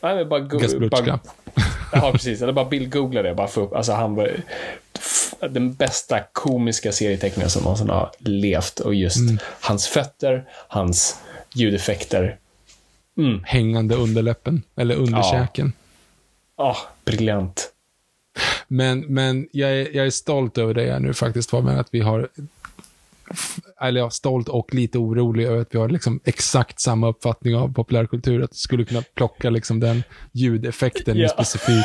Nej, 0.00 0.24
bara, 0.24 0.40
go- 0.40 0.88
bara, 0.90 1.20
Ja, 1.92 2.12
precis. 2.12 2.42
Eller 2.42 2.52
bara 2.52 2.64
bildgoogla 2.64 3.22
det. 3.22 3.34
Bara 3.34 3.48
upp. 3.60 3.72
Alltså, 3.72 3.92
han 3.92 4.14
var 4.14 4.30
den 5.50 5.74
bästa 5.74 6.20
komiska 6.32 6.92
serietecknaren 6.92 7.50
som 7.50 7.62
någonsin 7.62 7.88
har 7.88 8.10
levt. 8.18 8.80
Och 8.80 8.94
just 8.94 9.16
Mm. 9.16 9.38
hans 9.60 9.86
fötter, 9.86 10.44
hans 10.68 11.20
ljudeffekter. 11.54 12.36
Hängande 13.44 13.94
underläppen, 13.94 14.62
eller 14.76 14.94
underkäken. 14.96 15.72
Ah, 16.56 16.76
briljant. 17.04 17.72
Men, 18.68 19.00
men 19.00 19.48
jag, 19.52 19.70
är, 19.70 19.96
jag 19.96 20.06
är 20.06 20.10
stolt 20.10 20.58
över 20.58 20.74
det 20.74 20.98
nu 20.98 21.14
faktiskt, 21.14 21.50
Fabian, 21.50 21.78
att 21.78 21.88
vi 21.90 22.00
har 22.00 22.28
eller 23.80 24.00
ja, 24.00 24.10
stolt 24.10 24.48
och 24.48 24.74
lite 24.74 24.98
orolig 24.98 25.44
över 25.46 25.60
att 25.60 25.74
vi 25.74 25.78
har 25.78 25.88
liksom 25.88 26.20
exakt 26.24 26.80
samma 26.80 27.08
uppfattning 27.08 27.56
av 27.56 27.72
populärkultur. 27.74 28.42
Att 28.42 28.52
vi 28.52 28.56
skulle 28.56 28.84
kunna 28.84 29.02
plocka 29.14 29.50
liksom 29.50 29.80
den 29.80 30.02
ljudeffekten 30.32 31.16
i 31.16 31.20
Ja. 31.20 31.24
en 31.38 31.44
specifik 31.44 31.84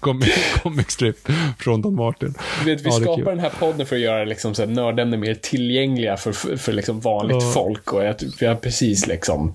comic, 0.00 0.34
comic 0.62 0.90
strip 0.90 1.16
från 1.58 1.82
Don 1.82 1.94
Martin. 1.94 2.34
Vet, 2.64 2.80
vi 2.80 2.84
Ja, 2.84 2.92
skapar 2.92 3.30
den 3.30 3.38
här 3.40 3.52
podden 3.58 3.86
för 3.86 3.96
att 3.96 4.02
göra 4.02 4.24
liksom, 4.24 4.54
så 4.54 4.66
nördämnen 4.66 5.20
mer 5.20 5.34
tillgängliga 5.34 6.16
för, 6.16 6.32
för, 6.32 6.56
för 6.56 6.72
liksom 6.72 7.00
vanligt 7.00 7.36
Ja. 7.42 7.50
folk. 7.54 7.92
Och 7.92 8.04
jag, 8.04 8.14
vi 8.40 8.46
har 8.46 8.54
precis 8.54 9.06
liksom 9.06 9.52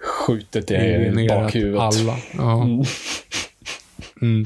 skjutit 0.00 0.66
det 0.68 0.96
i 1.22 1.28
bakhuvudet. 1.28 1.80
Alla. 1.80 2.16
Ja. 2.36 2.62
Mm. 4.22 4.44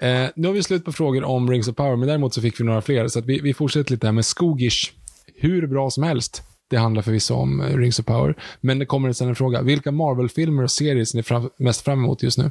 Eh, 0.00 0.30
nu 0.36 0.48
har 0.48 0.52
vi 0.52 0.62
slut 0.62 0.84
på 0.84 0.92
frågor 0.92 1.24
om 1.24 1.50
Rings 1.50 1.68
of 1.68 1.76
Power, 1.76 1.96
men 1.96 2.08
däremot 2.08 2.34
så 2.34 2.40
fick 2.42 2.60
vi 2.60 2.64
några 2.64 2.82
fler. 2.82 3.08
Så 3.08 3.20
vi, 3.20 3.40
vi 3.40 3.54
fortsätter 3.54 3.90
lite 3.90 4.06
här 4.06 4.12
med 4.12 4.24
Skogish. 4.24 4.92
Hur 5.34 5.66
bra 5.66 5.90
som 5.90 6.02
helst. 6.02 6.42
Det 6.70 6.76
handlar 6.76 7.02
förvisso 7.02 7.34
om 7.34 7.60
eh, 7.60 7.76
Rings 7.76 7.98
of 7.98 8.06
Power. 8.06 8.34
Men 8.60 8.78
det 8.78 8.86
kommer 8.86 9.12
sen 9.12 9.28
en 9.28 9.34
fråga. 9.34 9.62
Vilka 9.62 9.90
Marvel-filmer 9.90 10.62
och 10.62 10.70
serier 10.70 11.04
ser 11.04 11.16
ni 11.16 11.22
fram, 11.22 11.50
mest 11.56 11.80
fram 11.80 11.98
emot 11.98 12.22
just 12.22 12.38
nu? 12.38 12.44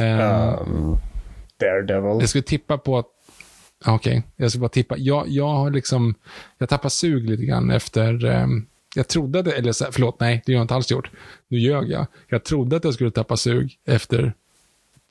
Um, 0.00 0.98
Daredevil. 1.60 2.20
jag 2.20 2.28
skulle 2.28 2.42
tippa 2.42 2.78
på 2.78 2.98
att... 2.98 3.06
Okej, 3.86 4.22
jag 4.36 4.50
ska 4.50 4.60
bara 4.60 4.68
tippa. 4.68 4.96
Jag, 4.98 5.28
jag 5.28 5.48
har 5.48 5.70
liksom... 5.70 6.14
Jag 6.58 6.68
tappar 6.68 6.88
sug 6.88 7.30
lite 7.30 7.44
grann 7.44 7.70
efter... 7.70 8.24
ehm, 8.24 8.66
jag 8.94 9.08
trodde 9.08 9.40
att... 9.40 9.46
Eller 9.46 9.92
förlåt, 9.92 10.20
nej, 10.20 10.42
det 10.46 10.52
har 10.52 10.56
jag 10.56 10.64
inte 10.64 10.74
alls 10.74 10.90
gjort. 10.90 11.10
Nu 11.48 11.58
ljög 11.58 11.90
jag. 11.90 12.06
Jag 12.28 12.44
trodde 12.44 12.76
att 12.76 12.84
jag 12.84 12.94
skulle 12.94 13.10
tappa 13.10 13.36
sug 13.36 13.78
efter 13.86 14.34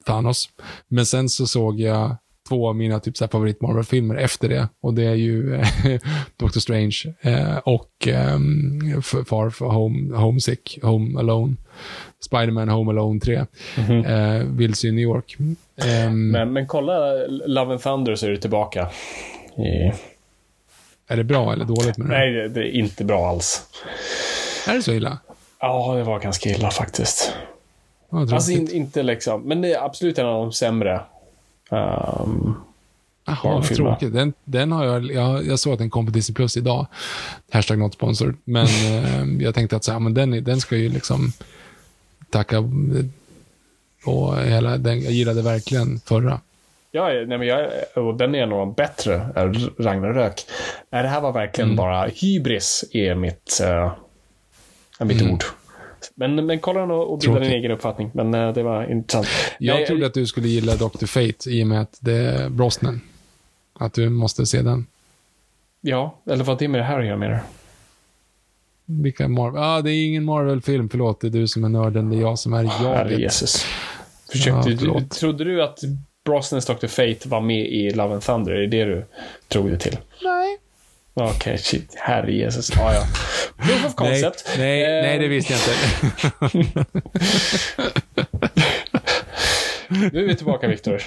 Thanos. 0.06 0.50
Men 0.88 1.06
sen 1.06 1.30
så 1.30 1.48
såg 1.48 1.80
jag 1.80 2.16
två 2.50 2.68
av 2.70 2.76
mina 2.76 3.00
typ, 3.00 3.18
så 3.18 3.24
här, 3.24 3.30
favorit 3.30 3.62
Marvel-filmer 3.62 4.16
efter 4.16 4.50
det. 4.50 4.68
Och 4.82 4.94
det 4.94 5.04
är 5.04 5.14
ju 5.16 5.56
eh, 5.56 5.68
Doctor 6.38 6.60
Strange 6.60 6.96
eh, 7.22 7.58
och 7.58 8.08
F- 9.00 9.28
Far 9.28 9.50
From 9.50 9.70
Home, 9.76 10.16
Homesick, 10.18 10.80
Home 10.82 11.20
Alone. 11.20 11.56
Spider-Man 12.26 12.70
Home 12.70 12.92
Alone 12.92 13.20
3. 13.20 13.36
eh, 13.36 14.44
Vilse 14.46 14.88
i 14.88 14.92
New 14.92 15.04
York. 15.04 15.38
Ehm, 15.86 16.32
Men, 16.32 16.54
men 16.54 16.68
kolla 16.68 17.14
Love 17.28 17.72
and 17.72 17.82
Thunder 17.82 18.16
så 18.16 18.26
är 18.26 18.30
du 18.30 18.38
tillbaka. 18.38 18.90
I... 19.58 19.92
Är 21.08 21.18
det 21.18 21.24
bra 21.24 21.54
eller 21.54 21.66
dåligt 21.66 21.98
med 21.98 22.08
det? 22.08 22.14
Nej, 22.18 22.32
det, 22.34 22.48
det 22.50 22.60
är 22.60 22.72
inte 22.72 23.04
bra 23.04 23.28
alls. 23.30 23.62
Är 24.68 24.74
det 24.74 24.82
så 24.82 24.94
illa? 24.94 25.18
Ja, 25.60 25.94
det 25.96 26.04
var 26.04 26.20
ganska 26.20 26.50
illa 26.50 26.70
faktiskt. 26.72 27.34
Ja. 28.10 28.20
Alltså 28.20 28.52
in, 28.52 28.70
inte 28.72 29.04
liksom, 29.04 29.42
men 29.42 29.62
det 29.62 29.74
är 29.74 29.86
absolut 29.86 30.20
en 30.20 30.26
av 30.26 30.42
de 30.42 30.52
sämre. 30.52 31.02
Um, 31.70 32.56
Jaha, 33.28 33.62
tråkigt. 33.64 34.14
Den, 34.14 34.34
den 34.44 34.72
har 34.72 34.86
jag, 34.86 35.12
jag, 35.12 35.46
jag 35.46 35.60
såg 35.60 35.74
att 35.74 35.80
den 35.80 35.90
kom 35.90 36.06
på 36.06 36.12
Disney 36.12 36.34
Plus 36.36 36.58
idag. 36.58 36.88
Hashtag 37.52 37.80
not 37.80 37.94
sponsored. 37.94 38.36
Men 38.44 38.66
eh, 38.96 39.44
jag 39.44 39.56
tänkte 39.56 39.76
att 39.76 39.84
så 39.84 39.92
här, 39.92 40.00
men 40.00 40.14
den, 40.14 40.44
den 40.44 40.60
ska 40.60 40.76
ju 40.78 40.90
liksom 40.90 41.32
tacka 42.30 42.56
eh, 42.58 42.64
och 44.06 44.38
hela 44.38 44.78
den, 44.78 45.02
jag 45.02 45.12
gillade 45.14 45.42
verkligen 45.42 46.00
förra. 46.00 46.40
ja, 46.92 47.08
nej, 47.08 47.26
men 47.38 47.48
jag, 47.48 47.70
och 47.96 48.16
den 48.18 48.36
är 48.36 48.44
en 48.44 48.52
av 48.52 48.58
de 48.60 48.74
bättre, 48.74 49.14
är 49.36 49.70
Ragnarök. 49.84 50.46
Nej, 50.90 51.04
det 51.04 51.10
här 51.10 51.22
var 51.22 51.32
verkligen 51.32 51.68
Mm. 51.70 51.76
bara 51.78 52.06
hybris, 52.06 52.86
är 52.92 53.16
mitt, 53.16 53.60
uh, 53.64 53.92
är 55.00 55.06
mitt 55.06 55.22
ord. 55.22 55.44
Men, 56.16 56.46
men 56.46 56.60
kolla 56.60 56.80
den 56.80 56.92
och, 56.92 57.14
och 57.14 57.20
bilda 57.20 57.40
din 57.40 57.52
egen 57.52 57.72
uppfattning. 57.72 58.12
Men 58.14 58.34
eh, 58.34 58.54
det 58.54 58.64
var 58.64 58.92
intressant. 58.92 59.28
Jag 59.60 59.76
Nej, 59.76 59.86
trodde 59.86 60.06
att 60.06 60.14
du 60.14 60.26
skulle 60.28 60.48
gilla 60.48 60.76
Dr. 60.76 61.06
Fate 61.06 61.50
i 61.50 61.64
och 61.64 61.68
med 61.68 61.82
att 61.82 61.98
det 62.00 62.14
är 62.14 62.50
Brosnan. 62.50 63.02
Att 63.80 63.94
du 63.94 64.10
måste 64.10 64.46
se 64.46 64.62
den. 64.62 64.86
Ja, 65.82 66.18
eller 66.30 66.44
vad 66.44 66.60
det 66.60 66.68
med 66.68 66.80
det 66.82 66.86
här 66.86 67.00
att 67.00 67.06
göra 67.06 67.18
med 67.18 67.30
det? 67.30 67.42
Vilka 68.86 69.28
Marvel? 69.28 69.64
Ah, 69.64 69.82
det 69.82 69.92
är 69.92 70.06
ingen 70.06 70.24
Marvel-film, 70.26 70.90
förlåt. 70.90 71.22
Det 71.22 71.28
är 71.28 71.32
du 71.32 71.48
som 71.48 71.64
är 71.64 71.70
nörden, 71.70 72.10
det 72.10 72.18
är 72.18 72.22
jag 72.22 72.40
som 72.40 72.54
är 72.54 72.64
Herre 72.64 73.04
jaget. 73.04 73.20
Jesus. 73.20 73.66
Försökte, 74.32 74.70
Ja, 74.70 74.76
du, 74.76 74.78
förlåt. 74.78 75.12
trodde 75.12 75.44
du 75.44 75.64
att 75.64 75.80
Brosnans 76.26 76.66
Dr. 76.66 76.88
Fate 76.88 77.30
var 77.30 77.42
med 77.42 77.66
i 77.68 77.90
Love 77.92 78.14
and 78.14 78.24
Thunder? 78.24 78.52
Är 78.52 78.60
det 78.62 78.68
det 78.68 78.86
du 78.86 79.06
drog 79.48 79.70
det 79.72 79.78
till? 79.80 79.98
Nej. 80.24 80.35
Okej, 81.18 81.58
shit. 81.58 81.96
Herre 81.96 82.32
Jesus. 82.32 82.72
Ja, 82.76 82.94
ja. 82.94 83.02
Proof 83.58 83.86
of 83.86 83.94
Nej, 84.00 84.22
concept. 84.22 84.50
nej, 84.58 84.84
Eh, 84.84 85.02
nej, 85.02 85.20
det 85.20 85.28
visste 85.28 85.54
jag 85.54 85.62
inte. 85.62 86.86
Nu 89.90 90.08
är 90.24 90.28
vi 90.28 90.36
tillbaka, 90.36 90.68
Viktor. 90.68 90.98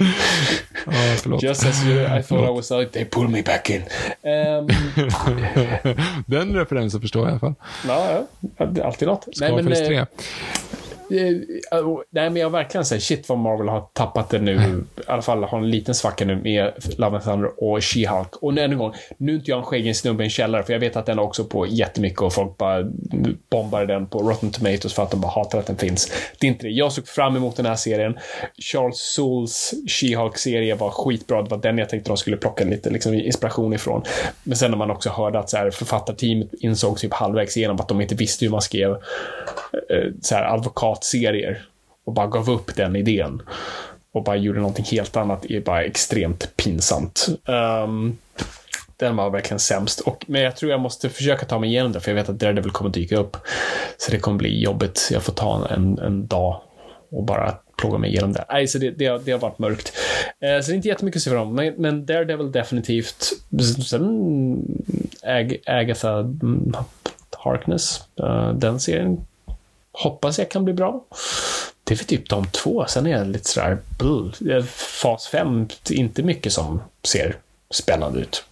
Förlåt. 1.22 1.42
Just 1.42 1.66
as 1.66 1.84
you, 1.84 2.02
I 2.18 2.22
thought 2.22 2.50
I 2.50 2.52
was 2.56 2.70
out, 2.70 2.92
they 2.92 3.04
pull 3.04 3.28
me 3.28 3.42
back 3.42 3.70
in. 3.70 3.82
Ehm, 4.22 4.66
Den 6.26 6.54
referensen 6.54 7.00
förstår 7.00 7.22
jag 7.22 7.28
i 7.28 7.30
alla 7.30 7.40
fall. 7.40 7.54
ja, 7.88 8.24
ja. 8.58 8.84
Alltid 8.84 9.08
något. 9.08 9.28
Scarface 9.36 9.86
3. 9.86 10.06
Eh, 11.10 11.78
eh, 11.78 11.86
nej, 12.10 12.30
men 12.30 12.36
jag 12.36 12.50
verkligen 12.50 12.84
säger 12.84 13.00
shit 13.00 13.28
vad 13.28 13.38
Marvel 13.38 13.68
har 13.68 13.80
tappat 13.92 14.30
det 14.30 14.38
nu. 14.38 14.84
I 14.96 15.00
alla 15.06 15.22
fall 15.22 15.44
har 15.44 15.58
en 15.58 15.70
liten 15.70 15.94
svacka 15.94 16.24
nu 16.24 16.36
med 16.36 16.72
Love 16.98 17.16
and 17.16 17.24
Thunder 17.24 17.64
och 17.64 17.78
She-Hulk. 17.78 18.36
Och 18.40 18.54
nu 18.54 18.60
än 18.60 18.72
en 18.72 18.78
gång, 18.78 18.94
nu 19.16 19.32
är 19.32 19.36
inte 19.36 19.50
jag 19.50 19.58
en 19.58 19.64
skäggig 19.64 19.96
snubbe 19.96 20.22
i 20.22 20.26
en 20.26 20.30
källare, 20.30 20.62
för 20.62 20.72
jag 20.72 20.80
vet 20.80 20.96
att 20.96 21.06
den 21.06 21.18
är 21.18 21.22
också 21.22 21.44
på 21.44 21.66
jättemycket 21.66 22.20
och 22.20 22.32
folk 22.32 22.56
bara 22.56 22.84
bombar 23.50 23.86
den 23.86 24.06
på 24.06 24.18
Rotten 24.18 24.50
Tomatoes 24.50 24.94
för 24.94 25.02
att 25.02 25.10
de 25.10 25.20
bara 25.20 25.32
hatar 25.32 25.58
att 25.58 25.66
den 25.66 25.76
finns. 25.76 26.12
Det 26.40 26.46
är 26.46 26.48
inte 26.48 26.66
det. 26.66 26.72
Jag 26.72 26.92
såg 26.92 27.08
fram 27.08 27.36
emot 27.36 27.56
den 27.56 27.66
här 27.66 27.76
serien. 27.76 28.18
Charles 28.58 28.98
Soules 28.98 29.74
She-Hulk-serie 29.88 30.74
var 30.74 30.90
skitbra. 30.90 31.42
Det 31.42 31.50
var 31.50 31.58
den 31.58 31.78
jag 31.78 31.88
tänkte 31.88 32.10
de 32.10 32.16
skulle 32.16 32.36
plocka 32.36 32.64
lite 32.64 32.90
liksom, 32.90 33.14
inspiration 33.14 33.72
ifrån. 33.72 34.02
Men 34.42 34.56
sen 34.56 34.70
när 34.70 34.78
man 34.78 34.90
också 34.90 35.10
hörde 35.10 35.38
att 35.38 35.50
så 35.50 35.56
här, 35.56 35.70
författarteamet 35.70 36.48
insåg 36.60 36.98
typ 36.98 37.12
halvvägs 37.12 37.56
igenom 37.56 37.80
att 37.80 37.88
de 37.88 38.00
inte 38.00 38.14
visste 38.14 38.44
hur 38.44 38.52
man 38.52 38.62
skrev 38.62 38.90
eh, 38.90 40.12
så 40.22 40.34
här, 40.34 40.42
advokatserier 40.98 41.68
och 42.04 42.12
bara 42.12 42.26
gav 42.26 42.50
upp 42.50 42.76
den 42.76 42.96
idén 42.96 43.42
och 44.12 44.24
bara 44.24 44.36
gjorde 44.36 44.60
någonting 44.60 44.84
helt 44.84 45.16
annat 45.16 45.44
är 45.50 45.60
bara 45.60 45.84
extremt 45.84 46.56
pinsamt. 46.56 47.26
Um, 47.84 48.18
den 48.96 49.16
var 49.16 49.30
verkligen 49.30 49.58
sämst. 49.58 50.00
Och, 50.00 50.24
men 50.28 50.42
jag 50.42 50.56
tror 50.56 50.70
jag 50.70 50.80
måste 50.80 51.08
försöka 51.08 51.46
ta 51.46 51.58
mig 51.58 51.70
igenom 51.70 51.92
det, 51.92 52.00
för 52.00 52.10
jag 52.10 52.16
vet 52.16 52.28
att 52.28 52.38
Daredevil 52.38 52.70
kommer 52.70 52.90
dyka 52.90 53.16
upp. 53.16 53.36
Så 53.98 54.10
det 54.10 54.18
kommer 54.18 54.38
bli 54.38 54.62
jobbigt. 54.62 55.08
Jag 55.12 55.22
får 55.22 55.32
ta 55.32 55.68
en, 55.70 55.98
en 55.98 56.26
dag 56.26 56.60
och 57.10 57.24
bara 57.24 57.54
plåga 57.78 57.98
mig 57.98 58.10
igenom 58.10 58.32
det. 58.32 58.44
Nej, 58.48 58.66
så 58.66 58.78
det, 58.78 58.90
det, 58.90 59.06
har, 59.06 59.18
det 59.18 59.32
har 59.32 59.38
varit 59.38 59.58
mörkt. 59.58 59.92
Eh, 60.40 60.60
så 60.60 60.70
det 60.70 60.74
är 60.74 60.76
inte 60.76 60.88
jättemycket 60.88 61.18
att 61.18 61.22
se 61.22 61.30
fram 61.30 61.42
emot, 61.42 61.56
men, 61.56 61.74
men 61.76 62.06
Daredevil 62.06 62.52
definitivt. 62.52 63.32
Sen 63.86 64.04
Ag 65.22 65.56
Agatha 65.66 66.18
mm, 66.18 66.74
Harkness, 67.38 68.00
uh, 68.22 68.54
den 68.54 68.80
serien 68.80 69.26
hoppas 70.02 70.38
jag 70.38 70.50
kan 70.50 70.64
bli 70.64 70.74
bra. 70.74 71.04
Det 71.84 71.94
är 71.94 71.98
för 71.98 72.04
typ 72.04 72.28
de 72.28 72.46
två. 72.46 72.84
Sen 72.88 73.06
är 73.06 73.10
jag 73.10 73.26
lite 73.26 73.48
sådär, 73.48 73.78
bull. 73.98 74.34
Eh, 74.50 74.64
Fas 75.02 75.26
5, 75.26 75.66
inte 75.90 76.22
mycket 76.22 76.52
som 76.52 76.80
ser 77.02 77.36
spännande 77.70 78.20
ut. 78.20 78.44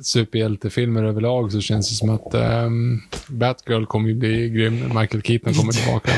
superhjältefilmer 0.00 1.04
överlag 1.04 1.52
så 1.52 1.60
känns 1.60 1.88
det 1.88 1.94
som 1.94 2.10
att 2.10 2.34
um, 2.34 3.02
Batgirl 3.26 3.86
kommer 3.86 4.08
ju 4.08 4.14
bli 4.14 4.48
grym. 4.48 4.98
Michael 5.00 5.22
Keaton 5.22 5.54
kommer 5.54 5.72
tillbaka. 5.82 6.12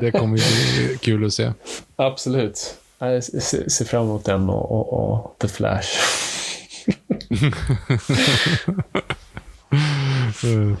det 0.00 0.10
kommer 0.10 0.36
ju 0.38 0.42
bli 0.44 0.98
kul 0.98 1.26
att 1.26 1.32
se. 1.32 1.52
Absolut. 1.96 2.74
Jag 2.98 3.24
ser, 3.24 3.68
ser 3.68 3.84
fram 3.84 4.02
emot 4.02 4.24
den 4.24 4.50
och, 4.50 4.70
och, 4.70 4.92
och 4.92 5.36
The 5.38 5.48
Flash. 5.48 5.88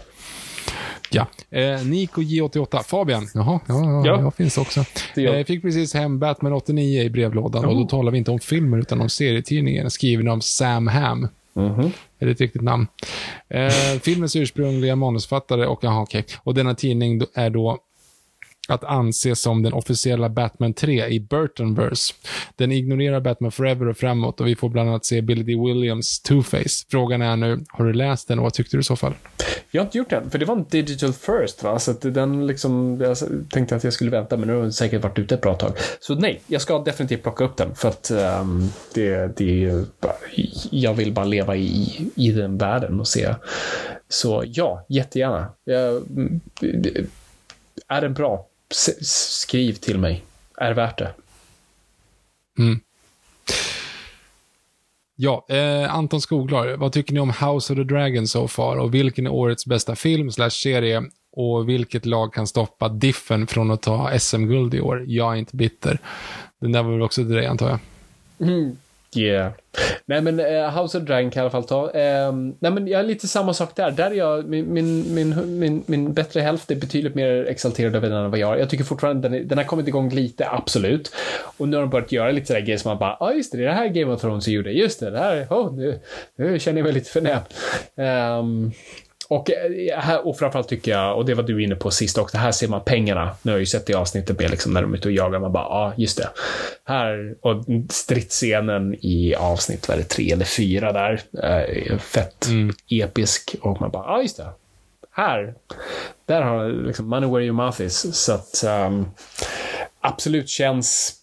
Ja. 1.12 1.26
Eh, 1.50 1.84
Nico 1.84 2.20
J88. 2.22 2.82
Fabian. 2.82 3.26
Jaha, 3.34 3.60
ja, 3.68 3.74
ja, 3.84 4.02
Ja. 4.06 4.20
jag 4.20 4.34
finns 4.34 4.58
också. 4.58 4.84
Det 5.14 5.22
gör- 5.22 5.34
Eh, 5.34 5.44
fick 5.44 5.62
precis 5.62 5.94
hem 5.94 6.18
Batman 6.18 6.52
89 6.52 7.02
i 7.02 7.10
brevlådan 7.10 7.64
och 7.64 7.72
Oh. 7.72 7.78
då 7.80 7.86
talar 7.88 8.12
vi 8.12 8.18
inte 8.18 8.30
om 8.30 8.38
filmer 8.40 8.78
utan 8.78 9.00
om 9.00 9.08
serietidningen 9.08 9.90
skriven 9.90 10.28
av 10.28 10.40
Sam 10.40 10.86
Ham. 10.86 11.28
Mhm. 11.52 11.90
Är 12.18 12.26
det 12.26 12.32
ett 12.32 12.40
riktigt 12.40 12.62
namn? 12.62 12.86
Eh, 13.48 13.68
filmens 14.02 14.36
ursprungliga 14.36 14.96
manusfattare 14.96 15.66
och, 15.66 15.84
aha, 15.84 16.02
okej. 16.02 16.24
och 16.42 16.54
denna 16.54 16.74
tidning 16.74 17.22
är 17.34 17.50
då 17.50 17.78
att 18.70 18.84
anse 18.84 19.36
som 19.36 19.62
den 19.62 19.72
officiella 19.72 20.28
Batman 20.28 20.74
3 20.74 21.06
i 21.06 21.20
Burtonverse. 21.20 22.14
Den 22.56 22.72
ignorerar 22.72 23.20
Batman 23.20 23.52
Forever 23.52 23.88
och 23.88 23.96
framåt 23.96 24.40
och 24.40 24.46
vi 24.46 24.56
får 24.56 24.68
bland 24.68 24.88
annat 24.88 25.04
se 25.04 25.22
Billy 25.22 25.42
D. 25.42 25.62
Williams 25.66 26.22
Two-Face. 26.28 26.86
Frågan 26.90 27.22
är 27.22 27.36
nu, 27.36 27.64
har 27.68 27.84
du 27.84 27.92
läst 27.92 28.28
den 28.28 28.38
och 28.38 28.42
vad 28.42 28.54
tyckte 28.54 28.76
du 28.76 28.80
i 28.80 28.84
så 28.84 28.96
fall? 28.96 29.14
Jag 29.70 29.80
har 29.80 29.86
inte 29.86 29.98
gjort 29.98 30.10
den, 30.10 30.30
för 30.30 30.38
det 30.38 30.44
var 30.44 30.56
en 30.56 30.66
digital 30.70 31.12
first 31.12 31.62
va? 31.62 31.78
Så 31.78 31.90
att 31.90 32.00
den 32.00 32.46
liksom, 32.46 33.00
jag 33.00 33.16
tänkte 33.50 33.76
att 33.76 33.84
jag 33.84 33.92
skulle 33.92 34.10
vänta, 34.10 34.36
men 34.36 34.48
nu 34.48 34.54
har 34.54 34.62
den 34.62 34.72
säkert 34.72 35.02
varit 35.02 35.18
ute 35.18 35.34
ett 35.34 35.40
bra 35.40 35.54
tag. 35.54 35.72
Så 36.00 36.14
nej, 36.14 36.40
jag 36.46 36.62
ska 36.62 36.78
definitivt 36.78 37.22
plocka 37.22 37.44
upp 37.44 37.56
den, 37.56 37.74
för 37.74 37.88
att 37.88 38.10
um, 38.40 38.68
det, 38.94 39.36
det 39.36 39.64
är 39.64 39.84
bara, 40.00 40.12
jag 40.70 40.94
vill 40.94 41.12
bara 41.12 41.24
leva 41.24 41.56
i, 41.56 42.10
i 42.14 42.32
den 42.32 42.58
världen 42.58 43.00
och 43.00 43.08
se. 43.08 43.34
Så 44.08 44.44
ja, 44.46 44.86
jättegärna. 44.88 45.46
Jag, 45.64 46.02
det- 46.60 47.04
är 47.88 48.00
den 48.00 48.14
bra? 48.14 48.46
Skriv 48.70 49.72
till 49.72 49.98
mig. 49.98 50.24
Är 50.56 50.68
det 50.68 50.74
värt 50.74 50.98
det? 50.98 51.14
Ja, 55.16 55.46
eh, 55.48 55.94
Anton 55.94 56.20
Skoglar, 56.20 56.76
vad 56.76 56.92
tycker 56.92 57.14
ni 57.14 57.20
om 57.20 57.30
House 57.30 57.72
of 57.72 57.76
the 57.76 57.84
Dragon 57.84 58.28
so 58.28 58.48
far? 58.48 58.76
Och 58.76 58.94
vilken 58.94 59.26
är 59.26 59.30
årets 59.32 59.66
bästa 59.66 59.96
film 59.96 60.30
slash 60.32 60.50
serie? 60.50 61.02
Och 61.32 61.68
vilket 61.68 62.06
lag 62.06 62.34
kan 62.34 62.46
stoppa 62.46 62.88
Diffen 62.88 63.46
från 63.46 63.70
att 63.70 63.82
ta 63.82 64.18
SM-guld 64.18 64.74
i 64.74 64.80
år? 64.80 65.04
Jag 65.06 65.32
är 65.32 65.36
inte 65.36 65.56
bitter. 65.56 65.98
Den 66.60 66.72
där 66.72 66.82
var 66.82 66.92
väl 66.92 67.02
också 67.02 67.22
till 67.22 67.34
dig, 67.34 67.46
antar 67.46 67.68
jag? 67.68 67.78
Yeah. 69.16 69.52
Nej 70.06 70.20
men 70.20 70.40
eh, 70.40 70.80
House 70.80 70.98
of 70.98 71.04
Dragon 71.04 71.30
kan 71.30 71.40
jag 71.40 71.50
i 71.52 71.54
alla 71.54 71.62
fall 71.62 71.68
ta. 71.68 71.98
Eh, 71.98 72.32
nej 72.32 72.72
men 72.72 72.88
jag 72.88 73.00
är 73.00 73.04
lite 73.04 73.28
samma 73.28 73.54
sak 73.54 73.76
där. 73.76 73.90
Där 73.90 74.10
är 74.10 74.14
jag, 74.14 74.48
min, 74.48 74.72
min, 74.72 75.14
min, 75.14 75.58
min, 75.58 75.82
min 75.86 76.12
bättre 76.12 76.40
hälft 76.40 76.70
är 76.70 76.76
betydligt 76.76 77.14
mer 77.14 77.44
exalterad 77.44 77.96
över 77.96 78.08
den 78.08 78.24
än 78.24 78.30
vad 78.30 78.38
jag 78.38 78.54
är. 78.54 78.58
Jag 78.58 78.70
tycker 78.70 78.84
fortfarande 78.84 79.28
den, 79.28 79.40
är, 79.40 79.44
den 79.44 79.58
har 79.58 79.64
kommit 79.64 79.88
igång 79.88 80.10
lite, 80.10 80.50
absolut. 80.50 81.12
Och 81.56 81.68
nu 81.68 81.76
har 81.76 81.82
de 81.82 81.90
börjat 81.90 82.12
göra 82.12 82.30
lite 82.30 82.46
sådär 82.46 82.60
grejer 82.60 82.78
som 82.78 82.88
man 82.88 82.98
bara, 82.98 83.16
ja 83.20 83.26
ah, 83.26 83.32
just 83.32 83.52
det, 83.52 83.58
det 83.58 83.64
är 83.64 83.68
det 83.68 83.74
här 83.74 83.88
Game 83.88 84.12
of 84.12 84.20
Thrones 84.20 84.48
gjorde. 84.48 84.72
Just 84.72 85.00
det, 85.00 85.10
det 85.10 85.18
här, 85.18 85.46
oh, 85.50 85.74
nu, 85.74 86.00
nu 86.36 86.58
känner 86.58 86.78
jag 86.78 86.84
mig 86.84 86.92
lite 86.92 87.10
förnäm. 87.10 87.40
Um, 87.96 88.72
och, 89.30 89.50
eh, 89.50 89.98
här, 89.98 90.26
och 90.26 90.38
framförallt 90.38 90.68
tycker 90.68 90.90
jag, 90.90 91.16
och 91.16 91.24
det 91.24 91.34
var 91.34 91.42
du 91.42 91.64
inne 91.64 91.74
på 91.74 91.90
sist 91.90 92.18
också, 92.18 92.36
här 92.36 92.52
ser 92.52 92.68
man 92.68 92.84
pengarna. 92.84 93.36
Nu 93.42 93.50
har 93.50 93.56
jag 93.56 93.60
ju 93.60 93.66
sett 93.66 93.86
det 93.86 93.94
avsnittet 93.94 94.38
med 94.38 94.50
liksom 94.50 94.72
när 94.72 94.82
de 94.82 94.92
är 94.92 94.96
ute 94.96 95.08
och 95.08 95.14
jagar, 95.14 95.38
man 95.38 95.52
bara, 95.52 95.64
ja, 95.64 95.70
ah, 95.70 95.94
just 95.96 96.16
det. 96.16 96.30
Här, 96.84 97.34
och 97.40 97.64
stridsscenen 97.90 98.94
i 98.94 99.34
avsnitt, 99.34 99.88
vad 99.88 99.98
är 99.98 100.02
det, 100.02 100.08
tre 100.08 100.32
eller 100.32 100.44
fyra 100.44 100.92
där, 100.92 101.20
eh, 101.42 101.98
fett 101.98 102.46
episk. 102.88 103.56
Och 103.62 103.80
man 103.80 103.90
bara, 103.90 104.04
ja, 104.04 104.12
ah, 104.12 104.22
just 104.22 104.36
det. 104.36 104.46
Här, 105.10 105.54
där 106.26 106.42
har 106.42 106.68
liksom 106.86 107.08
money 107.08 107.30
where 107.30 107.44
your 107.44 107.56
mouth 107.56 107.82
is. 107.82 108.16
Så 108.16 108.32
att, 108.32 108.64
um, 108.66 109.10
absolut 110.00 110.48
känns 110.48 111.14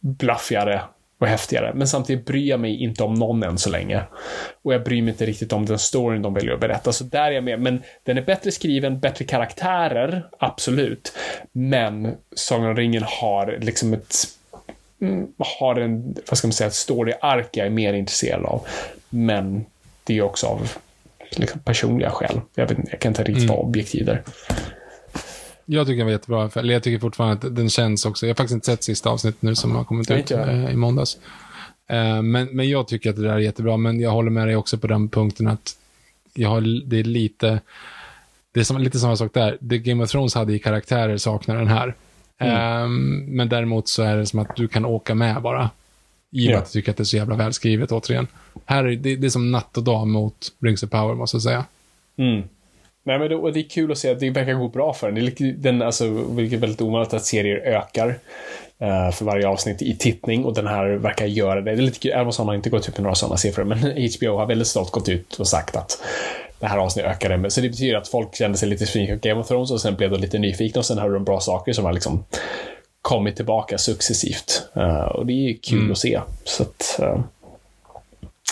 bluffigare 0.00 0.82
och 1.18 1.26
häftigare. 1.26 1.72
Men 1.74 1.88
samtidigt 1.88 2.26
bryr 2.26 2.48
jag 2.48 2.60
mig 2.60 2.82
inte 2.82 3.02
om 3.02 3.14
någon 3.14 3.42
än 3.42 3.58
så 3.58 3.70
länge. 3.70 4.02
Och 4.62 4.74
jag 4.74 4.84
bryr 4.84 5.02
mig 5.02 5.10
inte 5.10 5.26
riktigt 5.26 5.52
om 5.52 5.66
den 5.66 5.78
storyn 5.78 6.22
de 6.22 6.34
väljer 6.34 6.52
att 6.52 6.60
berätta. 6.60 6.92
Så 6.92 7.04
där 7.04 7.26
är 7.26 7.30
jag 7.30 7.44
med. 7.44 7.60
Men 7.60 7.82
den 8.02 8.18
är 8.18 8.22
bättre 8.22 8.52
skriven, 8.52 9.00
bättre 9.00 9.24
karaktärer, 9.24 10.26
absolut. 10.38 11.12
Men 11.52 12.14
Sagan 12.34 12.66
om 12.66 12.76
ringen 12.76 13.04
har 13.06 13.58
liksom 13.60 13.92
ett 13.92 14.16
mm, 15.00 15.26
har 15.38 15.76
en, 15.76 16.16
vad 16.28 16.38
ska 16.38 16.48
man 16.48 16.52
säga, 16.52 16.68
ett 16.68 16.74
story-ark 16.74 17.48
jag 17.52 17.66
är 17.66 17.70
mer 17.70 17.92
intresserad 17.92 18.44
av. 18.44 18.66
Men 19.08 19.64
det 20.04 20.18
är 20.18 20.22
också 20.22 20.46
av 20.46 20.72
liksom, 21.30 21.60
personliga 21.60 22.10
skäl. 22.10 22.40
Jag, 22.54 22.66
vet, 22.68 22.78
jag 22.90 23.00
kan 23.00 23.10
inte 23.10 23.24
riktigt 23.24 23.48
vara 23.48 23.58
objektiv 23.58 24.06
där. 24.06 24.22
Jag 25.66 25.86
tycker 25.86 25.96
den 25.96 26.06
var 26.06 26.12
jättebra. 26.12 26.50
Eller 26.54 26.74
jag 26.74 26.82
tycker 26.82 26.98
fortfarande 26.98 27.46
att 27.46 27.56
den 27.56 27.68
känns 27.68 28.06
också. 28.06 28.26
Jag 28.26 28.30
har 28.30 28.36
faktiskt 28.36 28.54
inte 28.54 28.66
sett 28.66 28.84
sista 28.84 29.10
avsnittet 29.10 29.42
nu 29.42 29.54
som 29.54 29.76
har 29.76 29.84
kommit 29.84 30.10
ut 30.10 30.30
eh, 30.30 30.70
i 30.70 30.76
måndags. 30.76 31.18
Eh, 31.86 32.22
men, 32.22 32.48
men 32.52 32.68
jag 32.68 32.88
tycker 32.88 33.10
att 33.10 33.16
det 33.16 33.22
där 33.22 33.32
är 33.32 33.38
jättebra. 33.38 33.76
Men 33.76 34.00
jag 34.00 34.10
håller 34.10 34.30
med 34.30 34.48
dig 34.48 34.56
också 34.56 34.78
på 34.78 34.86
den 34.86 35.08
punkten 35.08 35.46
att 35.46 35.76
jag 36.34 36.48
har, 36.48 36.60
det 36.86 36.98
är 36.98 37.04
lite... 37.04 37.60
Det 38.52 38.60
är 38.60 38.64
som, 38.64 38.78
lite 38.78 38.98
samma 38.98 39.16
sak 39.16 39.34
där. 39.34 39.58
Det 39.60 39.78
Game 39.78 40.04
of 40.04 40.10
Thrones 40.10 40.34
hade 40.34 40.52
i 40.52 40.58
karaktärer 40.58 41.16
saknar 41.16 41.56
den 41.56 41.68
här. 41.68 41.94
Eh, 42.38 42.88
men 43.28 43.48
däremot 43.48 43.88
så 43.88 44.02
är 44.02 44.16
det 44.16 44.26
som 44.26 44.38
att 44.38 44.56
du 44.56 44.68
kan 44.68 44.84
åka 44.84 45.14
med 45.14 45.42
bara. 45.42 45.70
I 46.30 46.46
och 46.46 46.50
med 46.50 46.58
att 46.58 46.64
jag 46.64 46.72
tycker 46.72 46.90
att 46.90 46.96
det 46.96 47.02
är 47.02 47.04
så 47.04 47.16
jävla 47.16 47.36
välskrivet 47.36 47.92
återigen. 47.92 48.26
Här 48.64 48.84
är 48.84 48.96
det, 48.96 49.16
det 49.16 49.26
är 49.26 49.30
som 49.30 49.50
natt 49.50 49.76
och 49.76 49.84
dag 49.84 50.06
mot 50.06 50.52
Rings 50.60 50.82
of 50.82 50.90
Power 50.90 51.14
måste 51.14 51.34
jag 51.34 51.42
säga. 51.42 51.64
Mm. 52.16 52.42
Nej, 53.06 53.18
men 53.18 53.28
det, 53.28 53.36
och 53.36 53.52
det 53.52 53.60
är 53.60 53.68
kul 53.68 53.92
att 53.92 53.98
se 53.98 54.10
att 54.10 54.20
det 54.20 54.30
verkar 54.30 54.54
gå 54.54 54.68
bra 54.68 54.92
för 54.92 55.10
den. 55.10 55.24
Det 55.24 55.40
är, 55.40 55.52
den 55.52 55.82
alltså, 55.82 56.08
vilket 56.08 56.56
är 56.56 56.60
väldigt 56.60 56.80
ovanligt 56.80 57.14
att 57.14 57.24
serier 57.24 57.56
ökar 57.56 58.08
eh, 58.78 59.10
för 59.10 59.24
varje 59.24 59.48
avsnitt 59.48 59.82
i 59.82 59.96
tittning 59.96 60.44
och 60.44 60.54
den 60.54 60.66
här 60.66 60.86
verkar 60.86 61.26
göra 61.26 61.60
det. 61.60 61.70
Det 61.74 61.82
är 61.82 61.82
lite 61.82 61.98
kul. 61.98 62.12
Amazon 62.12 62.48
har 62.48 62.54
inte 62.54 62.70
gått 62.70 62.88
ut 62.88 62.96
med 62.96 63.02
några 63.02 63.14
sådana 63.14 63.36
siffror, 63.36 63.64
men 63.64 63.78
HBO 64.18 64.36
har 64.36 64.46
väldigt 64.46 64.68
stolt 64.68 64.90
gått 64.90 65.08
ut 65.08 65.34
och 65.34 65.48
sagt 65.48 65.76
att 65.76 66.02
det 66.58 66.66
här 66.66 66.78
avsnittet 66.78 67.10
ökade. 67.10 67.50
Så 67.50 67.60
det 67.60 67.68
betyder 67.68 67.96
att 67.96 68.08
folk 68.08 68.34
kände 68.34 68.58
sig 68.58 68.68
lite 68.68 68.84
nyfikna 68.84 69.16
på 69.16 69.28
Game 69.28 69.40
of 69.40 69.48
Thrones 69.48 69.70
och 69.70 69.80
sen 69.80 69.94
blev 69.96 70.10
de 70.10 70.20
lite 70.20 70.38
nyfikna 70.38 70.78
och 70.78 70.86
sen 70.86 70.98
hörde 70.98 71.14
de 71.14 71.24
bra 71.24 71.40
saker 71.40 71.72
som 71.72 71.84
har 71.84 71.92
liksom 71.92 72.24
kommit 73.02 73.36
tillbaka 73.36 73.78
successivt. 73.78 74.68
Eh, 74.76 75.06
och 75.06 75.26
det 75.26 75.32
är 75.32 75.56
kul 75.62 75.92
att 75.92 75.98
se. 75.98 76.20
Så 76.44 76.62
att, 76.62 77.00
eh, 77.02 77.20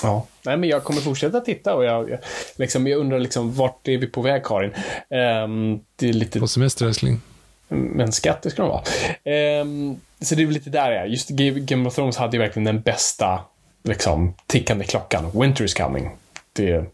Ja, 0.02 0.26
nej 0.44 0.56
men 0.56 0.68
jag 0.68 0.84
kommer 0.84 1.00
fortsätta 1.00 1.40
titta 1.40 1.74
och 1.74 1.84
jag, 1.84 2.10
jag, 2.10 2.18
liksom, 2.56 2.86
jag 2.86 3.00
undrar 3.00 3.18
liksom 3.18 3.52
vart 3.54 3.88
är 3.88 3.98
vi 3.98 4.06
på 4.06 4.22
väg 4.22 4.44
Karin? 4.44 4.70
Ehm, 5.10 5.80
det 5.96 6.08
är 6.08 6.12
lite, 6.12 6.40
På 6.40 6.48
semester 6.48 6.86
älskling. 6.86 7.20
men 7.68 8.12
skatt 8.12 8.42
det 8.42 8.50
ska 8.50 8.62
de 8.62 8.68
vara. 8.68 8.82
Ehm, 9.24 9.96
så 10.20 10.34
det 10.34 10.42
är 10.42 10.46
väl 10.46 10.54
lite 10.54 10.70
där 10.70 10.90
jag 10.92 11.02
är. 11.02 11.06
Just 11.06 11.28
Game 11.28 11.88
of 11.88 11.94
Thrones 11.94 12.16
hade 12.16 12.36
ju 12.36 12.42
verkligen 12.42 12.64
den 12.64 12.80
bästa 12.80 13.40
liksom, 13.82 14.34
tickande 14.46 14.84
klockan. 14.84 15.30
Winter 15.40 15.64
is 15.64 15.74
coming. 15.74 16.10
Det, 16.52 16.84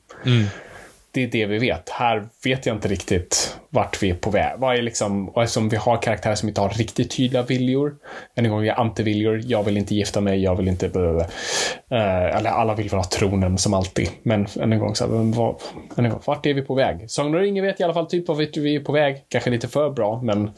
det 1.12 1.22
är 1.22 1.26
det 1.26 1.46
vi 1.46 1.58
vet. 1.58 1.88
Här 1.88 2.28
vet 2.44 2.66
jag 2.66 2.76
inte 2.76 2.88
riktigt 2.88 3.58
vart 3.68 4.02
vi 4.02 4.10
är 4.10 4.14
på 4.14 4.30
väg. 4.30 4.52
Vad 4.58 4.78
är 4.78 4.82
liksom, 4.82 5.28
och 5.28 5.42
eftersom 5.42 5.68
vi 5.68 5.76
har 5.76 6.02
karaktärer 6.02 6.34
som 6.34 6.48
inte 6.48 6.60
har 6.60 6.68
riktigt 6.68 7.16
tydliga 7.16 7.42
viljor. 7.42 7.96
Än 8.34 8.44
en 8.44 8.50
gång, 8.50 8.64
jag 8.64 8.76
är 8.76 8.80
antiviljor. 8.80 9.40
Jag 9.44 9.62
vill 9.62 9.76
inte 9.76 9.94
gifta 9.94 10.20
mig, 10.20 10.42
jag 10.42 10.56
vill 10.56 10.68
inte... 10.68 10.86
Uh, 10.86 12.36
eller 12.36 12.50
alla 12.50 12.74
vill 12.74 12.88
väl 12.88 12.98
ha 12.98 13.04
tronen 13.04 13.58
som 13.58 13.74
alltid. 13.74 14.08
Men 14.22 14.46
än 14.60 14.72
en 14.72 14.78
gång, 14.78 14.94
så 14.94 15.04
här, 15.04 15.12
vad, 15.36 15.54
än 15.96 16.04
en 16.04 16.10
gång, 16.10 16.20
vart 16.24 16.46
är 16.46 16.54
vi 16.54 16.62
på 16.62 16.74
väg? 16.74 17.10
Sagan 17.10 17.34
om 17.34 17.40
ringen 17.40 17.64
vet 17.64 17.80
i 17.80 17.82
alla 17.82 17.94
fall 17.94 18.06
typ 18.06 18.28
vart 18.28 18.56
vi 18.56 18.74
är 18.74 18.80
på 18.80 18.92
väg. 18.92 19.24
Kanske 19.28 19.50
lite 19.50 19.68
för 19.68 19.90
bra, 19.90 20.20
men 20.22 20.50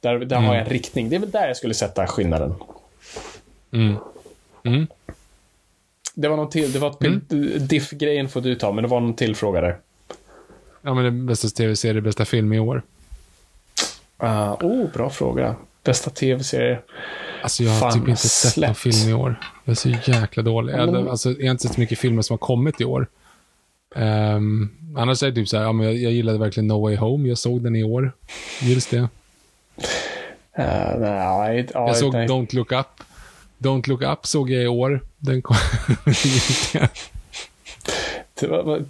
där, 0.00 0.18
där 0.18 0.36
har 0.36 0.54
jag 0.54 0.64
en 0.64 0.70
riktning. 0.70 1.08
Det 1.08 1.16
är 1.16 1.20
väl 1.20 1.30
där 1.30 1.46
jag 1.46 1.56
skulle 1.56 1.74
sätta 1.74 2.06
skillnaden. 2.06 2.54
Mm. 3.72 3.96
Mm. 4.64 4.86
Det 6.14 6.28
var 6.28 6.36
någon 6.36 6.50
till, 6.50 6.72
det 6.72 6.78
var 6.78 6.88
ett 6.90 7.68
diff-grejen 7.68 8.28
får 8.28 8.40
du 8.40 8.54
ta, 8.54 8.72
men 8.72 8.82
det 8.84 8.88
var 8.90 9.00
någon 9.00 9.14
till 9.14 9.36
fråga 9.36 9.60
där. 9.60 9.78
Ja, 10.82 10.94
men 10.94 11.04
det 11.04 11.10
bästa 11.10 11.48
tv-serie, 11.48 12.00
bästa 12.00 12.24
film 12.24 12.52
i 12.52 12.58
år. 12.58 12.82
Uh, 14.22 14.52
oh, 14.52 14.90
bra 14.92 15.10
fråga. 15.10 15.56
Bästa 15.84 16.10
tv-serie? 16.10 16.78
Alltså 17.42 17.62
jag 17.62 17.70
har 17.72 17.80
Fan, 17.80 17.92
typ 18.00 18.08
inte 18.08 18.28
sett 18.28 18.56
någon 18.56 18.74
film 18.74 19.08
i 19.10 19.12
år. 19.14 19.40
Jag 19.64 19.72
är 19.72 19.76
så 19.76 19.88
jäkla 19.88 20.42
dålig. 20.42 20.74
Ja, 20.74 20.86
men- 20.86 20.94
Jag, 20.94 21.08
alltså, 21.08 21.30
jag 21.30 21.46
har 21.46 21.50
inte 21.50 21.62
sett 21.62 21.74
så 21.74 21.80
mycket 21.80 21.98
filmer 21.98 22.22
som 22.22 22.34
har 22.34 22.38
kommit 22.38 22.80
i 22.80 22.84
år. 22.84 23.06
Um, 23.94 24.70
annars 24.96 25.22
är 25.22 25.26
det 25.26 25.34
typ 25.34 25.48
så 25.48 25.56
här, 25.56 25.64
ja, 25.64 25.72
men 25.72 25.86
jag, 25.86 25.96
jag 25.96 26.12
gillade 26.12 26.38
verkligen 26.38 26.66
No 26.66 26.82
Way 26.82 26.96
Home. 26.96 27.28
Jag 27.28 27.38
såg 27.38 27.62
den 27.62 27.76
i 27.76 27.84
år. 27.84 28.12
Just 28.62 28.90
det. 28.90 28.96
Uh, 28.98 29.08
nej, 30.98 31.66
ja, 31.74 31.86
Jag 31.86 31.96
såg 31.96 32.12
nej. 32.12 32.28
Don't 32.28 32.54
Look 32.54 32.72
Up. 32.72 32.86
Don't 33.62 33.88
Look 33.88 34.02
Up 34.02 34.26
såg 34.26 34.50
jag 34.50 34.62
i 34.62 34.66
år. 34.66 35.00
Den 35.18 35.42
kom... 35.42 35.56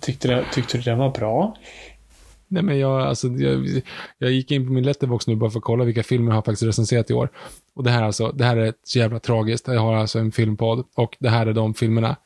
Tyckte 0.01 0.29
du, 0.29 0.45
tyckte 0.53 0.79
du 0.79 0.83
den 0.83 0.99
var 0.99 1.11
bra? 1.11 1.57
Nej, 2.49 2.63
men 2.63 2.79
jag, 2.79 3.01
alltså, 3.01 3.29
jag, 3.29 3.83
jag 4.19 4.31
gick 4.31 4.51
in 4.51 4.67
på 4.67 4.73
min 4.73 4.85
letterbox 4.85 5.27
nu 5.27 5.37
bara 5.37 5.51
för 5.51 5.59
att 5.59 5.65
kolla 5.65 5.85
vilka 5.85 6.03
filmer 6.03 6.31
jag 6.31 6.35
har 6.35 6.43
faktiskt 6.43 6.63
recenserat 6.63 7.11
i 7.11 7.15
år. 7.15 7.29
Och 7.75 7.85
det 7.85 7.91
här, 7.91 8.03
alltså, 8.03 8.33
det 8.33 8.45
här 8.45 8.57
är 8.57 8.75
så 8.85 8.99
jävla 8.99 9.19
tragiskt. 9.19 9.69
Jag 9.69 9.81
har 9.81 9.95
alltså 9.95 10.19
en 10.19 10.33
filmpodd 10.33 10.85
och 10.95 11.17
det 11.19 11.29
här 11.29 11.47
är 11.47 11.53
de 11.53 11.75
filmerna, 11.75 12.17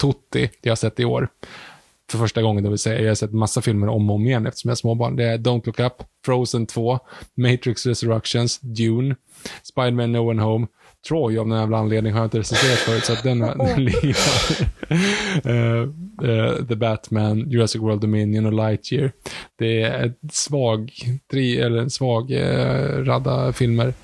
Tutti, 0.00 0.50
jag 0.62 0.70
har 0.70 0.76
sett 0.76 1.00
i 1.00 1.04
år. 1.04 1.28
För 2.10 2.18
första 2.18 2.42
gången, 2.42 2.64
det 2.64 2.70
vill 2.70 2.78
säga. 2.78 3.00
Jag 3.00 3.10
har 3.10 3.14
sett 3.14 3.32
massa 3.32 3.62
filmer 3.62 3.88
om 3.88 4.10
och 4.10 4.16
om 4.16 4.26
igen 4.26 4.46
eftersom 4.46 4.68
jag 4.68 4.74
är 4.74 4.76
småbarn. 4.76 5.16
Det 5.16 5.24
är 5.24 5.38
Don't 5.38 5.66
Look 5.66 5.80
Up, 5.80 6.02
Frozen 6.24 6.66
2, 6.66 6.98
Matrix 7.34 7.86
Resurrections, 7.86 8.60
Dune, 8.60 9.16
Spiderman 9.62 10.12
No 10.12 10.30
One 10.30 10.42
Home. 10.42 10.66
Troy 11.08 11.38
av 11.38 11.48
någon 11.48 11.58
jävla 11.58 11.78
anledning 11.78 12.12
har 12.12 12.20
jag 12.20 12.26
inte 12.26 12.38
recenserat 12.38 12.78
förut, 12.78 13.04
så 13.04 13.12
att 13.12 13.22
den, 13.22 13.38
den 13.58 13.84
ligger 13.84 14.16
uh, 15.46 15.88
uh, 16.28 16.66
The 16.68 16.76
Batman, 16.76 17.50
Jurassic 17.50 17.82
World 17.82 18.00
Dominion 18.00 18.46
och 18.46 18.52
Lightyear. 18.52 19.12
Det 19.58 19.82
är 19.82 20.06
ett 20.06 20.18
svag, 20.32 20.92
tri, 21.30 21.60
eller 21.60 21.78
en 21.78 21.90
svag 21.90 22.30
uh, 22.30 23.04
radda 23.04 23.52
filmer. 23.52 23.94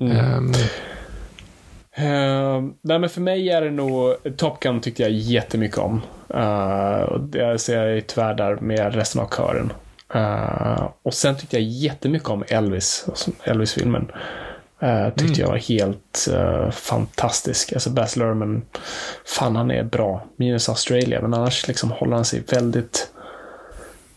Mm. 0.00 0.36
Um, 0.36 0.52
Uh, 1.98 2.62
nej, 2.82 2.98
men 2.98 3.08
för 3.08 3.20
mig 3.20 3.50
är 3.50 3.62
det 3.62 3.70
nog, 3.70 4.16
Top 4.36 4.60
Gun 4.60 4.80
tyckte 4.80 5.02
jag 5.02 5.12
jättemycket 5.12 5.78
om. 5.78 6.00
Uh, 6.34 7.02
och 7.02 7.20
det 7.20 7.58
ser 7.58 7.86
jag 7.86 8.06
tyvärr 8.06 8.34
där 8.34 8.56
med 8.56 8.94
resten 8.94 9.20
av 9.20 9.28
kören. 9.36 9.72
Uh, 10.14 10.88
och 11.02 11.14
sen 11.14 11.36
tyckte 11.36 11.56
jag 11.56 11.64
jättemycket 11.64 12.28
om 12.28 12.44
Elvis, 12.48 13.06
Elvis-filmen. 13.44 14.10
Uh, 14.82 15.08
tyckte 15.08 15.24
mm. 15.24 15.40
jag 15.40 15.48
var 15.48 15.56
helt 15.56 16.28
uh, 16.30 16.70
fantastisk. 16.70 17.72
Alltså 17.72 17.90
Baz 17.90 18.16
Luhrmann, 18.16 18.62
fan 19.24 19.56
han 19.56 19.70
är 19.70 19.82
bra. 19.82 20.24
Minus 20.36 20.68
Australia, 20.68 21.22
men 21.22 21.34
annars 21.34 21.68
liksom 21.68 21.90
håller 21.90 22.16
han 22.16 22.24
sig 22.24 22.42
väldigt, 22.48 23.10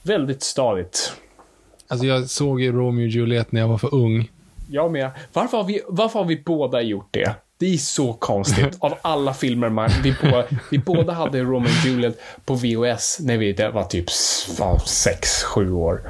väldigt 0.04 0.44
stadigt. 0.44 1.14
Alltså 1.88 2.06
jag 2.06 2.30
såg 2.30 2.62
ju 2.62 2.72
Romeo 2.72 3.06
och 3.06 3.10
Juliet 3.10 3.52
när 3.52 3.62
jag 3.62 3.68
var 3.68 3.78
för 3.78 3.96
ung. 3.96 4.32
Jag 4.70 4.92
med. 4.92 5.12
Varför 5.34 5.58
har 5.58 5.64
vi, 5.64 5.82
varför 5.88 6.20
har 6.20 6.26
vi 6.26 6.44
båda 6.46 6.82
gjort 6.82 7.08
det? 7.12 7.36
Det 7.58 7.74
är 7.74 7.78
så 7.78 8.14
konstigt. 8.14 8.76
Av 8.80 8.94
alla 9.02 9.34
filmer 9.34 9.70
man, 9.70 9.90
vi, 10.04 10.16
båda, 10.24 10.46
vi 10.72 10.78
båda 10.78 11.14
hade 11.14 11.42
Romeo 11.42 11.68
och 11.68 11.86
Juliet 11.86 12.20
på 12.46 12.54
VHS 12.54 13.20
när 13.20 13.38
vi 13.38 13.54
var 13.54 13.84
typ 13.84 14.10
6-7 14.10 15.72
år. 15.72 16.02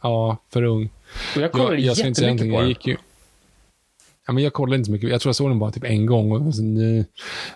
Ja, 0.00 0.36
för 0.52 0.62
ung. 0.62 0.90
Och 1.36 1.42
jag 1.42 1.52
kollade 1.52 1.76
jag, 1.76 1.96
jag 1.96 2.06
jättemycket 2.06 2.40
på 2.40 2.46
jag 2.46 2.60
den. 2.60 2.68
gick 2.68 2.86
ju, 2.86 2.96
ja, 4.28 4.32
men 4.32 4.44
Jag 4.44 4.52
kollade 4.52 4.76
inte 4.76 4.86
så 4.86 4.92
mycket. 4.92 5.10
Jag 5.10 5.20
tror 5.20 5.28
jag 5.28 5.36
såg 5.36 5.50
den 5.50 5.58
bara 5.58 5.70
typ 5.70 5.84
en 5.84 6.06
gång. 6.06 6.32
Och 6.32 6.54
så. 6.54 6.62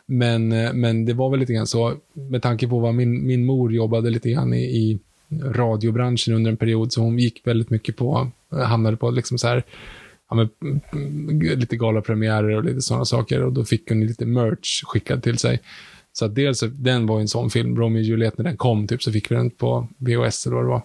Men, 0.06 0.52
eh, 0.52 0.72
men 0.72 1.04
det 1.04 1.12
var 1.12 1.30
väl 1.30 1.40
lite 1.40 1.52
grann 1.52 1.66
så, 1.66 1.94
med 2.12 2.42
tanke 2.42 2.68
på 2.68 2.78
vad 2.78 2.94
min, 2.94 3.26
min 3.26 3.44
mor 3.44 3.72
jobbade 3.72 4.10
lite 4.10 4.30
grann 4.30 4.54
i, 4.54 4.62
i 4.62 4.98
radiobranschen 5.42 6.34
under 6.34 6.50
en 6.50 6.56
period, 6.56 6.92
så 6.92 7.00
hon 7.00 7.18
gick 7.18 7.46
väldigt 7.46 7.70
mycket 7.70 7.96
på, 7.96 8.30
eh, 8.52 8.58
hamnade 8.58 8.96
på 8.96 9.10
liksom 9.10 9.38
så 9.38 9.48
här, 9.48 9.62
ja, 10.30 10.36
men, 10.36 10.50
mm, 10.92 11.40
lite 11.40 11.76
galapremiärer 11.76 12.56
och 12.56 12.64
lite 12.64 12.80
sådana 12.80 13.04
saker. 13.04 13.42
Och 13.42 13.52
då 13.52 13.64
fick 13.64 13.88
hon 13.88 14.06
lite 14.06 14.26
merch 14.26 14.82
skickad 14.84 15.22
till 15.22 15.38
sig. 15.38 15.60
Så 16.12 16.24
att 16.24 16.34
dels, 16.34 16.64
den 16.72 17.06
var 17.06 17.20
en 17.20 17.28
sån 17.28 17.50
film, 17.50 17.76
Romeo 17.76 18.00
och 18.00 18.04
Juliet, 18.04 18.38
när 18.38 18.44
den 18.44 18.56
kom, 18.56 18.86
typ, 18.86 19.02
så 19.02 19.12
fick 19.12 19.30
vi 19.30 19.34
den 19.34 19.50
på 19.50 19.88
VHS 19.98 20.46
eller 20.46 20.56
vad 20.56 20.64
det 20.64 20.68
var. 20.68 20.82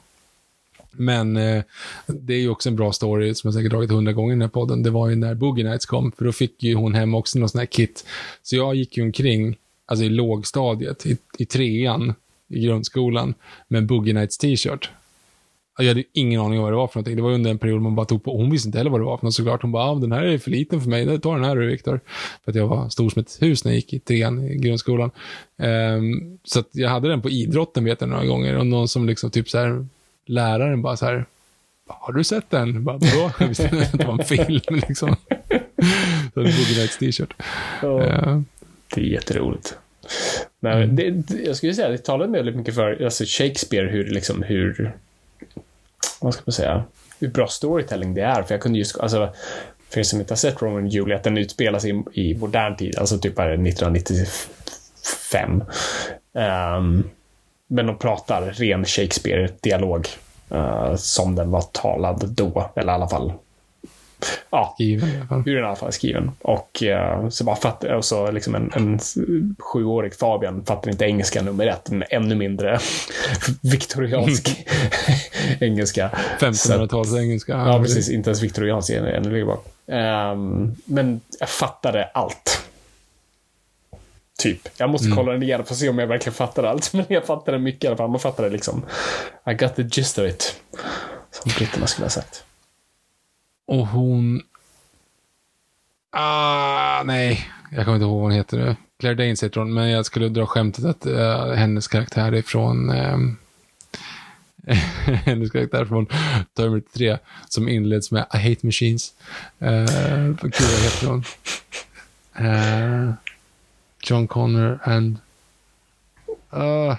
Men 0.98 1.38
eh, 1.38 1.64
det 2.08 2.34
är 2.34 2.40
ju 2.40 2.50
också 2.50 2.70
en 2.70 2.76
bra 2.76 2.92
story 2.92 3.36
som 3.36 3.48
jag 3.48 3.54
säkert 3.54 3.72
dragit 3.72 3.92
hundra 3.92 4.14
gånger 4.14 4.32
i 4.32 4.36
den 4.36 4.42
här 4.42 4.50
podden. 4.50 4.84
Det 4.84 4.90
var 4.90 5.10
ju 5.10 5.16
när 5.16 5.36
Boogie 5.36 5.70
Nights 5.70 5.86
kom, 5.86 6.12
för 6.12 6.26
då 6.26 6.32
fick 6.32 6.64
ju 6.64 6.76
hon 6.76 6.94
hem 6.94 7.16
också 7.16 7.40
någon 7.40 7.50
sån 7.50 7.60
här 7.60 7.66
kit. 7.66 8.06
Så 8.44 8.56
jag 8.56 8.76
gick 8.76 8.98
ju 8.98 9.04
omkring, 9.04 9.56
alltså 9.86 10.06
i 10.06 10.10
lågstadiet, 10.10 11.06
i, 11.06 11.18
i 11.38 11.46
trean 11.46 12.14
i 12.50 12.60
grundskolan, 12.60 13.34
med 13.68 13.78
en 13.78 13.88
Boogie 13.88 14.14
Nights 14.14 14.38
t-shirt. 14.38 14.90
Jag 15.80 15.88
hade 15.88 16.04
ingen 16.14 16.42
aning 16.42 16.60
om 16.60 16.64
vad 16.64 16.74
det 16.74 16.78
var 16.78 16.88
för 16.88 16.98
någonting. 16.98 17.16
Det 17.16 17.22
var 17.22 17.32
under 17.32 17.52
en 17.52 17.58
period 17.58 17.82
man 17.82 17.96
bara 17.96 18.06
tog 18.06 18.24
på, 18.24 18.38
hon 18.38 18.52
visste 18.52 18.68
inte 18.68 18.78
heller 18.78 18.92
vad 18.92 19.02
det 19.02 19.06
var 19.06 19.18
för 19.18 19.26
något 19.26 19.34
såklart. 19.34 19.62
Hon 19.62 19.72
bara, 19.72 19.84
ah, 19.84 19.96
den 19.96 20.12
här 20.12 20.24
är 20.24 20.38
för 20.38 20.52
liten 20.52 20.82
för 20.82 20.90
mig, 20.90 21.20
ta 21.20 21.36
den 21.36 21.44
här 21.44 21.56
du 21.56 21.68
Viktor. 21.68 22.00
För 22.44 22.52
att 22.52 22.56
jag 22.56 22.68
var 22.68 22.90
stor 22.90 23.10
som 23.10 23.20
ett 23.20 23.38
hus 23.42 23.66
när 23.66 23.72
jag 23.72 23.76
gick 23.76 23.94
i 23.94 24.00
trean 24.00 24.44
i 24.44 24.56
grundskolan. 24.56 25.12
Um, 25.58 26.40
så 26.44 26.60
att 26.60 26.70
jag 26.72 26.90
hade 26.90 27.08
den 27.08 27.22
på 27.22 27.30
idrotten 27.30 27.84
vet 27.84 28.02
jag 28.02 28.10
några 28.10 28.26
gånger 28.26 28.58
och 28.58 28.68
någon 28.68 28.88
som 28.88 29.08
liksom 29.08 29.32
typ 29.32 29.50
så 29.50 29.58
här, 29.58 29.88
läraren 30.30 30.82
bara 30.82 30.98
så 30.98 31.06
här, 31.06 31.26
har 31.88 32.14
du 32.14 32.24
sett 32.24 32.50
den? 32.50 32.84
Bara, 32.84 32.98
Vadå? 32.98 33.32
Jag 33.40 33.48
visste 33.48 33.64
inte 33.64 33.82
att 33.86 33.92
det 34.00 34.06
var 34.06 34.20
en 34.20 34.26
film 34.26 34.62
liksom. 34.88 35.16
Så 36.34 36.40
det 36.40 36.44
Boogie 36.44 36.78
Nights 36.78 36.98
t-shirt. 36.98 37.34
Ja. 37.82 38.04
Uh, 38.06 38.42
Det 38.96 39.02
är 39.02 39.06
jätteroligt. 39.06 39.78
Nej, 40.60 40.84
Mm. 40.84 40.96
det, 40.96 41.10
det, 41.12 41.44
jag 41.44 41.56
skulle 41.56 41.74
säga, 41.74 41.90
det 41.90 41.98
talade 41.98 42.32
väldigt 42.32 42.56
mycket 42.56 42.76
för 42.76 43.04
alltså 43.04 43.24
Shakespeare, 43.28 43.90
hur, 43.90 44.06
liksom, 44.10 44.44
hur, 44.44 44.96
vad 46.22 46.34
ska 46.34 46.44
man 46.46 46.54
säga, 46.54 46.84
hur 47.20 47.28
bra 47.28 47.48
storytelling 47.48 48.14
det 48.14 48.22
är. 48.22 48.44
För 48.44 48.54
jag 48.54 48.62
kunde 48.62 48.80
just, 48.80 49.00
alltså, 49.00 49.34
för 49.90 50.00
er 50.00 50.04
som 50.04 50.20
inte 50.20 50.34
har 50.34 50.38
sett 50.38 50.62
Romeo 50.62 50.82
och 50.82 50.88
Juliet, 50.88 51.24
den 51.24 51.38
utspelas 51.38 51.86
i, 51.86 52.04
i 52.14 52.36
modern 52.38 52.76
tid, 52.76 52.98
alltså 52.98 53.18
typ 53.18 53.38
här 53.40 53.50
1995. 53.50 55.64
Ehm, 56.34 57.04
men 57.68 57.86
de 57.88 57.98
pratar 57.98 58.42
ren 58.42 58.86
Shakespeare-dialog, 58.86 60.08
eh, 60.50 60.96
som 60.96 61.36
den 61.36 61.52
var 61.52 61.62
talad 61.62 62.24
då, 62.30 62.72
eller 62.76 62.92
i 62.92 62.96
alla 62.96 63.08
fall 63.10 63.34
Ja, 64.50 64.72
skriven 64.76 65.10
i 65.10 65.18
alla 65.18 65.28
fall. 65.28 65.44
hur 65.46 65.56
den 65.56 65.64
i 65.64 65.68
alla 65.68 65.76
fall 65.76 65.88
är 65.88 65.92
skriven. 65.92 66.32
Och 66.42 66.84
eh, 66.84 67.30
så 67.30 67.44
bara 67.44 67.56
fatt, 67.56 67.84
och 67.84 68.06
så 68.06 68.32
liksom 68.32 68.56
en, 68.56 68.72
en 68.76 69.00
sjuårig 69.60 70.14
Fabian 70.16 70.66
fattar 70.66 70.92
inte 70.92 71.06
engelska 71.06 71.42
nummer 71.42 71.68
ett, 71.68 71.90
men 71.90 72.04
ännu 72.10 72.36
mindre 72.36 72.80
viktoriansk 73.62 74.66
engelska. 75.60 76.10
Så- 76.40 76.46
1500-tals 76.46 77.14
engelska. 77.16 77.52
Ja, 77.54 77.80
precis. 77.80 78.10
Inte 78.10 78.30
ens 78.30 78.42
viktoriansk 78.44 78.90
ännu 78.90 79.12
ännu 79.12 79.32
längre 79.32 79.46
bak. 79.46 79.66
Ehm, 79.88 80.76
men 80.86 81.22
jag 81.40 81.50
fattade 81.50 82.10
allt. 82.14 82.67
Typ. 84.38 84.70
Jag 84.78 84.90
måste 84.90 85.12
kolla 85.12 85.32
den 85.32 85.44
igen 85.44 85.66
för 85.66 85.74
att 85.74 85.80
se 85.80 85.90
om 85.90 86.00
jag 86.00 86.08
verkligen 86.08 86.34
fattar 86.34 86.64
allt. 86.64 86.94
Men 86.94 87.06
jag 87.10 87.26
fattade 87.26 87.60
mycket 87.60 87.84
i 87.84 87.88
alla 87.88 87.98
fall. 87.98 88.10
Man 88.10 88.20
fattade 88.20 88.50
liksom. 88.50 88.86
I 89.46 89.54
got 89.54 89.76
the 89.76 89.84
gist 89.84 90.18
of 90.18 90.26
it. 90.26 90.62
Som 91.32 91.52
britterna 91.58 91.88
skulle 91.88 92.06
ha 92.06 92.10
sagt. 92.10 92.44
Och 93.66 93.88
hon... 93.88 94.42
Ah, 96.12 97.04
nej. 97.04 97.50
Jag 97.72 97.86
kommer 97.86 97.96
inte 97.96 98.06
ihåg 98.06 98.14
vad 98.14 98.22
hon 98.22 98.32
heter 98.32 98.58
nu. 98.58 98.76
Claire 99.00 99.16
Danes 99.16 99.44
heter 99.44 99.60
hon, 99.60 99.74
men 99.74 99.90
jag 99.90 100.06
skulle 100.06 100.30
dra 100.30 100.46
skämtet 100.46 100.86
att 100.86 101.06
eh, 101.06 101.52
hennes 101.52 101.88
karaktär 101.88 102.32
är 102.32 102.42
från... 102.42 102.90
ehm, 102.90 103.38
hennes 105.26 105.52
karaktär 105.52 105.86
från 105.86 106.06
Terminator 106.54 106.98
3, 106.98 107.18
som 107.50 107.70
inleds 107.70 108.12
med 108.12 108.26
I 108.34 108.38
hate 108.38 108.66
machines. 108.66 109.14
Uh, 109.62 109.70
gud, 110.42 110.54
vad 110.60 110.84
heter 110.84 111.08
hon? 111.08 111.24
Eh, 112.36 113.14
John 114.10 114.28
Connor 114.28 114.80
and... 114.84 115.18
Uh, 116.54 116.96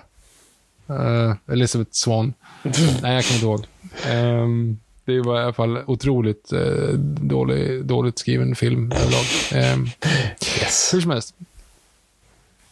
uh, 0.90 1.35
Elizabeth 1.47 1.90
Swan. 1.93 2.35
Nej, 3.02 3.14
jag 3.14 3.24
kommer 3.24 3.35
inte 3.35 3.47
ihåg. 3.47 3.66
Ehm, 4.06 4.78
det 5.05 5.20
var 5.20 5.40
i 5.40 5.43
alla 5.43 5.52
fall 5.52 5.78
otroligt 5.86 6.52
uh, 6.52 6.93
dålig, 7.20 7.85
dåligt 7.85 8.18
skriven 8.18 8.55
film 8.55 8.93
överlag. 8.93 9.74
Um, 9.74 9.90
Yes. 10.60 10.94
hur 10.94 11.01
som 11.01 11.10
helst. 11.10 11.35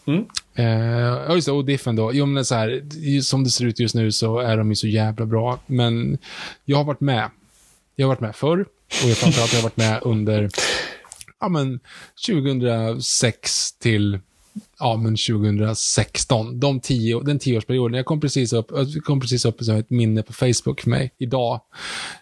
Mm. 0.07 0.25
Ja, 0.55 1.35
just 1.35 1.47
det. 1.47 1.53
Och 1.53 1.65
Diffen 1.65 1.97
då. 1.97 2.15
Jo, 2.15 2.27
men 2.27 2.45
så 2.45 2.55
här, 2.55 2.83
som 3.21 3.45
det 3.45 3.51
ser 3.51 3.65
ut 3.65 3.81
just 3.81 3.95
nu 3.95 4.13
så 4.13 4.39
är 4.39 4.57
de 4.57 4.71
ju 4.71 4.77
så 4.77 4.87
jävla 4.87 5.27
bra. 5.27 5.59
Men 5.67 6.19
jag 6.65 6.77
har 6.77 6.85
varit 6.85 7.01
med. 7.01 7.31
Jag 7.97 8.07
har 8.07 8.09
varit 8.09 8.21
med 8.21 8.37
förr 8.37 8.61
och 9.03 9.09
jag 9.09 9.17
framförallt 9.17 9.51
har 9.51 9.59
jag 9.59 9.63
varit 9.63 9.77
med 9.77 10.01
under 10.03 10.51
ja, 11.41 11.49
men 11.49 11.81
2006 12.27 13.73
till 13.73 14.21
ja, 14.79 14.97
men 14.97 15.17
2016. 15.17 16.61
De 16.61 16.81
tio, 16.81 17.21
den 17.21 17.39
tioårsperioden. 17.39 17.97
Jag 17.97 18.07
kom 18.07 18.21
precis 18.21 18.53
upp, 18.53 18.67
jag 18.71 19.05
kom 19.05 19.21
precis 19.21 19.45
upp 19.45 19.63
som 19.63 19.77
ett 19.77 19.91
minne 19.91 20.23
på 20.23 20.33
Facebook 20.33 20.81
för 20.81 20.91
mig 20.91 21.15
idag. 21.19 21.61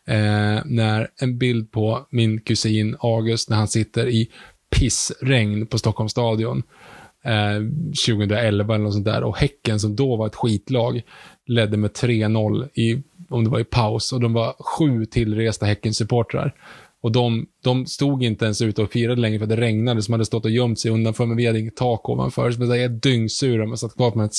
Eh, 0.06 0.60
när 0.64 1.08
en 1.20 1.38
bild 1.38 1.72
på 1.72 2.06
min 2.10 2.40
kusin 2.40 2.96
August 3.00 3.50
när 3.50 3.56
han 3.56 3.68
sitter 3.68 4.08
i 4.08 4.30
pissregn 4.70 5.66
på 5.66 5.78
Stockholms 5.78 6.12
stadion. 6.12 6.62
Eh, 7.24 7.60
2011 8.06 8.74
eller 8.74 8.84
något 8.84 8.92
sånt 8.92 9.04
där. 9.04 9.22
Och 9.22 9.36
Häcken 9.36 9.80
som 9.80 9.96
då 9.96 10.16
var 10.16 10.26
ett 10.26 10.34
skitlag 10.34 11.02
ledde 11.46 11.76
med 11.76 11.90
3-0 11.90 12.68
i, 12.74 13.02
om 13.28 13.44
det 13.44 13.50
var 13.50 13.60
i 13.60 13.64
paus. 13.64 14.12
Och 14.12 14.20
de 14.20 14.32
var 14.32 14.54
sju 14.58 15.06
tillresta 15.06 15.66
Häcken-supportrar. 15.66 16.54
Och 17.04 17.12
de, 17.12 17.46
de 17.62 17.86
stod 17.86 18.22
inte 18.22 18.44
ens 18.44 18.62
ute 18.62 18.82
och 18.82 18.92
firade 18.92 19.20
längre 19.20 19.38
för 19.38 19.46
det 19.46 19.56
regnade, 19.56 20.02
som 20.02 20.12
hade 20.12 20.24
stått 20.24 20.44
och 20.44 20.50
gömt 20.50 20.80
sig 20.80 20.90
undanför, 20.90 21.26
men 21.26 21.36
vi 21.36 21.46
hade 21.46 21.58
inget 21.58 21.76
tak 21.76 22.08
ovanför. 22.08 22.50
Så 22.50 22.60
vi 22.60 22.66
var 22.66 22.88
dyngsura, 22.88 23.66
man 23.66 23.78
satt 23.78 23.94
kvar 23.94 24.10
på 24.10 24.18
de 24.18 24.20
här 24.20 24.30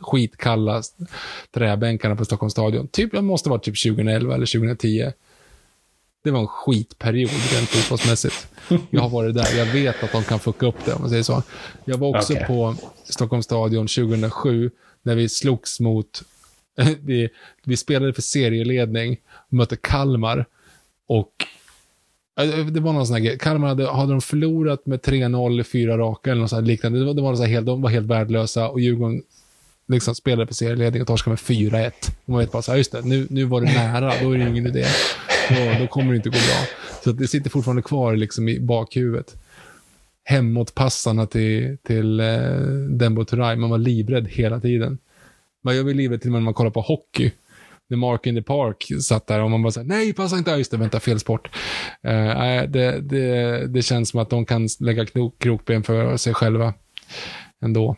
skitkalla 0.00 0.82
träbänkarna 1.54 2.16
på 2.16 2.24
Stockholms 2.24 2.52
stadion. 2.52 2.88
Typ, 2.88 3.12
det 3.12 3.22
måste 3.22 3.48
vara 3.48 3.60
typ 3.60 3.82
2011 3.82 4.34
eller 4.34 4.46
2010. 4.46 5.12
Det 6.24 6.30
var 6.30 6.40
en 6.40 6.46
skitperiod 6.46 7.30
rent 7.30 7.68
fotbollsmässigt. 7.68 8.48
Jag 8.90 9.00
har 9.00 9.08
varit 9.08 9.34
där. 9.34 9.58
Jag 9.58 9.66
vet 9.66 10.02
att 10.02 10.12
de 10.12 10.22
kan 10.22 10.38
fucka 10.38 10.66
upp 10.66 10.84
det, 10.84 10.94
om 10.94 11.00
man 11.00 11.10
säger 11.10 11.22
så. 11.22 11.42
Jag 11.84 11.98
var 11.98 12.18
också 12.18 12.32
Okej. 12.32 12.46
på 12.46 12.74
Stockholms 13.04 13.44
stadion 13.44 13.86
2007, 13.86 14.70
när 15.02 15.14
vi 15.14 15.28
slogs 15.28 15.80
mot... 15.80 16.22
vi, 17.00 17.28
vi 17.64 17.76
spelade 17.76 18.12
för 18.12 18.22
serieledning, 18.22 19.16
mötte 19.48 19.76
Kalmar. 19.76 20.46
Och 21.06 21.46
det 22.70 22.80
var 22.80 22.92
någon 22.92 23.06
sån 23.06 23.14
här 23.16 23.22
grej. 23.22 23.38
Kalmar 23.38 23.68
hade, 23.68 23.90
hade 23.90 24.12
de 24.12 24.20
förlorat 24.20 24.86
med 24.86 25.00
3-0 25.00 25.60
i 25.60 25.64
fyra 25.64 25.98
raka 25.98 26.30
eller 26.30 26.40
något 26.40 26.50
sånt 26.50 26.66
liknande. 26.66 26.98
Det 26.98 27.04
var, 27.04 27.14
det 27.14 27.22
var 27.22 27.34
så 27.34 27.44
helt, 27.44 27.66
de 27.66 27.82
var 27.82 27.90
helt 27.90 28.06
värdelösa 28.06 28.68
och 28.68 28.80
Djurgården 28.80 29.22
liksom 29.88 30.14
spelade 30.14 30.46
på 30.46 30.54
serieledning 30.54 31.02
och 31.02 31.08
torskade 31.08 31.32
med 31.32 31.38
4-1. 31.38 31.92
Man 32.24 32.38
vet 32.38 32.52
bara 32.52 32.62
så 32.62 32.70
här, 32.70 32.78
just 32.78 32.92
det, 32.92 33.02
nu, 33.02 33.26
nu 33.30 33.44
var 33.44 33.60
det 33.60 33.66
nära, 33.66 34.12
då 34.22 34.34
är 34.34 34.38
det 34.38 34.48
ingen 34.48 34.66
idé. 34.66 34.84
Då, 35.48 35.80
då 35.80 35.86
kommer 35.86 36.10
det 36.10 36.16
inte 36.16 36.28
gå 36.28 36.32
bra. 36.32 36.66
Så 37.04 37.12
det 37.12 37.28
sitter 37.28 37.50
fortfarande 37.50 37.82
kvar 37.82 38.16
liksom 38.16 38.48
i 38.48 38.60
bakhuvudet. 38.60 39.36
Hemåtpassarna 40.24 41.26
till, 41.26 41.76
till 41.82 42.20
eh, 42.20 42.26
Dembo 42.90 43.24
Turay, 43.24 43.56
man 43.56 43.70
var 43.70 43.78
livrädd 43.78 44.28
hela 44.28 44.60
tiden. 44.60 44.98
Man 45.62 45.76
gör 45.76 45.82
väl 45.82 45.96
livrädd 45.96 46.20
till 46.20 46.28
och 46.28 46.32
med 46.32 46.40
när 46.40 46.44
man 46.44 46.54
kollar 46.54 46.70
på 46.70 46.80
hockey. 46.80 47.32
När 47.88 47.96
Mark 47.96 48.26
in 48.26 48.34
the 48.34 48.42
Park 48.42 48.86
satt 49.02 49.26
där 49.26 49.42
och 49.42 49.50
man 49.50 49.62
bara 49.62 49.72
såhär, 49.72 49.86
nej, 49.86 50.12
passa 50.12 50.38
inte, 50.38 50.50
just 50.50 50.70
det, 50.70 50.76
vänta, 50.76 51.00
fel 51.00 51.20
sport. 51.20 51.48
Uh, 52.06 52.62
det, 52.68 53.00
det, 53.00 53.66
det 53.66 53.82
känns 53.82 54.08
som 54.08 54.20
att 54.20 54.30
de 54.30 54.46
kan 54.46 54.68
lägga 54.80 55.06
krok, 55.06 55.38
krokben 55.38 55.82
för 55.82 56.16
sig 56.16 56.34
själva 56.34 56.74
ändå. 57.62 57.96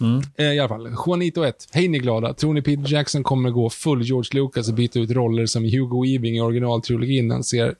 Mm. 0.00 0.22
I 0.38 0.58
alla 0.58 0.68
fall, 0.68 0.96
Juanito 1.06 1.44
1. 1.44 1.68
Hej 1.72 1.88
ni 1.88 1.98
glada. 1.98 2.34
Tror 2.34 2.54
ni 2.54 2.62
Peter 2.62 2.92
Jackson 2.92 3.22
kommer 3.22 3.50
gå 3.50 3.70
full 3.70 4.02
George 4.02 4.40
Lucas 4.40 4.68
och 4.68 4.74
byta 4.74 4.98
ut 4.98 5.10
roller 5.10 5.46
som 5.46 5.64
Hugo 5.64 6.02
Weaving 6.02 6.36
i 6.36 6.40
originaltrilogin 6.40 7.30
han 7.30 7.44
ser, 7.44 7.74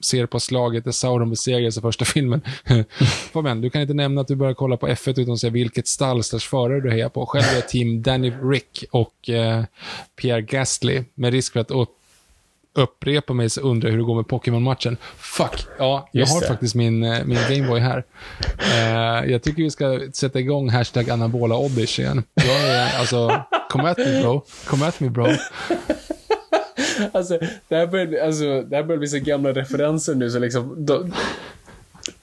ser 0.00 0.26
på 0.26 0.40
slaget 0.40 0.84
där 0.84 0.92
Sauron 0.92 1.30
besegras 1.30 1.78
i 1.78 1.80
första 1.80 2.04
filmen? 2.04 2.40
Fabian, 3.32 3.60
du 3.60 3.70
kan 3.70 3.82
inte 3.82 3.94
nämna 3.94 4.20
att 4.20 4.28
du 4.28 4.36
börjar 4.36 4.54
kolla 4.54 4.76
på 4.76 4.88
F1 4.88 5.20
utan 5.20 5.34
att 5.34 5.40
säga 5.40 5.50
vilket 5.50 5.88
stall 5.88 6.22
förare 6.22 6.80
du 6.80 6.90
hejar 6.90 7.08
på. 7.08 7.26
Själv 7.26 7.44
är 7.44 7.54
jag 7.54 7.68
team 7.68 8.02
Danny 8.02 8.30
Rick 8.30 8.84
och 8.90 9.30
eh, 9.30 9.64
Pierre 10.16 10.42
Gasly 10.42 11.04
med 11.14 11.32
risk 11.32 11.52
för 11.52 11.60
att 11.60 11.70
upprepa 12.78 13.32
mig 13.32 13.50
så 13.50 13.60
undrar 13.60 13.88
jag 13.88 13.92
hur 13.92 13.98
det 13.98 14.04
går 14.04 14.14
med 14.14 14.28
Pokémon-matchen. 14.28 14.96
Fuck, 15.16 15.66
ja, 15.78 16.08
jag 16.12 16.26
har 16.26 16.40
det. 16.40 16.46
faktiskt 16.46 16.74
min, 16.74 17.02
eh, 17.02 17.24
min 17.24 17.38
Gameboy 17.48 17.80
här. 17.80 18.04
Uh, 18.58 19.30
jag 19.30 19.42
tycker 19.42 19.62
vi 19.62 19.70
ska 19.70 20.00
sätta 20.12 20.38
igång 20.38 20.70
hashtag 20.70 21.10
anabola 21.10 21.56
igen. 21.98 22.24
Jag 22.34 22.68
är, 22.68 22.98
alltså, 22.98 23.42
come 23.70 23.90
at 23.90 23.98
me 23.98 24.22
bro. 24.22 24.44
Come 24.66 24.86
at 24.86 25.00
me 25.00 25.08
bro. 25.08 25.26
Alltså, 27.12 27.38
det 27.68 27.76
här 27.76 27.86
börjar, 27.86 28.26
alltså, 28.26 28.62
det 28.62 28.76
här 28.76 28.82
börjar 28.82 28.98
bli 28.98 29.08
så 29.08 29.18
gamla 29.18 29.52
referenser 29.52 30.14
nu 30.14 30.30
så 30.30 30.38
liksom, 30.38 30.74
då, 30.78 31.08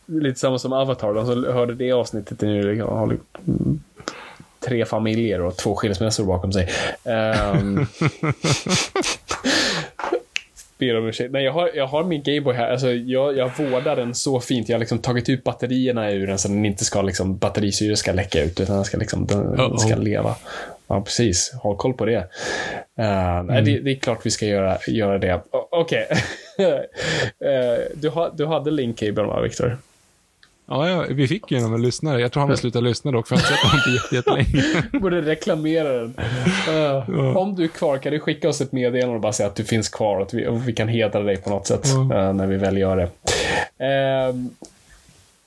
lite 0.05 0.39
samma 0.39 0.59
som 0.59 0.73
Avatar, 0.73 1.13
de 1.13 1.25
som 1.25 1.43
hörde 1.43 1.73
det 1.73 1.91
avsnittet 1.91 2.41
nu 2.41 2.71
liksom, 2.71 2.89
har 2.89 3.17
tre 4.59 4.85
familjer 4.85 5.41
och 5.41 5.57
två 5.57 5.75
skilsmässor 5.75 6.25
bakom 6.25 6.53
sig. 6.53 6.69
Um, 7.05 7.87
ber 10.77 10.97
om 10.97 11.07
ursäkt. 11.07 11.31
Nej, 11.31 11.43
jag 11.43 11.51
har, 11.51 11.71
jag 11.75 11.87
har 11.87 12.03
min 12.03 12.23
Gameboy 12.23 12.53
här. 12.53 12.71
Alltså, 12.71 12.91
jag, 12.91 13.37
jag 13.37 13.51
vårdar 13.57 13.95
den 13.95 14.15
så 14.15 14.39
fint. 14.39 14.69
Jag 14.69 14.75
har 14.75 14.79
liksom 14.79 14.99
tagit 14.99 15.29
ut 15.29 15.43
batterierna 15.43 16.11
ur 16.11 16.27
den 16.27 16.37
så 16.37 16.47
den 16.47 16.65
inte 16.65 16.85
ska, 16.85 17.01
liksom, 17.01 17.37
batterisyre 17.37 17.95
ska 17.95 18.11
läcka 18.11 18.43
ut, 18.43 18.59
utan 18.59 18.75
den 18.75 18.85
ska, 18.85 18.97
liksom, 18.97 19.25
den, 19.25 19.39
uh 19.39 19.59
-oh. 19.59 19.77
ska 19.77 19.95
leva. 19.95 20.35
Ja, 20.87 21.01
precis. 21.01 21.51
Ha 21.63 21.75
koll 21.75 21.93
på 21.93 22.05
det. 22.05 22.27
Uh, 22.99 23.39
mm. 23.39 23.65
det, 23.65 23.79
det, 23.79 23.91
är 23.91 23.95
klart 23.95 24.25
vi 24.25 24.31
ska 24.31 24.45
göra, 24.45 24.77
göra 24.87 25.17
det. 25.17 25.41
Okej. 25.51 26.07
Okay. 26.57 26.67
uh, 26.67 27.53
eh, 27.53 27.79
du, 27.93 28.09
ha, 28.09 28.29
du 28.29 28.45
hade 28.45 28.71
link 28.71 28.99
cable, 28.99 29.23
va, 29.23 29.41
Viktor? 29.41 29.77
Ja, 30.67 30.89
ja, 30.89 31.05
vi 31.09 31.27
fick 31.27 31.51
ju 31.51 31.57
en 31.57 31.81
lyssnare. 31.81 32.21
Jag 32.21 32.31
tror 32.31 32.41
han 32.41 32.49
har 32.49 32.57
slutat 32.57 32.83
lyssna 32.83 33.11
dock, 33.11 33.27
för 33.27 33.35
jag 33.35 33.41
har 33.41 33.77
inte 33.77 34.05
sett 34.07 34.25
på 34.25 34.35
jättelänge. 34.35 34.83
Borde 34.99 35.21
reklamera 35.21 35.91
den. 35.93 36.15
Uh, 36.69 36.75
ja. 36.75 37.37
Om 37.37 37.55
du 37.55 37.63
är 37.63 37.67
kvar, 37.67 37.97
kan 37.97 38.11
du 38.11 38.19
skicka 38.19 38.49
oss 38.49 38.61
ett 38.61 38.71
meddelande 38.71 39.15
och 39.15 39.21
bara 39.21 39.33
säga 39.33 39.47
att 39.49 39.55
du 39.55 39.63
finns 39.63 39.89
kvar 39.89 40.15
och 40.15 40.21
att 40.21 40.33
vi, 40.33 40.47
och 40.47 40.67
vi 40.67 40.73
kan 40.73 40.87
hedra 40.87 41.23
dig 41.23 41.37
på 41.37 41.49
något 41.49 41.67
sätt 41.67 41.81
ja. 42.09 42.31
när 42.31 42.47
vi 42.47 42.57
väl 42.57 42.77
gör 42.77 42.97
det. 42.97 43.09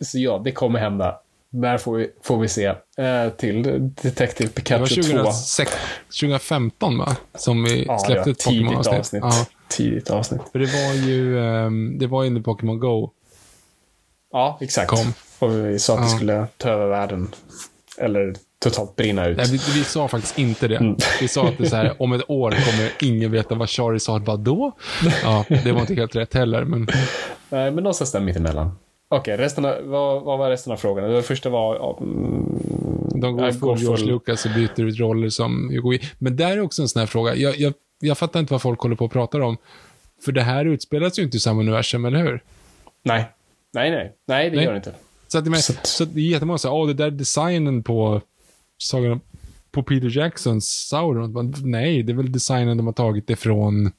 Så 0.05 0.19
ja, 0.19 0.41
det 0.45 0.53
kommer 0.53 0.79
hända. 0.79 1.19
När 1.51 1.79
får 1.79 1.97
vi, 1.97 2.11
får 2.23 2.39
vi 2.39 2.49
se. 2.49 2.69
Uh, 2.69 3.31
till 3.37 3.63
Detective 4.03 4.51
Pikachu 4.51 5.03
2. 5.03 5.09
Det 5.09 5.17
var 5.17 5.25
2006, 5.25 5.73
2015 6.21 6.99
va? 6.99 7.17
Som 7.35 7.65
vi 7.65 7.85
ja, 7.85 7.99
släppte 7.99 8.31
ett 8.31 8.45
Pokémon-avsnitt. 8.45 9.23
Avsnitt. 9.23 9.49
Tidigt 9.69 10.11
avsnitt. 10.11 10.41
För 10.53 10.59
det 10.59 10.67
var 10.67 11.09
ju, 11.09 11.37
um, 11.39 11.99
det 11.99 12.07
var 12.07 12.23
ju 12.23 12.29
under 12.29 12.43
Pokémon 12.43 12.81
Go 12.81 13.11
Ja, 14.33 14.59
exakt. 14.61 14.91
Kom. 14.91 15.15
Och 15.39 15.53
vi 15.53 15.79
sa 15.79 15.99
att 15.99 16.05
vi 16.05 16.09
skulle 16.17 16.47
ta 16.57 16.69
över 16.69 16.87
världen. 16.87 17.35
Eller 17.99 18.35
totalt 18.59 18.97
brinna 18.97 19.27
ut. 19.27 19.37
Nej, 19.37 19.47
vi, 19.47 19.59
vi 19.75 19.85
sa 19.85 20.09
faktiskt 20.09 20.39
inte 20.39 20.69
det. 20.69 20.77
Mm. 20.77 20.97
Vi 21.21 21.29
sa 21.29 21.49
att 21.49 21.59
det 21.59 21.69
så 21.69 21.77
här, 21.77 21.95
om 22.03 22.13
ett 22.13 22.31
år 22.31 22.51
kommer 22.51 22.93
ingen 23.01 23.31
veta 23.31 23.55
vad 23.55 23.71
Charizard 23.71 24.23
var 24.23 24.37
då. 24.37 24.73
Ja, 25.23 25.45
det 25.49 25.73
var 25.73 25.81
inte 25.81 25.95
helt 25.95 26.17
rätt 26.17 26.35
heller. 26.35 26.65
Men... 26.65 26.89
Nej, 27.49 27.71
men 27.71 27.75
någonstans 27.75 28.13
där 28.13 28.21
mittemellan. 28.21 28.79
Okej, 29.11 29.35
okay, 29.35 29.45
resten 29.45 29.65
av, 29.65 29.75
vad, 29.85 30.23
vad, 30.23 30.39
var 30.39 30.51
resten 30.51 30.73
av 30.73 30.77
frågorna? 30.77 31.09
Det 31.09 31.23
första 31.23 31.51
var... 31.51 31.75
Ja, 31.77 31.99
mm, 32.01 32.59
De 33.21 33.37
går 33.37 33.53
full 33.53 33.79
George 33.79 34.07
Lucas 34.07 34.45
och 34.45 34.51
byter 34.51 34.81
ut 34.81 34.99
roller 34.99 35.29
som 35.29 35.71
Hugo 35.71 35.99
Men 36.19 36.37
där 36.37 36.51
är 36.51 36.61
också 36.61 36.83
en 36.83 36.89
sån 36.89 37.01
här 37.01 37.07
fråga. 37.07 37.35
Jag, 37.35 37.57
jag, 37.57 37.75
jag 38.01 38.19
fattar 38.19 38.41
inte 38.41 38.53
vad 38.53 38.63
folk 38.63 38.81
håller 38.81 38.97
på 38.97 39.05
och 39.05 39.13
pratar 39.13 39.41
om. 39.41 39.57
För 40.25 40.33
det 40.33 40.43
här 40.43 40.65
utspelas 40.65 41.19
ju 41.19 41.23
inte 41.23 41.37
i 41.37 41.41
samma 41.41 41.61
universum, 41.61 42.05
eller 42.05 42.19
hur? 42.19 42.43
Nej. 43.03 43.25
Nej, 43.73 43.91
nej. 43.91 44.13
Nej, 44.27 44.51
det 44.51 44.57
nej. 44.57 44.65
gör 44.65 44.73
det 44.73 44.77
inte. 44.77 44.95
Så, 45.29 45.39
att, 45.39 45.47
men, 45.47 45.63
så, 45.63 45.73
så 45.83 46.05
det 46.05 46.21
är 46.21 46.25
jättemånga 46.25 46.59
som 46.59 46.69
säger, 46.69 46.81
åh, 46.81 46.87
det 46.87 46.95
där 46.95 47.11
designen 47.11 47.83
på 47.83 48.21
sagan 48.79 49.21
på 49.71 49.83
Peter 49.83 50.19
Jacksons 50.19 50.89
Sauron. 50.89 51.55
Nej, 51.65 52.03
det 52.03 52.13
är 52.13 52.17
väl 52.17 52.33
designen 52.33 52.77
de 52.77 52.87
har 52.87 52.95
tagit 52.95 53.31
ifrån, 53.31 53.93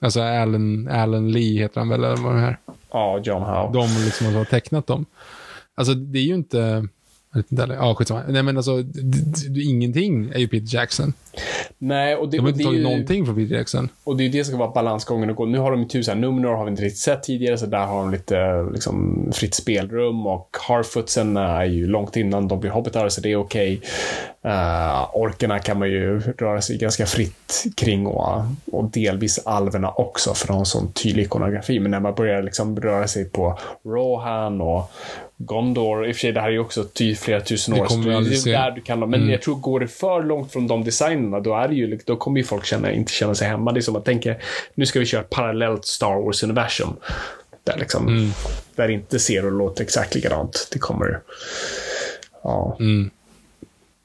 alltså 0.00 0.20
Alan, 0.20 0.88
Alan 0.88 1.32
Lee 1.32 1.58
heter 1.58 1.80
han 1.80 1.88
väl, 1.88 2.04
eller 2.04 2.16
vad 2.16 2.36
det 2.36 2.40
är. 2.42 2.58
Ja, 2.90 3.20
John 3.24 3.42
Howe. 3.42 3.72
De 3.72 4.04
liksom 4.04 4.34
har 4.34 4.44
tecknat 4.44 4.86
dem. 4.86 5.06
Alltså, 5.74 5.94
det 5.94 6.18
är 6.18 6.22
ju 6.22 6.34
inte, 6.34 6.88
Ja, 7.48 7.94
skitsamma. 7.94 8.22
Nej, 8.28 8.42
men 8.42 8.56
alltså, 8.56 8.84
ingenting 9.64 10.30
är 10.34 10.38
ju 10.38 10.48
Peter 10.48 10.74
Jackson. 10.74 11.12
Nej, 11.78 12.16
och 12.16 12.30
det, 12.30 12.36
de 12.36 12.40
har 12.40 12.48
inte 12.48 12.64
tagit 12.64 12.80
ju, 12.80 12.82
någonting 12.82 13.26
från 13.26 13.36
Peter 13.36 13.54
Jackson. 13.54 13.88
Och 14.04 14.16
det 14.16 14.24
är 14.24 14.28
det 14.28 14.44
som 14.44 14.52
ska 14.52 14.58
vara 14.58 14.70
balansgången 14.70 15.30
att 15.30 15.36
gå. 15.36 15.46
Nu 15.46 15.58
har 15.58 15.70
de 15.70 15.80
ju 15.80 15.88
tusen 15.88 16.20
Numenor 16.20 16.54
har 16.54 16.64
vi 16.64 16.70
inte 16.70 16.82
riktigt 16.82 17.00
sett 17.00 17.22
tidigare, 17.22 17.58
så 17.58 17.66
där 17.66 17.86
har 17.86 17.98
de 17.98 18.10
lite 18.10 18.62
liksom, 18.72 19.26
fritt 19.34 19.54
spelrum 19.54 20.26
och 20.26 20.56
Harfootsen 20.68 21.36
är 21.36 21.64
ju 21.64 21.86
långt 21.86 22.16
innan 22.16 22.48
de 22.48 22.60
blir 22.60 22.70
hobbitar, 22.70 23.08
så 23.08 23.20
det 23.20 23.32
är 23.32 23.36
okej. 23.36 23.76
Okay. 23.78 23.90
Uh, 24.46 25.16
orkerna 25.16 25.58
kan 25.58 25.78
man 25.78 25.88
ju 25.88 26.20
röra 26.20 26.60
sig 26.60 26.78
ganska 26.78 27.06
fritt 27.06 27.64
kring 27.76 28.06
och, 28.06 28.42
och 28.72 28.90
delvis 28.90 29.38
alverna 29.46 29.90
också, 29.90 30.34
för 30.34 30.46
de 30.46 30.52
har 30.52 30.60
en 30.60 30.66
sån 30.66 30.92
tydlig 30.92 31.24
ikonografi. 31.24 31.80
Men 31.80 31.90
när 31.90 32.00
man 32.00 32.14
börjar 32.14 32.42
liksom 32.42 32.80
röra 32.80 33.08
sig 33.08 33.24
på 33.24 33.58
Rohan 33.84 34.60
och 34.60 34.90
Gondor, 35.38 36.06
i 36.06 36.12
och 36.12 36.16
för 36.16 36.20
sig 36.20 36.32
det 36.32 36.40
här 36.40 36.48
är 36.48 36.52
ju 36.52 36.58
också 36.58 36.84
ty, 36.84 37.14
flera 37.14 37.40
tusen 37.40 37.74
år, 37.74 37.86
så 37.86 37.96
det 37.96 38.12
är 38.12 38.52
där 38.52 38.70
du 38.70 38.80
kan, 38.80 39.00
men 39.00 39.14
mm. 39.14 39.30
jag 39.30 39.42
tror 39.42 39.54
går 39.54 39.80
det 39.80 39.88
för 39.88 40.22
långt 40.22 40.52
från 40.52 40.66
de 40.66 40.84
designerna, 40.84 41.40
då 41.40 41.54
är 41.54 41.68
det 41.68 41.74
ju, 41.74 41.98
då 42.04 42.16
kommer 42.16 42.38
ju 42.40 42.44
folk 42.44 42.64
känna, 42.64 42.92
inte 42.92 43.12
känna 43.12 43.34
sig 43.34 43.48
hemma. 43.48 43.72
Det 43.72 43.80
är 43.80 43.82
som 43.82 43.96
att 43.96 44.04
tänka, 44.04 44.34
nu 44.74 44.86
ska 44.86 44.98
vi 44.98 45.06
köra 45.06 45.20
ett 45.20 45.30
parallellt 45.30 45.84
Star 45.84 46.24
Wars-universum. 46.24 46.96
Där 47.64 47.76
liksom, 47.78 48.08
mm. 48.08 48.30
där 48.74 48.88
inte 48.88 49.18
ser 49.18 49.46
och 49.46 49.52
låter 49.52 49.84
exakt 49.84 50.14
likadant. 50.14 50.68
Det 50.72 50.78
kommer, 50.78 51.20
ja. 52.42 52.76
Mm. 52.80 53.10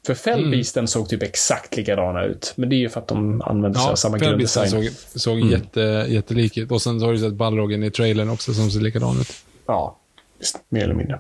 För 0.06 0.14
Fellbeasten 0.14 0.82
mm. 0.82 0.88
såg 0.88 1.10
typ 1.10 1.24
exakt 1.24 1.78
likadana 1.78 2.24
ut. 2.24 2.54
Men 2.56 2.70
det 2.70 2.76
är 2.76 2.78
ju 2.78 2.90
för 2.90 3.00
att 3.00 3.08
de 3.08 3.42
använde 3.42 3.80
sig 3.80 3.86
ja, 3.86 3.92
av 3.92 3.96
samma 3.96 4.18
grunddesign. 4.18 4.70
såg, 4.70 4.90
såg 5.16 5.38
mm. 5.38 5.50
jätte, 5.50 6.06
jättelik 6.10 6.58
ut. 6.58 6.72
Och 6.72 6.82
sen 6.82 7.00
så 7.00 7.06
har 7.06 7.14
du 7.14 7.20
sett 7.20 7.34
Balrogen 7.34 7.84
i 7.84 7.92
trailern 7.92 8.30
också 8.30 8.54
som 8.54 8.72
ser 8.72 8.80
likadan 8.80 9.20
ut. 9.22 9.34
Ja, 9.66 9.98
mer 10.70 10.84
eller 10.84 10.94
mindre. 10.94 11.20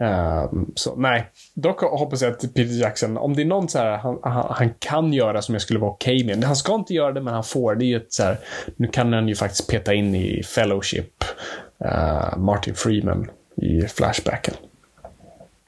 Um, 0.00 0.72
så 0.74 0.96
nej, 0.96 1.30
dock 1.54 1.80
hoppas 1.80 2.22
jag 2.22 2.32
att 2.32 2.40
Peter 2.40 2.80
Jackson, 2.80 3.16
om 3.16 3.36
det 3.36 3.42
är 3.42 3.46
någon 3.46 3.68
så 3.68 3.78
här 3.78 3.96
han, 3.96 4.18
han, 4.22 4.46
han 4.50 4.70
kan 4.78 5.12
göra 5.12 5.42
som 5.42 5.54
jag 5.54 5.62
skulle 5.62 5.80
vara 5.80 5.90
okej 5.90 6.16
okay 6.24 6.36
med. 6.36 6.44
Han 6.44 6.56
ska 6.56 6.74
inte 6.74 6.94
göra 6.94 7.12
det, 7.12 7.20
men 7.20 7.34
han 7.34 7.44
får. 7.44 7.74
Det 7.74 7.84
är 7.84 7.86
ju 7.86 7.96
ett 7.96 8.12
så 8.12 8.22
här, 8.22 8.38
nu 8.76 8.88
kan 8.88 9.12
han 9.12 9.28
ju 9.28 9.34
faktiskt 9.34 9.70
peta 9.70 9.94
in 9.94 10.14
i 10.14 10.42
Fellowship, 10.42 11.24
uh, 11.84 12.38
Martin 12.38 12.74
Freeman 12.74 13.30
i 13.56 13.82
Flashbacken. 13.82 14.54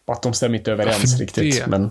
Att 0.07 0.23
de 0.23 0.32
stämmer 0.32 0.59
inte 0.59 0.73
överens 0.73 1.20
riktigt, 1.20 1.65
det? 1.65 1.66
men... 1.66 1.90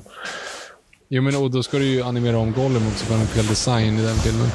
Jo, 1.07 1.21
men 1.21 1.35
och 1.35 1.51
då 1.51 1.63
ska 1.63 1.77
du 1.77 1.85
ju 1.85 2.01
animera 2.01 2.37
om 2.37 2.51
Gollum 2.53 2.87
också, 2.87 3.05
för 3.05 3.13
han 3.13 3.19
har 3.19 3.27
fel 3.27 3.47
design 3.47 3.99
i 3.99 4.01
den 4.01 4.15
filmen. 4.15 4.47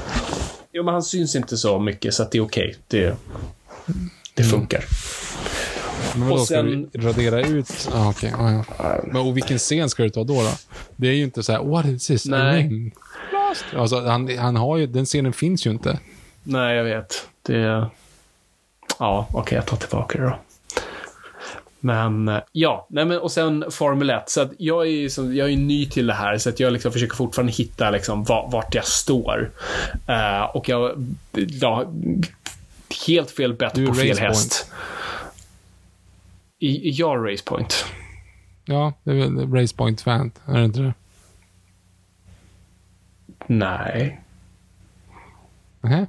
Jo, 0.72 0.84
men 0.84 0.94
han 0.94 1.02
syns 1.02 1.36
inte 1.36 1.56
så 1.56 1.78
mycket, 1.78 2.14
så 2.14 2.24
det 2.30 2.38
är 2.38 2.42
okej. 2.42 2.68
Okay. 2.68 2.74
Det, 2.88 3.16
det 4.34 4.42
mm. 4.42 4.66
Men 6.14 6.28
vadå, 6.28 6.44
sen... 6.44 6.88
ska 6.88 6.98
du 6.98 7.06
radera 7.06 7.40
ut? 7.40 7.88
Ah, 7.92 8.08
okay. 8.10 8.32
ah, 8.32 8.50
ja. 8.50 8.64
Men 9.06 9.16
och 9.16 9.36
vilken 9.36 9.58
scen 9.58 9.90
ska 9.90 10.02
du 10.02 10.10
ta 10.10 10.24
då? 10.24 10.34
då? 10.34 10.52
Det 10.96 11.08
är 11.08 11.12
ju 11.12 11.24
inte 11.24 11.42
så 11.42 11.52
här, 11.52 11.64
what 11.64 11.86
is 11.86 12.06
this? 12.06 12.26
Nej. 12.26 12.92
Alltså, 13.76 14.00
han, 14.00 14.38
han 14.38 14.56
har 14.56 14.76
ju, 14.76 14.86
den 14.86 15.06
scenen 15.06 15.32
finns 15.32 15.66
ju 15.66 15.70
inte. 15.70 15.98
Nej, 16.42 16.76
jag 16.76 16.84
vet. 16.84 17.28
Det... 17.42 17.86
Ja, 18.98 19.26
okej, 19.28 19.40
okay, 19.40 19.56
jag 19.56 19.66
tar 19.66 19.76
tillbaka 19.76 20.18
det 20.18 20.24
då. 20.24 20.38
Men 21.80 22.40
ja, 22.52 22.86
nej 22.90 23.04
men, 23.04 23.18
och 23.18 23.32
sen 23.32 23.64
Formel 23.70 24.10
1. 24.10 24.30
Så 24.30 24.40
att 24.40 24.50
jag, 24.58 24.88
är, 24.88 25.08
så, 25.08 25.32
jag 25.32 25.52
är 25.52 25.56
ny 25.56 25.86
till 25.86 26.06
det 26.06 26.14
här, 26.14 26.38
så 26.38 26.48
att 26.48 26.60
jag 26.60 26.72
liksom 26.72 26.92
försöker 26.92 27.16
fortfarande 27.16 27.52
hitta 27.52 27.90
liksom, 27.90 28.24
vart 28.24 28.74
jag 28.74 28.84
står. 28.84 29.50
Uh, 30.08 30.56
och 30.56 30.68
jag, 30.68 31.14
ja, 31.32 31.92
helt 33.06 33.30
fel 33.30 33.54
bett 33.54 33.86
på 33.86 33.94
fel 33.94 34.18
häst. 34.18 34.66
Point. 34.66 34.66
I, 34.66 35.19
jag 36.68 37.32
Racepoint. 37.32 37.84
Ja, 38.64 38.92
det 39.02 39.10
är 39.10 39.14
väl 39.14 39.52
Racepoint-fan, 39.52 40.32
är 40.46 40.58
det 40.58 40.64
inte 40.64 40.80
det? 40.80 40.94
Nej. 43.46 44.20
Nej. 45.80 46.06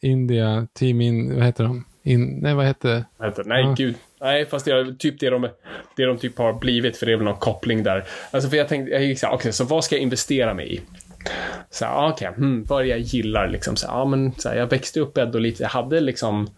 India, 0.00 0.66
Team 0.72 1.00
In, 1.00 1.34
vad 1.36 1.44
heter 1.44 1.64
de? 1.64 1.84
In, 2.02 2.38
nej, 2.42 2.54
vad 2.54 2.64
hette 2.66 2.88
det? 2.88 3.04
Nej, 3.46 3.62
Ja. 3.62 3.74
gud. 3.78 3.94
Nej, 4.20 4.46
fast 4.46 4.64
det 4.64 4.70
är 4.70 4.94
typ 4.98 5.20
det 5.20 5.30
de, 5.30 5.48
det 5.96 6.04
de 6.04 6.18
typ 6.18 6.38
har 6.38 6.52
blivit, 6.52 6.96
för 6.96 7.06
det 7.06 7.12
är 7.12 7.16
väl 7.16 7.24
någon 7.24 7.36
koppling 7.36 7.82
där. 7.82 8.04
Alltså, 8.30 8.50
för 8.50 8.56
jag 8.56 8.68
tänkte, 8.68 8.92
jag 8.92 9.04
gick 9.04 9.18
så 9.18 9.26
här, 9.26 9.34
okej, 9.34 9.52
så 9.52 9.64
vad 9.64 9.84
ska 9.84 9.94
jag 9.94 10.02
investera 10.02 10.54
mig 10.54 10.74
i? 10.74 10.80
Så 11.70 11.84
här, 11.84 11.92
ah, 11.92 12.12
okay, 12.12 12.28
hmm, 12.28 12.64
vad 12.64 12.80
är 12.80 12.84
det 12.84 12.90
jag 12.90 13.00
gillar 13.00 13.48
liksom? 13.48 13.76
Så 13.76 13.86
här, 13.86 13.94
ja, 13.94 14.04
men 14.04 14.32
så 14.38 14.48
här, 14.48 14.56
jag 14.56 14.66
växte 14.66 15.00
upp 15.00 15.18
ändå 15.18 15.38
lite, 15.38 15.62
jag 15.62 15.70
hade 15.70 16.00
liksom, 16.00 16.50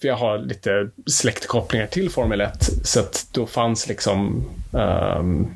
för 0.00 0.08
jag 0.08 0.16
har 0.16 0.38
lite 0.38 0.88
släktkopplingar 1.06 1.86
till 1.86 2.10
Formel 2.10 2.40
1, 2.40 2.70
så 2.84 3.00
att 3.00 3.26
då 3.32 3.46
fanns 3.46 3.88
liksom 3.88 4.44
um, 4.72 5.54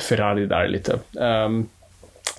Ferrari 0.00 0.46
där 0.46 0.68
lite. 0.68 0.98
Um, 1.12 1.68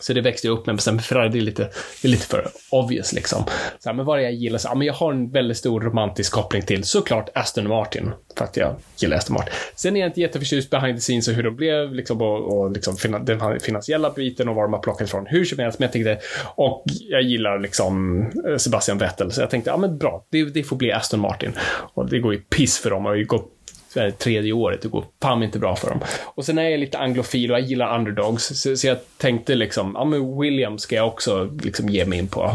så 0.06 0.14
det 0.14 0.22
växte 0.22 0.48
jag 0.48 0.58
upp 0.58 0.66
med, 0.66 0.76
men 0.76 0.82
sen 0.82 1.00
Ferrari 1.00 1.30
det 1.30 1.38
är 1.38 1.42
lite, 1.42 1.70
det 2.02 2.08
är 2.08 2.10
lite 2.10 2.26
för 2.28 2.48
obvious 2.70 3.14
liksom. 3.14 3.44
Så 3.80 3.90
här, 3.90 3.94
men 3.94 4.06
vad 4.06 4.18
är 4.18 4.22
det 4.22 4.30
jag 4.30 4.34
gillar? 4.34 4.58
Så, 4.58 4.68
ja, 4.68 4.76
men 4.76 4.88
jag 4.88 4.94
har 4.94 5.14
en 5.14 5.32
väldigt 5.32 5.58
stor 5.58 5.82
romantisk 5.82 6.34
koppling 6.34 6.62
till 6.62 6.84
såklart 6.84 7.30
Aston 7.34 7.68
Martin, 7.68 8.12
för 8.38 8.46
att 8.46 8.58
jag 8.58 8.76
gillar 8.98 9.18
Aston 9.18 9.34
Martin. 9.34 9.54
Sen 9.76 9.96
är 9.96 10.00
jag 10.00 10.10
inte 10.10 10.22
jätteförtjust 10.22 10.70
behind 10.70 10.98
the 10.98 11.02
scenes 11.02 11.28
och 11.28 11.34
hur 11.34 11.44
de 11.44 11.56
blev 11.56 11.94
liksom, 11.94 12.22
och, 12.22 12.58
och 12.58 12.72
liksom, 12.72 12.96
finan- 12.96 13.26
den 13.26 13.60
finansiella 13.60 14.10
biten 14.10 14.50
och 14.50 14.56
var 14.56 14.64
de 14.64 14.74
har 14.74 14.82
plockat 14.82 15.08
ifrån. 15.08 15.26
Hur 15.28 15.46
som 15.46 15.60
helst, 15.60 15.80
men 15.80 15.86
jag 15.86 15.94
tänkte, 15.94 16.20
och 16.56 16.84
jag 17.10 17.22
gillar 17.22 17.60
liksom 17.60 18.22
eh, 18.48 18.58
Sebastian 18.58 18.98
Vettel, 18.98 19.32
så 19.32 19.42
jag 19.42 19.50
tänkte, 19.50 19.70
ja 19.70 19.78
men 19.78 19.98
bra, 19.98 20.26
det, 20.32 20.44
det 20.44 20.64
får 20.64 20.76
bli 20.76 20.92
Aston 20.92 21.20
Martin. 21.20 21.54
Och 21.94 22.10
det 22.10 22.20
går 22.20 22.34
ju 22.34 22.40
piss 22.40 22.78
för 22.78 22.90
dem, 22.90 23.06
och 23.06 23.12
har 23.12 23.16
ju 23.16 23.26
gått 23.26 23.52
så 23.96 24.02
här, 24.02 24.12
tredje 24.12 24.54
året, 24.54 24.82
det 24.82 24.88
går 24.88 25.06
fan 25.22 25.44
inte 25.44 25.60
bra 25.60 25.76
för 25.76 25.90
dem. 25.90 26.00
Och 26.26 26.46
sen 26.46 26.58
är 26.58 26.70
jag 26.70 26.80
lite 26.80 26.98
anglofil 26.98 27.52
och 27.52 27.58
jag 27.58 27.66
gillar 27.66 27.96
underdogs, 28.00 28.62
så, 28.62 28.76
så 28.76 28.88
jag 28.88 28.98
tänkte 29.18 29.56
liksom, 29.56 29.92
ja 29.96 30.06
men 30.06 30.40
William 30.40 30.78
ska 30.78 30.96
jag 30.96 31.08
också 31.08 31.50
liksom 31.64 31.90
ge 31.90 32.06
mig 32.06 32.20
in 32.20 32.28
på. 32.28 32.54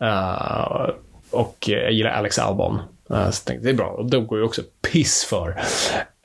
Eh, 0.00 0.90
och 1.30 1.56
jag 1.66 1.92
gillar 1.92 2.10
Alex 2.10 2.38
Albon. 2.38 2.78
Uh, 3.10 3.30
så 3.30 3.44
tänkte 3.44 3.66
det 3.66 3.70
är 3.70 3.74
bra, 3.74 3.88
och 3.88 4.10
de 4.10 4.26
går 4.26 4.38
ju 4.38 4.44
också 4.44 4.62
piss 4.92 5.24
för. 5.24 5.60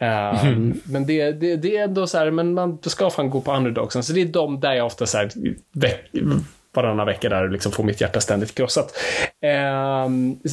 Eh, 0.01 0.45
Men 0.83 1.05
det, 1.05 1.31
det, 1.31 1.55
det 1.55 1.77
är 1.77 1.83
ändå 1.83 2.07
så 2.07 2.17
här, 2.17 2.31
men 2.31 2.53
man 2.53 2.77
ska 2.81 3.09
fan 3.09 3.29
gå 3.29 3.41
på 3.41 3.53
underdogsen. 3.53 4.03
Så 4.03 4.13
det 4.13 4.21
är 4.21 4.25
de 4.25 4.59
där 4.59 4.73
jag 4.73 4.85
ofta 4.85 5.05
så 5.05 5.17
här, 5.17 5.29
varannan 6.75 7.05
vecka 7.05 7.29
där 7.29 7.43
och 7.43 7.51
liksom 7.51 7.71
får 7.71 7.83
mitt 7.83 8.01
hjärta 8.01 8.21
ständigt 8.21 8.55
krossat. 8.55 8.97
Eh, 9.43 10.09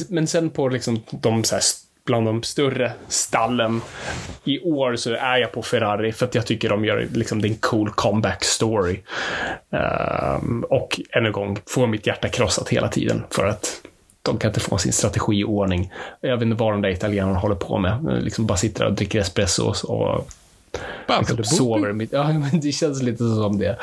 men 0.09 0.27
sen 0.27 0.49
på 0.49 0.67
liksom 0.69 1.01
de 1.11 1.43
så 1.43 1.55
här, 1.55 1.63
bland 2.05 2.25
de 2.25 2.43
större 2.43 2.91
stallen 3.07 3.81
i 4.43 4.59
år 4.59 4.95
så 4.95 5.13
är 5.13 5.37
jag 5.37 5.51
på 5.51 5.61
Ferrari 5.61 6.11
för 6.11 6.25
att 6.25 6.35
jag 6.35 6.45
tycker 6.45 6.69
de 6.69 6.85
gör 6.85 7.07
liksom 7.13 7.41
det 7.41 7.47
är 7.47 7.49
en 7.49 7.55
cool 7.55 7.89
comeback 7.89 8.43
story. 8.43 8.99
Um, 9.69 10.65
och 10.69 10.99
än 11.09 11.25
en 11.25 11.31
gång 11.31 11.57
får 11.67 11.87
mitt 11.87 12.07
hjärta 12.07 12.27
krossat 12.27 12.69
hela 12.69 12.87
tiden 12.87 13.23
för 13.29 13.47
att 13.47 13.81
de 14.21 14.37
kan 14.37 14.49
inte 14.49 14.59
få 14.59 14.77
sin 14.77 14.93
strategi 14.93 15.39
i 15.39 15.43
ordning. 15.43 15.93
Jag 16.21 16.37
vet 16.37 16.41
inte 16.41 16.63
vad 16.63 16.73
de 16.73 16.81
där 16.81 16.89
italienarna 16.89 17.39
håller 17.39 17.55
på 17.55 17.77
med. 17.77 17.91
Eh, 17.91 18.19
liksom 18.21 18.45
bara 18.45 18.57
sitter 18.57 18.85
och 18.85 18.93
dricker 18.93 19.19
espresso 19.19 19.73
och 19.87 20.27
liksom 21.19 21.43
sover. 21.43 21.93
Mitt, 21.93 22.11
ja, 22.11 22.33
men 22.51 22.59
det 22.59 22.71
känns 22.71 23.01
lite 23.01 23.17
som 23.17 23.59
det. 23.59 23.79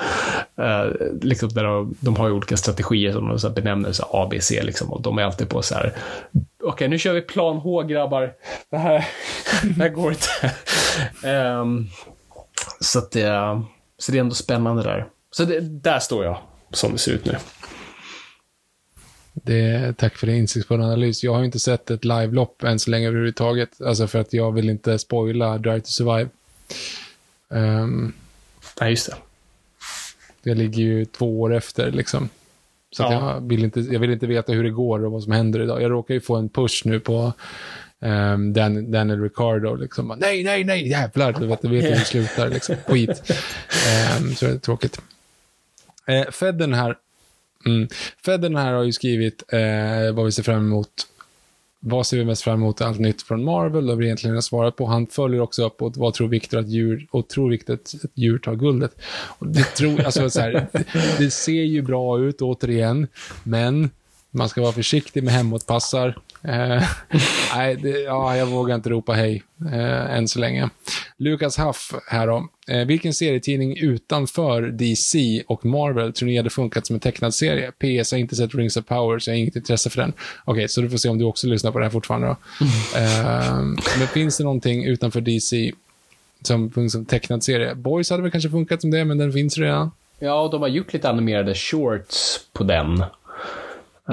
Uh, 0.58 1.12
liksom 1.22 1.48
där 1.48 1.64
de, 1.64 1.94
de 2.00 2.16
har 2.16 2.28
ju 2.28 2.34
olika 2.34 2.56
strategier 2.56 3.12
som 3.12 3.28
de 3.28 3.38
så 3.38 3.50
benämner 3.50 3.92
så 3.92 4.02
här 4.12 4.22
ABC 4.22 4.50
liksom, 4.50 4.92
och 4.92 5.02
de 5.02 5.18
är 5.18 5.22
alltid 5.22 5.48
på 5.48 5.62
så 5.62 5.74
här. 5.74 5.92
Okej, 6.62 6.88
nu 6.88 6.98
kör 6.98 7.12
vi 7.12 7.20
plan 7.20 7.56
H 7.56 7.82
grabbar. 7.82 8.32
Det 8.70 8.76
här, 8.76 9.08
det 9.62 9.82
här 9.82 9.88
går 9.88 10.12
inte. 10.12 10.52
Ehm, 11.28 11.88
så 12.80 12.98
att 12.98 13.10
det, 13.10 13.62
så 13.98 14.12
det 14.12 14.18
är 14.18 14.20
ändå 14.20 14.34
spännande 14.34 14.82
där. 14.82 15.08
Så 15.30 15.44
det, 15.44 15.60
där 15.60 15.98
står 15.98 16.24
jag, 16.24 16.38
som 16.70 16.92
det 16.92 16.98
ser 16.98 17.12
ut 17.12 17.24
nu. 17.24 17.36
Det, 19.32 19.92
tack 19.98 20.16
för 20.16 20.26
din 20.26 20.36
insiktsfulla 20.36 20.84
analys. 20.84 21.24
Jag 21.24 21.34
har 21.34 21.44
inte 21.44 21.58
sett 21.58 21.90
ett 21.90 22.04
live-lopp 22.04 22.62
än 22.62 22.78
så 22.78 22.90
länge 22.90 23.08
överhuvudtaget. 23.08 23.80
Alltså 23.80 24.06
för 24.06 24.18
att 24.18 24.32
jag 24.32 24.52
vill 24.52 24.70
inte 24.70 24.98
spoila 24.98 25.58
Drive 25.58 25.80
to 25.80 25.86
Survive. 25.86 26.28
Um, 27.48 28.12
Nej, 28.80 28.90
just 28.90 29.06
det. 29.10 29.16
jag 30.42 30.56
ligger 30.58 30.82
ju 30.82 31.04
två 31.04 31.40
år 31.40 31.54
efter 31.54 31.90
liksom. 31.90 32.28
Så 32.90 33.02
Ja. 33.02 33.12
jag, 33.12 33.48
vill 33.48 33.64
inte, 33.64 33.80
jag 33.80 34.00
vill 34.00 34.10
inte 34.10 34.26
veta 34.26 34.52
hur 34.52 34.64
det 34.64 34.70
går 34.70 35.04
och 35.04 35.12
vad 35.12 35.22
som 35.22 35.32
händer 35.32 35.60
idag. 35.62 35.82
Jag 35.82 35.90
råkar 35.90 36.14
ju 36.14 36.20
få 36.20 36.36
en 36.36 36.48
push 36.48 36.82
nu 36.84 37.00
på 37.00 37.32
um, 38.00 38.52
Dan, 38.52 38.90
Daniel 38.90 39.22
Ricardo. 39.22 39.74
Liksom. 39.74 40.14
Nej, 40.20 40.44
nej, 40.44 40.64
nej, 40.64 40.88
jävlar. 40.88 41.32
Du 41.32 41.46
vet, 41.46 41.62
du 41.62 41.68
vet 41.68 41.84
hur 41.84 41.90
det 41.90 42.04
slutar. 42.04 42.48
Liksom. 42.48 42.76
Skit. 42.86 43.30
Ehm, 43.88 44.34
så 44.34 44.44
det 44.46 44.52
är 44.52 44.58
tråkigt. 44.58 45.00
Eh, 46.06 46.30
Fedden 46.30 46.74
här. 46.74 46.96
Mm. 47.66 47.88
Fedden 48.24 48.56
här 48.56 48.72
har 48.72 48.82
ju 48.82 48.92
skrivit 48.92 49.42
eh, 49.48 50.12
vad 50.14 50.24
vi 50.24 50.32
ser 50.32 50.42
fram 50.42 50.56
emot. 50.66 50.88
Vad 51.84 52.06
ser 52.06 52.16
vi 52.16 52.24
mest 52.24 52.42
fram 52.42 52.54
emot 52.54 52.80
allt 52.80 52.98
nytt 52.98 53.22
från 53.22 53.44
Marvel? 53.44 53.86
Det 53.86 53.92
har 53.92 53.96
vi 53.96 54.04
egentligen 54.04 54.32
redan 54.32 54.42
svarat 54.42 54.76
på. 54.76 54.86
Han 54.86 55.06
följer 55.06 55.40
också 55.40 55.66
upp 55.66 55.82
och 55.82 55.96
vad 55.96 56.14
tror 56.14 56.28
Viktor 56.28 56.58
att 56.58 56.68
djur, 56.68 57.06
och 57.10 57.28
tror 57.28 57.50
Viktor 57.50 57.74
att 57.74 57.94
djur 58.14 58.38
tar 58.38 58.54
guldet. 58.54 58.96
Och 59.38 59.46
det, 59.46 59.64
tror, 59.64 60.00
alltså, 60.00 60.30
så 60.30 60.40
här, 60.40 60.68
det 61.18 61.30
ser 61.30 61.62
ju 61.62 61.82
bra 61.82 62.20
ut 62.20 62.42
återigen, 62.42 63.06
men 63.42 63.90
man 64.30 64.48
ska 64.48 64.62
vara 64.62 64.72
försiktig 64.72 65.22
med 65.22 65.34
hemåtpassar. 65.34 66.18
Eh, 66.44 66.82
nej, 67.56 67.76
det, 67.76 67.88
ja, 67.88 68.36
jag 68.36 68.46
vågar 68.46 68.74
inte 68.74 68.90
ropa 68.90 69.12
hej 69.12 69.42
eh, 69.72 70.16
än 70.16 70.28
så 70.28 70.38
länge. 70.38 70.70
Lukas 71.16 71.58
Huff 71.58 71.92
här 72.06 72.26
då. 72.26 72.48
Eh, 72.68 72.86
vilken 72.86 73.14
serietidning 73.14 73.76
utanför 73.76 74.62
DC 74.62 75.42
och 75.46 75.64
Marvel 75.64 76.12
tror 76.12 76.28
ni 76.28 76.36
hade 76.36 76.50
funkat 76.50 76.86
som 76.86 76.94
en 76.94 77.00
tecknad 77.00 77.34
serie? 77.34 77.70
PS 77.70 78.12
har 78.12 78.18
inte 78.18 78.36
sett 78.36 78.54
Rings 78.54 78.76
of 78.76 78.86
Power, 78.86 79.18
så 79.18 79.30
jag 79.30 79.34
har 79.34 79.38
inget 79.38 79.56
intresse 79.56 79.90
för 79.90 80.00
den. 80.00 80.12
Okej, 80.44 80.68
så 80.68 80.80
du 80.80 80.90
får 80.90 80.98
se 80.98 81.08
om 81.08 81.18
du 81.18 81.24
också 81.24 81.46
lyssnar 81.46 81.72
på 81.72 81.78
det 81.78 81.84
här 81.84 81.90
fortfarande 81.90 82.26
då. 82.26 82.36
Eh, 82.96 83.62
men 83.98 84.08
finns 84.12 84.38
det 84.38 84.44
någonting 84.44 84.84
utanför 84.84 85.20
DC 85.20 85.72
som 86.42 86.88
som 86.90 87.04
tecknad 87.04 87.44
serie? 87.44 87.74
Boys 87.74 88.10
hade 88.10 88.22
väl 88.22 88.30
kanske 88.30 88.50
funkat 88.50 88.80
som 88.80 88.90
det, 88.90 89.04
men 89.04 89.18
den 89.18 89.32
finns 89.32 89.58
redan. 89.58 89.90
Ja, 90.18 90.40
och 90.40 90.50
de 90.50 90.62
har 90.62 90.68
gjort 90.68 90.92
lite 90.92 91.10
animerade 91.10 91.54
shorts 91.54 92.40
på 92.52 92.64
den. 92.64 93.04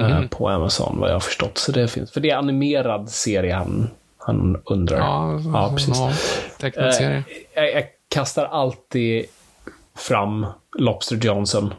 Eh, 0.00 0.28
på 0.28 0.48
Amazon, 0.48 0.96
vad 1.00 1.08
jag 1.08 1.14
har 1.14 1.20
förstått. 1.20 1.58
Så 1.58 1.72
det 1.72 1.88
finns. 1.88 2.10
För 2.12 2.20
det 2.20 2.30
är 2.30 2.36
animerad 2.36 3.10
serie 3.10 3.54
han, 3.54 3.90
han 4.18 4.62
undrar. 4.64 4.98
Ja, 4.98 5.40
ja 5.54 5.72
precis. 5.76 5.96
ja, 5.98 6.12
tecknad 6.58 6.86
Eh, 6.86 6.92
serie. 6.92 7.22
jag, 7.54 7.72
jag 7.74 7.84
kastar 8.08 8.44
alltid 8.44 9.24
fram 9.96 10.46
Lobster 10.78 11.16
Johnson. 11.16 11.74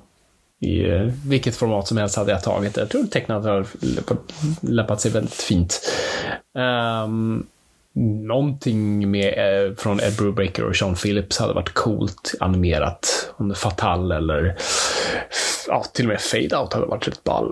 I 0.60 0.90
eh, 0.90 1.02
vilket 1.26 1.56
format 1.56 1.88
som 1.88 1.98
helst 1.98 2.16
hade 2.18 2.32
jag 2.32 2.44
tagit 2.44 2.74
det. 2.76 2.82
Jag 2.82 2.90
tror 2.90 3.04
tecknat 3.04 3.46
har 3.46 3.66
lämpat- 4.62 5.02
sig 5.02 5.12
väldigt 5.12 5.34
fint. 5.34 5.82
Um, 7.06 7.48
någonting 8.28 9.12
med, 9.12 9.34
eh, 9.68 9.76
från 9.76 10.00
Ed 10.00 10.16
Brubaker 10.18 10.64
och 10.64 10.76
Sean 10.76 10.96
Phillips 10.96 11.40
hade 11.40 11.54
varit 11.54 11.74
coolt 11.74 12.34
animerat. 12.40 13.34
Om 13.38 13.50
det 13.50 13.56
Fatal 13.56 14.12
eller 14.12 14.56
ja, 15.68 15.84
till 15.94 16.06
och 16.06 16.10
med 16.10 16.22
Fade 16.22 16.58
Out 16.58 16.74
hade 16.74 16.86
varit 16.86 17.08
rätt 17.08 17.24
ball. 17.24 17.52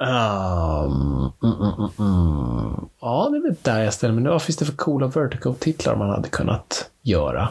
Um, 0.00 1.32
mm, 1.42 1.52
mm, 1.60 1.74
mm, 1.78 1.90
mm. 1.98 2.88
Ja, 3.00 3.28
det 3.30 3.36
är 3.36 3.42
väl 3.42 3.56
där 3.62 3.84
jag 3.84 3.94
ställer 3.94 4.14
mig. 4.14 4.32
Vad 4.32 4.42
finns 4.42 4.56
det 4.56 4.64
för 4.64 4.76
coola 4.76 5.06
Vertigo-titlar 5.06 5.96
man 5.96 6.10
hade 6.10 6.28
kunnat 6.28 6.90
göra? 7.02 7.48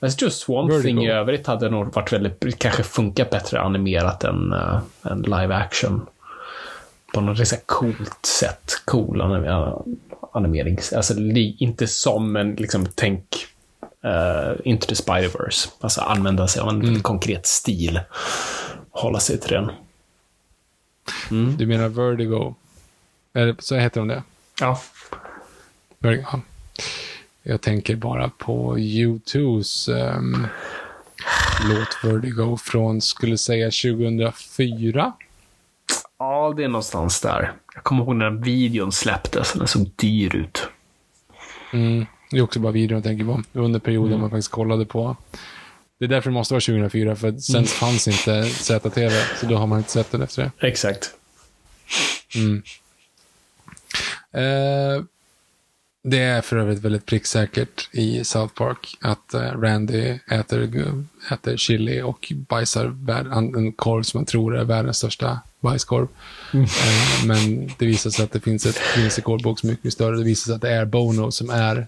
Jag 0.00 0.16
tror 0.16 0.28
Swamp 0.28 0.70
Vertigo. 0.70 0.82
Thing 0.82 1.02
i 1.02 1.10
övrigt 1.10 1.46
hade 1.46 1.70
nog 1.70 1.94
varit 1.94 2.12
väldigt, 2.12 2.58
kanske 2.58 2.82
funkat 2.82 3.30
bättre 3.30 3.60
animerat 3.60 4.24
än, 4.24 4.52
uh, 4.52 4.78
än 5.02 5.22
live 5.22 5.54
action. 5.54 6.06
På 7.14 7.20
något 7.20 7.48
så 7.48 7.56
coolt 7.66 8.26
sätt. 8.26 8.72
Cool 8.84 9.20
anim- 9.20 9.98
animering. 10.32 10.78
Alltså 10.96 11.14
inte 11.58 11.86
som 11.86 12.36
en, 12.36 12.54
liksom, 12.54 12.86
tänk 12.94 13.24
uh, 14.04 14.56
Into 14.64 14.86
the 14.86 14.94
Spider-Verse. 14.94 15.68
Alltså 15.80 16.00
använda 16.00 16.48
sig 16.48 16.62
av 16.62 16.68
en 16.68 16.80
väldigt 16.80 17.02
konkret 17.02 17.46
stil. 17.46 18.00
Hålla 18.90 19.20
sig 19.20 19.40
till 19.40 19.52
den. 19.52 19.70
Du 21.56 21.66
menar 21.66 21.88
Vertigo? 21.88 22.54
Eller 23.32 23.56
så 23.58 23.76
heter 23.76 24.00
de 24.00 24.08
det? 24.08 24.22
Ja. 24.60 24.80
Vertigo. 25.98 26.24
ja. 26.32 26.40
Jag 27.42 27.60
tänker 27.60 27.96
bara 27.96 28.30
på 28.38 28.76
U2s 28.78 29.96
ehm, 29.96 30.46
låt 31.68 32.12
Vertigo 32.12 32.56
från, 32.56 33.00
skulle 33.00 33.38
säga 33.38 33.66
2004. 33.66 35.12
Ja, 36.18 36.54
det 36.56 36.64
är 36.64 36.68
någonstans 36.68 37.20
där. 37.20 37.52
Jag 37.74 37.84
kommer 37.84 38.04
ihåg 38.04 38.16
när 38.16 38.24
den 38.24 38.42
videon 38.42 38.92
släpptes. 38.92 39.52
Den 39.52 39.66
såg 39.68 39.90
dyr 39.96 40.36
ut. 40.36 40.68
Mm. 41.72 42.06
Det 42.30 42.38
är 42.38 42.42
också 42.42 42.60
bara 42.60 42.72
videon 42.72 42.96
jag 42.96 43.04
tänker 43.04 43.24
på. 43.24 43.42
Under 43.52 43.80
perioden 43.80 44.20
man 44.20 44.30
faktiskt 44.30 44.50
kollade 44.50 44.86
på. 44.86 45.16
Det 45.98 46.04
är 46.04 46.08
därför 46.08 46.30
det 46.30 46.34
måste 46.34 46.54
vara 46.54 46.60
2004, 46.60 47.16
för 47.16 47.38
sen 47.38 47.64
fanns 47.64 48.08
inte 48.08 48.44
ZTV, 48.44 49.10
så 49.40 49.46
då 49.46 49.56
har 49.56 49.66
man 49.66 49.78
inte 49.78 49.90
sett 49.90 50.10
den 50.12 50.22
efter 50.22 50.42
det. 50.42 50.66
Exakt. 50.68 51.10
Eh, 54.32 55.02
Det 56.02 56.18
är 56.18 56.40
för 56.40 56.56
övrigt 56.56 56.78
väldigt 56.78 57.06
pricksäkert 57.06 57.88
i 57.92 58.24
South 58.24 58.54
Park 58.54 58.96
att 59.00 59.34
eh, 59.34 59.40
Randy 59.40 60.18
äter, 60.30 60.70
äter 61.32 61.56
chili 61.56 62.02
och 62.02 62.32
bajsar 62.48 62.84
en 63.56 63.72
korv 63.72 64.02
som 64.02 64.18
man 64.18 64.24
tror 64.26 64.56
är 64.56 64.64
världens 64.64 64.96
största 64.96 65.40
bajskorv. 65.60 66.08
Eh, 66.52 67.24
men 67.26 67.70
det 67.78 67.86
visar 67.86 68.10
sig 68.10 68.24
att 68.24 68.32
det 68.32 68.40
finns 68.40 68.66
ett 68.66 68.80
Guinness 68.94 69.16
rekordbok 69.18 69.60
som 69.60 69.68
är 69.68 69.72
mycket 69.72 69.92
större. 69.92 70.16
Det 70.16 70.24
visar 70.24 70.44
sig 70.46 70.54
att 70.54 70.60
det 70.62 70.70
är 70.70 70.84
Bono 70.84 71.30
som 71.30 71.50
är 71.50 71.86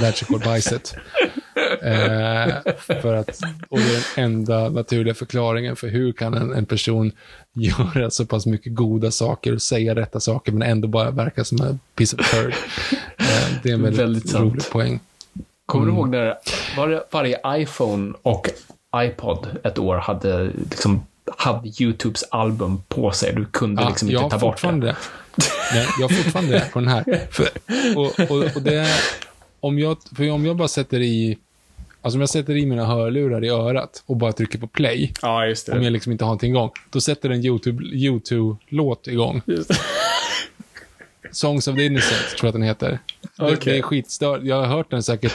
världsrekordbajset. 0.00 0.94
Eh, 1.84 2.72
för 3.02 3.14
att, 3.14 3.40
och 3.68 3.78
det 3.78 3.84
är 3.84 4.16
den 4.16 4.24
enda 4.24 4.68
naturliga 4.68 5.14
förklaringen 5.14 5.76
för 5.76 5.88
hur 5.88 6.12
kan 6.12 6.34
en, 6.34 6.52
en 6.52 6.66
person 6.66 7.12
göra 7.52 8.10
så 8.10 8.26
pass 8.26 8.46
mycket 8.46 8.74
goda 8.74 9.10
saker 9.10 9.54
och 9.54 9.62
säga 9.62 9.94
rätta 9.94 10.20
saker 10.20 10.52
men 10.52 10.62
ändå 10.62 10.88
bara 10.88 11.10
verka 11.10 11.44
som 11.44 11.60
en 11.62 11.78
piece 11.94 12.16
of 12.16 12.30
turd. 12.30 12.54
Eh, 13.18 13.26
det 13.62 13.70
är 13.70 13.74
en 13.74 13.82
väldigt, 13.82 14.00
Väldigt 14.00 14.28
sant. 14.30 14.44
rolig 14.52 14.70
poäng. 14.70 15.00
Kommer 15.66 15.84
Mm. 15.84 15.94
du 15.94 16.00
ihåg 16.00 16.08
när 16.10 16.34
var, 16.76 17.04
varje 17.10 17.40
iPhone 17.62 18.14
och 18.22 18.48
iPod 18.96 19.46
ett 19.64 19.78
år 19.78 19.96
hade 19.96 20.44
liksom 20.70 21.06
hade 21.38 21.68
YouTubes 21.82 22.22
album 22.30 22.82
på 22.88 23.10
sig. 23.10 23.32
Du 23.34 23.44
kunde 23.44 23.82
Ja, 23.82 23.88
liksom 23.88 24.10
inte 24.10 24.28
ta 24.28 24.38
bort 24.38 24.62
det. 24.62 24.70
det. 24.80 24.96
Nej, 25.74 25.86
jag 26.00 26.08
har 26.08 26.14
fortfarande 26.16 26.52
det 26.52 26.70
på 26.72 26.78
den 26.80 26.88
här. 26.88 27.04
För, 27.30 27.48
och, 27.96 28.30
och, 28.30 28.56
och 28.56 28.62
det 28.62 28.88
om 29.60 29.78
jag, 29.78 29.96
för 30.16 30.30
om 30.30 30.46
jag 30.46 30.56
bara 30.56 30.68
sätter 30.68 31.00
i, 31.00 31.38
alltså 32.04 32.16
om 32.16 32.20
jag 32.20 32.28
sätter 32.30 32.56
i 32.56 32.66
mina 32.66 32.84
hörlurar 32.86 33.44
i 33.44 33.48
örat 33.48 34.02
och 34.06 34.16
bara 34.16 34.32
trycker 34.32 34.58
på 34.58 34.66
play, 34.66 35.12
Ja, 35.22 35.46
just 35.46 35.68
om 35.68 35.78
det. 35.78 35.84
jag 35.84 35.92
liksom 35.92 36.12
inte 36.12 36.24
har 36.24 36.28
någonting 36.28 36.50
igång, 36.50 36.70
då 36.90 37.00
sätter 37.00 37.30
en 37.30 37.44
YouTube, 37.44 37.84
YouTube-låt 37.84 39.08
igång. 39.08 39.42
Just 39.46 39.68
det. 39.68 39.76
Songs 41.32 41.68
of 41.68 41.76
the 41.76 41.84
Innocent, 41.86 42.20
tror 42.38 42.46
jag 42.46 42.48
att 42.48 42.52
den 42.54 42.62
heter. 42.62 42.98
Det, 43.20 43.28
Okej. 43.44 43.58
det 43.64 43.78
är 43.78 43.82
skitstört. 43.82 44.40
Jag 44.42 44.56
har 44.56 44.66
hört 44.66 44.90
den 44.90 45.02
säkert 45.02 45.32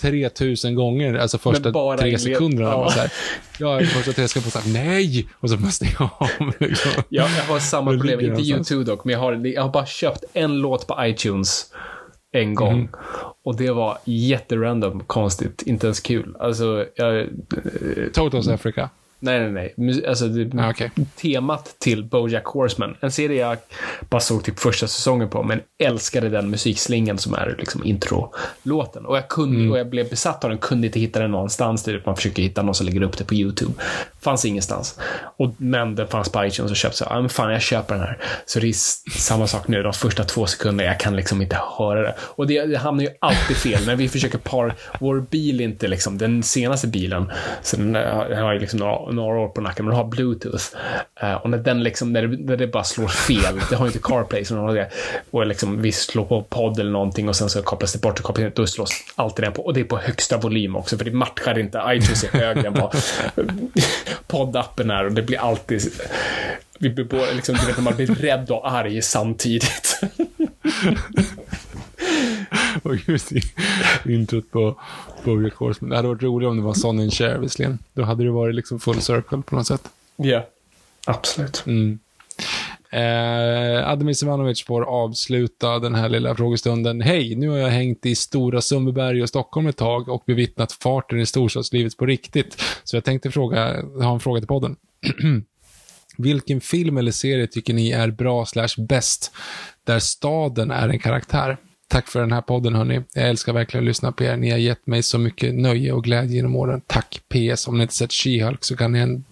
3000 0.00 0.74
gånger, 0.74 1.14
alltså 1.14 1.38
första 1.38 1.70
bara 1.70 1.98
tre 1.98 2.18
sekunderna. 2.18 2.68
Ja. 2.70 2.82
Ja. 2.84 2.90
Så 2.90 2.98
här, 3.00 3.12
ja, 3.58 3.86
första 3.86 4.12
tre 4.12 4.28
sekunder, 4.28 4.50
så 4.50 4.58
här, 4.58 4.72
nej! 4.72 5.28
Och 5.34 5.50
så 5.50 5.56
måste 5.56 5.84
jag 5.98 6.08
av. 6.18 6.28
Liksom. 6.60 6.90
Ja, 7.08 7.28
jag 7.36 7.44
har 7.54 7.58
samma 7.60 7.90
Det 7.92 7.98
problem. 7.98 8.18
ligger 8.18 8.30
Inte 8.32 8.42
någonstans. 8.50 8.70
YouTube 8.72 8.90
dock, 8.90 9.04
men 9.04 9.12
jag 9.12 9.18
har, 9.20 9.46
jag 9.46 9.62
har 9.62 9.70
bara 9.70 9.86
köpt 9.86 10.24
en 10.32 10.58
låt 10.58 10.86
på 10.86 10.96
iTunes 11.06 11.66
en 12.32 12.54
gång. 12.54 12.78
Mhm. 12.78 12.88
Och 13.42 13.56
det 13.56 13.70
var 13.70 13.98
jätterandom, 14.04 15.00
konstigt, 15.06 15.62
inte 15.62 15.86
ens 15.86 16.00
kul. 16.00 16.36
Alltså, 16.38 16.86
jag, 16.94 17.28
Totals 18.12 18.48
Africa. 18.48 18.90
Nej, 19.22 19.50
nej, 19.50 19.74
nej. 19.76 20.06
Alltså, 20.08 20.28
det, 20.28 20.62
Ah, 20.62 20.70
okej. 20.70 20.90
temat 21.22 21.76
till 21.78 22.04
Bojack 22.04 22.44
Horseman. 22.46 22.96
En 23.00 23.12
serie 23.12 23.40
jag 23.40 23.58
bara 24.10 24.20
såg 24.20 24.44
typ 24.44 24.58
första 24.58 24.86
säsongen 24.86 25.28
på, 25.28 25.42
men 25.42 25.60
älskade 25.82 26.28
den 26.28 26.50
musikslingan 26.50 27.18
som 27.18 27.34
är 27.34 27.56
liksom 27.58 27.84
introlåten. 27.84 29.06
Och 29.06 29.16
jag, 29.16 29.28
kunde, 29.28 29.56
Mm. 29.56 29.72
och 29.72 29.78
jag 29.78 29.88
blev 29.90 30.10
besatt 30.10 30.44
av 30.44 30.50
den, 30.50 30.58
kunde 30.58 30.86
inte 30.86 31.00
hitta 31.00 31.20
den 31.20 31.30
någonstans. 31.30 31.82
Typ 31.84 32.06
man 32.06 32.16
försöker 32.16 32.42
hitta 32.42 32.62
någon 32.62 32.74
som 32.74 32.86
lägger 32.86 33.02
upp 33.02 33.18
det 33.18 33.24
på 33.24 33.34
YouTube. 33.34 33.72
Fanns 34.20 34.44
ingenstans. 34.44 34.98
Och, 35.36 35.54
men 35.56 35.94
den 35.94 36.08
fanns 36.08 36.28
på 36.28 36.44
iTunes 36.44 36.70
och 36.70 36.76
köpte 36.76 36.98
så, 36.98 37.06
ja 37.10 37.20
men 37.20 37.28
fan 37.28 37.52
jag 37.52 37.62
köper 37.62 37.94
den 37.94 38.04
här. 38.04 38.18
Så 38.46 38.60
det 38.60 38.68
är 38.68 38.72
samma 39.18 39.46
sak 39.46 39.68
nu, 39.68 39.82
de 39.82 39.92
första 39.92 40.24
två 40.24 40.46
sekunderna, 40.46 40.90
jag 40.90 41.00
kan 41.00 41.16
liksom 41.16 41.42
inte 41.42 41.58
höra 41.78 42.02
det. 42.02 42.14
Och 42.20 42.46
det, 42.46 42.66
det 42.66 42.78
hamnar 42.78 43.04
ju 43.04 43.10
alltid 43.20 43.56
fel 43.56 43.86
när 43.86 43.96
vi 43.96 44.08
försöker 44.08 44.38
par, 44.38 44.74
vår 45.00 45.20
bil 45.20 45.60
är 45.60 45.64
inte 45.64 45.88
liksom 45.88 46.18
den 46.18 46.42
senaste 46.42 46.86
bilen, 46.88 47.32
så 47.62 47.76
den, 47.76 47.92
den 47.92 48.42
har 48.42 48.52
ju 48.52 48.58
liksom 48.60 48.78
några, 49.12 49.40
år 49.40 49.48
på 49.48 49.60
nacken, 49.60 49.84
men 49.84 49.94
du 49.94 49.96
har 49.96 50.04
bluetooth. 50.04 50.64
Eh, 51.20 51.34
och 51.34 51.50
när 51.50 51.58
den 51.58 51.82
liksom, 51.82 52.12
när 52.12 52.22
det, 52.22 52.36
när 52.36 52.56
det 52.56 52.66
bara 52.66 52.84
slår 52.84 53.08
fel, 53.08 53.60
det 53.70 53.76
har 53.76 53.84
ju 53.84 53.88
inte 53.88 53.98
CarPlay, 54.02 54.44
som 54.44 54.56
har 54.56 54.74
det, 54.74 54.90
och 55.30 55.46
liksom 55.46 55.82
vi 55.82 55.92
slår 55.92 56.24
på 56.24 56.42
podd 56.42 56.78
eller 56.78 56.90
någonting 56.90 57.28
och 57.28 57.36
sen 57.36 57.50
så 57.50 57.62
kopplas 57.62 57.92
det 57.92 57.98
bort 57.98 58.18
och 58.18 58.24
kopplas 58.24 58.44
det, 58.44 58.62
då 58.62 58.66
slås 58.66 58.90
alltid 59.14 59.44
den 59.44 59.52
på. 59.52 59.64
Och 59.64 59.74
det 59.74 59.80
är 59.80 59.84
på 59.84 59.98
högsta 59.98 60.36
volym 60.36 60.76
också, 60.76 60.98
för 60.98 61.04
det 61.04 61.12
matchar 61.12 61.58
inte, 61.58 61.82
iTunes 61.88 62.24
är 62.24 62.28
högre 62.28 62.66
än 62.66 62.74
vad 62.74 62.96
poddappen 64.26 64.90
är 64.90 65.04
och 65.04 65.12
det 65.12 65.22
blir 65.22 65.38
alltid 65.38 65.92
vi 66.82 66.90
blir 66.90 67.04
båda, 67.04 67.32
liksom, 67.32 67.54
du 67.54 67.66
vet 67.66 67.76
när 67.76 67.84
man 67.84 67.96
blir 67.96 68.06
rädd 68.06 68.50
och 68.50 68.72
arg 68.72 69.02
samtidigt. 69.02 70.00
Och 72.88 73.08
just 73.08 73.32
i 73.32 73.42
introt 74.04 74.50
på 74.50 74.80
Bojack 75.24 75.54
Horseman. 75.54 75.90
Det 75.90 75.96
hade 75.96 76.08
varit 76.08 76.22
roligt 76.22 76.48
om 76.48 76.56
det 76.56 76.62
var 76.62 76.74
Sonny 76.74 77.02
and 77.02 77.14
Cher 77.14 77.38
visserligen. 77.38 77.78
Då 77.92 78.02
hade 78.02 78.24
det 78.24 78.30
varit 78.30 78.54
liksom 78.54 78.80
full 78.80 79.00
circle 79.00 79.42
på 79.42 79.56
något 79.56 79.66
sätt. 79.66 79.88
Ja, 80.16 80.46
absolut. 81.06 81.62
Mm. 81.66 81.98
Eh, 82.90 83.88
Ademir 83.88 84.24
Ivanovic 84.24 84.64
får 84.64 84.82
avsluta 84.82 85.78
den 85.78 85.94
här 85.94 86.08
lilla 86.08 86.34
frågestunden. 86.34 87.00
Hej, 87.00 87.34
nu 87.34 87.48
har 87.48 87.56
jag 87.56 87.68
hängt 87.68 88.06
i 88.06 88.14
Stora 88.14 88.60
Sundbyberg 88.60 89.22
och 89.22 89.28
Stockholm 89.28 89.66
ett 89.66 89.76
tag 89.76 90.08
och 90.08 90.22
bevittnat 90.26 90.72
farten 90.72 91.20
i 91.20 91.26
storstadslivet 91.26 91.96
på 91.96 92.06
riktigt. 92.06 92.62
Så 92.84 92.96
jag 92.96 93.04
tänkte 93.04 93.30
fråga, 93.30 93.82
ha 93.82 94.14
en 94.14 94.20
fråga 94.20 94.40
till 94.40 94.48
podden. 94.48 94.76
Vilken 96.18 96.60
film 96.60 96.96
eller 96.96 97.12
serie 97.12 97.46
tycker 97.46 97.74
ni 97.74 97.90
är 97.90 98.10
bra 98.10 98.46
slash 98.46 98.74
bäst, 98.78 99.32
där 99.84 99.98
staden 99.98 100.70
är 100.70 100.88
en 100.88 100.98
karaktär? 100.98 101.56
Tack 101.92 102.08
för 102.08 102.20
den 102.20 102.32
här 102.32 102.40
podden 102.40 102.74
hörni. 102.74 103.02
Jag 103.14 103.28
älskar 103.28 103.52
verkligen 103.52 103.84
att 103.84 103.88
lyssna 103.88 104.12
på 104.12 104.24
er. 104.24 104.36
Ni 104.36 104.50
har 104.50 104.58
gett 104.58 104.86
mig 104.86 105.02
så 105.02 105.18
mycket 105.18 105.54
nöje 105.54 105.92
och 105.92 106.04
glädje 106.04 106.36
genom 106.36 106.56
åren. 106.56 106.80
Tack. 106.86 107.20
PS. 107.28 107.68
Om 107.68 107.76
ni 107.76 107.82
inte 107.82 107.94
sett 107.94 108.10
She-Hulk 108.10 108.58
så 108.60 108.76
kan 108.76 108.92
ni 108.92 108.98
en... 108.98 109.24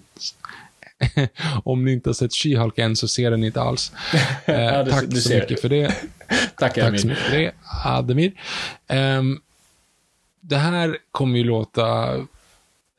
Om 1.65 1.85
ni 1.85 1.93
inte 1.93 2.09
har 2.09 2.15
sett 2.15 2.31
She-Hulk 2.31 2.73
än 2.81 2.97
så 2.97 3.09
ser 3.09 3.31
den 3.31 3.45
inte 3.45 3.61
alls. 3.61 3.93
Eh, 4.45 4.55
Ja, 4.61 4.83
du- 4.83 4.91
tack 4.91 5.05
du 5.09 5.21
så 5.21 5.35
mycket 5.35 5.61
för 5.61 5.69
det. 5.69 5.89
Tack, 6.59 6.75
Tack 6.75 7.01
så 7.01 7.07
mycket 7.07 7.23
för 7.25 7.39
det, 7.39 7.53
Ademir. 7.85 8.33
Ehm, 8.89 9.41
det 10.41 10.57
här 10.57 10.97
kommer 11.13 11.39
ju 11.39 11.45
låta, 11.45 12.17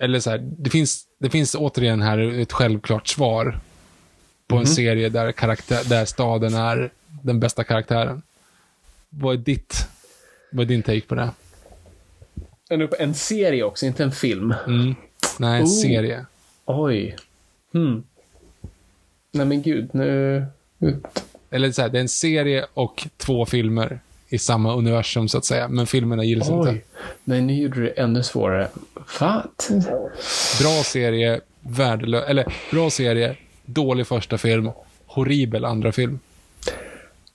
eller 0.02 0.20
så 0.20 0.30
här, 0.30 0.38
det 0.58 0.70
finns, 0.70 1.04
det 1.20 1.30
finns 1.30 1.56
återigen 1.56 2.02
här 2.02 2.40
ett 2.42 2.52
självklart 2.54 3.08
svar 3.08 3.60
på 4.48 4.58
en 4.58 4.68
serie 4.68 5.10
där, 5.10 5.32
karaktär, 5.32 5.84
där 5.90 6.06
staden 6.06 6.54
är 6.54 6.92
den 7.24 7.40
bästa 7.40 7.64
karaktären. 7.64 8.22
Vad 9.14 9.34
är 9.34 9.38
ditt, 9.38 9.88
vad 10.52 10.64
är 10.66 10.68
din 10.68 10.84
take 10.84 11.02
på 11.02 11.16
det? 11.16 11.30
En, 12.70 12.90
en 13.00 13.14
serie 13.14 13.64
också, 13.64 13.86
inte 13.86 14.04
en 14.04 14.12
film. 14.12 14.54
Mm. 14.68 14.96
Nej, 15.40 15.60
en 15.60 15.66
Oh. 15.66 15.70
serie. 15.82 16.26
Oj. 16.66 17.16
Hmm. 17.74 18.04
Nej 19.32 19.46
men 19.46 19.62
gud, 19.62 19.90
nu... 19.94 20.46
Eller 21.50 21.72
så 21.72 21.82
här, 21.82 21.90
det 21.90 21.98
är 21.98 22.02
en 22.02 22.10
serie 22.10 22.66
och 22.74 23.08
två 23.18 23.46
filmer 23.46 24.00
i 24.30 24.38
samma 24.38 24.74
universum 24.76 25.28
så 25.28 25.38
att 25.38 25.46
säga, 25.46 25.68
men 25.68 25.88
filmerna 25.88 26.24
gills 26.24 26.50
inte. 26.50 26.70
Oj. 26.70 26.84
Nej, 27.24 27.42
nu 27.42 27.54
gjorde 27.54 27.76
du 27.76 27.84
det 27.84 27.90
ännu 27.92 28.24
svårare. 28.24 28.68
Vad? 29.20 29.44
Bra 30.62 30.84
serie, 30.84 31.42
värdelös, 31.60 32.24
eller 32.28 32.54
bra 32.72 32.90
serie, 32.90 33.36
dålig 33.66 34.08
första 34.08 34.38
film, 34.38 34.70
horribel 35.06 35.66
andra 35.66 35.92
film. 35.92 36.20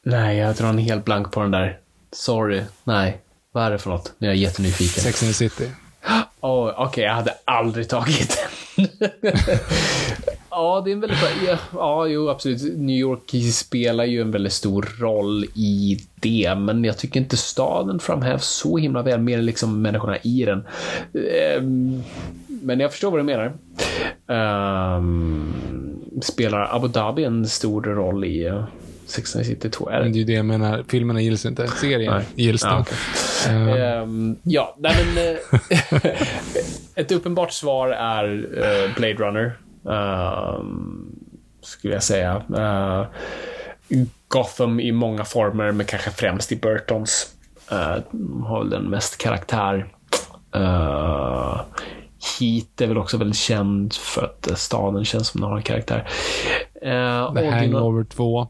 Nej, 0.09 0.37
jag 0.37 0.55
drar 0.55 0.69
en 0.69 0.79
helt 0.79 1.05
blank 1.05 1.33
på 1.33 1.41
den 1.41 1.51
där. 1.51 1.79
Sorry. 2.13 2.63
Nej. 2.85 3.21
Vad 3.53 3.65
är 3.65 3.71
det 3.71 3.79
för 3.79 3.91
något? 3.91 4.13
Nu 4.19 4.27
är 4.27 4.31
jag 4.31 4.37
jättenyfiken. 4.37 5.03
Sex 5.03 5.23
and 5.23 5.31
the 5.31 5.35
City. 5.35 5.71
Oh, 6.41 6.75
Okej, 6.77 7.05
jag 7.05 7.15
hade 7.15 7.35
aldrig 7.45 7.89
tagit 7.89 8.39
den. 8.77 8.87
ja, 10.51 10.83
det 10.85 10.91
är 10.91 10.93
en 10.93 11.01
väldigt 11.01 11.21
bra... 11.21 11.29
Ja, 11.47 11.59
ja, 11.73 12.07
jo, 12.07 12.29
absolut. 12.29 12.63
New 12.77 12.97
York 12.97 13.53
spelar 13.53 14.05
ju 14.05 14.21
en 14.21 14.31
väldigt 14.31 14.53
stor 14.53 14.89
roll 15.01 15.45
i 15.55 15.99
det, 16.15 16.55
men 16.59 16.85
jag 16.85 16.99
tycker 16.99 17.21
inte 17.21 17.37
staden 17.37 17.99
framhävs 17.99 18.47
så 18.47 18.79
himla 18.79 19.03
väl, 19.03 19.21
mer 19.21 19.39
än 19.39 19.47
liksom 19.47 19.83
människorna 19.83 20.19
i 20.19 20.45
den. 20.45 20.67
Ehm, 21.33 22.03
men 22.47 22.81
jag 22.81 22.93
förstår 22.93 23.11
vad 23.11 23.21
du 23.21 23.25
menar. 23.25 23.53
Ehm, 24.29 25.55
spelar 26.23 26.77
Abu 26.77 26.89
Dhabi 26.89 27.25
en 27.25 27.47
stor 27.47 27.83
roll 27.83 28.25
i 28.25 28.49
uh, 28.49 28.65
Sex 29.07 29.37
and 29.37 29.45
the 29.45 29.51
City 29.51 29.71
2? 29.71 29.89
Är 29.91 30.03
Men 30.03 30.03
det? 30.03 30.09
det 30.13 30.17
är 30.17 30.19
ju 30.19 30.25
det 30.25 30.33
jag 30.33 30.45
menar, 30.45 30.85
filmerna 30.89 31.21
gills 31.21 31.47
inte. 31.47 31.69
Serien 31.69 32.15
Nej. 32.15 32.25
gills 32.35 32.63
Ja, 32.65 32.71
den. 32.71 32.81
okej. 32.81 32.97
Eh, 33.79 33.93
Ehm, 34.03 34.37
ja, 34.43 34.75
nej 34.79 34.97
men... 35.15 35.27
eh, 35.35 36.13
ett 36.95 37.13
uppenbart 37.13 37.53
svar 37.53 37.89
är 37.89 38.47
eh, 38.59 38.95
Blade 38.97 39.15
Runner. 39.15 39.59
ehm, 39.89 41.07
skulle 41.63 41.95
jag 41.95 42.03
säga. 42.03 42.43
Eh, 42.57 43.05
Gotham 44.29 44.81
i 44.81 44.93
många 44.93 45.25
former, 45.25 45.73
men 45.73 45.87
kanske 45.87 46.11
främst 46.11 46.53
i 46.53 46.57
Burtons. 46.57 47.33
Uh, 47.73 47.99
har 48.47 48.59
väl 48.59 48.71
den 48.71 48.85
mest 48.91 49.19
karaktär. 49.19 49.87
Uh, 50.57 51.61
Heat 52.41 52.81
är 52.81 52.87
väl 52.87 52.99
också 52.99 53.17
väldigt 53.17 53.39
känd 53.39 53.95
för 53.95 54.25
att 54.25 54.51
eh, 54.51 54.55
staden 54.55 55.05
känns 55.05 55.29
som 55.29 55.41
den 55.41 55.51
har 55.51 55.57
en 55.57 55.63
karaktär. 55.63 56.09
Uh, 56.85 57.35
The 57.35 57.51
Hangover 57.51 58.05
2. 58.05 58.49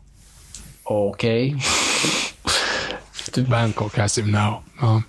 Okej. 0.89 1.57
Du 3.35 3.43
Bangkok 3.43 3.99
has 3.99 4.19
him 4.19 4.31
now. 4.31 4.55
Ja. 4.81 5.03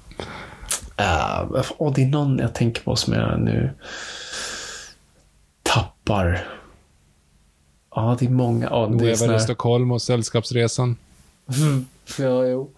Uh, 1.00 1.72
och 1.78 1.94
det 1.94 2.04
är 2.04 2.08
någon 2.08 2.38
jag 2.38 2.56
tänker 2.56 2.84
på 2.84 2.96
som 2.96 3.14
jag 3.14 3.40
nu 3.40 3.72
tappar. 5.64 6.48
Ja, 7.96 8.18
det 8.20 8.26
är 8.26 8.30
många. 8.30 8.68
Ja, 8.70 8.86
det 9.00 9.12
är 9.12 9.16
såna 9.16 9.36
i. 9.36 9.40
Stockholm 9.40 9.92
och 9.92 10.02
Sällskapsresan. 10.02 10.98
Ja, 12.18 12.46
jo. 12.46 12.72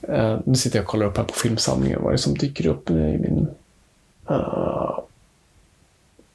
Eh, 0.00 0.38
nu 0.44 0.54
sitter 0.54 0.78
jag 0.78 0.84
och 0.84 0.88
kollar 0.88 1.06
upp 1.06 1.16
här 1.16 1.24
på 1.24 1.34
filmsamlingen 1.34 2.02
vad 2.02 2.12
det 2.12 2.14
är 2.14 2.18
som 2.18 2.34
dyker 2.34 2.66
upp 2.66 2.90
i 2.90 2.94
min... 2.94 3.48
Uh, 4.30 4.98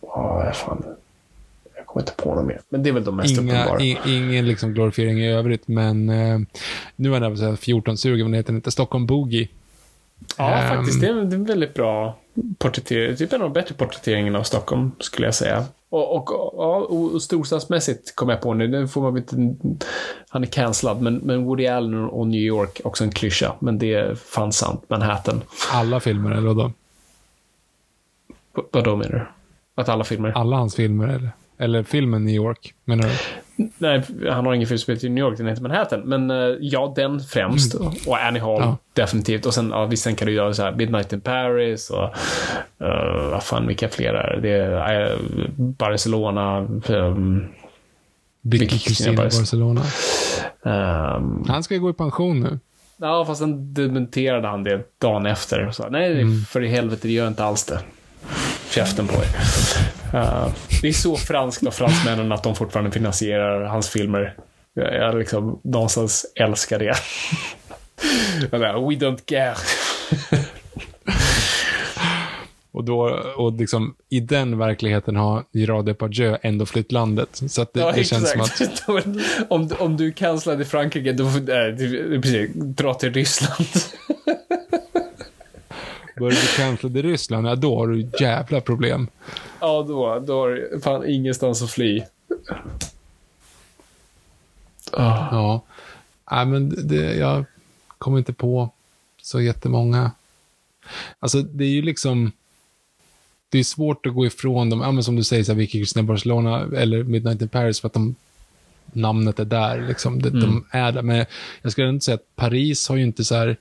oh, 0.02 0.52
fan. 0.52 0.84
Jag 1.96 2.06
kommer 2.06 2.12
inte 2.12 2.24
på 2.24 2.36
något 2.36 2.46
mer. 2.46 2.62
Men 2.70 2.84
det 2.84 2.90
är 2.90 2.94
väl 2.94 3.04
de 3.04 3.16
mest 3.16 3.40
Inga, 3.40 3.54
uppenbara. 3.64 3.82
i, 3.82 3.98
ingen 4.06 4.48
liksom 4.48 4.74
glorifiering 4.74 5.20
i 5.20 5.32
övrigt, 5.32 5.68
men 5.68 6.10
eh, 6.10 6.40
nu 6.96 7.16
är 7.16 7.20
det 7.30 7.38
säga 7.38 7.56
14 7.58 7.98
sugen, 7.98 8.26
men 8.26 8.34
heter 8.34 8.48
den 8.48 8.56
inte 8.56 8.72
Stockholm 8.72 9.06
Boogie? 9.06 9.48
Ja, 10.38 10.50
Ehm. 10.52 10.78
faktiskt. 10.78 11.02
Det 11.02 11.08
är, 11.08 11.12
en- 11.12 11.30
det 11.30 11.36
är 11.36 11.38
en 11.38 11.46
väldigt 11.46 11.74
bra 11.74 12.18
porträttering. 12.58 13.16
Typ 13.16 13.34
en 13.34 13.42
av 13.42 13.50
de 13.50 13.54
bättre 13.54 13.76
porträtteringen 13.76 14.36
av 14.36 14.44
Stockholm, 14.44 14.92
skulle 15.00 15.28
jag 15.28 15.36
säga. 15.36 15.66
Och, 15.90 16.16
och, 16.16 16.54
och, 16.60 17.14
och 17.14 17.22
storstadsmässigt 17.22 18.16
kom 18.16 18.30
jag 18.30 18.42
på 18.42 18.54
nu, 18.54 18.68
den 18.68 18.88
får 18.88 19.02
man 19.02 19.18
inte... 19.18 19.36
Han 20.30 20.44
är 20.44 20.48
cancellad, 20.48 21.02
men, 21.02 21.16
men 21.16 21.44
Woody 21.44 21.68
Allen 21.68 22.04
och 22.10 22.28
New 22.28 22.42
York, 22.42 22.82
också 22.84 23.04
en 23.04 23.12
klyscha. 23.12 23.56
Men 23.60 23.80
det 23.80 23.94
är 23.94 24.16
fan 24.16 24.52
sant. 24.54 24.84
Manhattan. 24.88 25.42
Alla 25.72 26.00
filmer, 26.00 26.32
eller 26.32 26.48
vadå? 26.48 26.72
V- 28.56 28.62
Vadå 28.72 28.96
menar 28.96 29.12
du? 29.12 29.26
Att 29.82 29.90
alla 29.90 30.04
filmer? 30.04 30.32
Alla 30.36 30.56
hans 30.56 30.76
filmer, 30.76 31.08
eller? 31.08 31.30
Eller 31.62 31.84
filmen 31.84 32.26
New 32.26 32.36
York, 32.36 32.74
menar 32.86 33.04
du? 33.04 33.10
Nej, 33.78 34.04
han 34.30 34.46
har 34.46 34.54
ingen 34.54 34.68
film 34.68 34.78
som 34.78 34.94
heter 34.94 35.10
New 35.10 35.24
York, 35.26 35.38
den 35.38 35.48
heter 35.48 35.62
Manhattan. 35.62 36.02
Men 36.02 36.32
eh, 36.32 36.56
ja, 36.60 36.94
den 36.96 37.20
främst. 37.20 37.74
Och 38.08 38.18
Annie 38.24 38.40
Hall, 38.40 38.60
Ja. 38.62 38.78
definitivt. 38.94 39.46
Och 39.46 39.54
sen, 39.54 39.70
ja, 39.70 39.86
visst, 39.86 40.04
sen 40.04 40.16
kan 40.16 40.28
du 40.28 40.34
göra 40.34 40.54
så 40.54 40.64
här 40.64 40.72
Midnight 40.72 41.14
in 41.14 41.22
Paris 41.22 41.90
och 41.90 42.04
uh, 42.82 43.30
vad 43.32 43.44
fan, 43.44 43.68
vilka 43.68 43.90
fler 43.90 44.14
är 44.14 44.40
det? 44.42 44.52
Är 44.56 45.12
eh, 45.12 45.18
Barcelona. 45.58 46.58
Um, 46.88 47.48
Cristina 48.52 48.70
Cristina 48.70 49.14
Barcelona. 49.24 49.82
ehm, 50.66 51.44
Han 51.48 51.64
ska 51.64 51.74
ju 51.74 51.80
gå 51.80 51.90
i 51.90 51.94
pension 51.94 52.40
nu. 52.40 52.60
ja, 52.98 53.26
fast 53.26 53.40
sen 53.40 53.74
dementerade 53.74 54.48
han 54.48 54.64
det 54.64 54.82
dagen 55.02 55.26
efter. 55.26 55.68
Och 55.68 55.76
sa, 55.76 55.90
Nej, 55.90 56.26
för 56.50 56.64
i 56.64 56.68
helvete, 56.68 57.08
det 57.08 57.14
gör 57.14 57.28
inte 57.28 57.44
alls 57.44 57.66
det. 57.66 57.80
Käften 58.70 59.08
på 59.08 59.14
er. 59.14 59.28
Det 60.82 60.88
är 60.88 60.94
så 60.94 61.16
franskt 61.18 61.68
av 61.68 61.72
fransmännen 61.72 62.32
att 62.32 62.44
de 62.44 62.56
fortfarande 62.56 62.92
finansierar 62.92 63.64
hans 63.66 63.90
filmer. 63.90 64.36
Jag, 64.74 64.96
jag 64.96 65.16
liksom 65.18 65.60
någonstans 65.64 66.26
älskar 66.36 66.80
det. 66.80 66.96
We 68.52 69.06
don't 69.06 69.20
care. 69.26 69.56
Och, 72.74 72.84
då, 72.84 73.02
och 73.38 73.54
liksom, 73.54 73.96
i 74.10 74.20
den 74.20 74.58
verkligheten 74.58 75.16
har 75.16 75.44
Gerard 75.52 75.86
Depardieu 75.86 76.38
ändå 76.42 76.66
flytt 76.66 76.92
landet. 76.92 77.42
Så 77.48 77.62
det, 77.74 77.80
Ja, 77.80 77.92
det 77.92 78.04
känns 78.04 78.32
som 78.32 78.42
att... 78.42 78.62
om, 79.50 79.68
du- 79.68 79.76
om 79.76 79.98
du 79.98 80.12
cancelade 80.12 80.62
i 80.62 80.66
Frankrike, 80.66 81.14
då 81.14 81.30
får 81.30 81.40
äh, 81.40 81.76
precis, 82.22 82.50
dra 82.56 82.94
till 82.94 83.14
Ryssland. 83.14 83.68
Börjar 86.20 86.32
du 86.42 86.64
cancellad 86.64 86.98
i 86.98 87.02
Ryssland, 87.02 87.48
ja, 87.48 87.56
då 87.56 87.78
har 87.78 87.88
du 87.88 88.10
jävla 88.20 88.62
problem. 88.62 89.08
Ja, 89.62 89.86
då, 89.88 90.20
då 90.20 90.40
har 90.40 90.50
du 90.50 90.82
fan 90.82 91.10
ingenstans 91.10 91.62
att 91.62 91.72
fly. 91.72 92.04
Ah. 94.92 95.28
Ja. 95.32 95.62
Nej, 96.32 96.46
men 96.46 96.88
det, 96.88 97.16
jag 97.16 97.46
kommer 97.98 98.18
inte 98.18 98.34
på 98.34 98.70
så 99.22 99.42
jättemånga. 99.42 100.12
Alltså, 101.20 101.42
det 101.42 101.64
är 101.64 101.70
ju 101.70 101.82
liksom... 101.82 102.32
Det 103.50 103.60
är 103.60 103.64
svårt 103.64 104.06
att 104.06 104.14
gå 104.14 104.26
ifrån 104.26 104.70
dem, 104.70 104.82
ja, 104.82 104.92
men 104.92 105.04
som 105.04 105.16
du 105.16 105.24
säger, 105.24 105.44
så 105.44 105.52
här, 105.52 105.60
Vicky 105.60 105.80
Cristina 105.80 106.04
Barcelona 106.04 106.68
eller 106.78 107.04
Midnight 107.04 107.42
in 107.42 107.50
Paris, 107.50 107.80
för 107.80 107.88
att 107.88 107.94
de, 107.94 108.16
namnet 108.86 109.40
är 109.40 109.46
där. 109.46 109.88
Liksom. 109.88 110.22
De, 110.22 110.30
de 110.30 110.66
är 110.72 110.92
där. 110.92 111.02
Men 111.02 111.26
jag 111.62 111.72
skulle 111.72 111.90
inte 111.90 112.06
säga 112.06 112.16
att 112.16 112.36
Paris 112.36 112.90
har 112.90 112.96
ju 112.96 113.04
inte 113.04 113.24
så 113.24 113.36
här... 113.36 113.58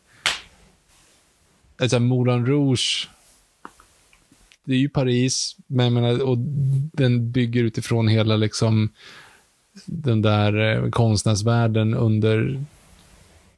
Alltså, 1.78 1.98
Moulin 1.98 2.46
Rouge, 2.46 3.08
det 4.64 4.72
är 4.74 4.78
ju 4.78 4.88
Paris, 4.88 5.56
men 5.66 5.84
jag 5.84 5.92
menar, 5.92 6.22
och 6.22 6.36
den 6.92 7.30
bygger 7.32 7.64
utifrån 7.64 8.08
hela 8.08 8.36
liksom 8.36 8.88
den 9.84 10.22
där 10.22 10.84
eh, 10.84 10.90
konstnärsvärlden 10.90 11.94
under, 11.94 12.64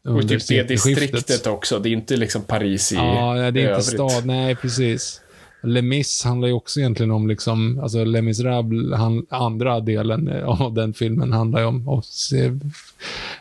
Och 0.05 0.29
typ 0.29 0.49
det 0.49 0.63
distriktet 0.69 1.47
också. 1.47 1.79
Det 1.79 1.89
är 1.89 1.93
inte 1.93 2.17
liksom 2.17 2.43
Paris 2.43 2.93
i 2.93 2.95
Ja, 2.95 3.35
det 3.35 3.41
är 3.43 3.47
inte 3.49 3.61
övrigt. 3.63 3.85
stad. 3.85 4.27
Nej, 4.27 4.57
precis. 4.57 5.21
Les 5.65 5.83
Mis 5.85 6.25
handlar 6.25 6.49
ju 6.49 6.55
också 6.55 6.81
egentligen 6.81 7.11
om, 7.11 7.29
liksom, 7.29 7.79
alltså 7.83 8.05
Les 8.05 8.23
Misérables, 8.23 9.01
andra 9.29 9.81
delen 9.81 10.29
eh, 10.29 10.63
av 10.63 10.75
den 10.75 10.95
filmen 10.95 11.33
handlar 11.33 11.61
ju 11.61 11.67
om, 11.67 11.89
och 11.89 12.05
se, 12.05 12.51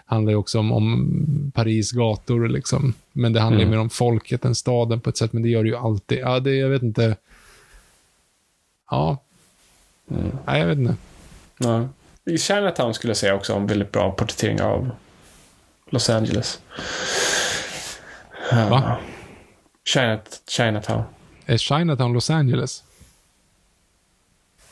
handlar 0.05 0.31
ju 0.31 0.35
också 0.37 0.59
om, 0.59 0.71
om 0.71 1.51
Paris 1.55 1.91
gator, 1.91 2.47
liksom. 2.47 2.93
Men 3.13 3.33
det 3.33 3.39
handlar 3.39 3.59
ju 3.59 3.65
Mm. 3.65 3.71
mer 3.77 3.81
om 3.81 3.89
folket 3.89 4.45
än 4.45 4.55
staden 4.55 4.99
på 4.99 5.09
ett 5.09 5.17
sätt, 5.17 5.33
men 5.33 5.43
det 5.43 5.49
gör 5.49 5.63
det 5.63 5.69
ju 5.69 5.75
alltid. 5.75 6.17
Ja, 6.19 6.39
det, 6.39 6.55
jag 6.55 6.69
vet 6.69 6.83
inte. 6.83 7.15
Ja. 8.91 9.17
Mm. 10.11 10.37
Nej, 10.45 10.59
jag 10.59 10.67
vet 10.67 10.77
inte. 10.77 10.95
Ja. 11.57 11.87
I 12.25 12.37
Chinatown 12.37 12.93
skulle 12.93 13.11
jag 13.11 13.17
säga 13.17 13.35
också 13.35 13.53
en 13.53 13.67
väldigt 13.67 13.91
bra 13.91 14.11
porträttering 14.11 14.61
av 14.61 14.89
Los 15.89 16.09
Angeles. 16.09 16.59
Va? 18.51 18.97
China, 19.85 20.19
Chinatown. 20.49 21.03
Är 21.45 21.57
Chinatown 21.57 22.13
Los 22.13 22.29
Angeles? 22.29 22.83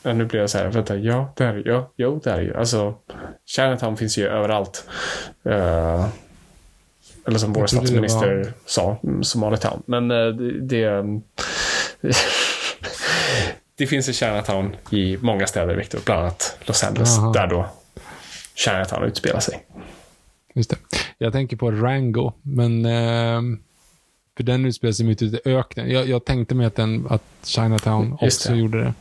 Ja, 0.02 0.12
nu 0.12 0.24
blir 0.24 0.40
jag 0.40 0.50
så 0.50 0.58
här, 0.58 0.66
vänta, 0.68 0.96
ja, 0.96 1.32
det 1.36 1.44
är 1.44 1.52
det, 1.54 1.70
ja, 1.70 1.90
jo, 1.96 2.20
det 2.24 2.30
är 2.30 2.36
det 2.36 2.42
ju. 2.42 2.56
Alltså, 2.56 2.94
Chinatown 3.46 3.96
finns 3.96 4.18
ju 4.18 4.28
överallt. 4.28 4.84
Eh, 5.44 6.08
eller 7.26 7.38
som 7.38 7.52
vår 7.52 7.66
statsminister 7.66 8.36
var- 8.36 8.52
sa, 8.66 8.96
mm, 9.04 9.24
Somalitown. 9.24 9.82
Men 9.86 10.10
eh, 10.10 10.26
det... 10.28 11.02
Det, 12.02 12.16
det 13.80 13.86
finns 13.86 14.08
i 14.08 14.12
Chinatown 14.12 14.76
i 14.90 15.16
många 15.20 15.46
städer, 15.46 15.74
Victor. 15.76 16.00
Bland 16.04 16.20
annat 16.20 16.56
Los 16.60 16.84
Angeles, 16.84 17.18
Aha. 17.18 17.32
där 17.32 17.46
då 17.46 17.66
Chinatown 18.54 19.04
utspelar 19.04 19.40
sig. 19.40 19.66
Just 20.54 20.70
det. 20.70 20.76
Jag 21.18 21.32
tänker 21.32 21.56
på 21.56 21.70
Rango, 21.70 22.32
men... 22.42 22.84
ehm, 22.84 23.58
för 24.36 24.44
den 24.44 24.64
utspelar 24.64 24.92
sig 24.92 25.06
mitt 25.06 25.22
ute 25.22 25.48
i 25.48 25.52
öknen. 25.54 25.90
Jag, 25.90 26.08
jag 26.08 26.24
tänkte 26.24 26.54
mig 26.54 26.66
att, 26.66 26.76
den, 26.76 27.06
att 27.10 27.22
Chinatown 27.44 28.18
Just 28.22 28.40
också 28.40 28.52
det. 28.52 28.58
gjorde 28.58 28.78
det. 28.84 28.94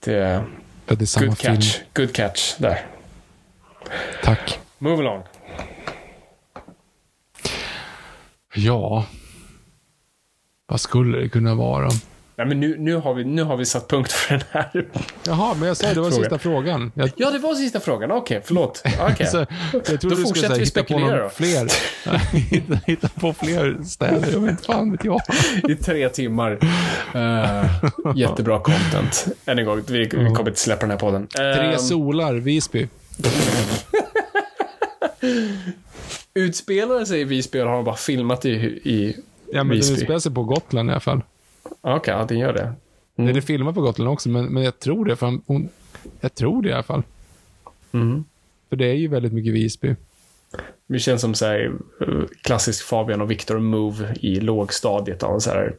Det 0.00 0.44
det 0.86 1.02
är 1.02 1.06
samma 1.06 1.26
good 1.26 1.38
film. 1.38 1.54
catch. 1.56 1.78
Good 1.94 2.12
catch 2.12 2.54
där. 2.58 2.86
Tack. 4.22 4.58
Move 4.78 4.96
along. 4.98 5.22
Ja. 8.54 9.06
Vad 10.66 10.80
skulle 10.80 11.18
det 11.18 11.28
kunna 11.28 11.54
vara? 11.54 11.88
Nej, 12.36 12.46
men 12.46 12.60
nu, 12.60 12.76
nu, 12.78 12.96
har 12.96 13.14
vi, 13.14 13.24
nu 13.24 13.42
har 13.42 13.56
vi 13.56 13.64
satt 13.66 13.88
punkt 13.88 14.12
för 14.12 14.34
den 14.34 14.42
här. 14.50 14.86
Jaha, 15.26 15.54
men 15.58 15.68
jag 15.68 15.76
sa 15.76 15.86
det 15.86 16.00
var 16.00 16.10
Fråga. 16.10 16.22
sista 16.22 16.38
frågan. 16.38 16.92
Jag, 16.94 17.10
Ja, 17.16 17.30
det 17.30 17.38
var 17.38 17.54
sista 17.54 17.80
frågan. 17.80 18.10
Okej, 18.10 18.40
förlåt. 18.44 18.82
Okej. 19.10 19.26
så, 19.26 19.36
jag 19.72 19.82
Då 20.00 20.08
du 20.08 20.16
fortsätter 20.16 20.58
vi 20.58 20.66
spekulera 20.66 21.22
då. 21.22 21.28
fler. 21.28 21.68
hitta, 22.50 22.74
hitta 22.86 23.08
på 23.08 23.32
fler 23.32 23.84
städer, 23.84 24.28
jag 24.32 24.40
vet 24.40 24.66
fan 24.66 24.90
vet 24.92 25.04
jag. 25.04 25.20
I 25.68 25.74
tre 25.74 26.08
timmar. 26.08 26.52
Uh, 27.14 28.16
jättebra 28.16 28.58
content. 28.60 29.26
Än 29.46 29.58
en 29.58 29.64
gång, 29.64 29.82
vi, 29.88 29.98
vi 29.98 30.08
kommer 30.08 30.48
inte 30.48 30.60
släppa 30.60 30.80
den 30.80 30.90
här 30.90 30.98
podden. 30.98 31.26
Tre 31.26 31.44
Ehm, 31.72 31.78
solar, 31.78 32.34
Visby. 32.34 32.88
Utspelar 36.34 37.04
sig 37.04 37.20
i 37.20 37.24
Visby 37.24 37.58
eller 37.58 37.68
har 37.70 37.76
de 37.76 37.84
bara 37.84 37.96
filmat 37.96 38.44
i, 38.44 38.50
i 38.84 39.16
Ja, 39.52 39.64
men 39.64 39.76
Visby? 39.76 39.94
utspelar 39.94 40.18
sig 40.18 40.32
på 40.34 40.42
Gotland 40.42 40.88
i 40.88 40.92
alla 40.92 41.00
fall. 41.00 41.22
Okej, 41.84 42.14
ja, 42.14 42.24
den 42.24 42.38
gör 42.38 42.52
det. 42.52 42.72
Mm. 43.16 43.30
Är 43.30 43.34
det 43.34 43.42
filmat 43.42 43.74
på 43.74 43.80
Gotland 43.80 44.10
också, 44.10 44.28
men, 44.28 44.44
men 44.44 44.62
jag 44.62 44.78
tror 44.78 45.04
det. 45.04 45.16
För 45.16 45.26
han- 45.26 45.42
hon, 45.46 45.68
jag 46.20 46.34
tror 46.34 46.62
det 46.62 46.68
i 46.68 46.72
alla 46.72 46.82
fall. 46.82 47.02
Mm. 47.92 48.24
För 48.68 48.76
det 48.76 48.86
är 48.86 48.94
ju 48.94 49.08
väldigt 49.08 49.32
mycket 49.32 49.52
Visby. 49.52 49.96
Det 50.86 50.98
känns 50.98 51.20
som 51.20 51.34
så 51.34 51.46
här, 51.46 51.72
eh, 52.00 52.24
klassisk 52.42 52.84
Fabian 52.84 53.20
och 53.20 53.30
Victor 53.30 53.58
move 53.58 54.14
i 54.20 54.40
lågstadiet. 54.40 55.22
Av 55.22 55.38
så 55.38 55.50
här, 55.50 55.74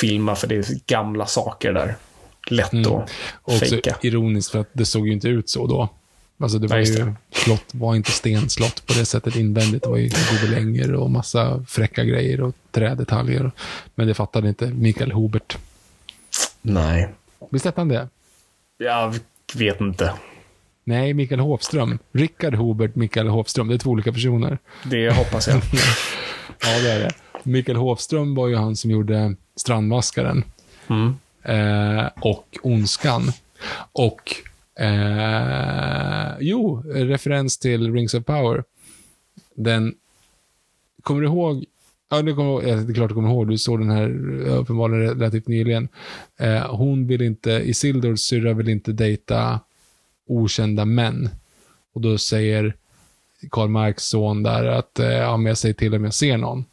filma 0.00 0.34
för 0.34 0.46
det 0.46 0.54
är 0.56 0.64
gamla 0.86 1.26
saker 1.26 1.72
där. 1.72 1.94
Lätt 2.50 2.72
Mm. 2.72 2.92
att 2.92 3.58
fejka. 3.60 3.96
ironiskt 4.02 4.50
för 4.52 4.58
att 4.58 4.68
det 4.72 4.84
såg 4.84 5.06
ju 5.06 5.12
inte 5.12 5.28
ut 5.28 5.48
så 5.48 5.66
då. 5.66 5.88
Alltså 6.40 6.58
det 6.58 6.66
var 6.66 6.76
Nej, 6.76 6.98
ju, 6.98 7.04
det. 7.04 7.14
slott 7.30 7.64
var 7.72 7.94
inte 7.94 8.10
stenslott 8.12 8.86
på 8.86 8.92
det 8.92 9.04
sättet 9.04 9.36
invändigt. 9.36 9.82
Det 9.82 9.88
var 9.88 9.96
ju 9.96 10.10
gobelänger 10.32 10.94
och 10.94 11.10
massa 11.10 11.64
fräcka 11.68 12.04
grejer 12.04 12.40
och 12.40 12.54
trädetaljer. 12.70 13.50
Men 13.94 14.06
det 14.06 14.14
fattade 14.14 14.48
inte 14.48 14.66
Mikael 14.66 15.12
Hobert. 15.12 15.58
Nej. 16.62 17.08
Visst 17.50 17.64
hette 17.64 17.80
han 17.80 17.88
det? 17.88 18.08
Jag 18.78 19.14
vet 19.54 19.80
inte. 19.80 20.12
Nej, 20.84 21.14
Mikael 21.14 21.40
Hofström. 21.40 21.98
Rickard 22.12 22.54
Hobert, 22.54 22.94
Mikael 22.94 23.28
Hofström. 23.28 23.68
Det 23.68 23.74
är 23.74 23.78
två 23.78 23.90
olika 23.90 24.12
personer. 24.12 24.58
Det 24.84 25.10
hoppas 25.10 25.48
jag. 25.48 25.60
Ja, 26.60 26.80
det 26.82 26.90
är 26.92 27.00
det. 27.00 27.10
Mikael 27.42 27.76
Hofström 27.76 28.34
var 28.34 28.48
ju 28.48 28.56
han 28.56 28.76
som 28.76 28.90
gjorde 28.90 29.34
Strandvaskaren. 29.56 30.44
Mm. 30.88 31.16
Eh, 31.42 32.06
och 32.20 32.58
Ondskan. 32.62 33.32
Och, 33.92 34.36
eh, 34.78 36.36
jo, 36.40 36.82
referens 36.86 37.58
till 37.58 37.92
Rings 37.92 38.14
of 38.14 38.24
Power. 38.24 38.64
Den, 39.54 39.94
kommer 41.02 41.20
du 41.20 41.26
ihåg 41.26 41.64
Ja, 42.10 42.22
det, 42.22 42.32
kommer, 42.32 42.68
ja, 42.68 42.76
det 42.76 42.92
är 42.92 42.94
klart 42.94 43.08
du 43.08 43.14
kommer 43.14 43.28
ihåg. 43.28 43.48
Du 43.48 43.58
såg 43.58 43.78
den 43.78 43.90
här 43.90 44.08
eh, 44.46 44.60
uppenbarligen 44.60 45.18
relativt 45.18 45.48
nyligen. 45.48 45.88
Eh, 46.36 46.76
hon 46.76 47.06
vill 47.06 47.22
inte, 47.22 47.50
Isildurs 47.50 48.20
syrra 48.20 48.52
vill 48.52 48.68
inte 48.68 48.92
dejta 48.92 49.60
okända 50.26 50.84
män. 50.84 51.28
Och 51.92 52.00
då 52.00 52.18
säger 52.18 52.74
Karl 53.50 53.68
Marx 53.68 54.02
son 54.04 54.42
där 54.42 54.64
att, 54.64 54.98
eh, 54.98 55.12
ja 55.12 55.36
men 55.36 55.46
jag 55.46 55.58
säger 55.58 55.74
till 55.74 55.94
om 55.94 56.04
jag 56.04 56.14
ser 56.14 56.36
någon. 56.36 56.64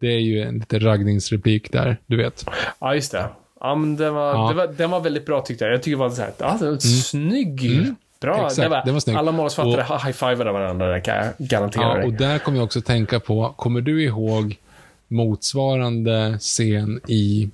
Det 0.00 0.06
är 0.06 0.20
ju 0.20 0.42
en 0.42 0.58
liten 0.58 0.80
raggningsreplik 0.80 1.72
där, 1.72 2.00
du 2.06 2.16
vet. 2.16 2.46
Ja, 2.80 2.94
just 2.94 3.12
det. 3.12 3.28
Ja, 3.60 3.74
men 3.74 3.96
den 3.96 4.14
var, 4.14 4.34
Ja. 4.34 4.48
det 4.48 4.54
var, 4.54 4.66
den 4.66 4.90
var 4.90 5.00
väldigt 5.00 5.26
bra 5.26 5.40
tyckte 5.40 5.64
jag. 5.64 5.74
Jag 5.74 5.82
tycker 5.82 5.96
det 5.96 6.00
var 6.02 6.10
så 6.10 6.22
här, 6.22 6.32
ja, 6.38 6.56
det 6.60 6.70
var 6.70 6.78
snygg. 6.78 7.60
Bra. 8.20 8.34
Mm. 8.34 8.46
Exakt, 8.46 8.62
det 8.62 8.68
var, 8.68 8.82
det 8.84 8.92
var 8.92 9.00
snyggt. 9.00 9.18
alla 9.18 9.32
manusförfattare 9.32 9.98
high-fivade 10.06 10.52
varandra, 10.52 10.86
där 10.86 11.00
kan 11.00 11.16
jag 11.16 11.26
garantera 11.38 11.82
Ja, 11.82 11.94
dig. 11.94 12.06
och 12.06 12.12
där 12.12 12.38
kommer 12.38 12.58
jag 12.58 12.64
också 12.64 12.80
tänka 12.80 13.20
på, 13.20 13.54
kommer 13.56 13.80
du 13.80 14.02
ihåg 14.04 14.56
motsvarande 15.08 16.36
scen 16.40 17.00
i 17.08 17.50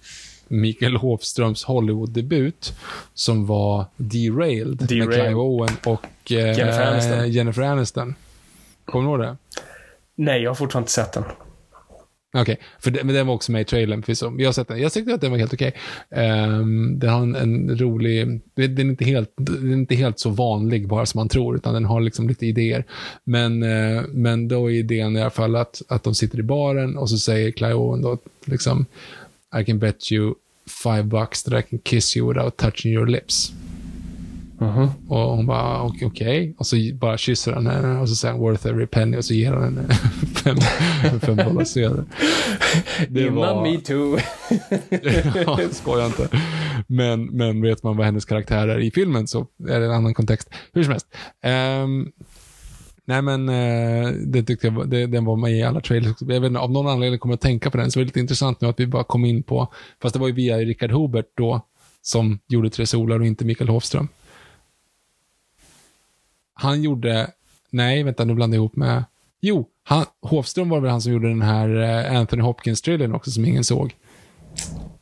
Mikael 0.48 0.96
Hofströms 0.96 1.64
Hollywood-debut 1.64 2.74
som 3.14 3.46
var 3.46 3.84
Derailed, 3.96 4.80
med 4.80 4.88
Derailed. 4.88 5.12
Clive 5.14 5.34
Owen 5.34 5.76
och 5.86 6.32
eh, 6.32 6.36
Jennifer 6.58 6.86
Aniston. 6.92 7.30
Jennifer 7.30 7.62
Aniston. 7.62 8.14
Kommer 8.84 9.04
du 9.04 9.10
ihåg 9.10 9.20
det? 9.20 9.36
Nej, 10.14 10.42
jag 10.42 10.50
har 10.50 10.54
fortfarande 10.54 10.84
inte 10.84 10.92
sett 10.92 11.12
den. 11.12 11.24
Okej, 12.40 12.60
för 12.80 12.90
den, 12.90 13.06
men 13.06 13.14
den 13.14 13.26
var 13.26 13.34
också 13.34 13.52
med 13.52 13.60
i 13.60 13.64
trailern 13.64 14.02
förvisso. 14.02 14.34
Jag 14.38 14.48
har 14.48 14.52
sett 14.52 14.68
den. 14.68 14.80
Jag 14.80 14.92
tyckte 14.92 15.14
att 15.14 15.20
den 15.20 15.30
var 15.30 15.38
helt 15.38 15.54
okej. 15.54 15.74
Ehm, 16.10 16.98
den 16.98 17.10
har 17.10 17.22
en, 17.22 17.34
en 17.34 17.78
rolig... 17.78 18.40
Den 18.54 18.78
är, 18.78 18.84
inte 18.84 19.04
helt, 19.04 19.32
den 19.36 19.72
är 19.72 19.76
inte 19.76 19.94
helt 19.94 20.18
så 20.18 20.30
vanlig 20.30 20.88
bara 20.88 21.06
som 21.06 21.18
man 21.18 21.28
tror, 21.28 21.56
utan 21.56 21.74
den 21.74 21.84
har 21.84 22.00
liksom 22.00 22.28
lite 22.28 22.46
idéer. 22.46 22.84
Men, 23.24 23.62
uh, 23.62 24.02
men 24.08 24.48
då 24.48 24.70
är 24.70 24.74
idén 24.74 25.16
i 25.16 25.20
alla 25.20 25.30
fall 25.30 25.56
att, 25.56 25.82
att 25.88 26.02
de 26.02 26.14
sitter 26.14 26.38
i 26.38 26.42
baren 26.42 26.96
och 26.96 27.10
så 27.10 27.18
säger 27.18 27.50
Clive 27.50 27.74
Owen 27.74 28.02
då 28.02 28.18
liksom 28.44 28.86
I 29.60 29.64
can 29.64 29.78
bet 29.78 30.12
you 30.12 30.34
five 30.82 31.02
bucks 31.02 31.42
that 31.42 31.54
I 31.54 31.62
can 31.62 31.78
kiss 31.78 32.16
you 32.16 32.28
without 32.28 32.56
touching 32.56 32.92
your 32.92 33.06
lips. 33.06 33.52
Och 35.08 35.18
hon 35.36 35.46
bara, 35.46 35.82
"Okej, 35.82 36.06
okej. 36.06 36.54
Och 36.58 36.66
så 36.66 36.76
bara 36.94 37.18
kysser 37.18 37.52
han 37.52 37.66
henne 37.66 38.00
och 38.00 38.08
så 38.08 38.14
säger 38.14 38.32
han 38.32 38.40
worth 38.42 38.66
every 38.66 38.86
penny 38.86 39.16
och 39.16 39.24
så 39.24 39.34
ger 39.34 39.52
han 39.52 39.62
henne 39.62 39.88
fem, 40.44 40.56
fem 41.20 41.36
dollar 41.36 41.64
sedel. 41.64 42.02
Det 43.08 43.20
Innan 43.20 43.62
me 43.62 43.80
too. 43.80 44.18
ja, 45.46 45.58
skoja 45.70 46.06
inte. 46.06 46.28
Men, 46.86 47.24
men 47.24 47.62
vet 47.62 47.82
man 47.82 47.96
vad 47.96 48.06
hennes 48.06 48.24
karaktär 48.24 48.68
är 48.68 48.78
i 48.78 48.90
filmen 48.90 49.26
så 49.26 49.46
är 49.68 49.80
det 49.80 49.86
en 49.86 49.92
annan 49.92 50.14
kontext. 50.14 50.50
Hur 50.72 50.82
som 50.82 50.90
helst. 50.92 51.06
Ehm, 51.42 52.08
nej 53.04 53.22
men, 53.22 53.48
eh, 53.48 54.08
det 54.26 54.42
tyckte 54.42 54.66
jag, 54.66 54.74
var- 54.74 54.84
det, 54.84 55.06
den 55.06 55.24
var 55.24 55.36
med 55.36 55.52
i 55.58 55.62
alla 55.62 55.80
trailers. 55.80 56.16
Jag 56.20 56.40
vet 56.40 56.48
inte, 56.48 56.60
av 56.60 56.70
någon 56.72 56.86
anledning 56.88 57.18
kommer 57.20 57.32
jag 57.32 57.36
att 57.36 57.40
tänka 57.40 57.70
på 57.70 57.76
den, 57.78 57.90
så 57.90 57.98
det 57.98 58.02
är 58.02 58.04
lite 58.06 58.20
intressant 58.20 58.60
nu 58.60 58.68
att 58.68 58.80
vi 58.80 58.86
bara 58.86 59.04
kom 59.04 59.24
in 59.24 59.42
på, 59.42 59.72
fast 60.02 60.12
det 60.12 60.18
var 60.18 60.26
ju 60.28 60.34
via 60.34 60.58
Richard 60.58 60.90
Hubert 60.92 61.26
då, 61.36 61.60
som 62.02 62.38
gjorde 62.48 62.70
Tre 62.70 62.86
Solar 62.86 63.20
och 63.20 63.26
inte 63.26 63.44
Mikael 63.44 63.68
Hofström. 63.70 64.08
Han 66.58 66.82
gjorde, 66.82 67.30
nej 67.70 68.02
vänta 68.02 68.24
nu 68.24 68.34
blandar 68.34 68.56
jag 68.56 68.60
ihop 68.60 68.76
med, 68.76 69.04
jo, 69.40 69.68
han, 69.82 70.04
Hofström 70.22 70.68
var 70.68 70.80
väl 70.80 70.90
han 70.90 71.00
som 71.00 71.12
gjorde 71.12 71.28
den 71.28 71.42
här 71.42 71.82
eh, 71.82 72.18
Anthony 72.18 72.42
Hopkins-trailern 72.42 73.14
också 73.14 73.30
som 73.30 73.44
ingen 73.44 73.64
såg. 73.64 73.94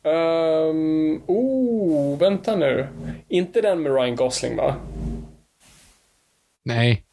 Um, 0.03 1.21
oh, 1.25 2.17
vänta 2.19 2.55
nu. 2.55 2.87
Inte 3.27 3.61
den 3.61 3.81
med 3.81 3.95
Ryan 3.95 4.15
Gosling, 4.15 4.55
va? 4.55 4.75
Nej. 6.63 7.03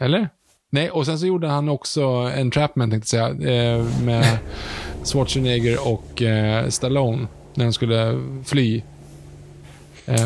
Eller? 0.00 0.28
Nej, 0.70 0.90
och 0.90 1.06
sen 1.06 1.18
så 1.18 1.26
gjorde 1.26 1.48
han 1.48 1.68
också 1.68 2.02
en 2.36 2.50
Trapman, 2.50 2.90
tänkte 2.90 3.16
jag 3.16 3.36
säga, 3.36 3.74
eh, 3.74 3.84
med 4.04 4.38
Schwarzenegger 5.04 5.88
och 5.88 6.22
eh, 6.22 6.68
Stallone, 6.68 7.26
när 7.54 7.64
de 7.64 7.72
skulle 7.72 8.22
fly. 8.44 8.82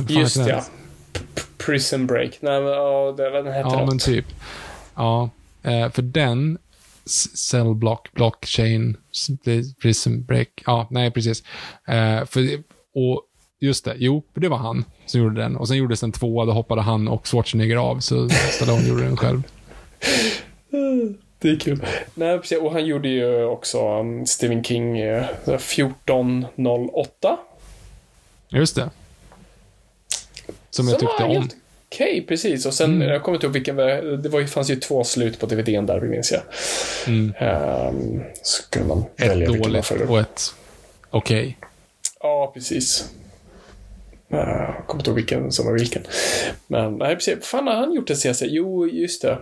Just 0.09 0.37
ja. 0.37 0.65
Prison 1.67 2.07
Break. 2.07 2.39
Nej, 2.41 2.61
men 2.61 2.73
ja, 2.73 3.15
det, 3.17 3.31
vad 3.31 3.45
den 3.45 3.53
hette 3.55 3.69
Ja, 3.69 3.79
något. 3.79 3.89
men 3.89 3.99
typ. 3.99 4.25
Ja, 4.95 5.31
eh, 5.63 5.91
för 5.91 6.03
den, 6.03 6.59
Cell 7.51 7.75
Block, 7.75 8.13
Blockchain, 8.13 8.97
Prison 9.83 10.25
Break, 10.25 10.49
ja, 10.67 10.87
nej 10.91 11.11
precis. 11.11 11.43
Eh, 11.89 12.25
för, 12.27 12.43
och 12.95 13.23
just 13.61 13.85
det, 13.85 13.95
jo, 13.99 14.23
det 14.35 14.49
var 14.49 14.57
han 14.57 14.85
som 15.07 15.21
gjorde 15.21 15.41
den. 15.41 15.57
Och 15.57 15.69
sen 15.69 15.77
gjordes 15.77 16.03
en 16.03 16.13
tvåa, 16.13 16.45
då 16.45 16.53
hoppade 16.53 16.81
han 16.83 17.09
och 17.09 17.27
Schwarzenegger 17.27 17.77
av, 17.77 18.01
så 18.01 18.29
Stallone 18.29 18.89
gjorde 18.89 19.05
den 19.05 19.17
själv. 19.17 19.43
Det 21.43 21.51
är 21.51 21.57
kul. 21.59 21.87
Nej, 22.15 22.39
precis. 22.39 22.59
Och 22.59 22.73
han 22.73 22.87
gjorde 22.87 23.09
ju 23.09 23.45
också 23.45 23.99
um, 24.01 24.27
Stephen 24.27 24.65
King 24.65 24.99
eh, 24.99 25.25
1408. 25.47 27.39
Just 28.49 28.77
det. 28.77 28.91
Som 30.71 30.89
jag 30.89 31.01
Som 31.01 31.09
tyckte 31.09 31.23
var 31.23 31.31
om. 31.31 31.37
helt 31.43 31.57
Okej, 31.93 32.27
precis. 32.29 32.67
Och 32.67 32.75
sen, 32.75 32.95
Mm. 32.95 33.09
jag 33.09 33.23
kommer 33.23 33.37
inte 33.37 33.47
ihåg 33.47 33.55
vilken, 33.55 33.77
det 34.23 34.29
var, 34.29 34.45
fanns 34.47 34.71
ju 34.71 34.77
två 34.77 35.05
slut 35.05 35.39
på 35.41 35.47
DVDn 35.47 35.87
där, 35.87 36.01
minns 36.01 36.33
jag. 36.33 36.43
Mm. 37.07 37.33
Um, 37.89 38.23
skulle 38.43 38.85
man 38.85 39.05
Ett 39.17 39.29
välja 39.31 39.49
dåligt 39.49 39.91
och 40.09 40.21
ett 40.21 40.55
okej. 41.11 41.59
Ja, 42.21 42.51
precis. 42.55 43.11
Uh, 44.33 44.39
jag 44.39 44.85
kommer 44.87 45.01
inte 45.01 45.11
ihåg 45.11 45.17
vilken 45.17 45.53
som 45.53 45.67
var 45.67 45.73
vilken. 45.73 46.03
Men 46.67 46.95
nej, 46.99 47.15
precis. 47.15 47.35
Vad 47.35 47.45
fan 47.45 47.67
har 47.67 47.75
han 47.75 47.93
gjort 47.95 48.07
det 48.09 48.17
senaste? 48.17 48.47
Jo, 48.47 48.87
just 48.89 49.23
det. 49.23 49.39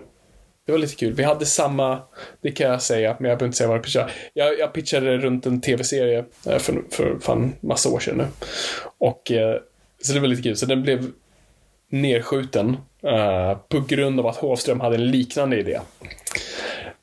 Det 0.66 0.72
var 0.72 0.78
lite 0.78 0.94
kul. 0.96 1.12
Vi 1.12 1.22
hade 1.22 1.46
samma, 1.46 2.02
det 2.40 2.50
kan 2.50 2.70
jag 2.70 2.82
säga, 2.82 3.16
men 3.20 3.28
jag 3.30 3.38
behöver 3.38 3.46
inte 3.46 3.58
säga 3.58 3.68
vad 3.68 3.76
jag 3.76 3.84
pitchade. 3.84 4.10
Jag, 4.34 4.58
jag 4.58 4.72
pitchade 4.72 5.18
runt 5.18 5.46
en 5.46 5.60
tv-serie 5.60 6.24
eh, 6.46 6.58
för, 6.58 6.82
för 6.90 7.18
fan 7.20 7.52
massa 7.60 7.88
år 7.88 8.00
sedan 8.00 8.16
nu. 8.16 8.26
Och, 8.98 9.32
eh, 9.32 9.60
så 10.02 10.12
det 10.12 10.20
var 10.20 10.28
lite 10.28 10.42
kul. 10.42 10.56
Så 10.56 10.66
den 10.66 10.82
blev 10.82 11.10
nedskjuten 11.90 12.76
eh, 13.02 13.58
på 13.68 13.80
grund 13.80 14.20
av 14.20 14.26
att 14.26 14.36
Hovström 14.36 14.80
hade 14.80 14.94
en 14.96 15.10
liknande 15.10 15.58
idé. 15.60 15.80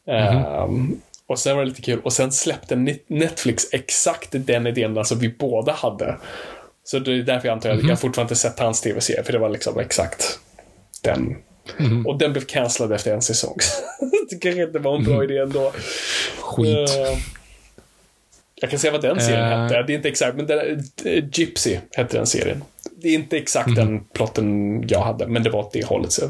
Ehm, 0.07 1.01
och 1.27 1.39
sen 1.39 1.55
var 1.55 1.63
det 1.63 1.69
lite 1.69 1.81
kul. 1.81 1.99
Och 2.03 2.13
sen 2.13 2.31
släppte 2.31 2.75
Net- 2.75 3.03
Netflix 3.07 3.63
exakt 3.71 4.29
den 4.31 4.67
idén 4.67 4.97
alltså 4.97 5.15
vi 5.15 5.29
båda 5.29 5.71
hade. 5.71 6.17
Så 6.83 6.99
det 6.99 7.11
är 7.11 7.23
därför 7.23 7.47
jag 7.47 7.53
antar 7.53 7.69
att 7.69 7.87
jag 7.87 7.99
fortfarande 7.99 8.31
inte 8.31 8.41
sett 8.41 8.59
hans 8.59 8.81
tv-serie, 8.81 9.23
för 9.23 9.33
det 9.33 9.39
var 9.39 9.49
liksom 9.49 9.79
exakt 9.79 10.39
den. 11.01 11.35
Och 12.05 12.17
den 12.17 12.31
blev 12.33 12.41
cancellad 12.45 12.91
efter 12.91 13.13
en 13.13 13.21
säsong. 13.21 13.57
jag 13.99 14.29
tycker 14.29 14.49
inte 14.49 14.65
det 14.65 14.79
var 14.79 14.95
en 14.95 15.03
bra 15.03 15.23
idé 15.23 15.37
ändå. 15.37 15.71
Skit. 16.39 16.67
Eh, 16.89 17.17
jag 18.55 18.69
kan 18.69 18.79
säga 18.79 18.91
vad 18.91 19.01
den 19.01 19.19
serien 19.21 19.61
hette. 19.61 19.83
Det 19.83 19.93
är 19.93 19.95
inte 19.95 20.09
exakt, 20.09 20.37
men 20.37 20.45
den, 20.45 20.83
Gypsy 21.33 21.77
hette 21.91 22.17
den 22.17 22.27
serien. 22.27 22.63
Det 23.05 23.09
är 23.09 23.15
inte 23.15 23.37
exakt 23.37 23.75
den 23.75 24.03
plotten 24.13 24.83
jag 24.87 25.01
hade, 25.01 25.27
men 25.27 25.43
det 25.43 25.49
var 25.49 25.59
åt 25.59 25.71
det 25.73 25.85
hållet. 25.85 26.11
Så. 26.11 26.29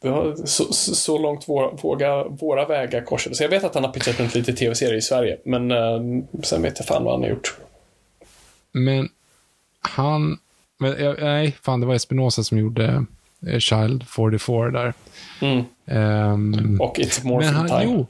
Det 0.00 0.10
var 0.10 0.46
så, 0.46 0.72
så, 0.72 1.18
långt 1.18 1.48
våra, 1.48 1.70
våga, 1.70 2.24
våra 2.24 2.66
vägar 2.66 3.04
korsade. 3.04 3.36
Så 3.36 3.42
jag 3.42 3.48
vet 3.48 3.64
att 3.64 3.74
han 3.74 3.84
har 3.84 3.92
pitchat 3.92 4.20
runt 4.20 4.34
lite 4.34 4.52
tv-serier 4.52 4.94
i 4.94 5.02
Sverige, 5.02 5.38
men 5.44 5.70
eh, 5.70 6.00
sen 6.42 6.62
vet 6.62 6.78
jag 6.78 6.86
fan 6.86 7.04
vad 7.04 7.14
han 7.14 7.22
har 7.22 7.28
gjort. 7.28 7.56
Men 8.72 9.08
han... 9.80 10.38
Men, 10.78 10.96
eh, 10.96 11.14
nej, 11.18 11.56
fan 11.62 11.80
det 11.80 11.86
var 11.86 11.94
Espinosa 11.94 12.44
som 12.44 12.58
gjorde 12.58 13.04
eh, 13.46 13.58
Child 13.58 14.08
44 14.08 14.70
där. 14.70 14.94
Mm. 15.40 15.64
Ehm, 15.86 16.80
Och 16.80 16.98
It's 16.98 17.42
han, 17.52 17.68
Time. 17.68 17.84
jo, 17.84 18.06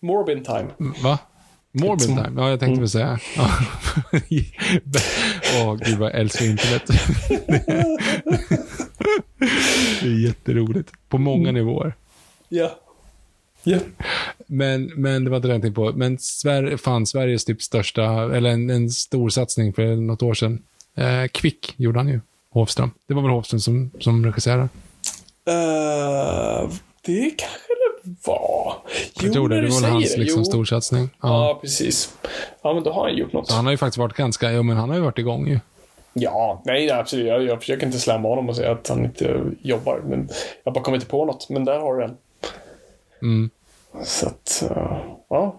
Morbin 0.00 0.44
Time. 0.44 0.68
va? 0.78 1.18
Morbid 1.72 2.08
It's- 2.08 2.24
Time? 2.24 2.40
Ja, 2.42 2.50
jag 2.50 2.60
tänkte 2.60 2.80
väl 2.80 2.88
säga. 2.90 3.18
Ja. 3.36 3.50
Åh, 5.62 5.74
gud 5.84 5.98
vad 5.98 6.10
jag 6.12 6.20
älskar 6.20 6.44
internet. 6.44 6.82
det 10.02 10.06
är 10.06 10.26
jätteroligt. 10.26 10.92
På 11.08 11.18
många 11.18 11.52
nivåer. 11.52 11.94
Ja. 12.48 12.78
Ja. 13.64 13.78
Men, 14.46 14.84
men 14.96 15.24
det 15.24 15.30
var 15.30 15.36
inte 15.36 15.48
det 15.48 15.54
jag 15.54 15.62
tänkte 15.62 15.76
på. 15.80 15.92
Men 15.92 16.18
Sver 16.18 16.76
fan, 16.76 17.06
Sveriges 17.06 17.44
typ 17.44 17.62
största, 17.62 18.36
eller 18.36 18.50
en, 18.50 18.70
en 18.70 18.90
stor 18.90 19.28
satsning 19.28 19.72
för 19.72 19.96
något 19.96 20.22
år 20.22 20.34
sedan. 20.34 20.62
Eh, 20.96 21.26
Kvick 21.32 21.74
gjorde 21.76 21.98
han 21.98 22.08
ju, 22.08 22.20
Hovström. 22.50 22.90
Det 23.06 23.14
var 23.14 23.22
väl 23.22 23.30
Hovström 23.30 23.60
som, 23.60 23.90
som 24.00 24.24
regisserade? 24.26 24.68
Eh, 25.46 26.70
det 27.04 27.30
kanske 27.30 27.71
var. 28.02 28.74
Jo, 28.86 29.02
Jag 29.22 29.32
tror 29.32 29.48
det. 29.48 29.60
Det 29.60 29.68
var 29.68 29.88
hans 29.88 30.16
liksom, 30.16 30.40
Jo. 30.40 30.44
storsatsning. 30.44 31.10
Ja. 31.22 31.28
Ja. 31.48 31.58
precis. 31.60 32.14
Ja, 32.62 32.74
men 32.74 32.82
då 32.82 32.92
har 32.92 33.08
han 33.08 33.16
gjort 33.16 33.32
något. 33.32 33.48
Så 33.48 33.54
han 33.54 33.64
har 33.64 33.72
ju 33.72 33.76
faktiskt 33.78 33.98
varit 33.98 34.16
ganska, 34.16 34.52
ja 34.52 34.62
men 34.62 34.76
han 34.76 34.88
har 34.88 34.96
ju 34.96 35.02
varit 35.02 35.18
igång 35.18 35.48
ju. 35.48 35.58
Ja, 36.12 36.62
nej, 36.64 36.86
nej, 36.86 36.98
absolut. 36.98 37.26
Jag, 37.26 37.42
jag 37.42 37.60
försöker 37.60 37.86
inte 37.86 37.98
slämma 37.98 38.28
honom 38.28 38.48
och 38.48 38.56
säga 38.56 38.72
att 38.72 38.88
han 38.88 39.04
inte 39.04 39.40
jobbar. 39.62 40.02
Men 40.06 40.28
jag 40.64 40.74
bara 40.74 40.84
kommer 40.84 40.96
inte 40.96 41.06
på 41.10 41.24
något. 41.24 41.48
Men 41.48 41.64
där 41.64 41.78
har 41.78 41.94
du 41.94 42.00
den. 42.00 42.16
Mm. 43.22 43.50
Så 44.04 44.26
att, 44.26 44.64
eh, 44.70 44.98
ja. 45.28 45.56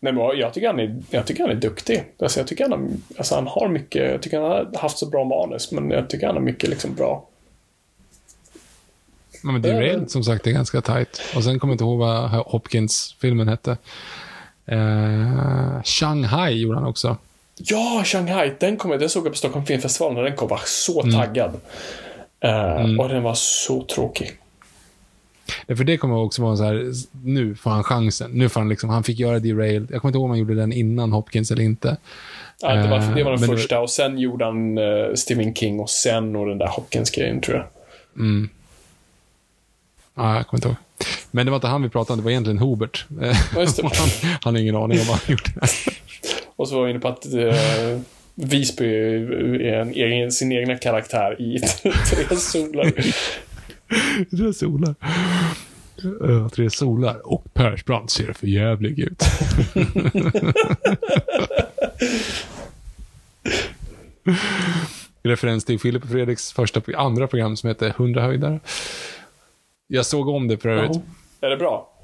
Nej, 0.00 0.12
men 0.12 0.38
jag 0.38 0.54
tycker 0.54 0.66
han 0.66 0.80
är, 0.80 1.02
jag 1.10 1.26
tycker 1.26 1.42
han 1.42 1.50
är 1.50 1.60
duktig. 1.60 2.04
Alltså, 2.22 2.40
jag 2.40 2.46
tycker 2.46 2.68
han, 2.68 2.72
har, 2.72 2.88
alltså, 3.18 3.34
han 3.34 3.46
har 3.46 3.68
mycket, 3.68 4.10
jag 4.12 4.22
tycker 4.22 4.40
han 4.40 4.50
har 4.50 4.78
haft 4.78 4.98
så 4.98 5.06
bra 5.06 5.24
manus, 5.24 5.72
men 5.72 5.90
jag 5.90 6.10
tycker 6.10 6.26
han 6.26 6.36
har 6.36 6.42
mycket 6.42 6.70
liksom 6.70 6.94
bra 6.94 7.28
Ja, 9.42 9.50
men 9.52 9.62
Derailed 9.62 10.10
som 10.10 10.24
sagt 10.24 10.46
är 10.46 10.50
ganska 10.50 10.80
tight. 10.80 11.20
Och 11.36 11.44
sen 11.44 11.58
kommer 11.58 11.72
jag 11.72 11.74
inte 11.74 11.84
ihåg 11.84 11.98
vad 11.98 12.30
Hopkins-filmen 12.30 13.48
hette. 13.48 13.76
Eh, 14.66 15.82
Shanghai 15.84 16.52
gjorde 16.60 16.78
han 16.78 16.86
också. 16.88 17.16
Ja, 17.56 18.02
Shanghai, 18.04 18.52
den 18.60 18.76
kom 18.76 18.90
jag, 18.90 19.00
den 19.00 19.08
såg 19.08 19.26
jag 19.26 19.32
på 19.32 19.38
Stockholm 19.38 19.66
Filmfestival 19.66 20.14
när 20.14 20.22
den 20.22 20.36
kom. 20.36 20.48
var 20.48 20.60
så 20.64 21.02
Mm. 21.02 21.14
taggad. 21.14 21.60
Eh, 22.40 23.00
Och 23.00 23.08
den 23.08 23.22
var 23.22 23.34
så 23.34 23.82
tråkig. 23.84 24.30
Ja, 25.66 25.76
för 25.76 25.84
det 25.84 25.96
kommer 25.96 26.16
också 26.16 26.42
vara 26.42 26.56
så 26.56 26.64
här, 26.64 26.92
nu 27.24 27.54
får 27.54 27.70
han 27.70 27.84
chansen. 27.84 28.30
Nu 28.30 28.48
får 28.48 28.60
han 28.60 28.68
liksom, 28.68 28.90
han 28.90 29.04
fick 29.04 29.18
göra 29.18 29.38
Derailed. 29.38 29.88
Jag 29.90 30.00
kommer 30.00 30.10
inte 30.10 30.16
ihåg 30.16 30.24
om 30.24 30.30
han 30.30 30.38
gjorde 30.38 30.54
den 30.54 30.72
innan 30.72 31.12
Hopkins 31.12 31.50
eller 31.50 31.62
inte. 31.62 31.96
Ja, 32.60 32.74
det, 32.74 32.88
var, 32.88 32.98
det 32.98 33.24
var 33.24 33.30
den 33.30 33.40
men 33.40 33.50
det- 33.50 33.56
första 33.56 33.80
och 33.80 33.90
sen 33.90 34.18
gjorde 34.18 34.44
han 34.44 34.78
eh, 34.78 35.14
Stephen 35.14 35.54
King 35.54 35.80
och 35.80 35.90
sen 35.90 36.36
och 36.36 36.46
den 36.46 36.58
där 36.58 36.66
Hopkins-grejen 36.66 37.40
tror 37.40 37.56
jag. 37.56 37.66
Ja, 40.18 40.36
jag 40.36 40.46
kommer 40.46 40.58
inte 40.58 40.68
ihåg. 40.68 40.76
Men 41.30 41.46
det 41.46 41.50
var 41.50 41.56
inte 41.56 41.66
han 41.66 41.82
vi 41.82 41.88
pratade 41.88 42.12
om, 42.12 42.18
det 42.18 42.24
var 42.24 42.30
egentligen 42.30 42.58
Hubert. 42.58 43.06
Eh, 43.22 43.36
Ja, 43.56 43.66
han, 43.82 44.08
han 44.42 44.54
har 44.54 44.60
ingen 44.62 44.76
aning 44.76 45.00
om 45.00 45.06
vad 45.06 45.16
han 45.16 45.26
gjorde. 45.36 45.50
Och 46.56 46.68
så 46.68 46.76
var 46.76 46.84
vi 46.84 46.90
inne 46.90 47.00
på 47.00 47.08
att 47.08 47.26
eh, 47.34 48.00
Visby 48.34 48.86
är 49.68 49.72
en 49.80 49.90
egen, 49.94 50.32
sin 50.32 50.52
egna 50.52 50.76
karaktär 50.76 51.40
i 51.40 51.58
Tre 52.10 52.36
solar. 52.36 52.92
Tre 54.36 54.52
solar. 54.52 54.94
Uh, 56.24 56.48
tre 56.48 56.70
solar. 56.70 57.32
Och 57.32 57.54
Persbrandt 57.54 58.10
ser 58.10 58.32
för 58.32 58.46
jävlig 58.46 58.98
ut. 58.98 59.22
Referens 65.22 65.64
till 65.64 65.78
Filip 65.80 66.02
och 66.02 66.10
Fredriks 66.10 66.52
första, 66.52 66.82
andra 66.96 67.26
program 67.26 67.56
som 67.56 67.68
heter 67.68 67.88
100 67.88 68.22
höjdare. 68.22 68.60
Jag 69.88 70.06
såg 70.06 70.28
om 70.28 70.48
det 70.48 70.58
för 70.58 70.68
övrigt. 70.68 71.00
Är 71.40 71.50
det 71.50 71.56
bra? 71.56 71.94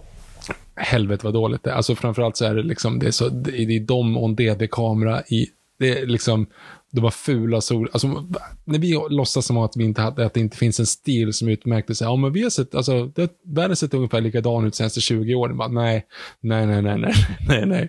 helvete 0.77 1.24
vad 1.24 1.35
dåligt 1.35 1.62
det 1.65 1.70
är. 1.70 1.74
Alltså 1.74 1.94
framförallt 1.94 2.36
så 2.36 2.44
är 2.44 2.55
det 2.55 2.62
liksom, 2.62 2.98
det 2.98 3.06
är, 3.06 3.11
så, 3.11 3.28
det 3.28 3.59
är 3.62 3.81
de 3.81 4.16
och 4.16 4.28
en 4.28 4.36
DD-kamera 4.36 5.23
i, 5.23 5.47
det 5.78 5.98
är 5.98 6.06
liksom, 6.06 6.47
de 6.93 7.01
var 7.01 7.11
fula 7.11 7.61
sol, 7.61 7.89
alltså 7.93 8.24
när 8.65 8.78
vi 8.78 9.01
låtsas 9.11 9.47
som 9.47 9.59
att 9.59 9.77
vi 9.77 9.85
inte 9.85 10.01
hade, 10.02 10.27
att 10.27 10.35
det 10.35 10.40
inte 10.40 10.56
finns 10.56 10.81
en 10.81 10.86
stil 10.86 11.32
som 11.32 11.48
utmärkte 11.48 11.94
sig, 11.94 12.05
ja 12.06 12.16
men 12.16 12.32
vi 12.32 12.43
har 12.43 12.51
sett, 12.51 12.74
alltså, 12.74 13.05
det, 13.06 13.31
världen 13.44 13.70
har 13.70 13.74
sett 13.74 13.94
ungefär 13.94 14.20
likadan 14.20 14.66
ut 14.66 14.74
senaste 14.74 15.01
20 15.01 15.35
åren, 15.35 15.56
bara, 15.56 15.69
nej, 15.69 16.06
nej, 16.40 16.66
nej, 16.66 16.82
nej, 16.82 16.98
nej, 16.98 17.12
nej, 17.48 17.66
nej. 17.66 17.89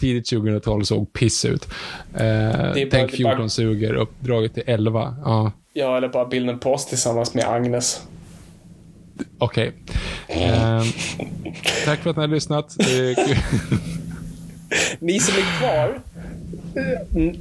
Tidigt 0.00 0.30
2012 0.30 0.82
såg 0.84 1.12
piss 1.12 1.44
ut. 1.44 1.68
Eh, 2.14 2.72
tänk 2.74 2.90
det 2.90 2.98
är 3.00 3.08
14 3.08 3.36
bara- 3.38 3.48
suger, 3.48 3.94
uppdraget 3.94 4.54
till 4.54 4.62
11, 4.66 5.16
ja. 5.24 5.52
Ja, 5.72 5.96
eller 5.96 6.08
bara 6.08 6.24
bilden 6.24 6.58
på 6.58 6.72
oss 6.72 6.86
tillsammans 6.86 7.34
med 7.34 7.48
Agnes. 7.48 8.02
Okej. 9.38 9.72
Ehm, 10.28 10.82
tack 11.84 12.00
för 12.02 12.10
att 12.10 12.16
ni 12.16 12.20
har 12.22 12.28
lyssnat. 12.28 12.76
Ni 14.98 15.20
som 15.20 15.34
är 15.34 15.58
kvar, 15.58 16.00
eh, 16.76 17.32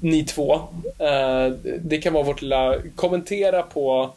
ni 0.00 0.24
två, 0.24 0.54
eh, 0.98 1.52
det 1.82 1.98
kan 1.98 2.12
vara 2.12 2.24
vårt 2.24 2.42
lilla, 2.42 2.74
kommentera 2.94 3.62
på 3.62 4.14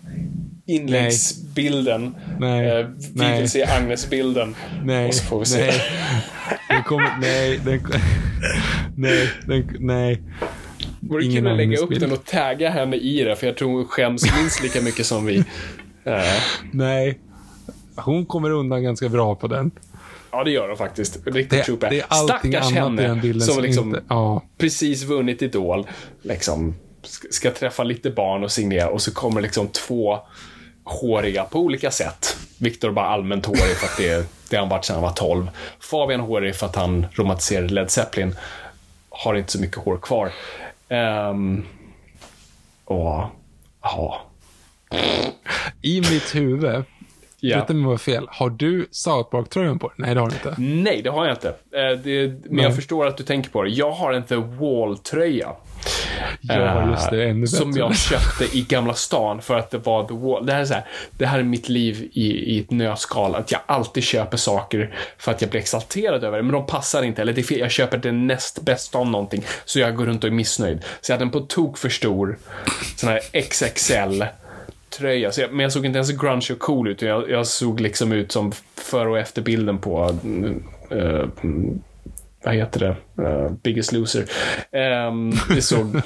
inläggsbilden. 0.65 2.15
Nej. 2.39 2.67
Eh, 2.67 2.85
vi 2.97 3.09
Nej. 3.13 3.39
vill 3.39 3.49
se 3.49 3.63
Agnes-bilden. 3.65 4.55
Nej, 4.83 5.07
Och 5.07 5.13
så 5.13 5.23
får 5.23 5.39
vi 5.39 5.45
se. 5.45 5.57
nej. 5.65 5.81
Den 6.69 6.83
kommer, 6.83 7.17
nej, 7.21 7.59
den, 7.65 7.79
nej, 8.95 9.29
den, 9.47 9.75
nej. 9.79 10.21
Vore 10.99 11.23
kul 11.23 11.47
att 11.47 11.57
lägga 11.57 11.77
upp 11.77 11.99
den 11.99 12.11
och 12.11 12.25
tagga 12.25 12.69
henne 12.69 12.95
i 12.95 13.23
det, 13.23 13.35
för 13.35 13.47
jag 13.47 13.57
tror 13.57 13.71
hon 13.71 13.85
skäms 13.85 14.23
minst 14.37 14.63
lika 14.63 14.81
mycket 14.81 15.05
som 15.05 15.25
vi. 15.25 15.43
Nej. 16.71 17.19
Hon 17.95 18.25
kommer 18.25 18.49
undan 18.51 18.83
ganska 18.83 19.09
bra 19.09 19.35
på 19.35 19.47
den. 19.47 19.71
ja, 20.31 20.43
det 20.43 20.51
gör 20.51 20.67
hon 20.67 20.77
faktiskt. 20.77 21.17
Riktigt 21.25 21.49
Det, 21.49 21.63
trooper. 21.63 21.89
det 21.89 21.99
är 21.99 22.05
allting 22.07 22.51
Stackars 22.51 22.77
annat 22.77 22.99
henne 23.05 23.33
som 23.33 23.41
som 23.53 23.63
liksom 23.63 23.87
inte... 23.89 24.03
Ja. 24.09 24.41
precis 24.57 25.03
vunnit 25.03 25.41
Idol, 25.41 25.87
liksom 26.21 26.75
ska- 27.03 27.27
ska 27.31 27.51
träffa 27.51 27.83
lite 27.83 28.09
barn 28.09 28.43
och 28.43 28.51
signera 28.51 28.89
och 28.89 29.01
så 29.01 29.13
kommer 29.13 29.41
liksom 29.41 29.67
två 29.67 30.19
håriga 30.83 31.43
på 31.43 31.59
olika 31.59 31.91
sätt. 31.91 32.37
Viktor 32.57 32.91
bara 32.91 33.05
allmänt 33.05 33.45
hårig 33.45 33.77
för 33.77 33.85
att 33.87 33.97
det, 33.97 34.27
det 34.49 34.55
har 34.55 34.61
han 34.61 34.69
varit 34.69 34.85
sedan 34.85 34.93
han 34.95 35.03
var 35.03 35.11
12. 35.13 35.49
Fabian 35.79 36.19
hårig 36.19 36.55
för 36.55 36.65
att 36.65 36.75
han 36.75 37.05
romantiserade 37.13 37.73
Led 37.73 37.91
Zeppelin. 37.91 38.35
Har 39.09 39.35
inte 39.35 39.51
så 39.51 39.59
mycket 39.61 39.77
hår 39.77 39.97
kvar. 39.97 40.31
Um, 41.29 41.65
och, 42.85 43.23
ja. 43.81 44.21
I 45.81 46.01
mitt 46.01 46.35
huvud, 46.35 46.83
Ja. 47.45 47.57
vet 47.59 47.67
du 47.67 47.73
om 47.73 47.85
jag 47.89 48.01
fel, 48.01 48.27
har 48.29 48.49
du 48.49 48.87
South 48.91 49.29
Park-tröjan 49.29 49.79
på 49.79 49.87
dig? 49.87 49.95
Nej, 49.97 50.13
det 50.15 50.19
har 50.21 50.27
du 50.29 50.33
inte. 50.35 50.55
Nej, 50.57 51.01
det 51.01 51.09
har 51.09 51.25
jag 51.25 51.33
inte. 51.35 51.47
Eh, 51.49 51.97
det, 52.03 52.27
men 52.27 52.41
Nej. 52.49 52.63
jag 52.65 52.75
förstår 52.75 53.07
att 53.07 53.17
du 53.17 53.23
tänker 53.23 53.49
på 53.49 53.63
det. 53.63 53.69
Jag 53.69 53.91
har 53.91 54.13
en 54.13 54.23
The 54.23 54.35
Wall-tröja. 54.35 55.49
Ja, 56.41 56.53
Eh, 56.53 56.89
just 56.91 57.09
det. 57.09 57.23
Ännu 57.23 57.41
bättre. 57.41 57.57
Som 57.57 57.71
jag 57.71 57.97
köpte 57.97 58.57
i 58.57 58.61
Gamla 58.69 58.93
stan 58.93 59.41
för 59.41 59.55
att 59.57 59.71
det 59.71 59.77
var 59.77 60.07
The 60.07 60.13
Wall. 60.13 60.45
Det 60.45 60.53
här 60.53 60.61
är, 60.61 60.65
så 60.65 60.73
här, 60.73 60.85
det 61.17 61.25
här 61.25 61.39
är 61.39 61.43
mitt 61.43 61.69
liv 61.69 62.09
i, 62.13 62.55
i 62.55 62.59
ett 62.59 62.71
nötskal. 62.71 63.35
Att 63.35 63.51
jag 63.51 63.61
alltid 63.65 64.03
köper 64.03 64.37
saker 64.37 64.95
för 65.17 65.31
att 65.31 65.41
jag 65.41 65.49
blir 65.49 65.59
exalterad 65.61 66.23
över 66.23 66.37
det. 66.37 66.43
Men 66.43 66.51
de 66.53 66.65
passar 66.65 67.03
inte. 67.03 67.21
Eller 67.21 67.33
det 67.33 67.41
är 67.41 67.43
fel. 67.43 67.59
jag 67.59 67.71
köper 67.71 67.97
det 67.97 68.11
näst 68.11 68.61
bästa 68.61 68.97
av 68.97 69.07
någonting. 69.07 69.43
Så 69.65 69.79
jag 69.79 69.95
går 69.95 70.05
runt 70.05 70.23
och 70.23 70.27
är 70.27 70.33
missnöjd. 70.33 70.83
Så 71.01 71.11
jag 71.11 71.15
hade 71.15 71.25
en 71.25 71.31
på 71.31 71.39
tok 71.39 71.77
för 71.77 71.89
stor 71.89 72.37
sån 72.95 73.09
här 73.09 73.41
XXL 73.49 74.23
tröja. 74.97 75.31
Så 75.31 75.41
jag, 75.41 75.51
men 75.51 75.59
jag 75.59 75.71
såg 75.71 75.85
inte 75.85 75.97
ens 75.97 76.11
grunge 76.11 76.47
och 76.51 76.59
cool 76.59 76.87
ut. 76.87 77.01
Jag, 77.01 77.29
jag 77.29 77.47
såg 77.47 77.79
liksom 77.79 78.11
ut 78.11 78.31
som 78.31 78.51
före 78.75 79.09
och 79.09 79.19
efter 79.19 79.41
bilden 79.41 79.77
på 79.77 80.17
eh, 80.89 81.25
vad 82.43 82.55
heter 82.55 82.79
det? 82.79 83.23
Eh, 83.23 83.51
Biggest 83.51 83.91
Loser. 83.91 84.25
Um, 85.07 85.33
det 85.49 85.61
såg... 85.61 85.95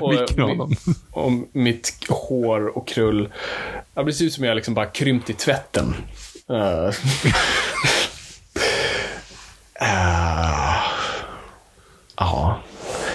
och, 0.00 0.14
dem? 0.36 0.76
Och 1.10 1.32
mitt 1.52 2.06
hår 2.08 2.78
och 2.78 2.88
krull. 2.88 3.28
Ja, 3.94 4.02
det 4.02 4.12
ser 4.12 4.24
ut 4.24 4.32
som 4.32 4.44
jag 4.44 4.54
liksom 4.54 4.74
bara 4.74 4.86
krympt 4.86 5.30
i 5.30 5.32
tvätten. 5.32 5.94
Eh. 6.48 6.94
Ah. 9.80 10.56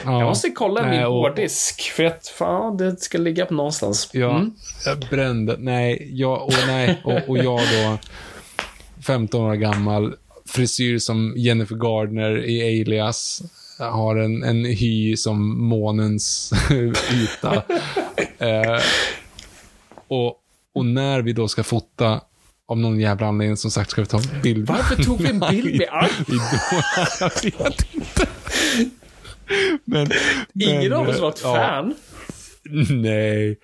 Ja. 0.06 0.12
Ja. 0.12 0.20
Jag 0.20 0.28
måste 0.28 0.50
kolla 0.50 0.82
Nej, 0.82 0.92
min 0.98 1.06
och- 1.06 1.14
hårddisk. 1.14 1.82
För 1.82 2.04
att 2.04 2.28
fan, 2.28 2.78
det 2.78 3.00
ska 3.02 3.18
ligga 3.18 3.46
på 3.46 3.54
någonstans. 3.54 4.10
Ja, 4.14 4.36
Mm. 4.36 4.52
jag 4.86 5.00
brände. 5.10 5.56
Nej, 5.60 6.10
jag, 6.12 6.42
och, 6.44 6.54
nej 6.68 7.02
och, 7.04 7.30
och 7.30 7.38
jag 7.38 7.60
då, 7.60 7.98
15 9.08 9.42
år 9.42 9.54
gammal, 9.56 10.16
frisyr 10.50 11.00
som 11.00 11.34
Jennifer 11.38 11.76
Gardner 11.76 12.46
i 12.46 12.82
Alias, 12.82 13.42
har 13.80 14.16
en, 14.16 14.44
en 14.44 14.66
hy 14.66 15.18
som 15.18 15.64
månens 15.68 16.52
yta. 17.14 17.56
eh, 18.38 18.80
och, 20.08 20.36
och 20.76 20.86
när 20.86 21.22
vi 21.22 21.34
då 21.34 21.48
ska 21.48 21.64
fota, 21.64 22.22
av 22.68 22.78
någon 22.78 23.00
jävla 23.00 23.28
anledning, 23.28 23.58
som 23.58 23.72
sagt, 23.72 23.90
ska 23.92 24.02
vi 24.02 24.08
ta 24.08 24.18
en 24.18 24.42
bild. 24.42 24.68
Varför 24.68 25.04
tog 25.04 25.22
vi 25.22 25.30
en 25.30 25.40
bild 25.52 25.66
med? 25.66 26.10
Idol. 26.28 26.40
Jag 27.20 27.30
vet 27.44 27.94
inte. 27.94 28.28
Men, 29.86 30.08
Ingen 30.60 30.90
men, 30.90 30.94
av 30.94 31.10
oss 31.10 31.20
var 31.20 31.30
ett 31.30 31.42
ja. 31.44 31.56
fan. 31.56 31.94
Nej, 32.90 33.60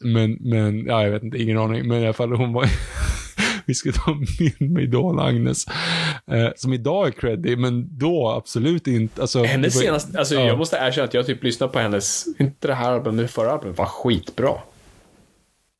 men, 0.00 0.38
men, 0.40 0.86
ja, 0.86 1.02
jag 1.04 1.10
vet 1.10 1.22
inte, 1.22 1.42
ingen 1.42 1.58
aning. 1.58 1.88
Men 1.88 2.00
i 2.00 2.04
alla 2.04 2.12
fall, 2.12 2.32
hon 2.32 2.52
var 2.52 2.68
Vi 3.66 3.74
skulle 3.74 3.94
ta 3.94 4.14
bild 4.38 4.70
med 4.72 4.82
Idol 4.82 5.20
Agnes. 5.20 5.66
Eh, 6.26 6.48
som 6.56 6.72
idag 6.72 7.06
är 7.06 7.10
creddig, 7.10 7.58
men 7.58 7.98
då 7.98 8.28
absolut 8.28 8.86
inte. 8.86 9.20
Alltså, 9.20 9.42
Hennes 9.42 9.78
senaste, 9.78 10.18
alltså 10.18 10.34
ja. 10.34 10.46
jag 10.46 10.58
måste 10.58 10.76
erkänna 10.76 11.04
att 11.04 11.14
jag 11.14 11.26
typ 11.26 11.42
lyssnade 11.42 11.72
på 11.72 11.78
hennes, 11.78 12.26
inte 12.38 12.68
det 12.68 12.74
här 12.74 12.92
albumet, 12.92 13.14
men 13.14 13.28
förra 13.28 13.52
albumet 13.52 13.78
var 13.78 13.86
skitbra. 13.86 14.54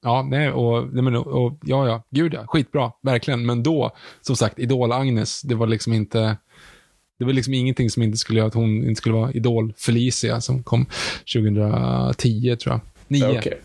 Ja, 0.02 0.22
nej, 0.22 0.50
och, 0.50 0.88
nej, 0.92 1.02
men, 1.02 1.16
och, 1.16 1.58
ja, 1.62 1.88
ja, 1.88 2.02
gud 2.10 2.34
ja, 2.34 2.46
skitbra, 2.46 2.92
verkligen. 3.02 3.46
Men 3.46 3.62
då, 3.62 3.90
som 4.20 4.36
sagt, 4.36 4.58
Idol-Agnes, 4.58 5.42
det 5.44 5.54
var 5.54 5.66
liksom 5.66 5.92
inte, 5.92 6.36
det 7.18 7.24
var 7.24 7.32
liksom 7.32 7.54
ingenting 7.54 7.90
som 7.90 8.02
inte 8.02 8.18
skulle 8.18 8.38
göra 8.38 8.48
att 8.48 8.54
hon 8.54 8.88
inte 8.88 8.98
skulle 8.98 9.14
vara 9.14 9.32
Idol-Felicia, 9.32 10.40
som 10.40 10.62
kom 10.62 10.86
2010, 11.34 12.56
tror 12.56 12.74
jag. 12.74 12.80
Nio. 13.08 13.38
Okej. 13.38 13.60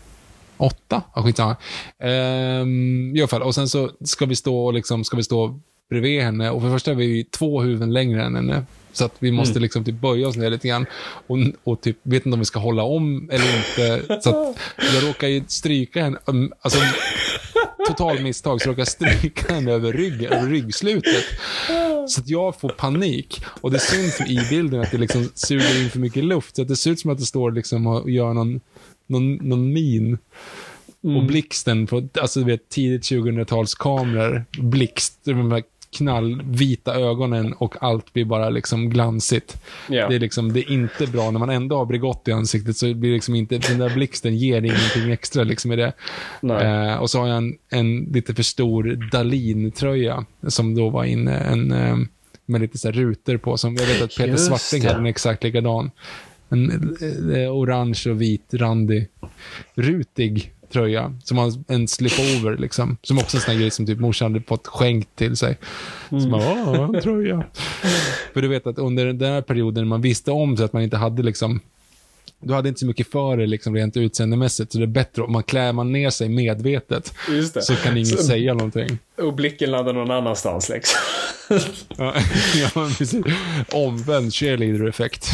Åtta? 0.56 1.02
Ja, 1.14 1.22
skitsamma. 1.22 1.56
Ehm, 2.02 3.16
I 3.16 3.20
alla 3.20 3.28
fall, 3.28 3.42
och 3.42 3.54
sen 3.54 3.68
så 3.68 3.90
ska 4.04 4.26
vi 4.26 4.36
stå 4.36 4.70
liksom, 4.70 5.04
ska 5.04 5.16
vi 5.16 5.22
stå 5.22 5.60
bredvid 5.90 6.22
henne 6.22 6.50
och 6.50 6.60
för 6.60 6.68
det 6.68 6.74
första 6.74 6.90
är 6.90 6.94
vi 6.94 7.24
två 7.24 7.62
huvuden 7.62 7.92
längre 7.92 8.24
än 8.24 8.34
henne. 8.34 8.64
Så 8.92 9.04
att 9.04 9.14
vi 9.18 9.32
måste 9.32 9.58
liksom 9.58 9.84
typ 9.84 9.94
böja 9.94 10.28
oss 10.28 10.36
ner 10.36 10.50
lite 10.50 10.68
grann. 10.68 10.86
Och, 11.26 11.38
och 11.64 11.80
typ, 11.80 11.96
vet 12.02 12.26
inte 12.26 12.34
om 12.34 12.38
vi 12.38 12.44
ska 12.44 12.58
hålla 12.58 12.82
om 12.82 13.30
eller 13.30 13.56
inte. 13.56 14.20
Så 14.22 14.30
att 14.30 14.56
jag 14.94 15.08
råkar 15.08 15.28
ju 15.28 15.42
stryka 15.46 16.02
henne, 16.02 16.18
alltså 16.60 16.78
total 17.86 18.22
misstag, 18.22 18.62
så 18.62 18.68
råkar 18.68 18.80
jag 18.80 18.88
stryka 18.88 19.54
henne 19.54 19.72
över 19.72 19.92
ryggen, 19.92 20.32
över 20.32 20.48
ryggslutet. 20.48 21.24
Så 22.08 22.20
att 22.20 22.28
jag 22.28 22.60
får 22.60 22.68
panik. 22.68 23.44
Och 23.60 23.70
det 23.70 23.78
syns 23.78 24.20
i 24.20 24.40
bilden 24.50 24.80
att 24.80 24.90
det 24.90 24.98
liksom 24.98 25.28
suger 25.34 25.82
in 25.82 25.90
för 25.90 25.98
mycket 25.98 26.24
luft. 26.24 26.56
Så 26.56 26.62
att 26.62 26.68
det 26.68 26.76
ser 26.76 26.90
ut 26.90 27.00
som 27.00 27.10
att 27.10 27.18
det 27.18 27.26
står 27.26 27.52
liksom 27.52 27.86
och 27.86 28.10
gör 28.10 28.34
någon, 28.34 28.60
någon, 29.06 29.34
någon 29.34 29.72
min. 29.72 30.18
Och 31.02 31.24
blixten 31.24 31.86
på, 31.86 32.08
alltså 32.20 32.40
du 32.40 32.46
vet, 32.46 32.68
tidigt 32.68 33.02
2000-talskameror, 33.02 34.44
blixt, 34.58 35.20
de 35.24 35.52
här 35.52 35.62
knallvita 35.96 36.94
ögonen 36.94 37.52
och 37.52 37.82
allt 37.82 38.12
blir 38.12 38.24
bara 38.24 38.50
liksom 38.50 38.90
glansigt. 38.90 39.62
Ja. 39.88 40.08
Det, 40.08 40.14
är 40.14 40.18
liksom, 40.18 40.52
det 40.52 40.60
är 40.60 40.70
inte 40.70 41.06
bra 41.06 41.30
när 41.30 41.38
man 41.38 41.50
ändå 41.50 41.76
har 41.76 41.86
Bregott 41.86 42.28
i 42.28 42.32
ansiktet 42.32 42.76
så 42.76 42.94
blir 42.94 43.12
liksom 43.12 43.34
inte, 43.34 43.58
den 43.58 43.78
där 43.78 43.94
blixten 43.94 44.36
ger 44.36 44.62
ingenting 44.62 45.12
extra 45.12 45.44
liksom 45.44 45.72
i 45.72 45.76
det. 45.76 45.92
Eh, 46.42 46.94
och 46.94 47.10
så 47.10 47.20
har 47.20 47.28
jag 47.28 47.36
en, 47.36 47.58
en 47.70 47.98
lite 47.98 48.34
för 48.34 48.42
stor 48.42 49.10
Dalin-tröja 49.12 50.24
som 50.48 50.74
då 50.74 50.90
var 50.90 51.04
inne, 51.04 51.38
en, 51.38 51.72
eh, 51.72 51.96
med 52.46 52.60
lite 52.60 52.78
så 52.78 52.90
rutor 52.90 53.36
på. 53.36 53.56
Som 53.56 53.76
jag 53.76 53.86
vet 53.86 54.02
att 54.02 54.16
Peter 54.16 54.30
Just 54.30 54.46
Svarting 54.46 54.82
det. 54.82 54.88
hade 54.88 55.00
en 55.00 55.06
exakt 55.06 55.44
likadan. 55.44 55.90
En 56.48 56.96
eh, 57.34 57.56
orange 57.56 58.02
och 58.10 58.22
vit, 58.22 58.54
randig, 58.54 59.08
rutig 59.74 60.52
tröja. 60.70 61.14
Som 61.24 61.38
har 61.38 61.52
en 61.68 61.88
slipover 61.88 62.56
liksom. 62.56 62.96
Som 63.02 63.18
också 63.18 63.36
en 63.36 63.40
sån 63.40 63.58
grej 63.58 63.70
som 63.70 63.86
typ 63.86 63.98
morsan 63.98 64.32
hade 64.32 64.44
fått 64.44 64.66
skänkt 64.66 65.16
till 65.16 65.36
sig. 65.36 65.58
Som 66.08 66.30
bara, 66.30 66.84
en 66.84 67.00
tröja. 67.02 67.44
För 68.34 68.42
du 68.42 68.48
vet 68.48 68.66
att 68.66 68.78
under 68.78 69.06
den 69.06 69.32
här 69.32 69.42
perioden 69.42 69.88
man 69.88 70.00
visste 70.00 70.30
om 70.30 70.56
så 70.56 70.64
att 70.64 70.72
man 70.72 70.82
inte 70.82 70.96
hade 70.96 71.22
liksom 71.22 71.60
du 72.40 72.54
hade 72.54 72.68
inte 72.68 72.78
så 72.80 72.86
mycket 72.86 73.10
för 73.10 73.36
dig 73.36 73.46
liksom 73.46 73.74
rent 73.74 73.96
utseendemässigt, 73.96 74.72
så 74.72 74.78
det 74.78 74.84
är 74.84 74.86
bättre 74.86 75.22
om 75.22 75.32
man 75.32 75.42
klär 75.42 75.72
man 75.72 75.92
ner 75.92 76.10
sig 76.10 76.28
medvetet. 76.28 77.12
Så 77.60 77.76
kan 77.76 77.92
ingen 77.96 78.06
Så- 78.06 78.22
säga 78.22 78.54
någonting. 78.54 78.98
Och 79.18 79.34
blicken 79.34 79.70
landar 79.70 79.92
någon 79.92 80.10
annanstans 80.10 80.68
liksom. 80.68 80.98
Ja, 81.96 82.14
ja 82.74 82.88
precis. 82.98 83.14
Omvänd 83.72 84.34
cheerleader-effekt. 84.34 85.26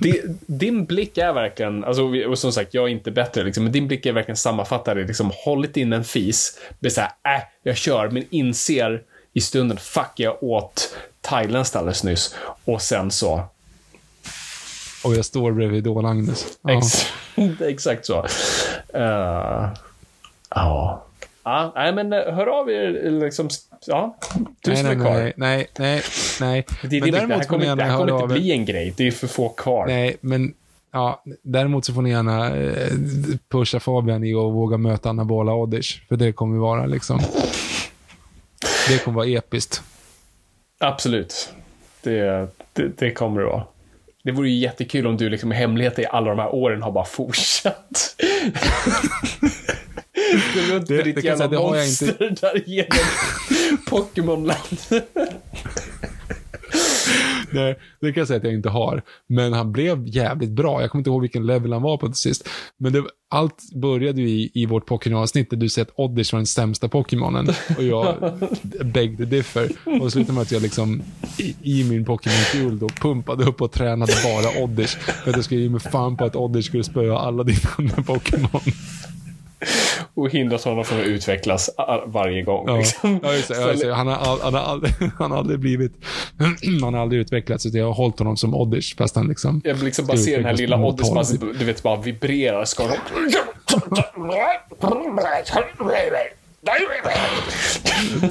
Din, 0.00 0.38
din 0.46 0.84
blick 0.84 1.18
är 1.18 1.32
verkligen, 1.32 1.84
alltså, 1.84 2.02
och 2.28 2.38
som 2.38 2.52
sagt, 2.52 2.74
jag 2.74 2.84
är 2.84 2.88
inte 2.88 3.10
bättre, 3.10 3.44
liksom, 3.44 3.64
men 3.64 3.72
din 3.72 3.88
blick 3.88 4.06
är 4.06 4.12
verkligen 4.12 4.36
sammanfattad 4.36 4.96
liksom, 4.96 5.30
hållit 5.44 5.76
in 5.76 5.92
en 5.92 6.04
fis, 6.04 6.58
blir 6.80 6.90
såhär, 6.90 7.08
äh, 7.08 7.42
jag 7.62 7.76
kör, 7.76 8.10
men 8.10 8.24
inser 8.30 9.02
i 9.32 9.40
stunden, 9.40 9.78
fuck, 9.78 10.12
jag 10.16 10.42
åt 10.42 10.96
thailändskt 11.20 11.76
alldeles 11.76 12.04
nyss. 12.04 12.34
Och 12.64 12.82
sen 12.82 13.10
så, 13.10 13.42
Och 15.04 15.14
jag 15.14 15.24
står 15.24 15.52
bredvid 15.52 15.86
Idol-Agnes. 15.86 16.58
Ja. 16.62 16.78
ex, 16.78 17.06
exakt 17.60 18.06
så. 18.06 18.26
Eh, 18.94 19.68
Ja. 20.56 21.04
Ja, 21.46 21.72
nej 21.74 21.92
men 21.94 22.12
eh, 22.12 22.18
hör 22.34 22.46
av 22.46 22.70
er, 22.70 23.10
liksom, 23.10 23.48
ja, 23.86 24.16
du 24.60 24.72
nej, 24.72 24.82
nej, 24.82 24.96
kvar. 24.96 25.14
nej, 25.14 25.32
nej, 25.36 25.68
nej, 25.78 26.02
nej. 26.40 26.66
Det, 26.82 26.96
är 26.96 27.00
det, 27.00 27.10
det 27.10 27.18
här 27.34 27.44
kommer, 27.44 27.64
inte- 27.64 27.74
det 27.84 27.90
här 27.90 27.96
kommer 27.98 28.22
inte 28.22 28.34
bli 28.34 28.52
en 28.52 28.64
grej, 28.64 28.94
det 28.96 29.06
är 29.06 29.10
för 29.10 29.26
få 29.26 29.48
kvar. 29.48 29.86
Nej, 29.86 30.16
men 30.20 30.54
ja, 30.92 31.22
däremot 31.42 31.84
så 31.84 31.94
får 31.94 32.02
ni 32.02 32.10
gärna 32.10 32.56
eh, 32.56 32.92
pusha 33.48 33.80
Fabian 33.80 34.24
i 34.24 34.30
att 34.34 34.52
våga 34.52 34.76
möta 34.76 35.08
anabola 35.10 35.54
Oddish. 35.54 36.08
För 36.08 36.16
det 36.16 36.32
kommer 36.32 36.58
vara 36.58 36.86
liksom... 36.86 37.20
Det 38.88 39.04
kommer 39.04 39.16
vara 39.16 39.26
episkt. 39.26 39.82
Absolut. 40.80 41.52
Det, 42.02 42.48
det, 42.72 42.98
det 42.98 43.10
kommer 43.10 43.40
det 43.40 43.46
vara. 43.46 43.64
Det 44.24 44.32
vore 44.32 44.48
ju 44.50 44.58
jättekul 44.58 45.06
om 45.06 45.16
du 45.16 45.28
liksom 45.30 45.52
i 45.52 45.54
hemlighet 45.54 45.98
i 45.98 46.06
alla 46.06 46.28
de 46.30 46.38
här 46.38 46.54
åren 46.54 46.82
har 46.82 46.92
bara 46.92 47.04
fortsatt. 47.04 48.16
Gå 50.54 50.74
runt 50.74 50.88
Det- 50.88 50.94
med 50.94 51.04
ditt 51.04 51.24
jävla 51.24 51.48
monster 51.60 52.36
där 52.40 52.62
genom 52.66 52.98
Pokémonland. 53.90 54.78
Nej, 57.50 57.78
det 58.00 58.12
kan 58.12 58.20
jag 58.20 58.28
säga 58.28 58.36
att 58.36 58.44
jag 58.44 58.54
inte 58.54 58.68
har. 58.68 59.02
Men 59.28 59.52
han 59.52 59.72
blev 59.72 60.08
jävligt 60.08 60.50
bra. 60.50 60.80
Jag 60.80 60.90
kommer 60.90 61.00
inte 61.00 61.10
ihåg 61.10 61.20
vilken 61.20 61.46
level 61.46 61.72
han 61.72 61.82
var 61.82 61.96
på 61.96 62.06
till 62.06 62.14
sist. 62.14 62.48
Men 62.78 62.92
det, 62.92 63.04
allt 63.30 63.72
började 63.74 64.20
ju 64.20 64.28
i, 64.28 64.50
i 64.54 64.66
vårt 64.66 64.86
Pokémon-avsnitt 64.86 65.50
där 65.50 65.56
du 65.56 65.68
säger 65.68 65.86
att 65.86 65.98
Oddish 65.98 66.32
var 66.32 66.38
den 66.38 66.46
sämsta 66.46 66.88
Pokémonen. 66.88 67.48
Och 67.76 67.84
jag 67.84 68.32
beg 68.84 69.18
the 69.18 69.24
differ. 69.24 69.70
Och 69.84 70.04
det 70.04 70.10
slutade 70.10 70.32
med 70.32 70.42
att 70.42 70.52
jag 70.52 70.62
liksom 70.62 71.02
i, 71.38 71.80
i 71.80 71.84
min 71.84 72.04
Pokémon-kul 72.04 72.78
då 72.78 72.88
pumpade 72.88 73.44
upp 73.44 73.62
och 73.62 73.72
tränade 73.72 74.12
bara 74.24 74.64
Oddish. 74.64 74.96
För 74.98 75.30
att 75.30 75.36
jag 75.36 75.44
skulle 75.44 75.60
ge 75.60 75.70
mig 75.70 75.80
fan 75.80 76.16
på 76.16 76.24
att 76.24 76.36
Oddish 76.36 76.66
skulle 76.66 76.84
spöa 76.84 77.18
alla 77.18 77.42
dina 77.42 77.68
andra 77.78 78.02
Pokémon. 78.02 78.60
Och 80.14 80.30
hindrat 80.30 80.64
honom 80.64 80.84
från 80.84 81.00
att 81.00 81.06
utvecklas 81.06 81.70
varje 82.06 82.42
gång. 82.42 82.64
Ja, 82.68 82.76
Liksom. 82.76 83.20
ja 83.22 83.34
just. 83.34 83.50
Ja, 83.50 83.70
just. 83.70 83.84
Han, 83.84 84.06
har, 84.06 84.16
all- 84.16 84.40
han, 84.42 84.54
har 84.54 84.60
aldrig, 84.60 84.92
han 85.18 85.30
har 85.30 85.38
aldrig 85.38 85.58
blivit... 85.58 85.92
han 86.82 86.94
har 86.94 87.00
aldrig 87.02 87.20
utvecklats. 87.20 87.64
Jag 87.66 87.86
har 87.86 87.92
hållit 87.94 88.18
honom 88.18 88.36
som 88.36 88.54
Oddish, 88.54 88.96
fast 88.96 89.16
han 89.16 89.28
liksom... 89.28 89.60
Jag 89.64 89.74
vill 89.74 89.84
liksom 89.84 90.06
bara 90.06 90.16
se 90.16 90.36
den 90.36 90.44
här 90.44 90.52
lilla 90.54 90.78
bara, 90.78 90.92
tolv. 90.92 91.54
du 91.58 91.64
vet, 91.64 91.82
bara 91.82 91.96
vibrerar. 92.00 92.64
Ska 92.64 92.82
de... 92.86 92.96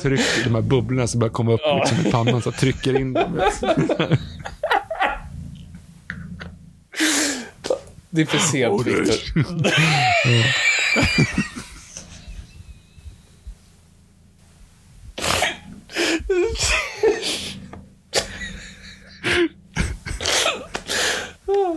tryck, 0.01 0.21
de 0.43 0.55
här 0.55 0.61
bubblorna 0.61 1.07
som 1.07 1.19
börjar 1.19 1.31
komma 1.33 1.53
upp 1.53 1.61
liksom, 1.75 2.07
i 2.07 2.11
pannan, 2.11 2.41
så 2.41 2.51
trycker 2.51 2.99
in 2.99 3.13
dem. 3.13 3.41
Det 8.09 8.21
är 8.21 8.25
för 8.25 8.37
sent, 8.37 8.87
Victor. 8.87 9.15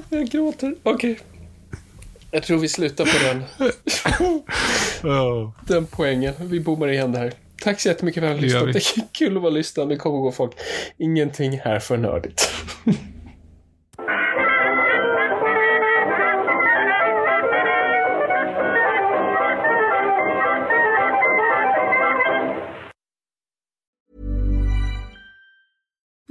Jag 0.09 0.29
gråter. 0.29 0.75
Okej. 0.83 1.19
Jag 2.31 2.43
tror 2.43 2.59
vi 2.59 2.69
slutar 2.69 3.05
på 3.05 3.25
den, 3.25 3.45
den 5.67 5.87
poängen. 5.87 6.35
Vi 6.41 6.61
bommar 6.61 6.89
igen 6.89 7.13
det 7.13 7.19
här. 7.19 7.33
Tack 7.63 7.81
så 7.81 7.89
jättemycket 7.89 8.23
för 8.23 8.31
att 8.31 8.41
ni 8.41 8.53
har 8.53 8.67
lyssnat. 8.67 8.97
Det 8.97 9.03
är 9.03 9.09
kul 9.13 9.37
att 9.37 9.43
vara 9.43 9.53
lyssnande. 9.53 9.97
Kom 9.97 10.15
och 10.15 10.23
gå 10.23 10.33
folk. 10.33 10.53
Ingenting 10.99 11.61
här 11.61 11.79
för 11.79 11.97
nördigt. 11.97 12.51